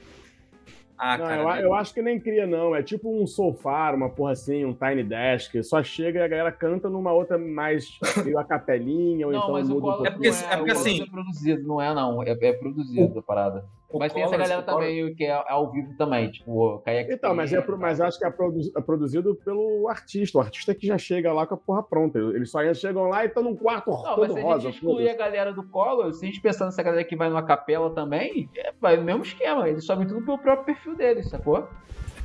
Ah, 0.99 1.16
não, 1.16 1.26
cara, 1.28 1.60
eu, 1.60 1.66
eu, 1.66 1.74
acho 1.76 1.93
que 1.93 2.01
nem 2.01 2.20
cria, 2.20 2.47
não. 2.47 2.76
É 2.76 2.82
tipo 2.82 3.08
um 3.08 3.28
sofá, 3.28 3.93
uma 3.93 4.10
porra 4.10 4.32
assim, 4.32 4.66
um 4.66 4.74
tiny 4.74 5.03
desk. 5.03 5.62
Só 5.64 5.84
chega 5.84 6.20
e 6.20 6.24
a 6.24 6.28
galera 6.28 6.51
canta 6.51 6.89
numa 6.89 7.12
outra 7.12 7.38
mais 7.38 7.88
meio 8.26 8.39
a 8.39 8.43
capelinha, 8.43 9.28
ou 9.28 9.32
não, 9.32 9.39
então 9.39 9.51
mas 9.51 9.70
muda 9.70 9.86
o 9.86 10.01
um 10.01 10.05
É 10.08 10.10
porque, 10.10 10.28
é, 10.28 10.32
é 10.32 10.58
porque 10.58 10.72
assim. 10.72 11.03
É 11.03 11.05
produzido, 11.05 11.68
não 11.68 11.80
é, 11.80 11.93
não. 11.93 12.24
É, 12.24 12.32
é 12.32 12.51
produzido 12.51 13.20
a 13.20 13.22
parada. 13.22 13.64
O 13.90 14.00
mas 14.00 14.12
tem 14.12 14.22
essa 14.22 14.36
galera 14.36 14.62
também 14.62 15.16
que 15.16 15.24
é 15.24 15.32
ao 15.48 15.72
vivo 15.72 15.96
também, 15.98 16.30
tipo, 16.30 16.80
Kayak 16.80 17.14
Então, 17.14 17.34
mas, 17.34 17.54
é, 17.54 17.66
mas 17.78 18.02
acho 18.02 18.20
que 18.20 18.26
é, 18.26 18.30
produ 18.30 18.60
é, 18.76 18.82
produzido 18.82 19.36
pelo 19.46 19.88
artista. 19.88 20.38
O 20.38 20.42
artista 20.42 20.76
que 20.76 20.86
já 20.86 20.98
chega 20.98 21.32
lá 21.32 21.48
com 21.48 21.54
a 21.54 21.58
porra 21.58 21.82
pronta. 21.84 22.20
Eles 22.20 22.52
só 22.52 22.60
chegam 22.74 23.04
lá 23.04 23.24
e 23.24 23.28
estão 23.28 23.44
num 23.44 23.56
quarto 23.56 23.90
não, 23.90 24.04
todo 24.04 24.20
mas 24.20 24.34
se 24.34 24.42
rosa. 24.42 24.56
a 24.56 24.60
gente 24.60 24.76
excluir 24.76 25.10
a 25.10 25.16
galera 25.16 25.54
do 25.54 25.64
Collor, 25.64 26.14
se 26.14 26.26
a 26.26 26.28
gente 26.28 26.42
pensar 26.42 26.66
nessa 26.66 26.84
galera 26.84 27.04
que 27.04 27.16
vai 27.16 27.30
numa 27.30 27.44
capela 27.44 27.90
também, 27.90 28.50
é, 28.58 28.74
vai 28.80 28.98
no 28.98 29.04
mesmo 29.04 29.24
esquema. 29.24 29.70
Eles 29.70 29.86
sobem 29.86 30.06
tudo 30.06 30.26
pelo 30.26 30.38
próprio 30.38 30.66
perfil 30.66 30.96
deles, 30.96 31.30
sacou? 31.30 31.68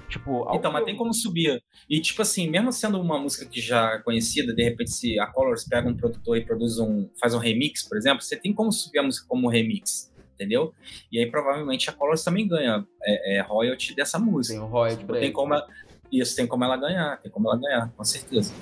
Tipo, 0.08 0.46
então, 0.54 0.70
mas 0.70 0.84
tem 0.84 0.94
como 0.94 1.14
subir. 1.14 1.62
E, 1.88 1.98
tipo 1.98 2.20
assim, 2.20 2.50
mesmo 2.50 2.70
sendo 2.70 3.00
uma 3.00 3.18
música 3.18 3.46
que 3.46 3.60
já 3.62 3.92
é 3.92 3.98
conhecida, 3.98 4.52
de 4.52 4.62
repente, 4.62 4.90
se 4.90 5.18
a 5.18 5.26
Colors 5.26 5.66
pega 5.66 5.88
um 5.88 5.96
produtor 5.96 6.36
e 6.36 6.44
produz 6.44 6.78
um, 6.78 7.08
faz 7.18 7.34
um 7.34 7.38
remix, 7.38 7.88
por 7.88 7.96
exemplo, 7.96 8.20
você 8.20 8.36
tem 8.36 8.52
como 8.52 8.70
subir 8.70 8.98
a 8.98 9.02
música 9.02 9.26
como 9.26 9.48
remix 9.48 10.11
entendeu? 10.42 10.74
E 11.10 11.18
aí 11.18 11.30
provavelmente 11.30 11.88
a 11.88 11.92
Colors 11.92 12.24
também 12.24 12.46
ganha 12.48 12.84
é, 13.02 13.38
é 13.38 13.40
royalty 13.40 13.94
dessa 13.94 14.18
música. 14.18 14.58
Tem 14.58 14.62
um 14.62 14.68
royalty 14.68 15.04
pra 15.04 15.14
tem 15.14 15.24
ele. 15.24 15.32
como 15.32 15.54
ela, 15.54 15.66
Isso, 16.10 16.34
tem 16.36 16.46
como 16.46 16.64
ela 16.64 16.76
ganhar, 16.76 17.20
tem 17.22 17.30
como 17.30 17.48
ela 17.48 17.58
ganhar, 17.58 17.92
com 17.96 18.04
certeza. 18.04 18.52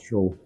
Show. 0.00 0.36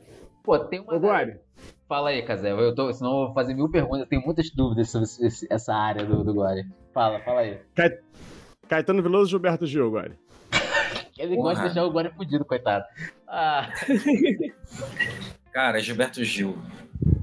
Pô, 0.42 0.58
tem 0.58 0.80
uma... 0.80 0.96
Ô. 0.96 1.52
Fala 1.88 2.08
aí, 2.10 2.22
Casé, 2.22 2.52
eu 2.52 2.74
tô, 2.74 2.90
senão 2.92 3.10
eu 3.10 3.26
vou 3.26 3.34
fazer 3.34 3.52
mil 3.52 3.68
perguntas, 3.68 4.00
eu 4.00 4.06
tenho 4.06 4.22
muitas 4.22 4.50
dúvidas 4.50 4.88
sobre 4.88 5.06
esse, 5.26 5.46
essa 5.50 5.74
área 5.74 6.04
do, 6.06 6.24
do 6.24 6.32
Guari. 6.32 6.64
Fala, 6.94 7.20
fala 7.20 7.40
aí. 7.40 7.58
Caetano 8.66 9.02
Veloso 9.02 9.28
Gilberto 9.28 9.66
Gil, 9.66 9.90
Guari. 9.90 10.18
Ele 11.18 11.36
Porra. 11.36 11.50
gosta 11.50 11.62
de 11.62 11.74
deixar 11.74 11.86
o 11.86 11.92
Guari 11.92 12.10
fudido, 12.14 12.44
coitado. 12.46 12.84
Ah. 13.28 13.68
Cara, 15.52 15.80
Gilberto 15.80 16.24
Gil. 16.24 16.56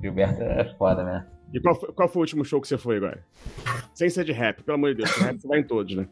Gilberto 0.01 0.43
é 0.43 0.65
foda, 0.75 1.03
né? 1.03 1.25
E 1.53 1.59
qual 1.59 1.75
foi, 1.75 1.91
qual 1.91 2.07
foi 2.07 2.19
o 2.19 2.23
último 2.23 2.45
show 2.45 2.61
que 2.61 2.67
você 2.67 2.77
foi 2.77 2.97
agora? 2.97 3.23
Sem 3.93 4.09
ser 4.09 4.23
de 4.23 4.31
rap, 4.31 4.61
pelo 4.63 4.75
amor 4.75 4.93
de 4.93 5.03
Deus. 5.03 5.11
rap 5.17 5.39
você 5.39 5.47
vai 5.47 5.59
em 5.59 5.63
todos, 5.63 5.95
né? 5.95 6.07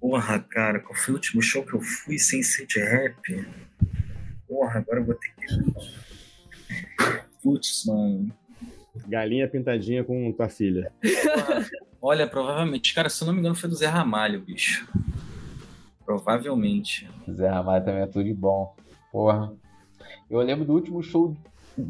Porra, 0.00 0.38
cara, 0.38 0.80
qual 0.80 0.94
foi 0.94 1.12
o 1.12 1.16
último 1.16 1.42
show 1.42 1.64
que 1.64 1.74
eu 1.74 1.80
fui 1.80 2.18
sem 2.18 2.42
ser 2.42 2.66
de 2.66 2.80
rap? 2.80 3.46
Porra, 4.48 4.80
agora 4.80 5.00
eu 5.00 5.04
vou 5.04 5.14
ter 5.14 5.34
que. 5.34 5.46
Putz, 7.42 7.84
mano. 7.86 8.30
Galinha 9.08 9.48
pintadinha 9.48 10.04
com 10.04 10.32
tua 10.32 10.48
filha. 10.48 10.92
Olha, 12.00 12.26
provavelmente, 12.26 12.94
cara, 12.94 13.08
se 13.08 13.22
eu 13.22 13.26
não 13.26 13.32
me 13.34 13.40
engano, 13.40 13.54
foi 13.54 13.68
do 13.68 13.76
Zé 13.76 13.86
Ramalho, 13.86 14.40
bicho. 14.40 14.86
Provavelmente. 16.04 17.08
Zé 17.30 17.48
Ramalho 17.48 17.84
também 17.84 18.02
é 18.02 18.06
tudo 18.06 18.24
de 18.24 18.34
bom. 18.34 18.74
Porra. 19.10 19.52
Eu 20.28 20.38
lembro 20.40 20.64
do 20.64 20.74
último 20.74 21.02
show, 21.02 21.36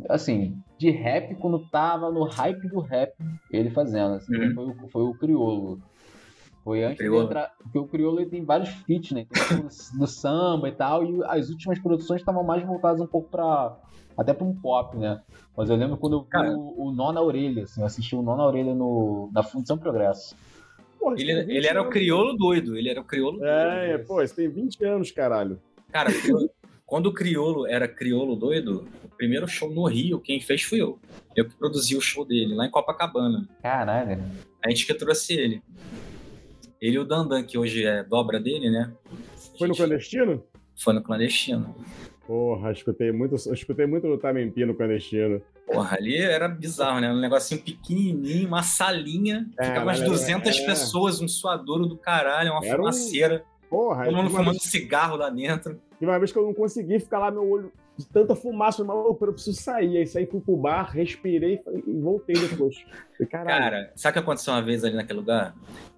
assim, 0.09 0.57
de 0.85 0.91
rap 0.91 1.35
quando 1.37 1.59
tava 1.70 2.11
no 2.11 2.24
hype 2.24 2.68
do 2.68 2.80
rap, 2.80 3.14
ele 3.51 3.70
fazendo. 3.70 4.14
Assim, 4.14 4.37
uhum. 4.37 4.55
foi, 4.55 4.64
o, 4.66 4.89
foi 4.89 5.03
o 5.03 5.14
Criolo. 5.14 5.80
Foi 6.62 6.85
antes 6.85 6.99
Criolo. 6.99 7.20
de 7.20 7.24
entrar. 7.26 7.53
Porque 7.62 7.78
o 7.78 7.87
Criolo 7.87 8.20
ele 8.20 8.30
tem 8.30 8.45
vários 8.45 8.68
feats, 8.68 9.12
né? 9.12 9.26
Tem 9.49 9.99
do 9.99 10.07
samba 10.07 10.68
e 10.68 10.72
tal. 10.72 11.05
E 11.05 11.24
as 11.24 11.49
últimas 11.49 11.78
produções 11.78 12.20
estavam 12.20 12.45
mais 12.45 12.62
voltadas 12.64 13.01
um 13.01 13.07
pouco 13.07 13.30
pra. 13.30 13.76
Até 14.16 14.32
pra 14.32 14.47
um 14.47 14.55
pop, 14.55 14.97
né? 14.97 15.20
Mas 15.57 15.68
eu 15.68 15.76
lembro 15.76 15.97
quando 15.97 16.16
eu 16.16 16.22
vi 16.22 16.51
o, 16.55 16.87
o 16.87 16.93
Nó 16.93 17.12
na 17.12 17.20
Orelha, 17.20 17.64
assim, 17.64 17.80
eu 17.80 17.87
assisti 17.87 18.14
o 18.14 18.22
Nó 18.22 18.37
na 18.37 18.47
Orelha 18.47 18.72
no, 18.72 19.28
na 19.32 19.43
Fundição 19.43 19.76
Progresso. 19.76 20.37
Porra, 21.01 21.16
ele, 21.18 21.32
ele 21.32 21.66
era 21.66 21.82
o 21.82 21.91
crioulo 21.91 22.37
doido, 22.37 22.76
ele 22.76 22.89
era 22.89 23.01
o 23.01 23.05
crioulo 23.05 23.45
é, 23.45 23.89
doido. 23.89 24.03
É, 24.03 24.05
pô, 24.07 24.14
você 24.14 24.35
tem 24.35 24.49
20 24.49 24.85
anos, 24.85 25.11
caralho. 25.11 25.61
Cara, 25.91 26.11
quando 26.87 27.07
o 27.07 27.12
crioulo 27.12 27.66
era 27.66 27.89
crioulo 27.89 28.37
doido, 28.37 28.87
primeiro 29.17 29.47
show 29.47 29.71
no 29.71 29.87
Rio, 29.87 30.21
quem 30.21 30.41
fez 30.41 30.62
fui 30.62 30.81
eu. 30.81 30.99
Eu 31.35 31.49
que 31.49 31.57
produzi 31.57 31.97
o 31.97 32.01
show 32.01 32.25
dele, 32.25 32.55
lá 32.55 32.67
em 32.67 32.71
Copacabana. 32.71 33.49
Caralho. 33.62 34.23
A 34.65 34.69
gente 34.69 34.87
que 34.87 34.95
trouxe 34.95 35.35
ele. 35.35 35.62
Ele 36.81 36.97
e 36.97 36.99
o 36.99 37.05
Dandan, 37.05 37.43
que 37.43 37.57
hoje 37.57 37.85
é 37.85 38.03
dobra 38.03 38.39
dele, 38.39 38.71
né? 38.71 38.93
Foi 39.59 39.69
no 39.69 39.75
clandestino? 39.75 40.45
Foi 40.77 40.93
no 40.93 41.03
clandestino. 41.03 41.75
Porra, 42.27 42.73
escutei 42.73 43.12
muito, 43.12 43.35
escutei 43.35 43.87
muito 43.87 44.07
no 44.07 44.19
Time 44.19 44.53
no 44.65 44.75
clandestino. 44.75 45.43
Porra, 45.67 45.97
ali 45.97 46.17
era 46.19 46.49
bizarro, 46.49 47.01
né? 47.01 47.11
Um 47.12 47.21
negocinho 47.21 47.61
pequenininho, 47.61 48.49
uma 48.49 48.62
salinha, 48.62 49.47
é, 49.59 49.65
ficava 49.65 49.87
umas 49.87 50.01
200 50.01 50.59
é... 50.59 50.67
pessoas, 50.67 51.21
um 51.21 51.29
suadouro 51.29 51.87
do 51.87 51.97
caralho, 51.97 52.53
uma 52.53 52.65
era 52.65 52.77
fumaceira. 52.77 53.45
Um... 53.65 53.69
Porra, 53.69 54.05
Todo 54.05 54.17
mundo 54.17 54.31
fumando 54.31 54.53
vez... 54.53 54.62
cigarro 54.62 55.17
lá 55.17 55.31
dentro. 55.31 55.81
E 56.01 56.05
uma 56.05 56.19
vez 56.19 56.33
que 56.33 56.39
eu 56.39 56.45
não 56.45 56.55
consegui 56.55 56.99
ficar 56.99 57.19
lá, 57.19 57.31
meu 57.31 57.49
olho 57.49 57.73
de 57.97 58.07
tanta 58.07 58.35
fumaça, 58.35 58.83
eu 58.83 58.87
falei, 58.87 59.03
eu 59.07 59.33
preciso 59.33 59.61
sair. 59.61 59.99
Aí 59.99 60.07
saí, 60.07 60.27
pro 60.27 60.57
bar, 60.57 60.91
respirei 60.91 61.61
e 61.87 62.01
voltei 62.01 62.35
depois. 62.35 62.85
Cara, 63.31 63.93
sabe 63.95 64.11
o 64.11 64.13
que 64.15 64.19
aconteceu 64.19 64.53
uma 64.53 64.63
vez 64.63 64.85
ali 64.85 64.97
naquele 64.97 65.21
lugar? 65.21 65.55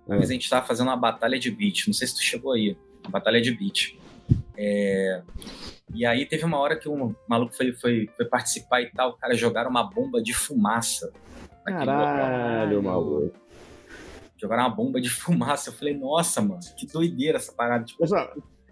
Uma 0.07 0.17
é. 0.17 0.19
vez 0.19 0.31
a 0.31 0.33
gente 0.33 0.49
tava 0.49 0.67
fazendo 0.67 0.89
uma 0.89 0.97
batalha 0.97 1.39
de 1.39 1.51
beat, 1.51 1.87
não 1.87 1.95
sei 1.95 2.07
se 2.07 2.15
tu 2.15 2.23
chegou 2.23 2.53
aí, 2.53 2.77
uma 3.03 3.11
batalha 3.11 3.41
de 3.41 3.51
beat. 3.51 3.99
É... 4.57 5.23
E 5.95 6.05
aí 6.05 6.27
teve 6.27 6.45
uma 6.45 6.59
hora 6.59 6.77
que 6.77 6.89
um 6.89 7.15
maluco 7.29 7.55
foi, 7.55 7.73
foi, 7.73 8.11
foi 8.15 8.27
participar 8.27 8.83
e 8.83 8.91
tal, 8.91 9.11
o 9.11 9.17
cara 9.17 9.35
jogaram 9.35 9.71
uma 9.71 9.83
bomba 9.83 10.23
de 10.23 10.35
fumaça. 10.35 11.13
Caralho, 11.65 12.83
maluco. 12.83 13.33
Jogaram 14.37 14.65
uma 14.65 14.71
bomba 14.75 15.01
de 15.01 15.09
fumaça. 15.09 15.71
Eu 15.71 15.75
falei, 15.75 15.97
nossa, 15.97 16.43
mano, 16.43 16.61
que 16.77 16.87
doideira 16.87 17.39
essa 17.39 17.53
parada. 17.53 17.85
Tipo, 17.85 18.05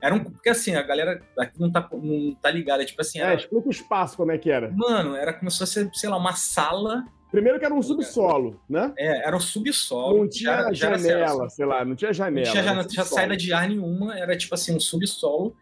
era 0.05 0.14
um. 0.14 0.22
Porque 0.22 0.50
assim, 0.50 0.74
a 0.74 0.82
galera 0.82 1.22
aqui 1.38 1.59
não 1.59 1.72
tá, 1.72 1.88
não 1.90 2.34
tá 2.34 2.50
ligada. 2.50 2.84
Tipo 2.84 3.00
assim. 3.00 3.20
É, 3.20 3.22
era, 3.22 3.32
é, 3.32 3.36
explica 3.36 3.66
o 3.66 3.70
espaço 3.70 4.18
como 4.18 4.32
é 4.32 4.36
que 4.36 4.50
era. 4.50 4.70
Mano, 4.70 5.16
era 5.16 5.32
como 5.32 5.50
se 5.50 5.59
fosse, 5.59 5.90
sei 5.94 6.11
lá, 6.11 6.18
uma 6.18 6.34
sala. 6.34 7.07
Primeiro 7.30 7.59
que 7.59 7.64
era 7.64 7.74
um 7.74 7.82
subsolo, 7.82 8.61
né? 8.68 8.92
É, 8.98 9.26
era 9.26 9.34
um 9.34 9.40
subsolo. 9.40 10.18
Não 10.18 10.28
tinha 10.28 10.72
já, 10.74 10.98
janela, 10.98 11.48
sei 11.48 11.64
lá, 11.64 11.84
não 11.86 11.96
tinha 11.96 12.12
janela. 12.12 12.44
Não 12.44 12.52
tinha 12.52 12.62
janela, 12.62 12.82
não 12.82 12.88
tinha 12.88 13.05
saída 13.05 13.34
de 13.34 13.52
ar 13.52 13.66
nenhuma, 13.66 14.16
era 14.16 14.36
tipo 14.36 14.55
assim, 14.55 14.76
um 14.76 14.78
subsolo 14.78 15.57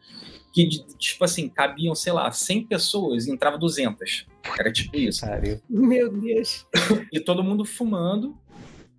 que, 0.52 0.68
tipo 0.98 1.24
assim, 1.24 1.48
cabiam, 1.48 1.94
sei 1.94 2.12
lá, 2.12 2.30
100 2.30 2.66
pessoas 2.66 3.26
e 3.26 3.32
entrava 3.32 3.56
200. 3.56 4.26
Era 4.58 4.70
tipo 4.70 4.94
isso. 4.96 5.24
Meu 5.70 6.12
Deus. 6.12 6.66
E 7.10 7.20
todo 7.20 7.42
mundo 7.42 7.64
fumando, 7.64 8.36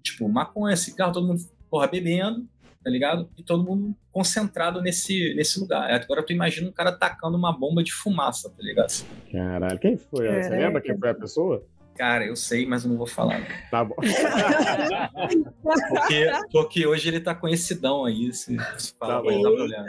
tipo, 0.01 0.27
maconha, 0.27 0.75
cigarro, 0.75 1.11
todo 1.11 1.27
mundo, 1.27 1.43
porra, 1.69 1.85
bebendo 1.85 2.47
tá 2.83 2.89
ligado? 2.89 3.29
E 3.37 3.43
todo 3.43 3.63
mundo 3.63 3.95
concentrado 4.11 4.81
nesse, 4.81 5.33
nesse 5.35 5.59
lugar. 5.59 5.89
Agora 5.91 6.23
tu 6.23 6.33
imagina 6.33 6.67
um 6.67 6.71
cara 6.71 6.91
tacando 6.91 7.37
uma 7.37 7.57
bomba 7.57 7.83
de 7.83 7.93
fumaça, 7.93 8.49
tá 8.49 8.61
ligado? 8.61 8.91
Caralho, 9.31 9.79
quem 9.79 9.97
foi? 9.97 10.27
Você 10.41 10.49
lembra 10.49 10.81
quem 10.81 10.97
foi 10.97 11.09
a 11.09 11.15
pessoa? 11.15 11.65
Cara, 11.95 12.25
eu 12.25 12.35
sei, 12.35 12.65
mas 12.65 12.83
eu 12.83 12.89
não 12.89 12.97
vou 12.97 13.05
falar. 13.05 13.41
Tá 13.69 13.83
bom. 13.83 13.95
porque, 15.61 16.31
porque 16.51 16.87
hoje 16.87 17.07
ele 17.07 17.19
tá 17.19 17.35
conhecidão 17.35 18.05
aí, 18.05 18.33
se, 18.33 18.57
se 18.77 18.95
falar, 18.99 19.21
tá 19.21 19.31
não 19.31 19.41
dá 19.41 19.51
problema. 19.51 19.85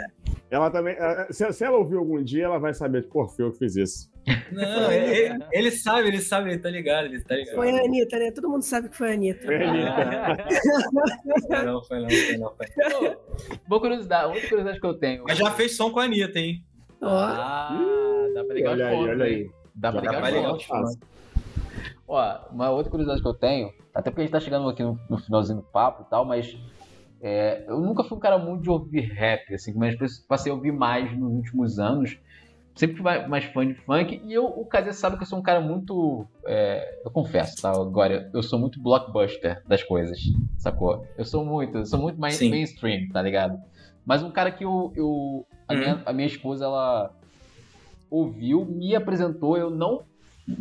Ela 0.50 0.70
também. 0.70 0.96
Se, 1.30 1.50
se, 1.52 1.64
ela 1.64 1.78
ouvir 1.78 1.96
algum 1.96 2.22
dia, 2.22 2.44
ela 2.44 2.58
vai 2.58 2.74
saber, 2.74 3.08
pô, 3.08 3.26
foi 3.26 3.46
eu 3.46 3.52
que 3.52 3.58
fiz 3.58 3.76
isso. 3.76 4.10
Não, 4.52 4.92
ele, 4.92 5.44
ele, 5.52 5.70
sabe, 5.70 6.08
ele 6.08 6.20
sabe, 6.20 6.50
ele 6.50 6.58
tá 6.58 6.70
ligado, 6.70 7.06
ele 7.06 7.20
tá 7.22 7.34
ligado. 7.34 7.56
Foi 7.56 7.70
a 7.70 7.84
Anitta, 7.84 8.18
né? 8.18 8.30
Todo 8.30 8.48
mundo 8.48 8.62
sabe 8.62 8.88
que 8.88 8.96
foi 8.96 9.10
a 9.10 9.14
Anitta. 9.14 9.44
Foi 9.44 9.62
a 9.62 9.68
Anitta. 9.68 10.44
foi 11.46 11.64
não, 11.64 11.82
foi 11.82 12.00
não, 12.00 12.10
foi 12.10 12.36
não. 12.36 12.54
Foi. 12.54 13.16
Boa 13.66 13.80
curiosidade, 13.80 14.26
outra 14.26 14.42
curiosidade 14.42 14.80
que 14.80 14.86
eu 14.86 14.94
tenho. 14.94 15.24
Mas 15.26 15.38
já 15.38 15.50
fez 15.50 15.76
som 15.76 15.90
com 15.90 16.00
a 16.00 16.04
Anitta, 16.04 16.38
hein? 16.38 16.64
Ah, 17.02 18.28
dá 18.34 18.44
pra 18.44 18.54
ligar 18.54 18.72
olha 18.72 18.86
aí, 18.88 18.96
olha 18.96 19.24
aí. 19.24 19.50
Dá 19.74 19.92
pra 19.92 20.00
ligar, 20.00 20.32
ligar 20.32 20.54
os 20.54 20.66
Ó, 22.14 22.52
uma 22.52 22.70
outra 22.70 22.90
curiosidade 22.90 23.20
que 23.20 23.28
eu 23.28 23.34
tenho, 23.34 23.72
até 23.92 24.10
porque 24.10 24.20
a 24.20 24.24
gente 24.24 24.32
tá 24.32 24.40
chegando 24.40 24.68
aqui 24.68 24.82
no, 24.82 24.98
no 25.10 25.18
finalzinho 25.18 25.58
do 25.58 25.64
papo 25.64 26.04
e 26.06 26.10
tal, 26.10 26.24
mas 26.24 26.56
é, 27.20 27.64
eu 27.66 27.80
nunca 27.80 28.04
fui 28.04 28.16
um 28.16 28.20
cara 28.20 28.38
muito 28.38 28.62
de 28.62 28.70
ouvir 28.70 29.00
rap, 29.12 29.52
assim, 29.52 29.74
mas 29.74 29.96
passei 30.28 30.52
a 30.52 30.54
ouvir 30.54 30.72
mais 30.72 31.16
nos 31.16 31.32
últimos 31.32 31.78
anos. 31.78 32.18
Sempre 32.76 32.96
fui 32.96 33.26
mais 33.26 33.44
fã 33.44 33.66
de 33.66 33.74
funk. 33.74 34.20
E 34.24 34.32
eu, 34.32 34.46
o 34.46 34.66
Kazé 34.66 34.92
sabe 34.92 35.16
que 35.16 35.22
eu 35.22 35.26
sou 35.26 35.38
um 35.38 35.42
cara 35.42 35.60
muito. 35.60 36.26
É, 36.44 37.02
eu 37.04 37.10
confesso, 37.10 37.62
tá? 37.62 37.70
Agora, 37.70 38.28
eu 38.34 38.42
sou 38.42 38.58
muito 38.58 38.82
blockbuster 38.82 39.62
das 39.66 39.82
coisas, 39.82 40.18
sacou? 40.58 41.06
Eu 41.16 41.24
sou 41.24 41.44
muito, 41.44 41.78
eu 41.78 41.86
sou 41.86 42.00
muito 42.00 42.20
mais 42.20 42.40
mainstream, 42.40 43.08
tá 43.12 43.22
ligado? 43.22 43.60
Mas 44.04 44.24
um 44.24 44.30
cara 44.30 44.50
que 44.50 44.64
eu. 44.64 44.92
eu 44.96 45.46
a, 45.68 45.74
minha, 45.74 45.94
uhum. 45.94 46.02
a 46.04 46.12
minha 46.12 46.26
esposa, 46.26 46.64
ela 46.64 47.14
ouviu, 48.10 48.64
me 48.64 48.94
apresentou, 48.94 49.56
eu 49.56 49.70
não 49.70 50.02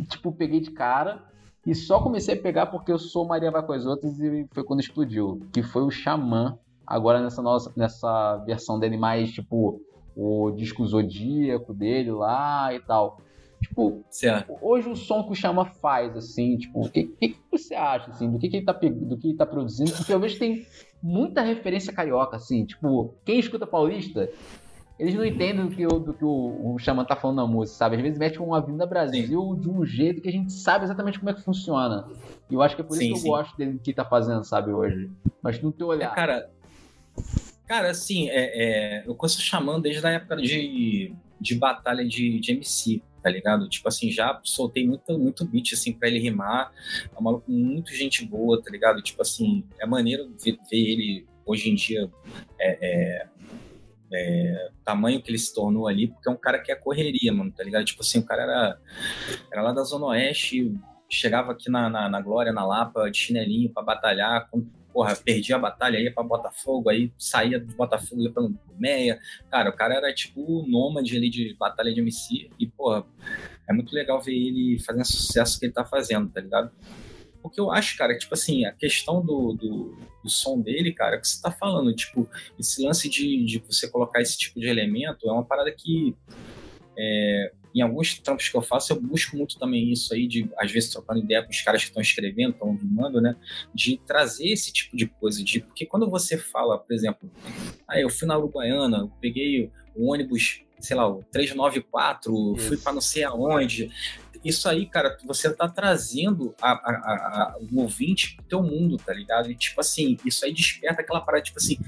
tipo, 0.08 0.32
peguei 0.32 0.60
de 0.60 0.70
cara. 0.70 1.22
E 1.66 1.74
só 1.74 2.00
comecei 2.00 2.34
a 2.34 2.40
pegar 2.40 2.66
porque 2.66 2.92
eu 2.92 2.98
sou 2.98 3.26
Maria 3.26 3.50
vai 3.50 3.64
com 3.64 3.72
as 3.72 3.86
outras 3.86 4.18
e 4.20 4.46
foi 4.52 4.64
quando 4.64 4.80
explodiu. 4.80 5.40
Que 5.52 5.62
foi 5.62 5.82
o 5.82 5.90
Xamã, 5.90 6.58
agora 6.86 7.22
nessa, 7.22 7.40
nossa, 7.40 7.72
nessa 7.76 8.36
versão 8.38 8.78
dele 8.78 8.96
mais, 8.96 9.32
tipo, 9.32 9.80
o 10.14 10.50
disco 10.50 10.86
zodíaco 10.86 11.72
dele 11.72 12.12
lá 12.12 12.72
e 12.74 12.80
tal. 12.80 13.18
Tipo, 13.62 14.04
certo. 14.10 14.54
hoje 14.60 14.90
o 14.90 14.94
som 14.94 15.22
que 15.24 15.32
o 15.32 15.34
Xamã 15.34 15.64
faz, 15.64 16.14
assim, 16.14 16.58
tipo, 16.58 16.84
o 16.84 16.90
que, 16.90 17.04
que, 17.04 17.36
você 17.50 17.74
acha, 17.74 18.10
assim, 18.10 18.30
do 18.30 18.38
que, 18.38 18.50
que 18.50 18.58
ele 18.58 18.66
tá, 18.66 18.72
do 18.72 19.16
que 19.16 19.28
ele 19.28 19.36
tá 19.38 19.46
produzindo? 19.46 19.92
Porque 19.92 20.12
eu 20.12 20.20
vejo 20.20 20.34
que 20.34 20.40
tem 20.40 20.66
muita 21.02 21.40
referência 21.40 21.92
carioca, 21.92 22.36
assim, 22.36 22.66
tipo, 22.66 23.14
quem 23.24 23.38
escuta 23.38 23.66
paulista 23.66 24.28
eles 24.98 25.14
não 25.14 25.24
entendem 25.24 25.66
do 25.66 25.74
que, 25.74 25.86
o, 25.86 25.98
do 25.98 26.14
que 26.14 26.24
o, 26.24 26.74
o 26.74 26.78
Xamã 26.78 27.04
tá 27.04 27.16
falando 27.16 27.38
na 27.38 27.46
música, 27.46 27.78
sabe? 27.78 27.96
Às 27.96 28.02
vezes 28.02 28.18
mete 28.18 28.38
uma 28.38 28.60
vinda 28.60 28.86
Brasil 28.86 29.54
sim. 29.54 29.60
de 29.60 29.68
um 29.68 29.84
jeito 29.84 30.20
que 30.20 30.28
a 30.28 30.32
gente 30.32 30.52
sabe 30.52 30.84
exatamente 30.84 31.18
como 31.18 31.30
é 31.30 31.34
que 31.34 31.42
funciona. 31.42 32.06
E 32.48 32.54
eu 32.54 32.62
acho 32.62 32.76
que 32.76 32.82
é 32.82 32.84
por 32.84 32.96
sim, 32.96 33.06
isso 33.06 33.14
que 33.14 33.20
sim. 33.20 33.28
eu 33.28 33.32
gosto 33.32 33.56
dele 33.56 33.80
que 33.82 33.92
tá 33.92 34.04
fazendo, 34.04 34.44
sabe, 34.44 34.70
hoje. 34.70 35.10
Mas 35.42 35.60
no 35.60 35.72
teu 35.72 35.88
olhar. 35.88 36.12
É, 36.12 36.14
cara, 36.14 36.50
cara, 37.66 37.90
assim, 37.90 38.28
é, 38.28 39.02
é, 39.02 39.04
eu 39.06 39.16
conheço 39.16 39.38
o 39.38 39.42
Xamã 39.42 39.80
desde 39.80 40.06
a 40.06 40.10
época 40.10 40.36
de, 40.36 41.12
de 41.40 41.54
batalha 41.56 42.06
de, 42.06 42.38
de 42.38 42.52
MC, 42.52 43.02
tá 43.20 43.28
ligado? 43.28 43.68
Tipo 43.68 43.88
assim, 43.88 44.12
já 44.12 44.40
soltei 44.44 44.86
muito, 44.86 45.18
muito 45.18 45.44
beat, 45.44 45.72
assim, 45.72 45.92
pra 45.92 46.06
ele 46.06 46.20
rimar. 46.20 46.70
É 47.12 47.18
um 47.18 47.22
maluco 47.22 47.50
muito 47.50 47.92
gente 47.92 48.24
boa, 48.24 48.62
tá 48.62 48.70
ligado? 48.70 49.02
Tipo 49.02 49.22
assim, 49.22 49.64
é 49.80 49.86
maneiro 49.86 50.32
ver, 50.40 50.56
ver 50.70 50.76
ele 50.76 51.26
hoje 51.44 51.68
em 51.68 51.74
dia 51.74 52.10
é, 52.58 53.26
é, 54.12 54.70
tamanho 54.84 55.22
que 55.22 55.30
ele 55.30 55.38
se 55.38 55.54
tornou 55.54 55.88
ali, 55.88 56.08
porque 56.08 56.28
é 56.28 56.32
um 56.32 56.36
cara 56.36 56.58
que 56.58 56.70
é 56.70 56.74
correria, 56.74 57.32
mano, 57.32 57.52
tá 57.52 57.62
ligado? 57.62 57.84
Tipo 57.84 58.02
assim, 58.02 58.20
o 58.20 58.24
cara 58.24 58.42
era, 58.42 58.80
era 59.52 59.62
lá 59.62 59.72
da 59.72 59.82
Zona 59.82 60.06
Oeste, 60.06 60.74
chegava 61.08 61.52
aqui 61.52 61.70
na, 61.70 61.88
na, 61.88 62.08
na 62.08 62.20
Glória, 62.20 62.52
na 62.52 62.64
Lapa, 62.64 63.10
de 63.10 63.18
chinelinho 63.18 63.72
pra 63.72 63.82
batalhar, 63.82 64.48
quando, 64.50 64.70
porra, 64.92 65.16
perdia 65.16 65.56
a 65.56 65.58
batalha, 65.58 65.98
ia 65.98 66.12
pra 66.12 66.22
Botafogo, 66.22 66.88
aí 66.88 67.12
saía 67.18 67.58
do 67.58 67.74
Botafogo, 67.74 68.22
ia 68.22 68.32
pra 68.32 68.48
Meia. 68.78 69.18
Cara, 69.50 69.70
o 69.70 69.72
cara 69.72 69.94
era 69.94 70.14
tipo 70.14 70.40
o 70.40 70.66
nômade 70.66 71.16
ali 71.16 71.28
de 71.28 71.54
batalha 71.58 71.92
de 71.92 72.00
MC, 72.00 72.50
e, 72.58 72.66
porra, 72.68 73.04
é 73.68 73.72
muito 73.72 73.92
legal 73.94 74.20
ver 74.20 74.34
ele 74.34 74.78
fazendo 74.78 75.04
sucesso 75.04 75.58
que 75.58 75.66
ele 75.66 75.72
tá 75.72 75.84
fazendo, 75.84 76.28
tá 76.30 76.40
ligado? 76.40 76.70
Porque 77.44 77.60
eu 77.60 77.70
acho, 77.70 77.94
cara, 77.98 78.16
tipo 78.16 78.32
assim, 78.32 78.64
a 78.64 78.72
questão 78.72 79.20
do, 79.20 79.52
do, 79.52 79.94
do 80.22 80.30
som 80.30 80.58
dele, 80.58 80.94
cara, 80.94 81.20
que 81.20 81.28
você 81.28 81.42
tá 81.42 81.50
falando, 81.50 81.94
tipo, 81.94 82.26
esse 82.58 82.82
lance 82.82 83.06
de, 83.06 83.44
de 83.44 83.58
você 83.58 83.86
colocar 83.86 84.22
esse 84.22 84.38
tipo 84.38 84.58
de 84.58 84.66
elemento 84.66 85.28
é 85.28 85.30
uma 85.30 85.44
parada 85.44 85.70
que. 85.70 86.16
É, 86.96 87.52
em 87.74 87.82
alguns 87.82 88.18
trampos 88.18 88.48
que 88.48 88.56
eu 88.56 88.62
faço, 88.62 88.94
eu 88.94 89.00
busco 89.00 89.36
muito 89.36 89.58
também 89.58 89.92
isso 89.92 90.14
aí, 90.14 90.26
de 90.26 90.48
às 90.56 90.72
vezes 90.72 90.88
trocando 90.90 91.20
ideia 91.20 91.42
com 91.42 91.50
os 91.50 91.60
caras 91.60 91.82
que 91.82 91.88
estão 91.88 92.00
escrevendo, 92.00 92.52
estão 92.52 92.74
rimando, 92.74 93.20
né? 93.20 93.36
De 93.74 93.98
trazer 94.06 94.48
esse 94.48 94.72
tipo 94.72 94.96
de 94.96 95.06
coisa. 95.06 95.44
De, 95.44 95.60
porque 95.60 95.84
quando 95.84 96.08
você 96.08 96.38
fala, 96.38 96.78
por 96.78 96.94
exemplo, 96.94 97.30
ah, 97.86 98.00
eu 98.00 98.08
fui 98.08 98.26
na 98.26 98.38
Uruguaiana, 98.38 99.00
eu 99.00 99.12
peguei 99.20 99.70
o 99.94 100.10
ônibus, 100.10 100.62
sei 100.80 100.96
lá, 100.96 101.06
o 101.06 101.22
394, 101.24 102.54
isso. 102.56 102.68
fui 102.68 102.78
para 102.78 102.94
não 102.94 103.02
sei 103.02 103.22
aonde 103.22 103.90
isso 104.44 104.68
aí, 104.68 104.84
cara, 104.84 105.16
você 105.24 105.52
tá 105.52 105.66
trazendo 105.68 106.54
a, 106.60 106.72
a, 106.72 106.74
a, 106.74 107.58
o 107.58 107.80
ouvinte 107.80 108.36
pro 108.36 108.44
teu 108.44 108.62
mundo, 108.62 108.98
tá 108.98 109.14
ligado? 109.14 109.50
E, 109.50 109.54
tipo 109.54 109.80
assim, 109.80 110.18
isso 110.24 110.44
aí 110.44 110.52
desperta 110.52 111.00
aquela 111.00 111.20
parada, 111.20 111.42
tipo 111.42 111.58
assim, 111.58 111.78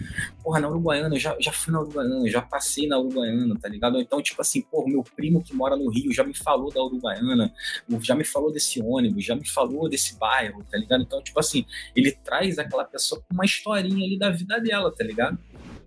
porra, 0.42 0.58
na 0.58 0.68
Uruguaiana, 0.68 1.14
eu 1.14 1.20
já, 1.20 1.36
já 1.38 1.52
fui 1.52 1.72
na 1.72 1.80
Uruguaiana, 1.80 2.28
já 2.30 2.40
passei 2.40 2.86
na 2.86 2.98
Uruguaiana, 2.98 3.58
tá 3.60 3.68
ligado? 3.68 3.96
Ou 3.96 4.00
então, 4.00 4.22
tipo 4.22 4.40
assim, 4.40 4.62
porra, 4.62 4.88
meu 4.88 5.04
primo 5.04 5.42
que 5.42 5.54
mora 5.54 5.76
no 5.76 5.90
Rio 5.90 6.12
já 6.12 6.24
me 6.24 6.34
falou 6.34 6.72
da 6.72 6.82
Uruguaiana, 6.82 7.52
já 8.00 8.14
me 8.14 8.24
falou 8.24 8.50
desse 8.50 8.80
ônibus, 8.80 9.24
já 9.24 9.36
me 9.36 9.46
falou 9.46 9.88
desse 9.88 10.18
bairro, 10.18 10.64
tá 10.70 10.78
ligado? 10.78 11.02
Então, 11.02 11.22
tipo 11.22 11.38
assim, 11.38 11.66
ele 11.94 12.12
traz 12.12 12.58
aquela 12.58 12.84
pessoa 12.84 13.20
com 13.20 13.34
uma 13.34 13.44
historinha 13.44 14.06
ali 14.06 14.18
da 14.18 14.30
vida 14.30 14.58
dela, 14.58 14.90
tá 14.90 15.04
ligado? 15.04 15.38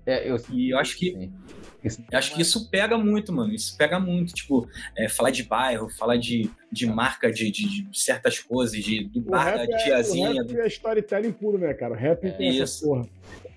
É, 0.06 0.30
eu, 0.30 0.38
e 0.52 0.70
eu 0.70 0.78
acho 0.78 0.98
que. 0.98 1.12
Sim 1.12 1.59
acho 2.14 2.36
que 2.36 2.42
isso 2.42 2.70
pega 2.70 2.98
muito, 2.98 3.32
mano. 3.32 3.54
Isso 3.54 3.76
pega 3.78 4.00
muito. 4.00 4.34
Tipo, 4.34 4.68
é, 4.98 5.08
falar 5.08 5.32
de 5.32 5.44
bairro, 5.44 5.90
falar 5.90 6.18
de, 6.18 6.50
de 6.72 6.86
marca 6.86 7.32
de, 7.32 7.50
de, 7.50 7.84
de 7.84 8.00
certas 8.00 8.40
coisas, 8.40 8.84
de, 8.84 9.06
do 9.06 9.22
bar 9.22 9.56
da 9.56 9.64
é, 9.64 9.78
tiazinha. 9.84 10.32
O 10.32 10.34
rap 10.34 10.48
do... 10.48 10.62
é 10.62 10.68
storytelling 10.68 11.32
puro, 11.32 11.58
né, 11.58 11.74
cara? 11.74 11.94
O 11.94 11.98
rap 11.98 12.26
é, 12.26 12.32
tem 12.32 12.58
isso. 12.58 12.86
porra. 12.86 13.08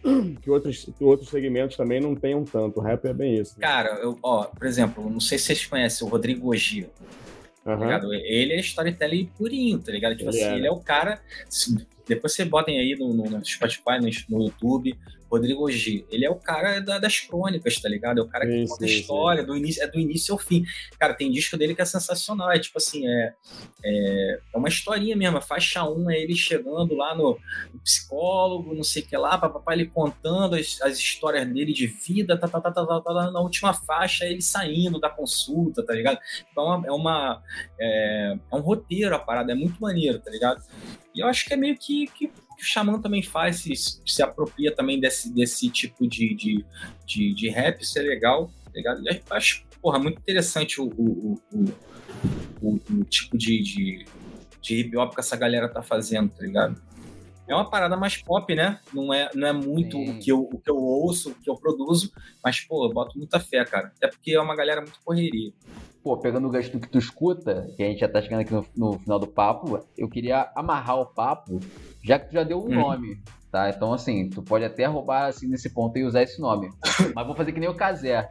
Que 0.43 0.51
outros, 0.51 0.85
que 0.99 1.05
outros 1.05 1.31
segmentos 1.31 1.77
também 1.77 2.01
não 2.01 2.17
tenham 2.17 2.45
tanto. 2.45 2.81
O 2.81 2.83
rap 2.83 3.05
é 3.05 3.13
bem 3.13 3.39
isso. 3.39 3.55
Né? 3.57 3.65
Cara, 3.65 4.01
eu, 4.03 4.19
ó, 4.21 4.47
por 4.47 4.67
exemplo, 4.67 5.09
não 5.09 5.21
sei 5.21 5.39
se 5.39 5.45
vocês 5.45 5.65
conhecem 5.65 6.05
o 6.05 6.11
Rodrigo 6.11 6.51
Ogia. 6.51 6.91
Uhum. 7.65 8.13
Ele 8.13 8.55
é 8.55 8.61
storytelling 8.61 9.27
purinho, 9.39 9.79
tá 9.79 9.93
ligado? 9.93 10.17
Tipo 10.17 10.31
ele 10.31 10.41
assim, 10.41 10.53
é. 10.53 10.57
ele 10.57 10.67
é 10.67 10.73
o 10.73 10.81
cara. 10.81 11.21
Depois 12.07 12.33
você 12.33 12.45
botem 12.45 12.81
aí 12.81 12.97
no, 12.99 13.15
no, 13.15 13.31
no 13.31 13.45
Spotify, 13.45 14.01
no, 14.01 14.37
no 14.37 14.45
YouTube, 14.45 14.99
Rodrigo 15.33 15.71
G. 15.71 16.05
Ele 16.11 16.27
é 16.27 16.31
o 16.31 16.37
cara 16.37 16.79
da, 16.79 16.99
das 16.99 17.21
crônicas, 17.21 17.81
tá 17.81 17.89
ligado? 17.89 18.21
É 18.21 18.23
o 18.23 18.29
cara 18.29 18.47
que 18.47 18.53
sim, 18.53 18.67
conta 18.67 18.85
a 18.85 18.89
história, 18.89 19.43
do 19.43 19.57
início, 19.57 19.83
é 19.83 19.87
do 19.87 19.99
início 19.99 20.35
ao 20.35 20.39
fim. 20.39 20.63
Cara, 20.99 21.15
tem 21.15 21.31
disco 21.31 21.57
dele 21.57 21.75
que 21.75 21.81
é 21.81 21.87
sensacional. 21.87 22.53
É 22.53 22.59
tipo 22.59 22.77
assim, 22.77 23.09
é, 23.09 23.35
é, 23.83 24.41
é 24.55 24.59
uma 24.59 24.69
historinha 24.69 25.17
mesmo. 25.17 25.39
A 25.39 25.41
faixa 25.41 25.89
1 25.89 26.11
é 26.11 26.21
ele 26.21 26.35
chegando 26.35 26.95
lá 26.95 27.15
no, 27.15 27.39
no 27.73 27.81
psicólogo, 27.81 28.75
não 28.75 28.85
sei 28.85 29.03
o 29.03 29.07
que 29.07 29.17
lá, 29.17 29.39
papai 29.39 29.77
ele 29.77 29.87
contando 29.87 30.55
as, 30.55 30.79
as, 30.83 30.99
histórias 30.99 31.49
dele 31.49 31.73
de 31.73 31.87
vida, 31.87 32.39
tá, 32.39 32.47
tá, 32.47 32.61
tá, 32.61 32.71
tá, 32.71 32.85
tá, 32.85 33.01
tá, 33.01 33.31
na 33.31 33.41
última 33.41 33.73
faixa 33.73 34.27
ele 34.27 34.43
saindo 34.43 35.01
da 35.01 35.09
consulta, 35.09 35.83
tá 35.83 35.95
ligado? 35.95 36.19
Então 36.51 36.85
é, 36.85 36.93
uma, 36.93 37.43
é, 37.81 38.37
é 38.53 38.55
um 38.55 38.61
roteiro 38.61 39.15
a 39.15 39.19
parada, 39.19 39.53
é 39.53 39.55
muito 39.55 39.81
maneiro, 39.81 40.19
tá 40.19 40.31
ligado? 40.31 40.63
E 41.15 41.21
eu 41.21 41.27
acho 41.27 41.47
que 41.47 41.55
é 41.55 41.57
meio 41.57 41.77
que, 41.77 42.07
que 42.09 42.31
o 42.63 42.65
Xamã 42.65 43.01
também 43.01 43.23
faz, 43.23 43.57
se, 43.57 43.75
se 43.75 44.23
apropria 44.23 44.75
também 44.75 45.01
desse, 45.01 45.33
desse 45.33 45.69
tipo 45.69 46.07
de, 46.07 46.35
de, 46.35 46.65
de, 47.05 47.35
de 47.35 47.49
rap, 47.51 47.83
isso 47.83 47.99
é 47.99 48.03
legal, 48.03 48.51
tá 48.65 48.71
ligado? 48.75 49.03
E 49.03 49.23
acho, 49.31 49.65
porra, 49.81 49.99
muito 49.99 50.19
interessante 50.19 50.81
o, 50.81 50.85
o, 50.87 51.41
o, 51.53 51.65
o, 52.63 52.75
o 52.75 53.05
tipo 53.05 53.37
de, 53.37 53.61
de, 53.63 54.07
de 54.61 54.81
hip 54.81 54.97
hop 54.97 55.13
que 55.13 55.21
essa 55.21 55.37
galera 55.37 55.69
tá 55.69 55.83
fazendo, 55.83 56.31
tá 56.31 56.43
ligado? 56.43 56.81
É 57.49 57.55
uma 57.55 57.69
parada 57.69 57.97
mais 57.97 58.17
pop, 58.17 58.55
né? 58.55 58.79
Não 58.95 59.13
é, 59.13 59.29
não 59.35 59.49
é 59.49 59.53
muito 59.53 59.99
o 59.99 60.19
que, 60.21 60.31
eu, 60.31 60.43
o 60.43 60.59
que 60.59 60.71
eu 60.71 60.77
ouço, 60.77 61.31
o 61.31 61.35
que 61.35 61.51
eu 61.51 61.57
produzo, 61.57 62.13
mas, 62.43 62.61
pô, 62.61 62.87
eu 62.87 62.93
boto 62.93 63.19
muita 63.19 63.41
fé, 63.41 63.65
cara. 63.65 63.93
Até 63.97 64.07
porque 64.07 64.33
é 64.33 64.41
uma 64.41 64.55
galera 64.55 64.81
muito 64.81 65.01
correria 65.05 65.53
pô, 66.03 66.17
pegando 66.17 66.49
o 66.49 66.51
gasto 66.51 66.79
que 66.81 66.89
tu 66.89 66.99
escuta, 66.99 67.71
que 67.77 67.83
a 67.83 67.87
gente 67.87 68.01
já 68.01 68.09
tá 68.09 68.21
chegando 68.21 68.41
aqui 68.41 68.53
no, 68.53 68.67
no, 68.77 68.99
final 68.99 69.19
do 69.19 69.27
papo, 69.27 69.81
eu 69.97 70.09
queria 70.09 70.51
amarrar 70.55 70.99
o 70.99 71.07
papo, 71.07 71.61
já 72.03 72.19
que 72.19 72.29
tu 72.29 72.33
já 72.35 72.43
deu 72.43 72.59
um 72.59 72.67
hum. 72.67 72.75
nome, 72.75 73.21
tá? 73.51 73.71
Então, 73.71 73.93
assim, 73.93 74.29
tu 74.29 74.43
pode 74.43 74.65
até 74.65 74.87
roubar 74.87 75.27
assim 75.27 75.49
nesse 75.49 75.71
ponto 75.71 75.97
e 75.99 76.05
usar 76.05 76.23
esse 76.23 76.41
nome. 76.41 76.71
Mas 77.15 77.27
vou 77.27 77.37
fazer 77.37 77.53
que 77.53 77.61
nem 77.61 77.69
o 77.69 77.75
Kazé. 77.75 78.29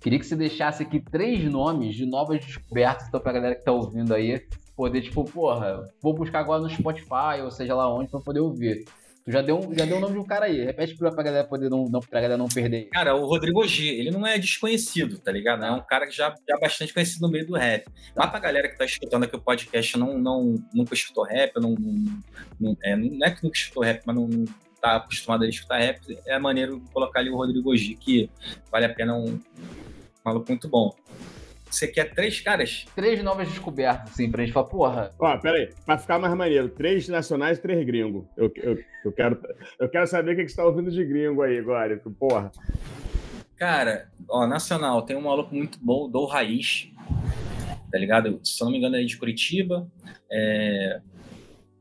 Queria 0.00 0.18
que 0.18 0.26
você 0.26 0.34
deixasse 0.34 0.82
aqui 0.82 0.98
três 0.98 1.44
nomes 1.44 1.94
de 1.94 2.04
novas 2.04 2.44
descobertas, 2.44 3.06
então 3.06 3.20
pra 3.20 3.32
galera 3.32 3.54
que 3.54 3.64
tá 3.64 3.70
ouvindo 3.70 4.12
aí, 4.12 4.44
poder, 4.76 5.00
tipo, 5.00 5.24
porra, 5.24 5.88
vou 6.02 6.12
buscar 6.12 6.40
agora 6.40 6.60
no 6.60 6.68
Spotify, 6.68 7.40
ou 7.42 7.52
seja 7.52 7.74
lá 7.74 7.92
onde, 7.92 8.10
pra 8.10 8.18
poder 8.18 8.40
ouvir. 8.40 8.84
Tu 9.24 9.30
já 9.30 9.40
deu, 9.40 9.72
já 9.76 9.84
deu 9.84 9.98
o 9.98 10.00
nome 10.00 10.14
de 10.14 10.18
um 10.18 10.24
cara 10.24 10.46
aí. 10.46 10.64
Repete 10.64 10.96
pra, 10.96 11.10
galera 11.10 11.46
poder 11.46 11.70
não, 11.70 11.84
não, 11.84 12.00
pra 12.00 12.20
galera 12.20 12.36
não 12.36 12.48
perder. 12.48 12.88
Cara, 12.90 13.14
o 13.14 13.24
Rodrigo 13.24 13.66
G, 13.66 13.86
ele 13.86 14.10
não 14.10 14.26
é 14.26 14.36
desconhecido, 14.36 15.18
tá 15.18 15.30
ligado? 15.30 15.64
É 15.64 15.70
um 15.70 15.80
cara 15.80 16.06
que 16.06 16.16
já, 16.16 16.30
já 16.30 16.56
é 16.56 16.60
bastante 16.60 16.92
conhecido 16.92 17.22
no 17.22 17.32
meio 17.32 17.46
do 17.46 17.54
rap. 17.54 17.86
Lá 18.16 18.26
pra 18.26 18.40
galera 18.40 18.68
que 18.68 18.76
tá 18.76 18.84
escutando 18.84 19.24
aqui 19.24 19.36
o 19.36 19.40
podcast 19.40 19.96
não, 19.96 20.18
não, 20.18 20.56
nunca 20.74 20.94
escutou 20.94 21.24
rap, 21.24 21.52
não, 21.60 21.76
não, 22.58 22.76
é, 22.82 22.96
não 22.96 23.26
é 23.26 23.30
que 23.30 23.44
nunca 23.44 23.56
escutou 23.56 23.84
rap, 23.84 24.02
mas 24.04 24.16
não, 24.16 24.28
tá 24.80 24.96
acostumado 24.96 25.44
a 25.44 25.48
escutar 25.48 25.78
rap, 25.78 26.00
é 26.26 26.36
maneiro 26.40 26.82
colocar 26.92 27.20
ali 27.20 27.30
o 27.30 27.36
Rodrigo 27.36 27.74
G, 27.76 27.94
que 27.94 28.28
vale 28.70 28.86
a 28.86 28.92
pena 28.92 29.14
um 29.16 29.38
maluco 30.24 30.46
muito 30.48 30.68
bom. 30.68 30.92
Você 31.72 31.88
quer 31.88 32.14
três 32.14 32.38
caras? 32.40 32.84
Três 32.94 33.22
novas 33.24 33.48
descobertas, 33.48 34.10
assim, 34.10 34.30
pra 34.30 34.44
gente 34.44 34.52
falar, 34.52 34.66
porra. 34.66 35.10
Ó, 35.18 35.38
pera 35.38 35.56
aí, 35.56 35.70
pra 35.86 35.96
ficar 35.96 36.18
mais 36.18 36.34
maneiro, 36.34 36.68
três 36.68 37.08
nacionais 37.08 37.56
e 37.56 37.62
três 37.62 37.84
gringos. 37.86 38.26
Eu, 38.36 38.52
eu, 38.56 38.78
eu, 39.06 39.12
quero, 39.12 39.40
eu 39.80 39.88
quero 39.88 40.06
saber 40.06 40.34
o 40.34 40.36
que, 40.36 40.46
você 40.46 40.54
tá 40.54 40.66
ouvindo 40.66 40.90
de 40.90 41.02
gringo 41.02 41.40
aí 41.40 41.58
agora, 41.58 41.98
porra. 42.18 42.52
Cara, 43.56 44.10
ó, 44.28 44.46
nacional, 44.46 45.00
tem 45.02 45.16
um 45.16 45.22
maluco 45.22 45.54
muito 45.54 45.78
bom, 45.80 46.10
do 46.10 46.26
Raiz, 46.26 46.90
tá 47.90 47.98
ligado? 47.98 48.38
Se 48.44 48.62
eu 48.62 48.66
não 48.66 48.72
me 48.72 48.78
engano, 48.78 48.96
é 48.96 49.02
de 49.02 49.16
Curitiba. 49.16 49.90
É... 50.30 51.00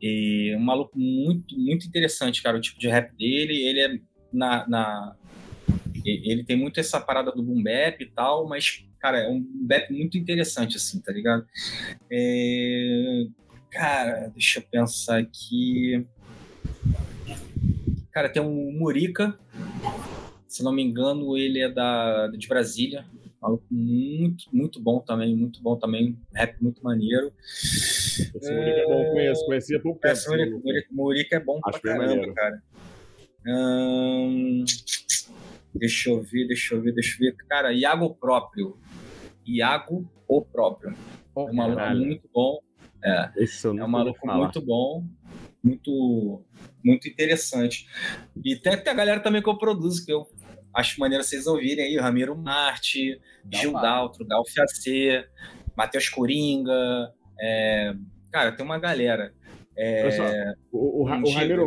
E 0.01 0.55
um 0.55 0.61
maluco 0.61 0.97
muito, 0.97 1.59
muito 1.59 1.85
interessante, 1.85 2.41
cara, 2.41 2.57
o 2.57 2.61
tipo 2.61 2.79
de 2.79 2.87
rap 2.87 3.13
dele. 3.17 3.61
Ele 3.61 3.79
é 3.81 3.99
na, 4.31 4.67
na... 4.69 5.15
Ele 6.05 6.43
tem 6.43 6.57
muito 6.57 6.79
essa 6.79 6.99
parada 6.99 7.31
do 7.31 7.43
boom 7.43 7.61
bap 7.61 8.01
e 8.01 8.05
tal, 8.05 8.47
mas 8.47 8.85
cara, 8.99 9.19
é 9.19 9.29
um 9.29 9.43
bap 9.67 9.91
muito 9.91 10.17
interessante, 10.17 10.77
assim, 10.77 10.99
tá 10.99 11.11
ligado? 11.11 11.45
É... 12.11 13.25
Cara, 13.69 14.27
deixa 14.33 14.59
eu 14.59 14.63
pensar 14.63 15.19
aqui. 15.19 16.05
Cara, 18.11 18.27
tem 18.29 18.41
um 18.41 18.71
Murica, 18.77 19.39
se 20.47 20.61
não 20.63 20.73
me 20.73 20.83
engano, 20.83 21.37
ele 21.37 21.59
é 21.59 21.69
da, 21.69 22.27
de 22.27 22.47
Brasília. 22.47 23.05
Muito, 23.71 24.45
muito 24.53 24.79
bom 24.79 24.99
também, 24.99 25.35
muito 25.35 25.61
bom 25.63 25.75
também. 25.75 26.15
Rap 26.35 26.61
muito 26.61 26.83
maneiro. 26.83 27.33
Esse 27.39 28.53
Murica 28.53 28.79
é 28.81 28.85
bom, 28.85 29.11
conheço, 29.11 29.45
conheci 29.45 29.75
há 29.75 29.79
pouco 29.79 29.99
tempo. 29.99 30.13
Esse 30.13 30.29
Murica, 30.29 30.57
Murica, 30.57 30.87
Murica 30.91 31.35
é 31.37 31.39
bom 31.39 31.59
pra 31.61 31.71
Acho 31.71 31.81
bem 31.81 31.93
caramba, 31.93 32.15
maneiro. 32.15 32.33
cara. 32.35 32.63
Hum, 33.47 34.63
deixa 35.73 36.09
eu 36.09 36.21
ver, 36.21 36.47
deixa 36.47 36.75
eu 36.75 36.81
ver, 36.81 36.93
deixa 36.93 37.15
eu 37.15 37.31
ver. 37.31 37.35
Cara, 37.47 37.73
Iago 37.73 38.13
próprio. 38.15 38.77
Iago 39.45 40.09
o 40.27 40.41
próprio. 40.41 40.93
Pô, 41.33 41.47
É 41.47 41.51
um 41.51 41.55
maluco 41.55 41.77
Caralho. 41.77 42.05
muito 42.05 42.29
bom. 42.33 42.59
É. 43.03 43.31
É 43.79 43.83
um 43.83 43.87
maluco 43.87 44.27
muito 44.27 44.61
bom, 44.61 45.03
muito, 45.63 46.43
muito 46.83 47.07
interessante. 47.07 47.87
E 48.43 48.55
tem 48.55 48.73
até 48.73 48.91
a 48.91 48.93
galera 48.93 49.19
também 49.19 49.41
que 49.41 49.49
eu 49.49 49.57
produzo, 49.57 50.05
que 50.05 50.13
eu 50.13 50.27
acho 50.73 50.99
maneiro 50.99 51.23
vocês 51.23 51.47
ouvirem 51.47 51.85
aí, 51.85 51.97
Ramiro 51.97 52.37
Marte, 52.37 53.19
Dá 53.43 53.57
Gil 53.57 53.73
Daltro, 53.73 54.25
Galf 54.25 54.49
AC, 54.59 55.25
Matheus 55.75 56.09
Coringa, 56.09 57.11
é, 57.39 57.95
cara, 58.31 58.51
tem 58.51 58.65
uma 58.65 58.77
galera. 58.77 59.33
É, 59.75 60.11
só, 60.11 60.23
o, 60.71 60.99
o, 60.99 61.01
o 61.01 61.03
Ramiro, 61.03 61.65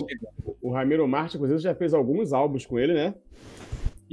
o 0.63 0.73
Ramiro 0.73 1.09
Marte, 1.09 1.37
inclusive, 1.37 1.59
já 1.61 1.75
fez 1.75 1.93
alguns 1.93 2.33
álbuns 2.33 2.65
com 2.65 2.79
ele, 2.79 2.95
né? 2.95 3.15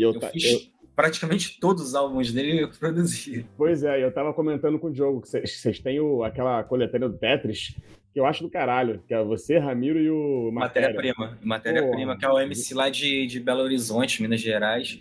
E 0.01 0.03
eu, 0.03 0.13
Eu 0.13 0.21
fiz 0.31 0.43
eu- 0.43 0.59
praticamente 0.95 1.59
todos 1.59 1.83
os 1.83 1.95
álbuns 1.95 2.31
dele 2.31 2.63
eu 2.63 2.69
produzi. 2.69 3.45
pois 3.57 3.83
é, 3.83 4.03
eu 4.03 4.11
tava 4.13 4.33
comentando 4.33 4.77
com 4.79 4.87
o 4.87 4.91
Diogo 4.93 5.21
que 5.21 5.27
vocês 5.29 5.79
têm 5.79 5.99
o- 5.99 6.23
aquela 6.23 6.63
coletânea 6.63 7.07
do 7.09 7.17
Tetris, 7.17 7.75
que 8.13 8.19
eu 8.19 8.25
acho 8.25 8.43
do 8.43 8.49
caralho, 8.49 9.01
que 9.07 9.13
é 9.13 9.23
você, 9.23 9.57
Ramiro 9.57 9.97
e 9.97 10.09
o 10.11 10.51
Matéria. 10.51 10.89
Matéria-prima. 10.93 11.39
Matéria-prima, 11.41 12.17
que 12.17 12.25
é 12.25 12.29
o 12.29 12.37
MC 12.39 12.73
lá 12.73 12.89
de, 12.89 13.25
de 13.25 13.39
Belo 13.39 13.61
Horizonte, 13.61 14.21
Minas 14.21 14.41
Gerais. 14.41 14.99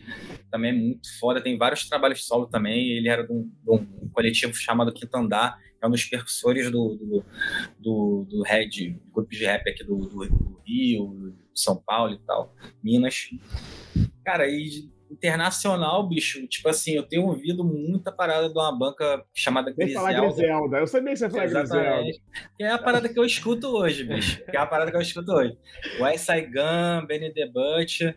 Também 0.49 0.71
é 0.71 0.75
muito 0.75 1.19
foda. 1.19 1.41
Tem 1.41 1.59
vários 1.59 1.89
trabalhos 1.89 2.25
solo 2.25 2.47
também. 2.47 2.91
Ele 2.93 3.09
era 3.09 3.27
de 3.27 3.33
um, 3.33 3.43
de 3.65 3.71
um 3.73 4.09
coletivo 4.13 4.55
chamado 4.55 4.93
Quinto 4.93 5.17
Andar. 5.17 5.59
É 5.83 5.87
um 5.87 5.91
dos 5.91 6.05
percussores 6.05 6.71
do, 6.71 6.95
do, 6.95 7.25
do, 7.81 8.27
do 8.31 8.43
Red, 8.43 8.97
grupo 9.13 9.31
de 9.31 9.45
rap 9.45 9.69
aqui 9.69 9.83
do, 9.83 9.97
do, 9.97 10.29
do 10.29 10.61
Rio, 10.65 11.35
São 11.55 11.83
Paulo 11.85 12.15
e 12.15 12.19
tal, 12.27 12.55
Minas. 12.83 13.31
Cara, 14.25 14.49
e 14.49 14.91
internacional, 15.11 16.09
bicho, 16.09 16.47
tipo 16.47 16.69
assim, 16.69 16.93
eu 16.93 17.03
tenho 17.03 17.27
ouvido 17.27 17.65
muita 17.65 18.13
parada 18.13 18.49
de 18.49 18.57
uma 18.57 18.77
banca 18.77 19.25
chamada 19.35 19.75
Nem 19.77 19.93
falar 19.93 20.13
Griselda. 20.13 20.37
Griselda. 20.37 20.79
Eu 20.79 20.87
sabia 20.87 21.13
que 21.13 21.19
você 21.19 21.25
ia 21.25 21.31
falar 21.31 21.47
Griselda. 21.47 22.03
Que 22.57 22.63
é 22.63 22.71
a 22.71 22.79
parada 22.79 23.09
que 23.09 23.19
eu 23.19 23.25
escuto 23.25 23.69
hoje, 23.69 24.05
bicho. 24.05 24.45
Que 24.45 24.57
é 24.57 24.61
a 24.61 24.67
parada 24.67 24.91
que 24.91 24.97
eu 24.97 25.01
escuto 25.01 25.33
hoje. 25.33 25.59
West 25.99 26.27
Side 26.27 26.47
Gun, 26.47 27.07
Benny 27.07 27.33
the 27.33 27.47
Butcher. 27.47 28.17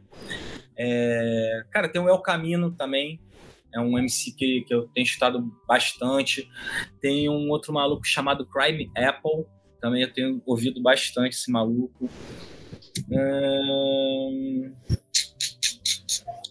É, 0.78 1.64
Cara, 1.72 1.90
tem 1.90 2.02
o 2.02 2.08
El 2.08 2.22
Camino 2.22 2.72
também. 2.72 3.20
É 3.74 3.80
um 3.80 3.98
MC 3.98 4.36
que, 4.36 4.62
que 4.62 4.74
eu 4.74 4.88
tenho 4.90 5.04
escutado 5.04 5.52
bastante. 5.68 6.48
Tem 7.02 7.28
um 7.28 7.50
outro 7.50 7.74
maluco 7.74 8.06
chamado 8.06 8.46
Crime 8.46 8.92
Apple. 8.96 9.46
Também 9.82 10.04
eu 10.04 10.14
tenho 10.14 10.42
ouvido 10.46 10.80
bastante 10.82 11.36
esse 11.36 11.52
maluco. 11.52 12.08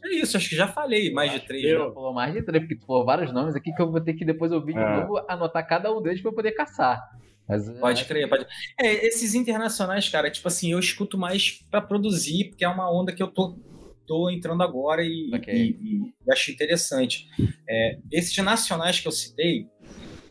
É 0.05 0.15
isso, 0.17 0.37
acho 0.37 0.49
que 0.49 0.57
já 0.57 0.67
falei 0.69 1.13
mais 1.13 1.33
de 1.33 1.41
três. 1.41 1.65
Eu- 1.65 1.79
né? 1.81 1.87
Já 1.87 1.93
falou 1.95 2.13
mais 2.13 2.33
de 2.35 2.43
três, 2.43 2.63
porque 2.63 2.77
tu 2.77 2.87
falou 2.87 3.05
vários 3.05 3.33
nomes 3.33 3.55
aqui 3.55 3.73
que 3.73 3.81
eu 3.81 3.91
vou 3.91 4.01
ter 4.01 4.15
que 4.15 4.25
depois 4.25 4.51
ouvir 4.53 4.75
de 4.75 4.79
É. 4.81 5.01
novo, 5.01 5.25
anotar 5.29 5.67
cada 5.67 5.93
um 5.97 6.03
deles 6.03 6.21
pra 6.21 6.31
eu 6.31 6.35
poder 6.35 6.53
caçar. 6.53 7.01
Mas, 7.49 7.69
Pode 7.79 8.03
é, 8.03 8.05
crer, 8.05 8.29
pode. 8.29 8.47
É, 8.81 9.07
esses 9.07 9.35
internacionais, 9.35 10.09
cara, 10.09 10.31
tipo 10.31 10.47
assim, 10.49 10.73
eu 10.73 10.79
escuto 10.79 11.19
mais 11.19 11.65
pra 11.71 11.81
produzir, 11.81 12.49
porque 12.51 12.65
é 12.65 12.69
uma 12.69 12.91
onda 12.91 13.13
que 13.13 13.23
eu 13.23 13.29
tô, 13.29 13.59
tô 14.07 14.31
entrando 14.31 14.63
agora 14.63 15.03
e, 15.05 15.31
Ok. 15.35 15.53
e- 15.53 16.13
e 16.27 16.33
acho 16.33 16.51
interessante. 16.51 17.27
É, 17.69 17.99
esses 18.11 18.37
nacionais 18.39 19.01
que 19.01 19.09
eu 19.09 19.13
citei, 19.13 19.67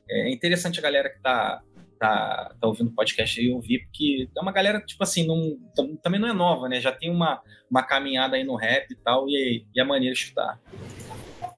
é 0.09 0.31
interessante 0.31 0.79
a 0.79 0.83
galera 0.83 1.09
que 1.09 1.19
tá, 1.21 1.61
tá, 2.01 2.55
tá 2.59 2.67
ouvindo 2.67 2.87
o 2.89 2.95
podcast 2.95 3.39
aí 3.39 3.53
ouvir, 3.53 3.83
porque 3.83 4.27
é 4.35 4.41
uma 4.41 4.51
galera, 4.51 4.81
tipo 4.81 5.03
assim, 5.03 5.27
não, 5.27 5.55
tam- 5.75 5.95
também 5.97 6.19
não 6.19 6.27
é 6.27 6.33
nova, 6.33 6.67
né? 6.67 6.81
Já 6.81 6.91
tem 6.91 7.11
uma, 7.11 7.39
uma 7.69 7.83
caminhada 7.83 8.35
aí 8.35 8.43
no 8.43 8.55
rap 8.55 8.89
e 8.89 8.95
tal, 8.95 9.29
e, 9.29 9.67
e 9.73 9.79
é 9.79 9.83
maneiro 9.83 10.15
escutar. 10.15 10.59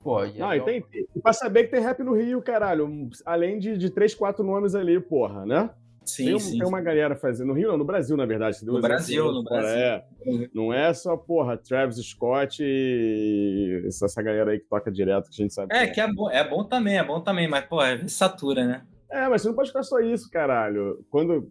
Pô, 0.02 0.26
e 0.26 0.38
Não, 0.38 0.54
e 0.54 0.60
tem, 0.60 0.84
e 1.16 1.22
pra 1.22 1.32
saber 1.32 1.64
que 1.64 1.72
tem 1.72 1.80
rap 1.80 2.04
no 2.04 2.14
Rio, 2.14 2.42
caralho. 2.42 3.10
Além 3.26 3.58
de, 3.58 3.78
de 3.78 3.90
três, 3.90 4.14
quatro 4.14 4.44
nomes 4.44 4.76
ali, 4.76 5.00
porra, 5.00 5.46
né? 5.46 5.70
Sim, 6.06 6.26
tem, 6.26 6.40
sim. 6.40 6.58
tem 6.58 6.68
uma 6.68 6.82
galera 6.82 7.16
fazendo. 7.16 7.48
No 7.48 7.54
Rio, 7.54 7.70
não, 7.70 7.78
no 7.78 7.86
Brasil, 7.86 8.18
na 8.18 8.26
verdade. 8.26 8.58
No 8.66 8.74
exemplo, 8.74 8.82
Brasil, 8.82 9.32
no 9.32 9.44
fora, 9.44 9.62
Brasil. 9.62 9.80
É, 9.80 10.06
não 10.54 10.74
é 10.74 10.94
só, 10.94 11.16
porra, 11.16 11.56
Travis 11.56 11.96
Scott 12.06 12.62
e 12.62 13.84
essa, 13.88 14.08
essa 14.08 14.22
galera 14.22 14.52
aí 14.52 14.60
que 14.60 14.68
toca 14.68 14.92
direto, 14.92 15.30
que 15.30 15.42
a 15.42 15.44
gente 15.44 15.54
sabe. 15.54 15.74
É, 15.74 15.86
quem 15.86 15.94
que 15.94 16.02
é 16.02 16.14
bom, 16.14 16.30
é 16.30 16.46
bom 16.46 16.66
também, 16.66 16.98
é 16.98 17.04
bom 17.04 17.22
também, 17.22 17.48
mas, 17.48 17.66
pô, 17.66 17.82
é 17.82 18.06
satura, 18.10 18.66
né? 18.66 18.82
É, 19.14 19.30
mas 19.30 19.44
você 19.44 19.48
não 19.48 19.54
pode 19.56 19.70
ficar 19.70 19.84
só 19.84 20.00
isso, 20.00 20.28
caralho. 20.32 21.06
Quando. 21.08 21.48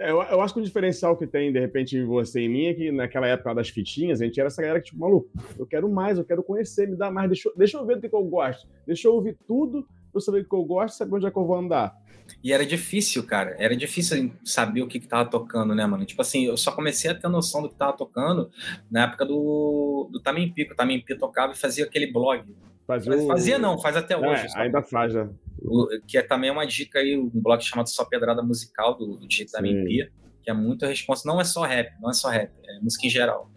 é, 0.00 0.10
Eu, 0.10 0.20
eu 0.20 0.40
acho 0.40 0.52
que 0.52 0.58
o 0.58 0.64
diferencial 0.64 1.16
que 1.16 1.28
tem, 1.28 1.52
de 1.52 1.60
repente, 1.60 1.96
em 1.96 2.04
você 2.04 2.40
e 2.40 2.46
em 2.46 2.48
mim 2.48 2.64
é 2.66 2.74
que 2.74 2.90
naquela 2.90 3.28
época 3.28 3.54
das 3.54 3.68
fitinhas, 3.68 4.20
a 4.20 4.24
gente 4.24 4.40
era 4.40 4.48
essa 4.48 4.60
galera 4.60 4.80
que, 4.80 4.86
tipo, 4.86 4.98
maluco, 4.98 5.30
eu 5.56 5.64
quero 5.64 5.88
mais, 5.88 6.18
eu 6.18 6.24
quero 6.24 6.42
conhecer, 6.42 6.88
me 6.88 6.96
dá 6.96 7.12
mais, 7.12 7.28
deixa, 7.28 7.52
deixa 7.56 7.78
eu 7.78 7.86
ver 7.86 7.94
do 7.96 8.00
que, 8.00 8.08
que 8.08 8.16
eu 8.16 8.24
gosto. 8.24 8.68
Deixa 8.84 9.06
eu 9.06 9.12
ouvir 9.14 9.38
tudo 9.46 9.84
pra 9.84 10.16
eu 10.16 10.20
saber 10.20 10.40
o 10.40 10.48
que 10.48 10.56
eu 10.56 10.64
gosto 10.64 10.94
e 10.94 10.98
saber 10.98 11.14
onde 11.14 11.26
é 11.26 11.30
que 11.30 11.38
eu 11.38 11.46
vou 11.46 11.56
andar. 11.56 11.94
E 12.42 12.52
era 12.52 12.64
difícil, 12.64 13.24
cara. 13.26 13.56
Era 13.58 13.74
difícil 13.76 14.32
saber 14.44 14.82
o 14.82 14.86
que, 14.88 15.00
que 15.00 15.06
tava 15.08 15.28
tocando, 15.28 15.74
né, 15.74 15.86
mano? 15.86 16.04
Tipo 16.04 16.22
assim, 16.22 16.44
eu 16.44 16.56
só 16.56 16.72
comecei 16.72 17.10
a 17.10 17.14
ter 17.14 17.28
noção 17.28 17.62
do 17.62 17.68
que 17.68 17.74
tava 17.74 17.92
tocando 17.96 18.50
na 18.90 19.04
época 19.04 19.24
do, 19.24 20.08
do 20.12 20.20
Tamimpi, 20.20 20.66
que 20.66 20.72
o 20.72 20.76
Tamimpi 20.76 21.16
tocava 21.16 21.52
e 21.52 21.56
fazia 21.56 21.84
aquele 21.84 22.10
blog. 22.12 22.44
Fazer 22.86 23.14
o- 23.14 23.26
Fazia 23.26 23.58
não, 23.58 23.78
faz 23.80 23.96
até 23.96 24.14
É, 24.14 24.18
hoje. 24.18 24.48
só- 24.50 24.58
ainda 24.58 24.82
faz, 24.82 25.14
né? 25.14 25.28
o- 25.62 25.88
que 26.06 26.18
é 26.18 26.22
também 26.22 26.50
uma 26.50 26.66
dica 26.66 26.98
aí, 26.98 27.16
um 27.16 27.30
blog 27.32 27.62
chamado 27.62 27.88
Só 27.88 28.04
Pedrada 28.04 28.42
Musical, 28.42 28.94
do, 28.98 29.16
do 29.16 29.26
DJ 29.26 29.46
Tamimpi, 29.46 30.10
que 30.42 30.50
é 30.50 30.52
muito 30.52 30.84
responsa. 30.84 31.26
Não 31.26 31.40
é 31.40 31.44
só 31.44 31.62
rap, 31.62 31.90
não 32.02 32.10
é 32.10 32.12
só 32.12 32.28
rap, 32.28 32.50
é 32.66 32.78
música 32.80 33.06
em 33.06 33.10
geral. 33.10 33.50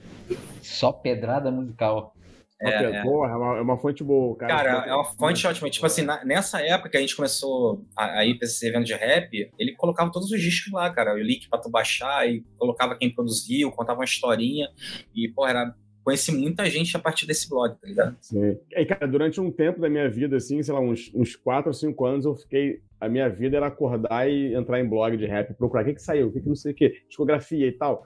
Só 0.62 0.92
pedrada 0.94 1.52
musical. 1.52 2.16
É, 2.60 2.70
É, 2.70 2.96
é 2.98 3.04
uma, 3.04 3.58
é 3.58 3.62
uma 3.62 3.78
fonte 3.78 4.04
boa, 4.04 4.36
cara. 4.36 4.56
Cara, 4.56 4.86
é 4.88 4.94
uma 4.94 5.04
fonte 5.04 5.46
ótima. 5.46 5.70
Tipo 5.70 5.86
assim, 5.86 6.02
na- 6.02 6.24
nessa 6.26 6.60
época 6.62 6.90
que 6.90 6.98
a 6.98 7.00
gente 7.00 7.16
começou 7.16 7.86
a, 7.96 8.20
a 8.20 8.26
ir 8.26 8.36
pra 8.40 8.46
esses 8.48 8.62
eventos 8.64 8.88
de 8.88 8.94
rap, 8.96 9.52
ele 9.60 9.76
colocava 9.76 10.12
todos 10.12 10.32
os 10.32 10.42
discos 10.42 10.74
lá, 10.74 10.90
cara. 10.92 11.14
O 11.14 11.20
link 11.20 11.48
pra 11.50 11.60
tu 11.60 11.70
baixar 11.70 12.28
e 12.28 12.44
colocava 12.58 12.96
quem 12.98 13.14
produziu, 13.14 13.72
contava 13.72 14.00
uma 14.00 14.06
historinha. 14.06 14.70
E, 15.16 15.28
pô, 15.30 15.46
era. 15.48 15.74
Conheci 16.04 16.32
muita 16.32 16.66
gente 16.70 16.96
a 16.96 17.00
partir 17.02 17.28
desse 17.28 17.50
blog, 17.50 17.76
tá 17.82 17.86
ligado? 17.86 18.16
Sim. 18.22 18.58
E, 18.72 18.86
cara, 18.86 19.06
durante 19.06 19.42
um 19.42 19.52
tempo 19.52 19.82
da 19.82 19.90
minha 19.90 20.10
vida, 20.10 20.38
assim, 20.38 20.64
sei 20.64 20.74
lá, 20.74 20.80
uns, 20.80 21.12
uns 21.14 21.36
4 21.36 21.70
ou 21.70 21.74
5 21.74 22.06
anos, 22.06 22.24
eu 22.26 22.34
fiquei. 22.34 22.80
A 23.00 23.10
minha 23.10 23.30
vida 23.30 23.58
era 23.58 23.68
acordar 23.68 24.28
e 24.28 24.56
entrar 24.56 24.80
em 24.80 24.88
blog 24.88 25.16
de 25.18 25.26
rap, 25.26 25.54
procurar 25.54 25.84
o 25.84 25.86
que, 25.86 25.94
que 25.96 26.02
saiu, 26.02 26.30
o 26.30 26.32
que, 26.32 26.40
que 26.40 26.48
não 26.48 26.56
sei 26.56 26.72
o 26.72 26.76
que, 26.76 26.90
discografia 27.10 27.68
e 27.68 27.72
tal. 27.74 28.06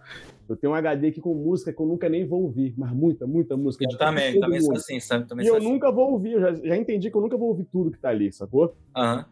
Eu 0.52 0.58
tenho 0.58 0.74
um 0.74 0.76
HD 0.76 1.08
aqui 1.08 1.22
com 1.22 1.34
música 1.34 1.72
que 1.74 1.82
eu 1.82 1.86
nunca 1.86 2.08
nem 2.10 2.28
vou 2.28 2.44
ouvir, 2.44 2.74
mas 2.78 2.92
muita, 2.92 3.26
muita 3.26 3.56
música. 3.58 3.84
Eu 3.86 3.90
de 3.90 3.98
também, 3.98 4.40
também 4.40 4.60
mundo. 4.60 4.66
sou 4.68 4.76
assim, 4.76 5.00
sabe? 5.00 5.28
Também 5.28 5.46
E 5.46 5.48
sou 5.48 5.58
eu 5.58 5.62
assim. 5.62 5.72
nunca 5.72 5.92
vou 5.92 6.12
ouvir, 6.12 6.34
eu 6.34 6.42
já, 6.42 6.54
já 6.54 6.78
entendi 6.78 7.10
que 7.10 7.18
eu 7.18 7.22
nunca 7.22 7.38
vou 7.38 7.50
ouvir 7.50 7.66
tudo 7.66 7.92
que 7.92 8.00
tá 8.00 8.10
ali, 8.10 8.32
sacou? 8.32 8.76
Aham. 8.96 9.26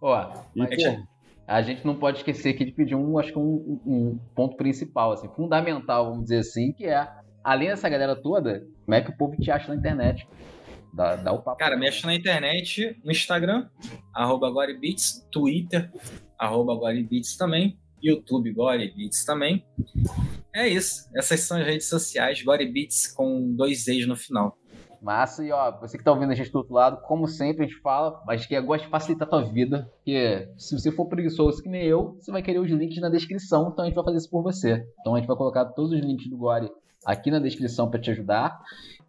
Ó, 0.00 0.32
E, 0.56 0.60
mas 0.60 0.82
pô, 0.82 1.02
a 1.46 1.62
gente 1.62 1.84
não 1.86 1.94
pode 1.94 2.18
esquecer 2.18 2.50
aqui 2.50 2.64
de 2.64 2.72
pedir 2.72 2.94
um, 2.94 3.18
acho 3.18 3.32
que 3.32 3.38
um, 3.38 3.80
um 3.84 4.18
ponto 4.34 4.56
principal, 4.56 5.12
assim, 5.12 5.28
fundamental, 5.34 6.06
vamos 6.06 6.24
dizer 6.24 6.38
assim, 6.38 6.72
que 6.72 6.86
é, 6.86 7.08
além 7.44 7.68
dessa 7.68 7.88
galera 7.88 8.16
toda, 8.16 8.66
como 8.84 8.94
é 8.94 9.00
que 9.00 9.10
o 9.10 9.16
povo 9.16 9.36
te 9.36 9.50
acha 9.50 9.68
na 9.68 9.76
internet? 9.78 10.26
Dá, 10.92 11.16
dá 11.16 11.32
o 11.32 11.40
papo. 11.42 11.58
Cara, 11.58 11.76
me 11.76 11.86
acha 11.86 12.06
na 12.06 12.14
internet, 12.14 12.98
no 13.04 13.12
Instagram, 13.12 13.68
arroba 14.14 14.50
GoreBeats, 14.50 15.26
Twitter, 15.30 15.90
arroba 16.38 16.78
também, 17.38 17.78
YouTube 18.02 18.52
GoreBeats 18.52 19.24
também. 19.24 19.64
É 20.54 20.68
isso. 20.68 21.08
Essas 21.14 21.40
são 21.40 21.58
as 21.58 21.66
redes 21.66 21.88
sociais, 21.88 22.42
GoreBeats 22.42 23.06
com 23.06 23.54
dois 23.54 23.86
E's 23.86 24.06
no 24.06 24.16
final. 24.16 24.56
Massa, 25.00 25.42
e 25.42 25.50
ó, 25.50 25.80
você 25.80 25.96
que 25.96 26.04
tá 26.04 26.12
ouvindo 26.12 26.30
a 26.30 26.34
gente 26.34 26.52
do 26.52 26.58
outro 26.58 26.74
lado, 26.74 27.00
como 27.02 27.26
sempre 27.26 27.64
a 27.64 27.66
gente 27.66 27.80
fala, 27.80 28.22
mas 28.26 28.44
que 28.44 28.60
gosta 28.60 28.84
de 28.84 28.90
facilitar 28.90 29.26
a 29.26 29.30
tua 29.30 29.42
vida, 29.42 29.90
porque 29.96 30.46
se 30.58 30.78
você 30.78 30.92
for 30.92 31.06
preguiçoso 31.06 31.62
que 31.62 31.70
nem 31.70 31.84
eu, 31.84 32.18
você 32.20 32.30
vai 32.30 32.42
querer 32.42 32.58
os 32.58 32.70
links 32.70 33.00
na 33.00 33.08
descrição, 33.08 33.70
então 33.72 33.82
a 33.82 33.88
gente 33.88 33.94
vai 33.94 34.04
fazer 34.04 34.18
isso 34.18 34.28
por 34.28 34.42
você. 34.42 34.86
Então 35.00 35.14
a 35.14 35.18
gente 35.18 35.26
vai 35.26 35.36
colocar 35.36 35.64
todos 35.64 35.92
os 35.92 36.00
links 36.00 36.28
do 36.28 36.36
Gore 36.36 36.70
aqui 37.06 37.30
na 37.30 37.38
descrição 37.38 37.88
pra 37.88 37.98
te 37.98 38.10
ajudar. 38.10 38.60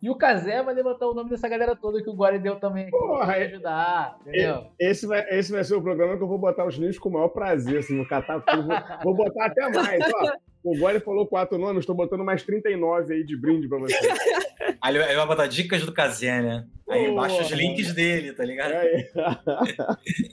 E 0.02 0.10
o 0.10 0.16
Kazé 0.16 0.64
vai 0.64 0.74
levantar 0.74 1.08
o 1.08 1.14
nome 1.14 1.30
dessa 1.30 1.48
galera 1.48 1.76
toda 1.76 2.02
que 2.02 2.10
o 2.10 2.14
Gore 2.16 2.40
deu 2.40 2.56
também 2.60 2.84
aqui 2.84 2.92
Porra, 2.92 3.26
pra 3.26 3.38
é- 3.38 3.46
ajudar, 3.46 4.18
entendeu? 4.22 4.66
esse, 4.80 5.06
vai, 5.06 5.24
esse 5.30 5.52
vai 5.52 5.64
ser 5.64 5.76
o 5.76 5.82
programa 5.82 6.18
que 6.18 6.24
eu 6.24 6.28
vou 6.28 6.40
botar 6.40 6.66
os 6.66 6.76
links 6.76 6.98
com 6.98 7.10
o 7.10 7.14
maior 7.14 7.28
prazer, 7.30 7.78
assim, 7.80 8.04
catar 8.06 8.40
tudo, 8.42 8.68
vou, 8.68 8.78
vou 9.04 9.14
botar 9.16 9.46
até 9.46 9.70
mais, 9.70 10.00
ó. 10.14 10.32
O 10.64 10.78
Gore 10.78 11.00
falou 11.00 11.28
quatro 11.28 11.58
nomes, 11.58 11.80
estou 11.82 11.96
botando 11.96 12.24
mais 12.24 12.44
39 12.44 13.14
aí 13.14 13.24
de 13.24 13.36
brinde 13.40 13.68
pra 13.68 13.78
você. 13.80 13.96
Aí 14.82 14.96
ele 14.96 15.16
vai 15.16 15.28
botar 15.28 15.48
dicas 15.48 15.86
do 15.86 15.94
Kazé, 15.94 16.42
né? 16.42 16.66
Aí 16.90 17.08
embaixo 17.08 17.40
os 17.40 17.48
Porra. 17.48 17.62
links 17.62 17.94
dele, 17.94 18.34
tá 18.34 18.44
ligado? 18.44 18.72
É, 18.72 19.10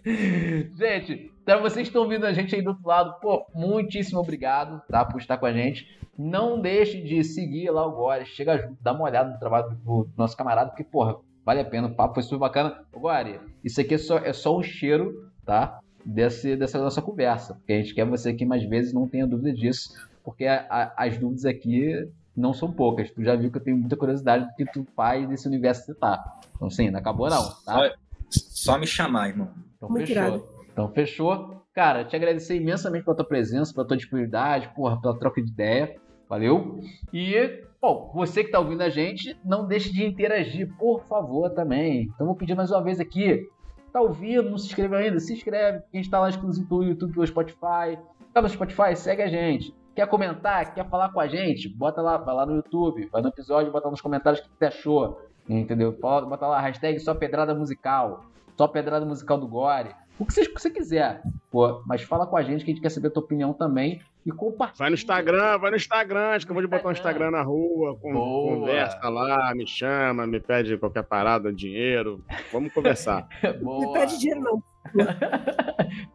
Gente, 0.75 1.31
então 1.43 1.61
vocês 1.61 1.83
que 1.87 1.91
estão 1.91 2.03
ouvindo 2.03 2.25
a 2.27 2.33
gente 2.33 2.55
aí 2.55 2.63
do 2.63 2.71
outro 2.71 2.87
lado, 2.87 3.21
pô, 3.21 3.47
muitíssimo 3.55 4.19
obrigado, 4.19 4.83
tá, 4.89 5.05
por 5.05 5.21
estar 5.21 5.37
com 5.37 5.47
a 5.47 5.53
gente. 5.53 5.87
Não 6.17 6.61
deixe 6.61 7.01
de 7.01 7.23
seguir 7.23 7.71
lá 7.71 7.87
o 7.87 7.93
Gore, 7.93 8.27
chega 8.27 8.59
junto, 8.59 8.77
dá 8.83 8.93
uma 8.93 9.05
olhada 9.05 9.31
no 9.31 9.39
trabalho 9.39 9.71
do, 9.85 10.09
nosso 10.17 10.37
camarada, 10.37 10.71
porque, 10.71 10.83
porra, 10.83 11.17
Vale 11.49 11.61
a 11.61 11.65
pena, 11.65 11.89
o 11.89 11.95
papo 11.95 12.13
foi 12.13 12.23
super 12.23 12.41
bacana. 12.41 12.85
Agora, 12.95 13.41
isso 13.65 13.81
aqui 13.81 13.95
é 13.95 13.99
só, 13.99 14.19
é 14.19 14.35
só 14.35 14.55
o 14.55 14.63
cheiro, 14.63 15.33
tá? 15.47 15.81
Desse, 16.05 16.55
dessa 16.55 16.79
nossa 16.79 17.01
conversa. 17.01 17.55
Porque 17.55 17.73
a 17.73 17.77
gente 17.81 17.95
quer 17.95 18.05
você 18.05 18.29
aqui 18.29 18.45
mais 18.45 18.63
vezes, 18.65 18.93
não 18.93 19.09
tenha 19.09 19.27
dúvida 19.27 19.55
disso. 19.55 19.95
Porque 20.23 20.45
a, 20.45 20.67
a, 20.69 21.07
as 21.07 21.17
dúvidas 21.17 21.47
aqui 21.47 22.07
não 22.39 22.55
são 22.55 22.73
poucas. 22.73 23.11
Tu 23.11 23.23
já 23.23 23.35
viu 23.35 23.51
que 23.51 23.59
eu 23.59 23.63
tenho 23.63 23.77
muita 23.77 23.97
curiosidade 23.97 24.47
do 24.47 24.55
que 24.55 24.65
tu 24.65 24.87
faz 24.95 25.29
nesse 25.29 25.47
universo 25.49 25.81
que 25.83 25.87
você 25.93 25.95
tá. 25.95 26.39
Então, 26.55 26.71
sim, 26.71 26.91
não 26.91 26.99
acabou 26.99 27.29
não, 27.29 27.43
tá? 27.65 27.93
Só, 28.31 28.73
só 28.73 28.79
me 28.79 28.87
chamar, 28.87 29.29
irmão. 29.29 29.51
Então, 29.77 29.89
Muito 29.89 30.07
fechou. 30.07 30.49
Então, 30.73 30.89
fechou. 30.93 31.65
Cara, 31.75 32.05
te 32.05 32.17
agradecer 32.17 32.57
imensamente 32.57 33.05
pela 33.05 33.17
tua 33.17 33.27
presença, 33.27 33.73
pela 33.73 33.87
tua 33.87 33.97
disponibilidade, 33.97 34.73
porra, 34.75 35.01
pela 35.01 35.19
troca 35.19 35.43
de 35.43 35.51
ideia. 35.51 35.97
Valeu? 36.29 36.81
E, 37.13 37.65
bom, 37.81 38.11
você 38.15 38.45
que 38.45 38.51
tá 38.51 38.59
ouvindo 38.59 38.83
a 38.83 38.89
gente, 38.89 39.37
não 39.45 39.67
deixe 39.67 39.93
de 39.93 40.05
interagir, 40.05 40.69
por 40.77 41.03
favor, 41.09 41.51
também. 41.51 42.03
Então, 42.15 42.27
vou 42.27 42.37
pedir 42.37 42.55
mais 42.55 42.71
uma 42.71 42.83
vez 42.83 43.01
aqui. 43.01 43.49
Tá 43.93 44.01
ouvindo, 44.01 44.51
não 44.51 44.59
se 44.59 44.67
inscreveu 44.67 44.99
ainda? 44.99 45.19
Se 45.19 45.33
inscreve. 45.33 45.79
A 45.79 45.97
gente 45.97 46.11
tá 46.11 46.21
lá 46.21 46.29
exclusivo 46.29 46.69
pelo 46.69 46.85
YouTube, 46.85 47.15
pelo 47.15 47.27
Spotify. 47.27 47.99
Tá 48.35 48.43
no 48.43 48.49
Spotify? 48.49 48.95
Segue 48.95 49.23
a 49.23 49.29
gente. 49.29 49.75
Quer 49.99 50.07
comentar? 50.07 50.75
Quer 50.75 50.89
falar 50.89 51.09
com 51.09 51.19
a 51.19 51.27
gente? 51.27 51.69
Bota 51.69 52.01
lá, 52.01 52.17
vai 52.17 52.33
lá 52.33 52.47
no 52.47 52.55
YouTube, 52.55 53.09
vai 53.11 53.21
no 53.21 53.31
episódio, 53.31 53.73
bota 53.73 53.91
nos 53.91 54.01
comentários 54.01 54.41
o 54.41 54.45
que 54.45 54.51
você 54.57 54.67
achou. 54.67 55.21
Entendeu? 55.49 55.91
Bota 55.91 56.47
lá, 56.47 56.61
hashtag 56.61 57.01
só 57.01 57.17
pedrada 57.17 57.53
musical. 57.53 58.25
Só 58.57 58.69
pedrada 58.69 59.05
musical 59.05 59.41
do 59.41 59.49
Gore. 59.49 59.91
O 60.17 60.25
que 60.25 60.33
você, 60.33 60.43
o 60.43 60.55
que 60.55 60.63
você 60.63 60.71
quiser. 60.71 61.21
Pô, 61.51 61.83
mas 61.85 62.03
fala 62.03 62.29
com 62.29 62.37
a 62.37 62.45
gente 62.45 62.65
que 62.65 62.71
a 62.71 62.75
gente 62.75 62.81
quer 62.81 62.91
saber 62.91 63.09
a 63.09 63.11
tua 63.11 63.25
opinião 63.25 63.53
também. 63.53 64.01
E 64.29 64.33
compartilha. 64.33 64.79
Vai 64.79 64.91
no 64.91 64.95
Instagram, 64.95 65.59
vai 65.59 65.71
no 65.71 65.77
Instagram. 65.77 66.29
Acho 66.35 66.45
que 66.47 66.53
eu 66.53 66.55
vou 66.55 66.63
de 66.63 66.69
botar 66.69 66.89
um 66.89 66.93
Instagram 66.93 67.31
na 67.31 67.43
rua, 67.43 67.97
com- 67.97 68.13
conversa 68.13 69.09
lá, 69.09 69.55
me 69.55 69.67
chama, 69.67 70.27
me 70.27 70.39
pede 70.39 70.77
qualquer 70.77 71.03
parada, 71.03 71.53
dinheiro. 71.53 72.23
Vamos 72.53 72.73
conversar. 72.73 73.27
Boa. 73.63 73.87
Não 73.87 73.93
pede 73.93 74.19
dinheiro, 74.19 74.41
não. 74.43 74.63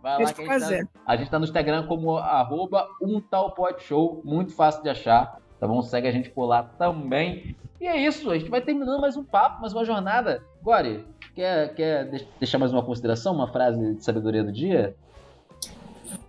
Vai 0.02 0.24
lá 0.24 0.34
que 0.34 0.42
a 0.50 0.60
gente, 0.60 0.86
tá, 0.86 1.00
a 1.08 1.16
gente 1.16 1.32
tá 1.32 1.40
no 1.40 1.46
Instagram 1.46 1.88
como 1.88 2.18
arroba 2.18 2.88
um 3.02 3.20
tal 3.20 3.52
pod 3.54 3.82
show, 3.84 4.22
muito 4.24 4.54
fácil 4.56 4.84
de 4.84 4.90
achar, 4.90 5.40
tá 5.60 5.68
bom? 5.68 5.82
Segue 5.82 6.08
a 6.08 6.12
gente 6.12 6.30
por 6.30 6.46
lá 6.46 6.64
também. 6.64 7.56
E 7.80 7.88
é 7.88 7.98
isso, 7.98 8.30
a 8.32 8.38
gente 8.38 8.50
vai 8.50 8.62
terminando 8.62 9.02
mais 9.02 9.18
um 9.18 9.24
papo, 9.24 9.62
mais 9.62 9.74
uma 9.74 9.84
jornada. 9.84 10.44
Gori, 10.62 11.06
quer, 11.36 11.74
quer 11.76 12.10
de- 12.10 12.28
deixar 12.40 12.58
mais 12.58 12.72
uma 12.72 12.84
consideração, 12.84 13.34
uma 13.34 13.52
frase 13.52 13.96
de 13.96 14.04
sabedoria 14.04 14.44
do 14.44 14.52
dia? 14.52 14.96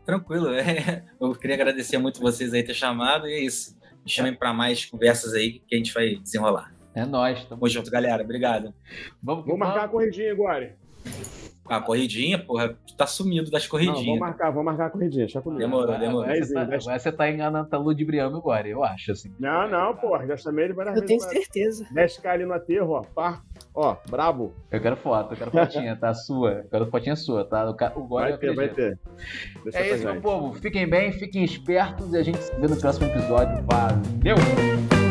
Tranquilo, 0.05 0.51
é. 0.51 1.05
Eu 1.21 1.35
queria 1.35 1.57
agradecer 1.57 1.99
muito 1.99 2.21
vocês 2.21 2.53
aí 2.53 2.63
ter 2.63 2.75
chamado 2.75 3.27
e 3.27 3.33
é 3.33 3.41
isso. 3.41 3.77
Me 4.05 4.11
chamem 4.11 4.35
para 4.35 4.53
mais 4.53 4.85
conversas 4.85 5.33
aí 5.33 5.61
que 5.67 5.75
a 5.75 5.79
gente 5.79 5.93
vai 5.93 6.17
desenrolar. 6.17 6.75
É 6.95 7.05
nóis. 7.05 7.45
Tamo... 7.47 7.69
Junto, 7.69 7.91
galera. 7.91 8.23
Obrigado. 8.23 8.73
Vamos 9.23 9.47
Vou 9.47 9.57
marcar 9.57 9.85
a 9.85 9.87
vamos. 9.87 9.93
corridinha 9.93 10.31
agora. 10.31 10.77
A 11.66 11.81
corridinha, 11.81 12.39
porra, 12.39 12.77
tu 12.86 12.95
tá 12.95 13.07
sumido 13.07 13.51
das 13.51 13.62
Não, 13.65 13.70
vou 13.70 13.86
corridinhas. 13.86 14.19
marcar, 14.20 14.51
vou 14.51 14.62
marcar 14.62 14.86
a 14.86 14.91
corridinha. 14.91 15.24
Deixa 15.24 15.41
comigo. 15.41 15.59
Demorou, 15.61 15.85
Agora- 15.95 15.99
demorou. 15.99 16.23
Agora, 16.24 16.45
você 16.45 16.53
tá, 16.55 16.61
agora 16.62 16.99
você 16.99 17.12
tá 17.12 17.31
enganando, 17.31 17.69
tá 17.69 17.78
ludibriando 17.78 18.36
agora, 18.36 18.69
eu 18.69 18.85
acho, 18.85 19.12
assim. 19.12 19.32
Não, 19.41 19.66
não, 19.70 19.97
porra. 19.97 20.27
Já 20.27 20.36
chamei 20.36 20.66
ele 20.66 20.74
várias 20.74 20.97
Eu 20.97 21.07
tenho 21.07 21.20
vezes. 21.20 21.32
certeza. 21.35 21.86
10k 21.95 22.27
ali 22.31 22.45
no 22.45 22.53
aterro, 22.53 22.91
ó. 22.93 23.03
Pá. 23.03 23.41
Ó, 23.74 23.97
brabo. 24.09 24.55
Eu 24.70 24.81
quero 24.81 24.97
foto, 24.97 25.32
eu 25.32 25.36
quero 25.39 25.51
fotinha, 25.51 25.97
tá? 25.97 26.12
Sua. 26.15 26.51
Eu 26.53 26.69
quero 26.70 26.86
fotinha 26.91 27.16
sua, 27.16 27.45
tá? 27.45 27.65
O, 27.66 28.01
o 28.01 28.07
Gori 28.07 28.24
Vai 28.24 28.32
eu 28.35 28.39
ter, 28.39 28.55
vai 28.55 28.69
ter. 28.69 28.99
Deixa 29.65 29.78
É 29.78 29.95
isso, 29.95 30.05
meu 30.05 30.20
povo. 30.20 30.53
Fiquem 30.55 30.89
bem, 30.89 31.11
fiquem 31.12 31.43
espertos 31.43 32.12
e 32.12 32.16
a 32.19 32.23
gente 32.23 32.39
se 32.39 32.55
vê 32.61 32.69
no 32.69 32.77
próximo 32.77 33.07
episódio. 33.07 33.65
Valeu! 33.66 35.04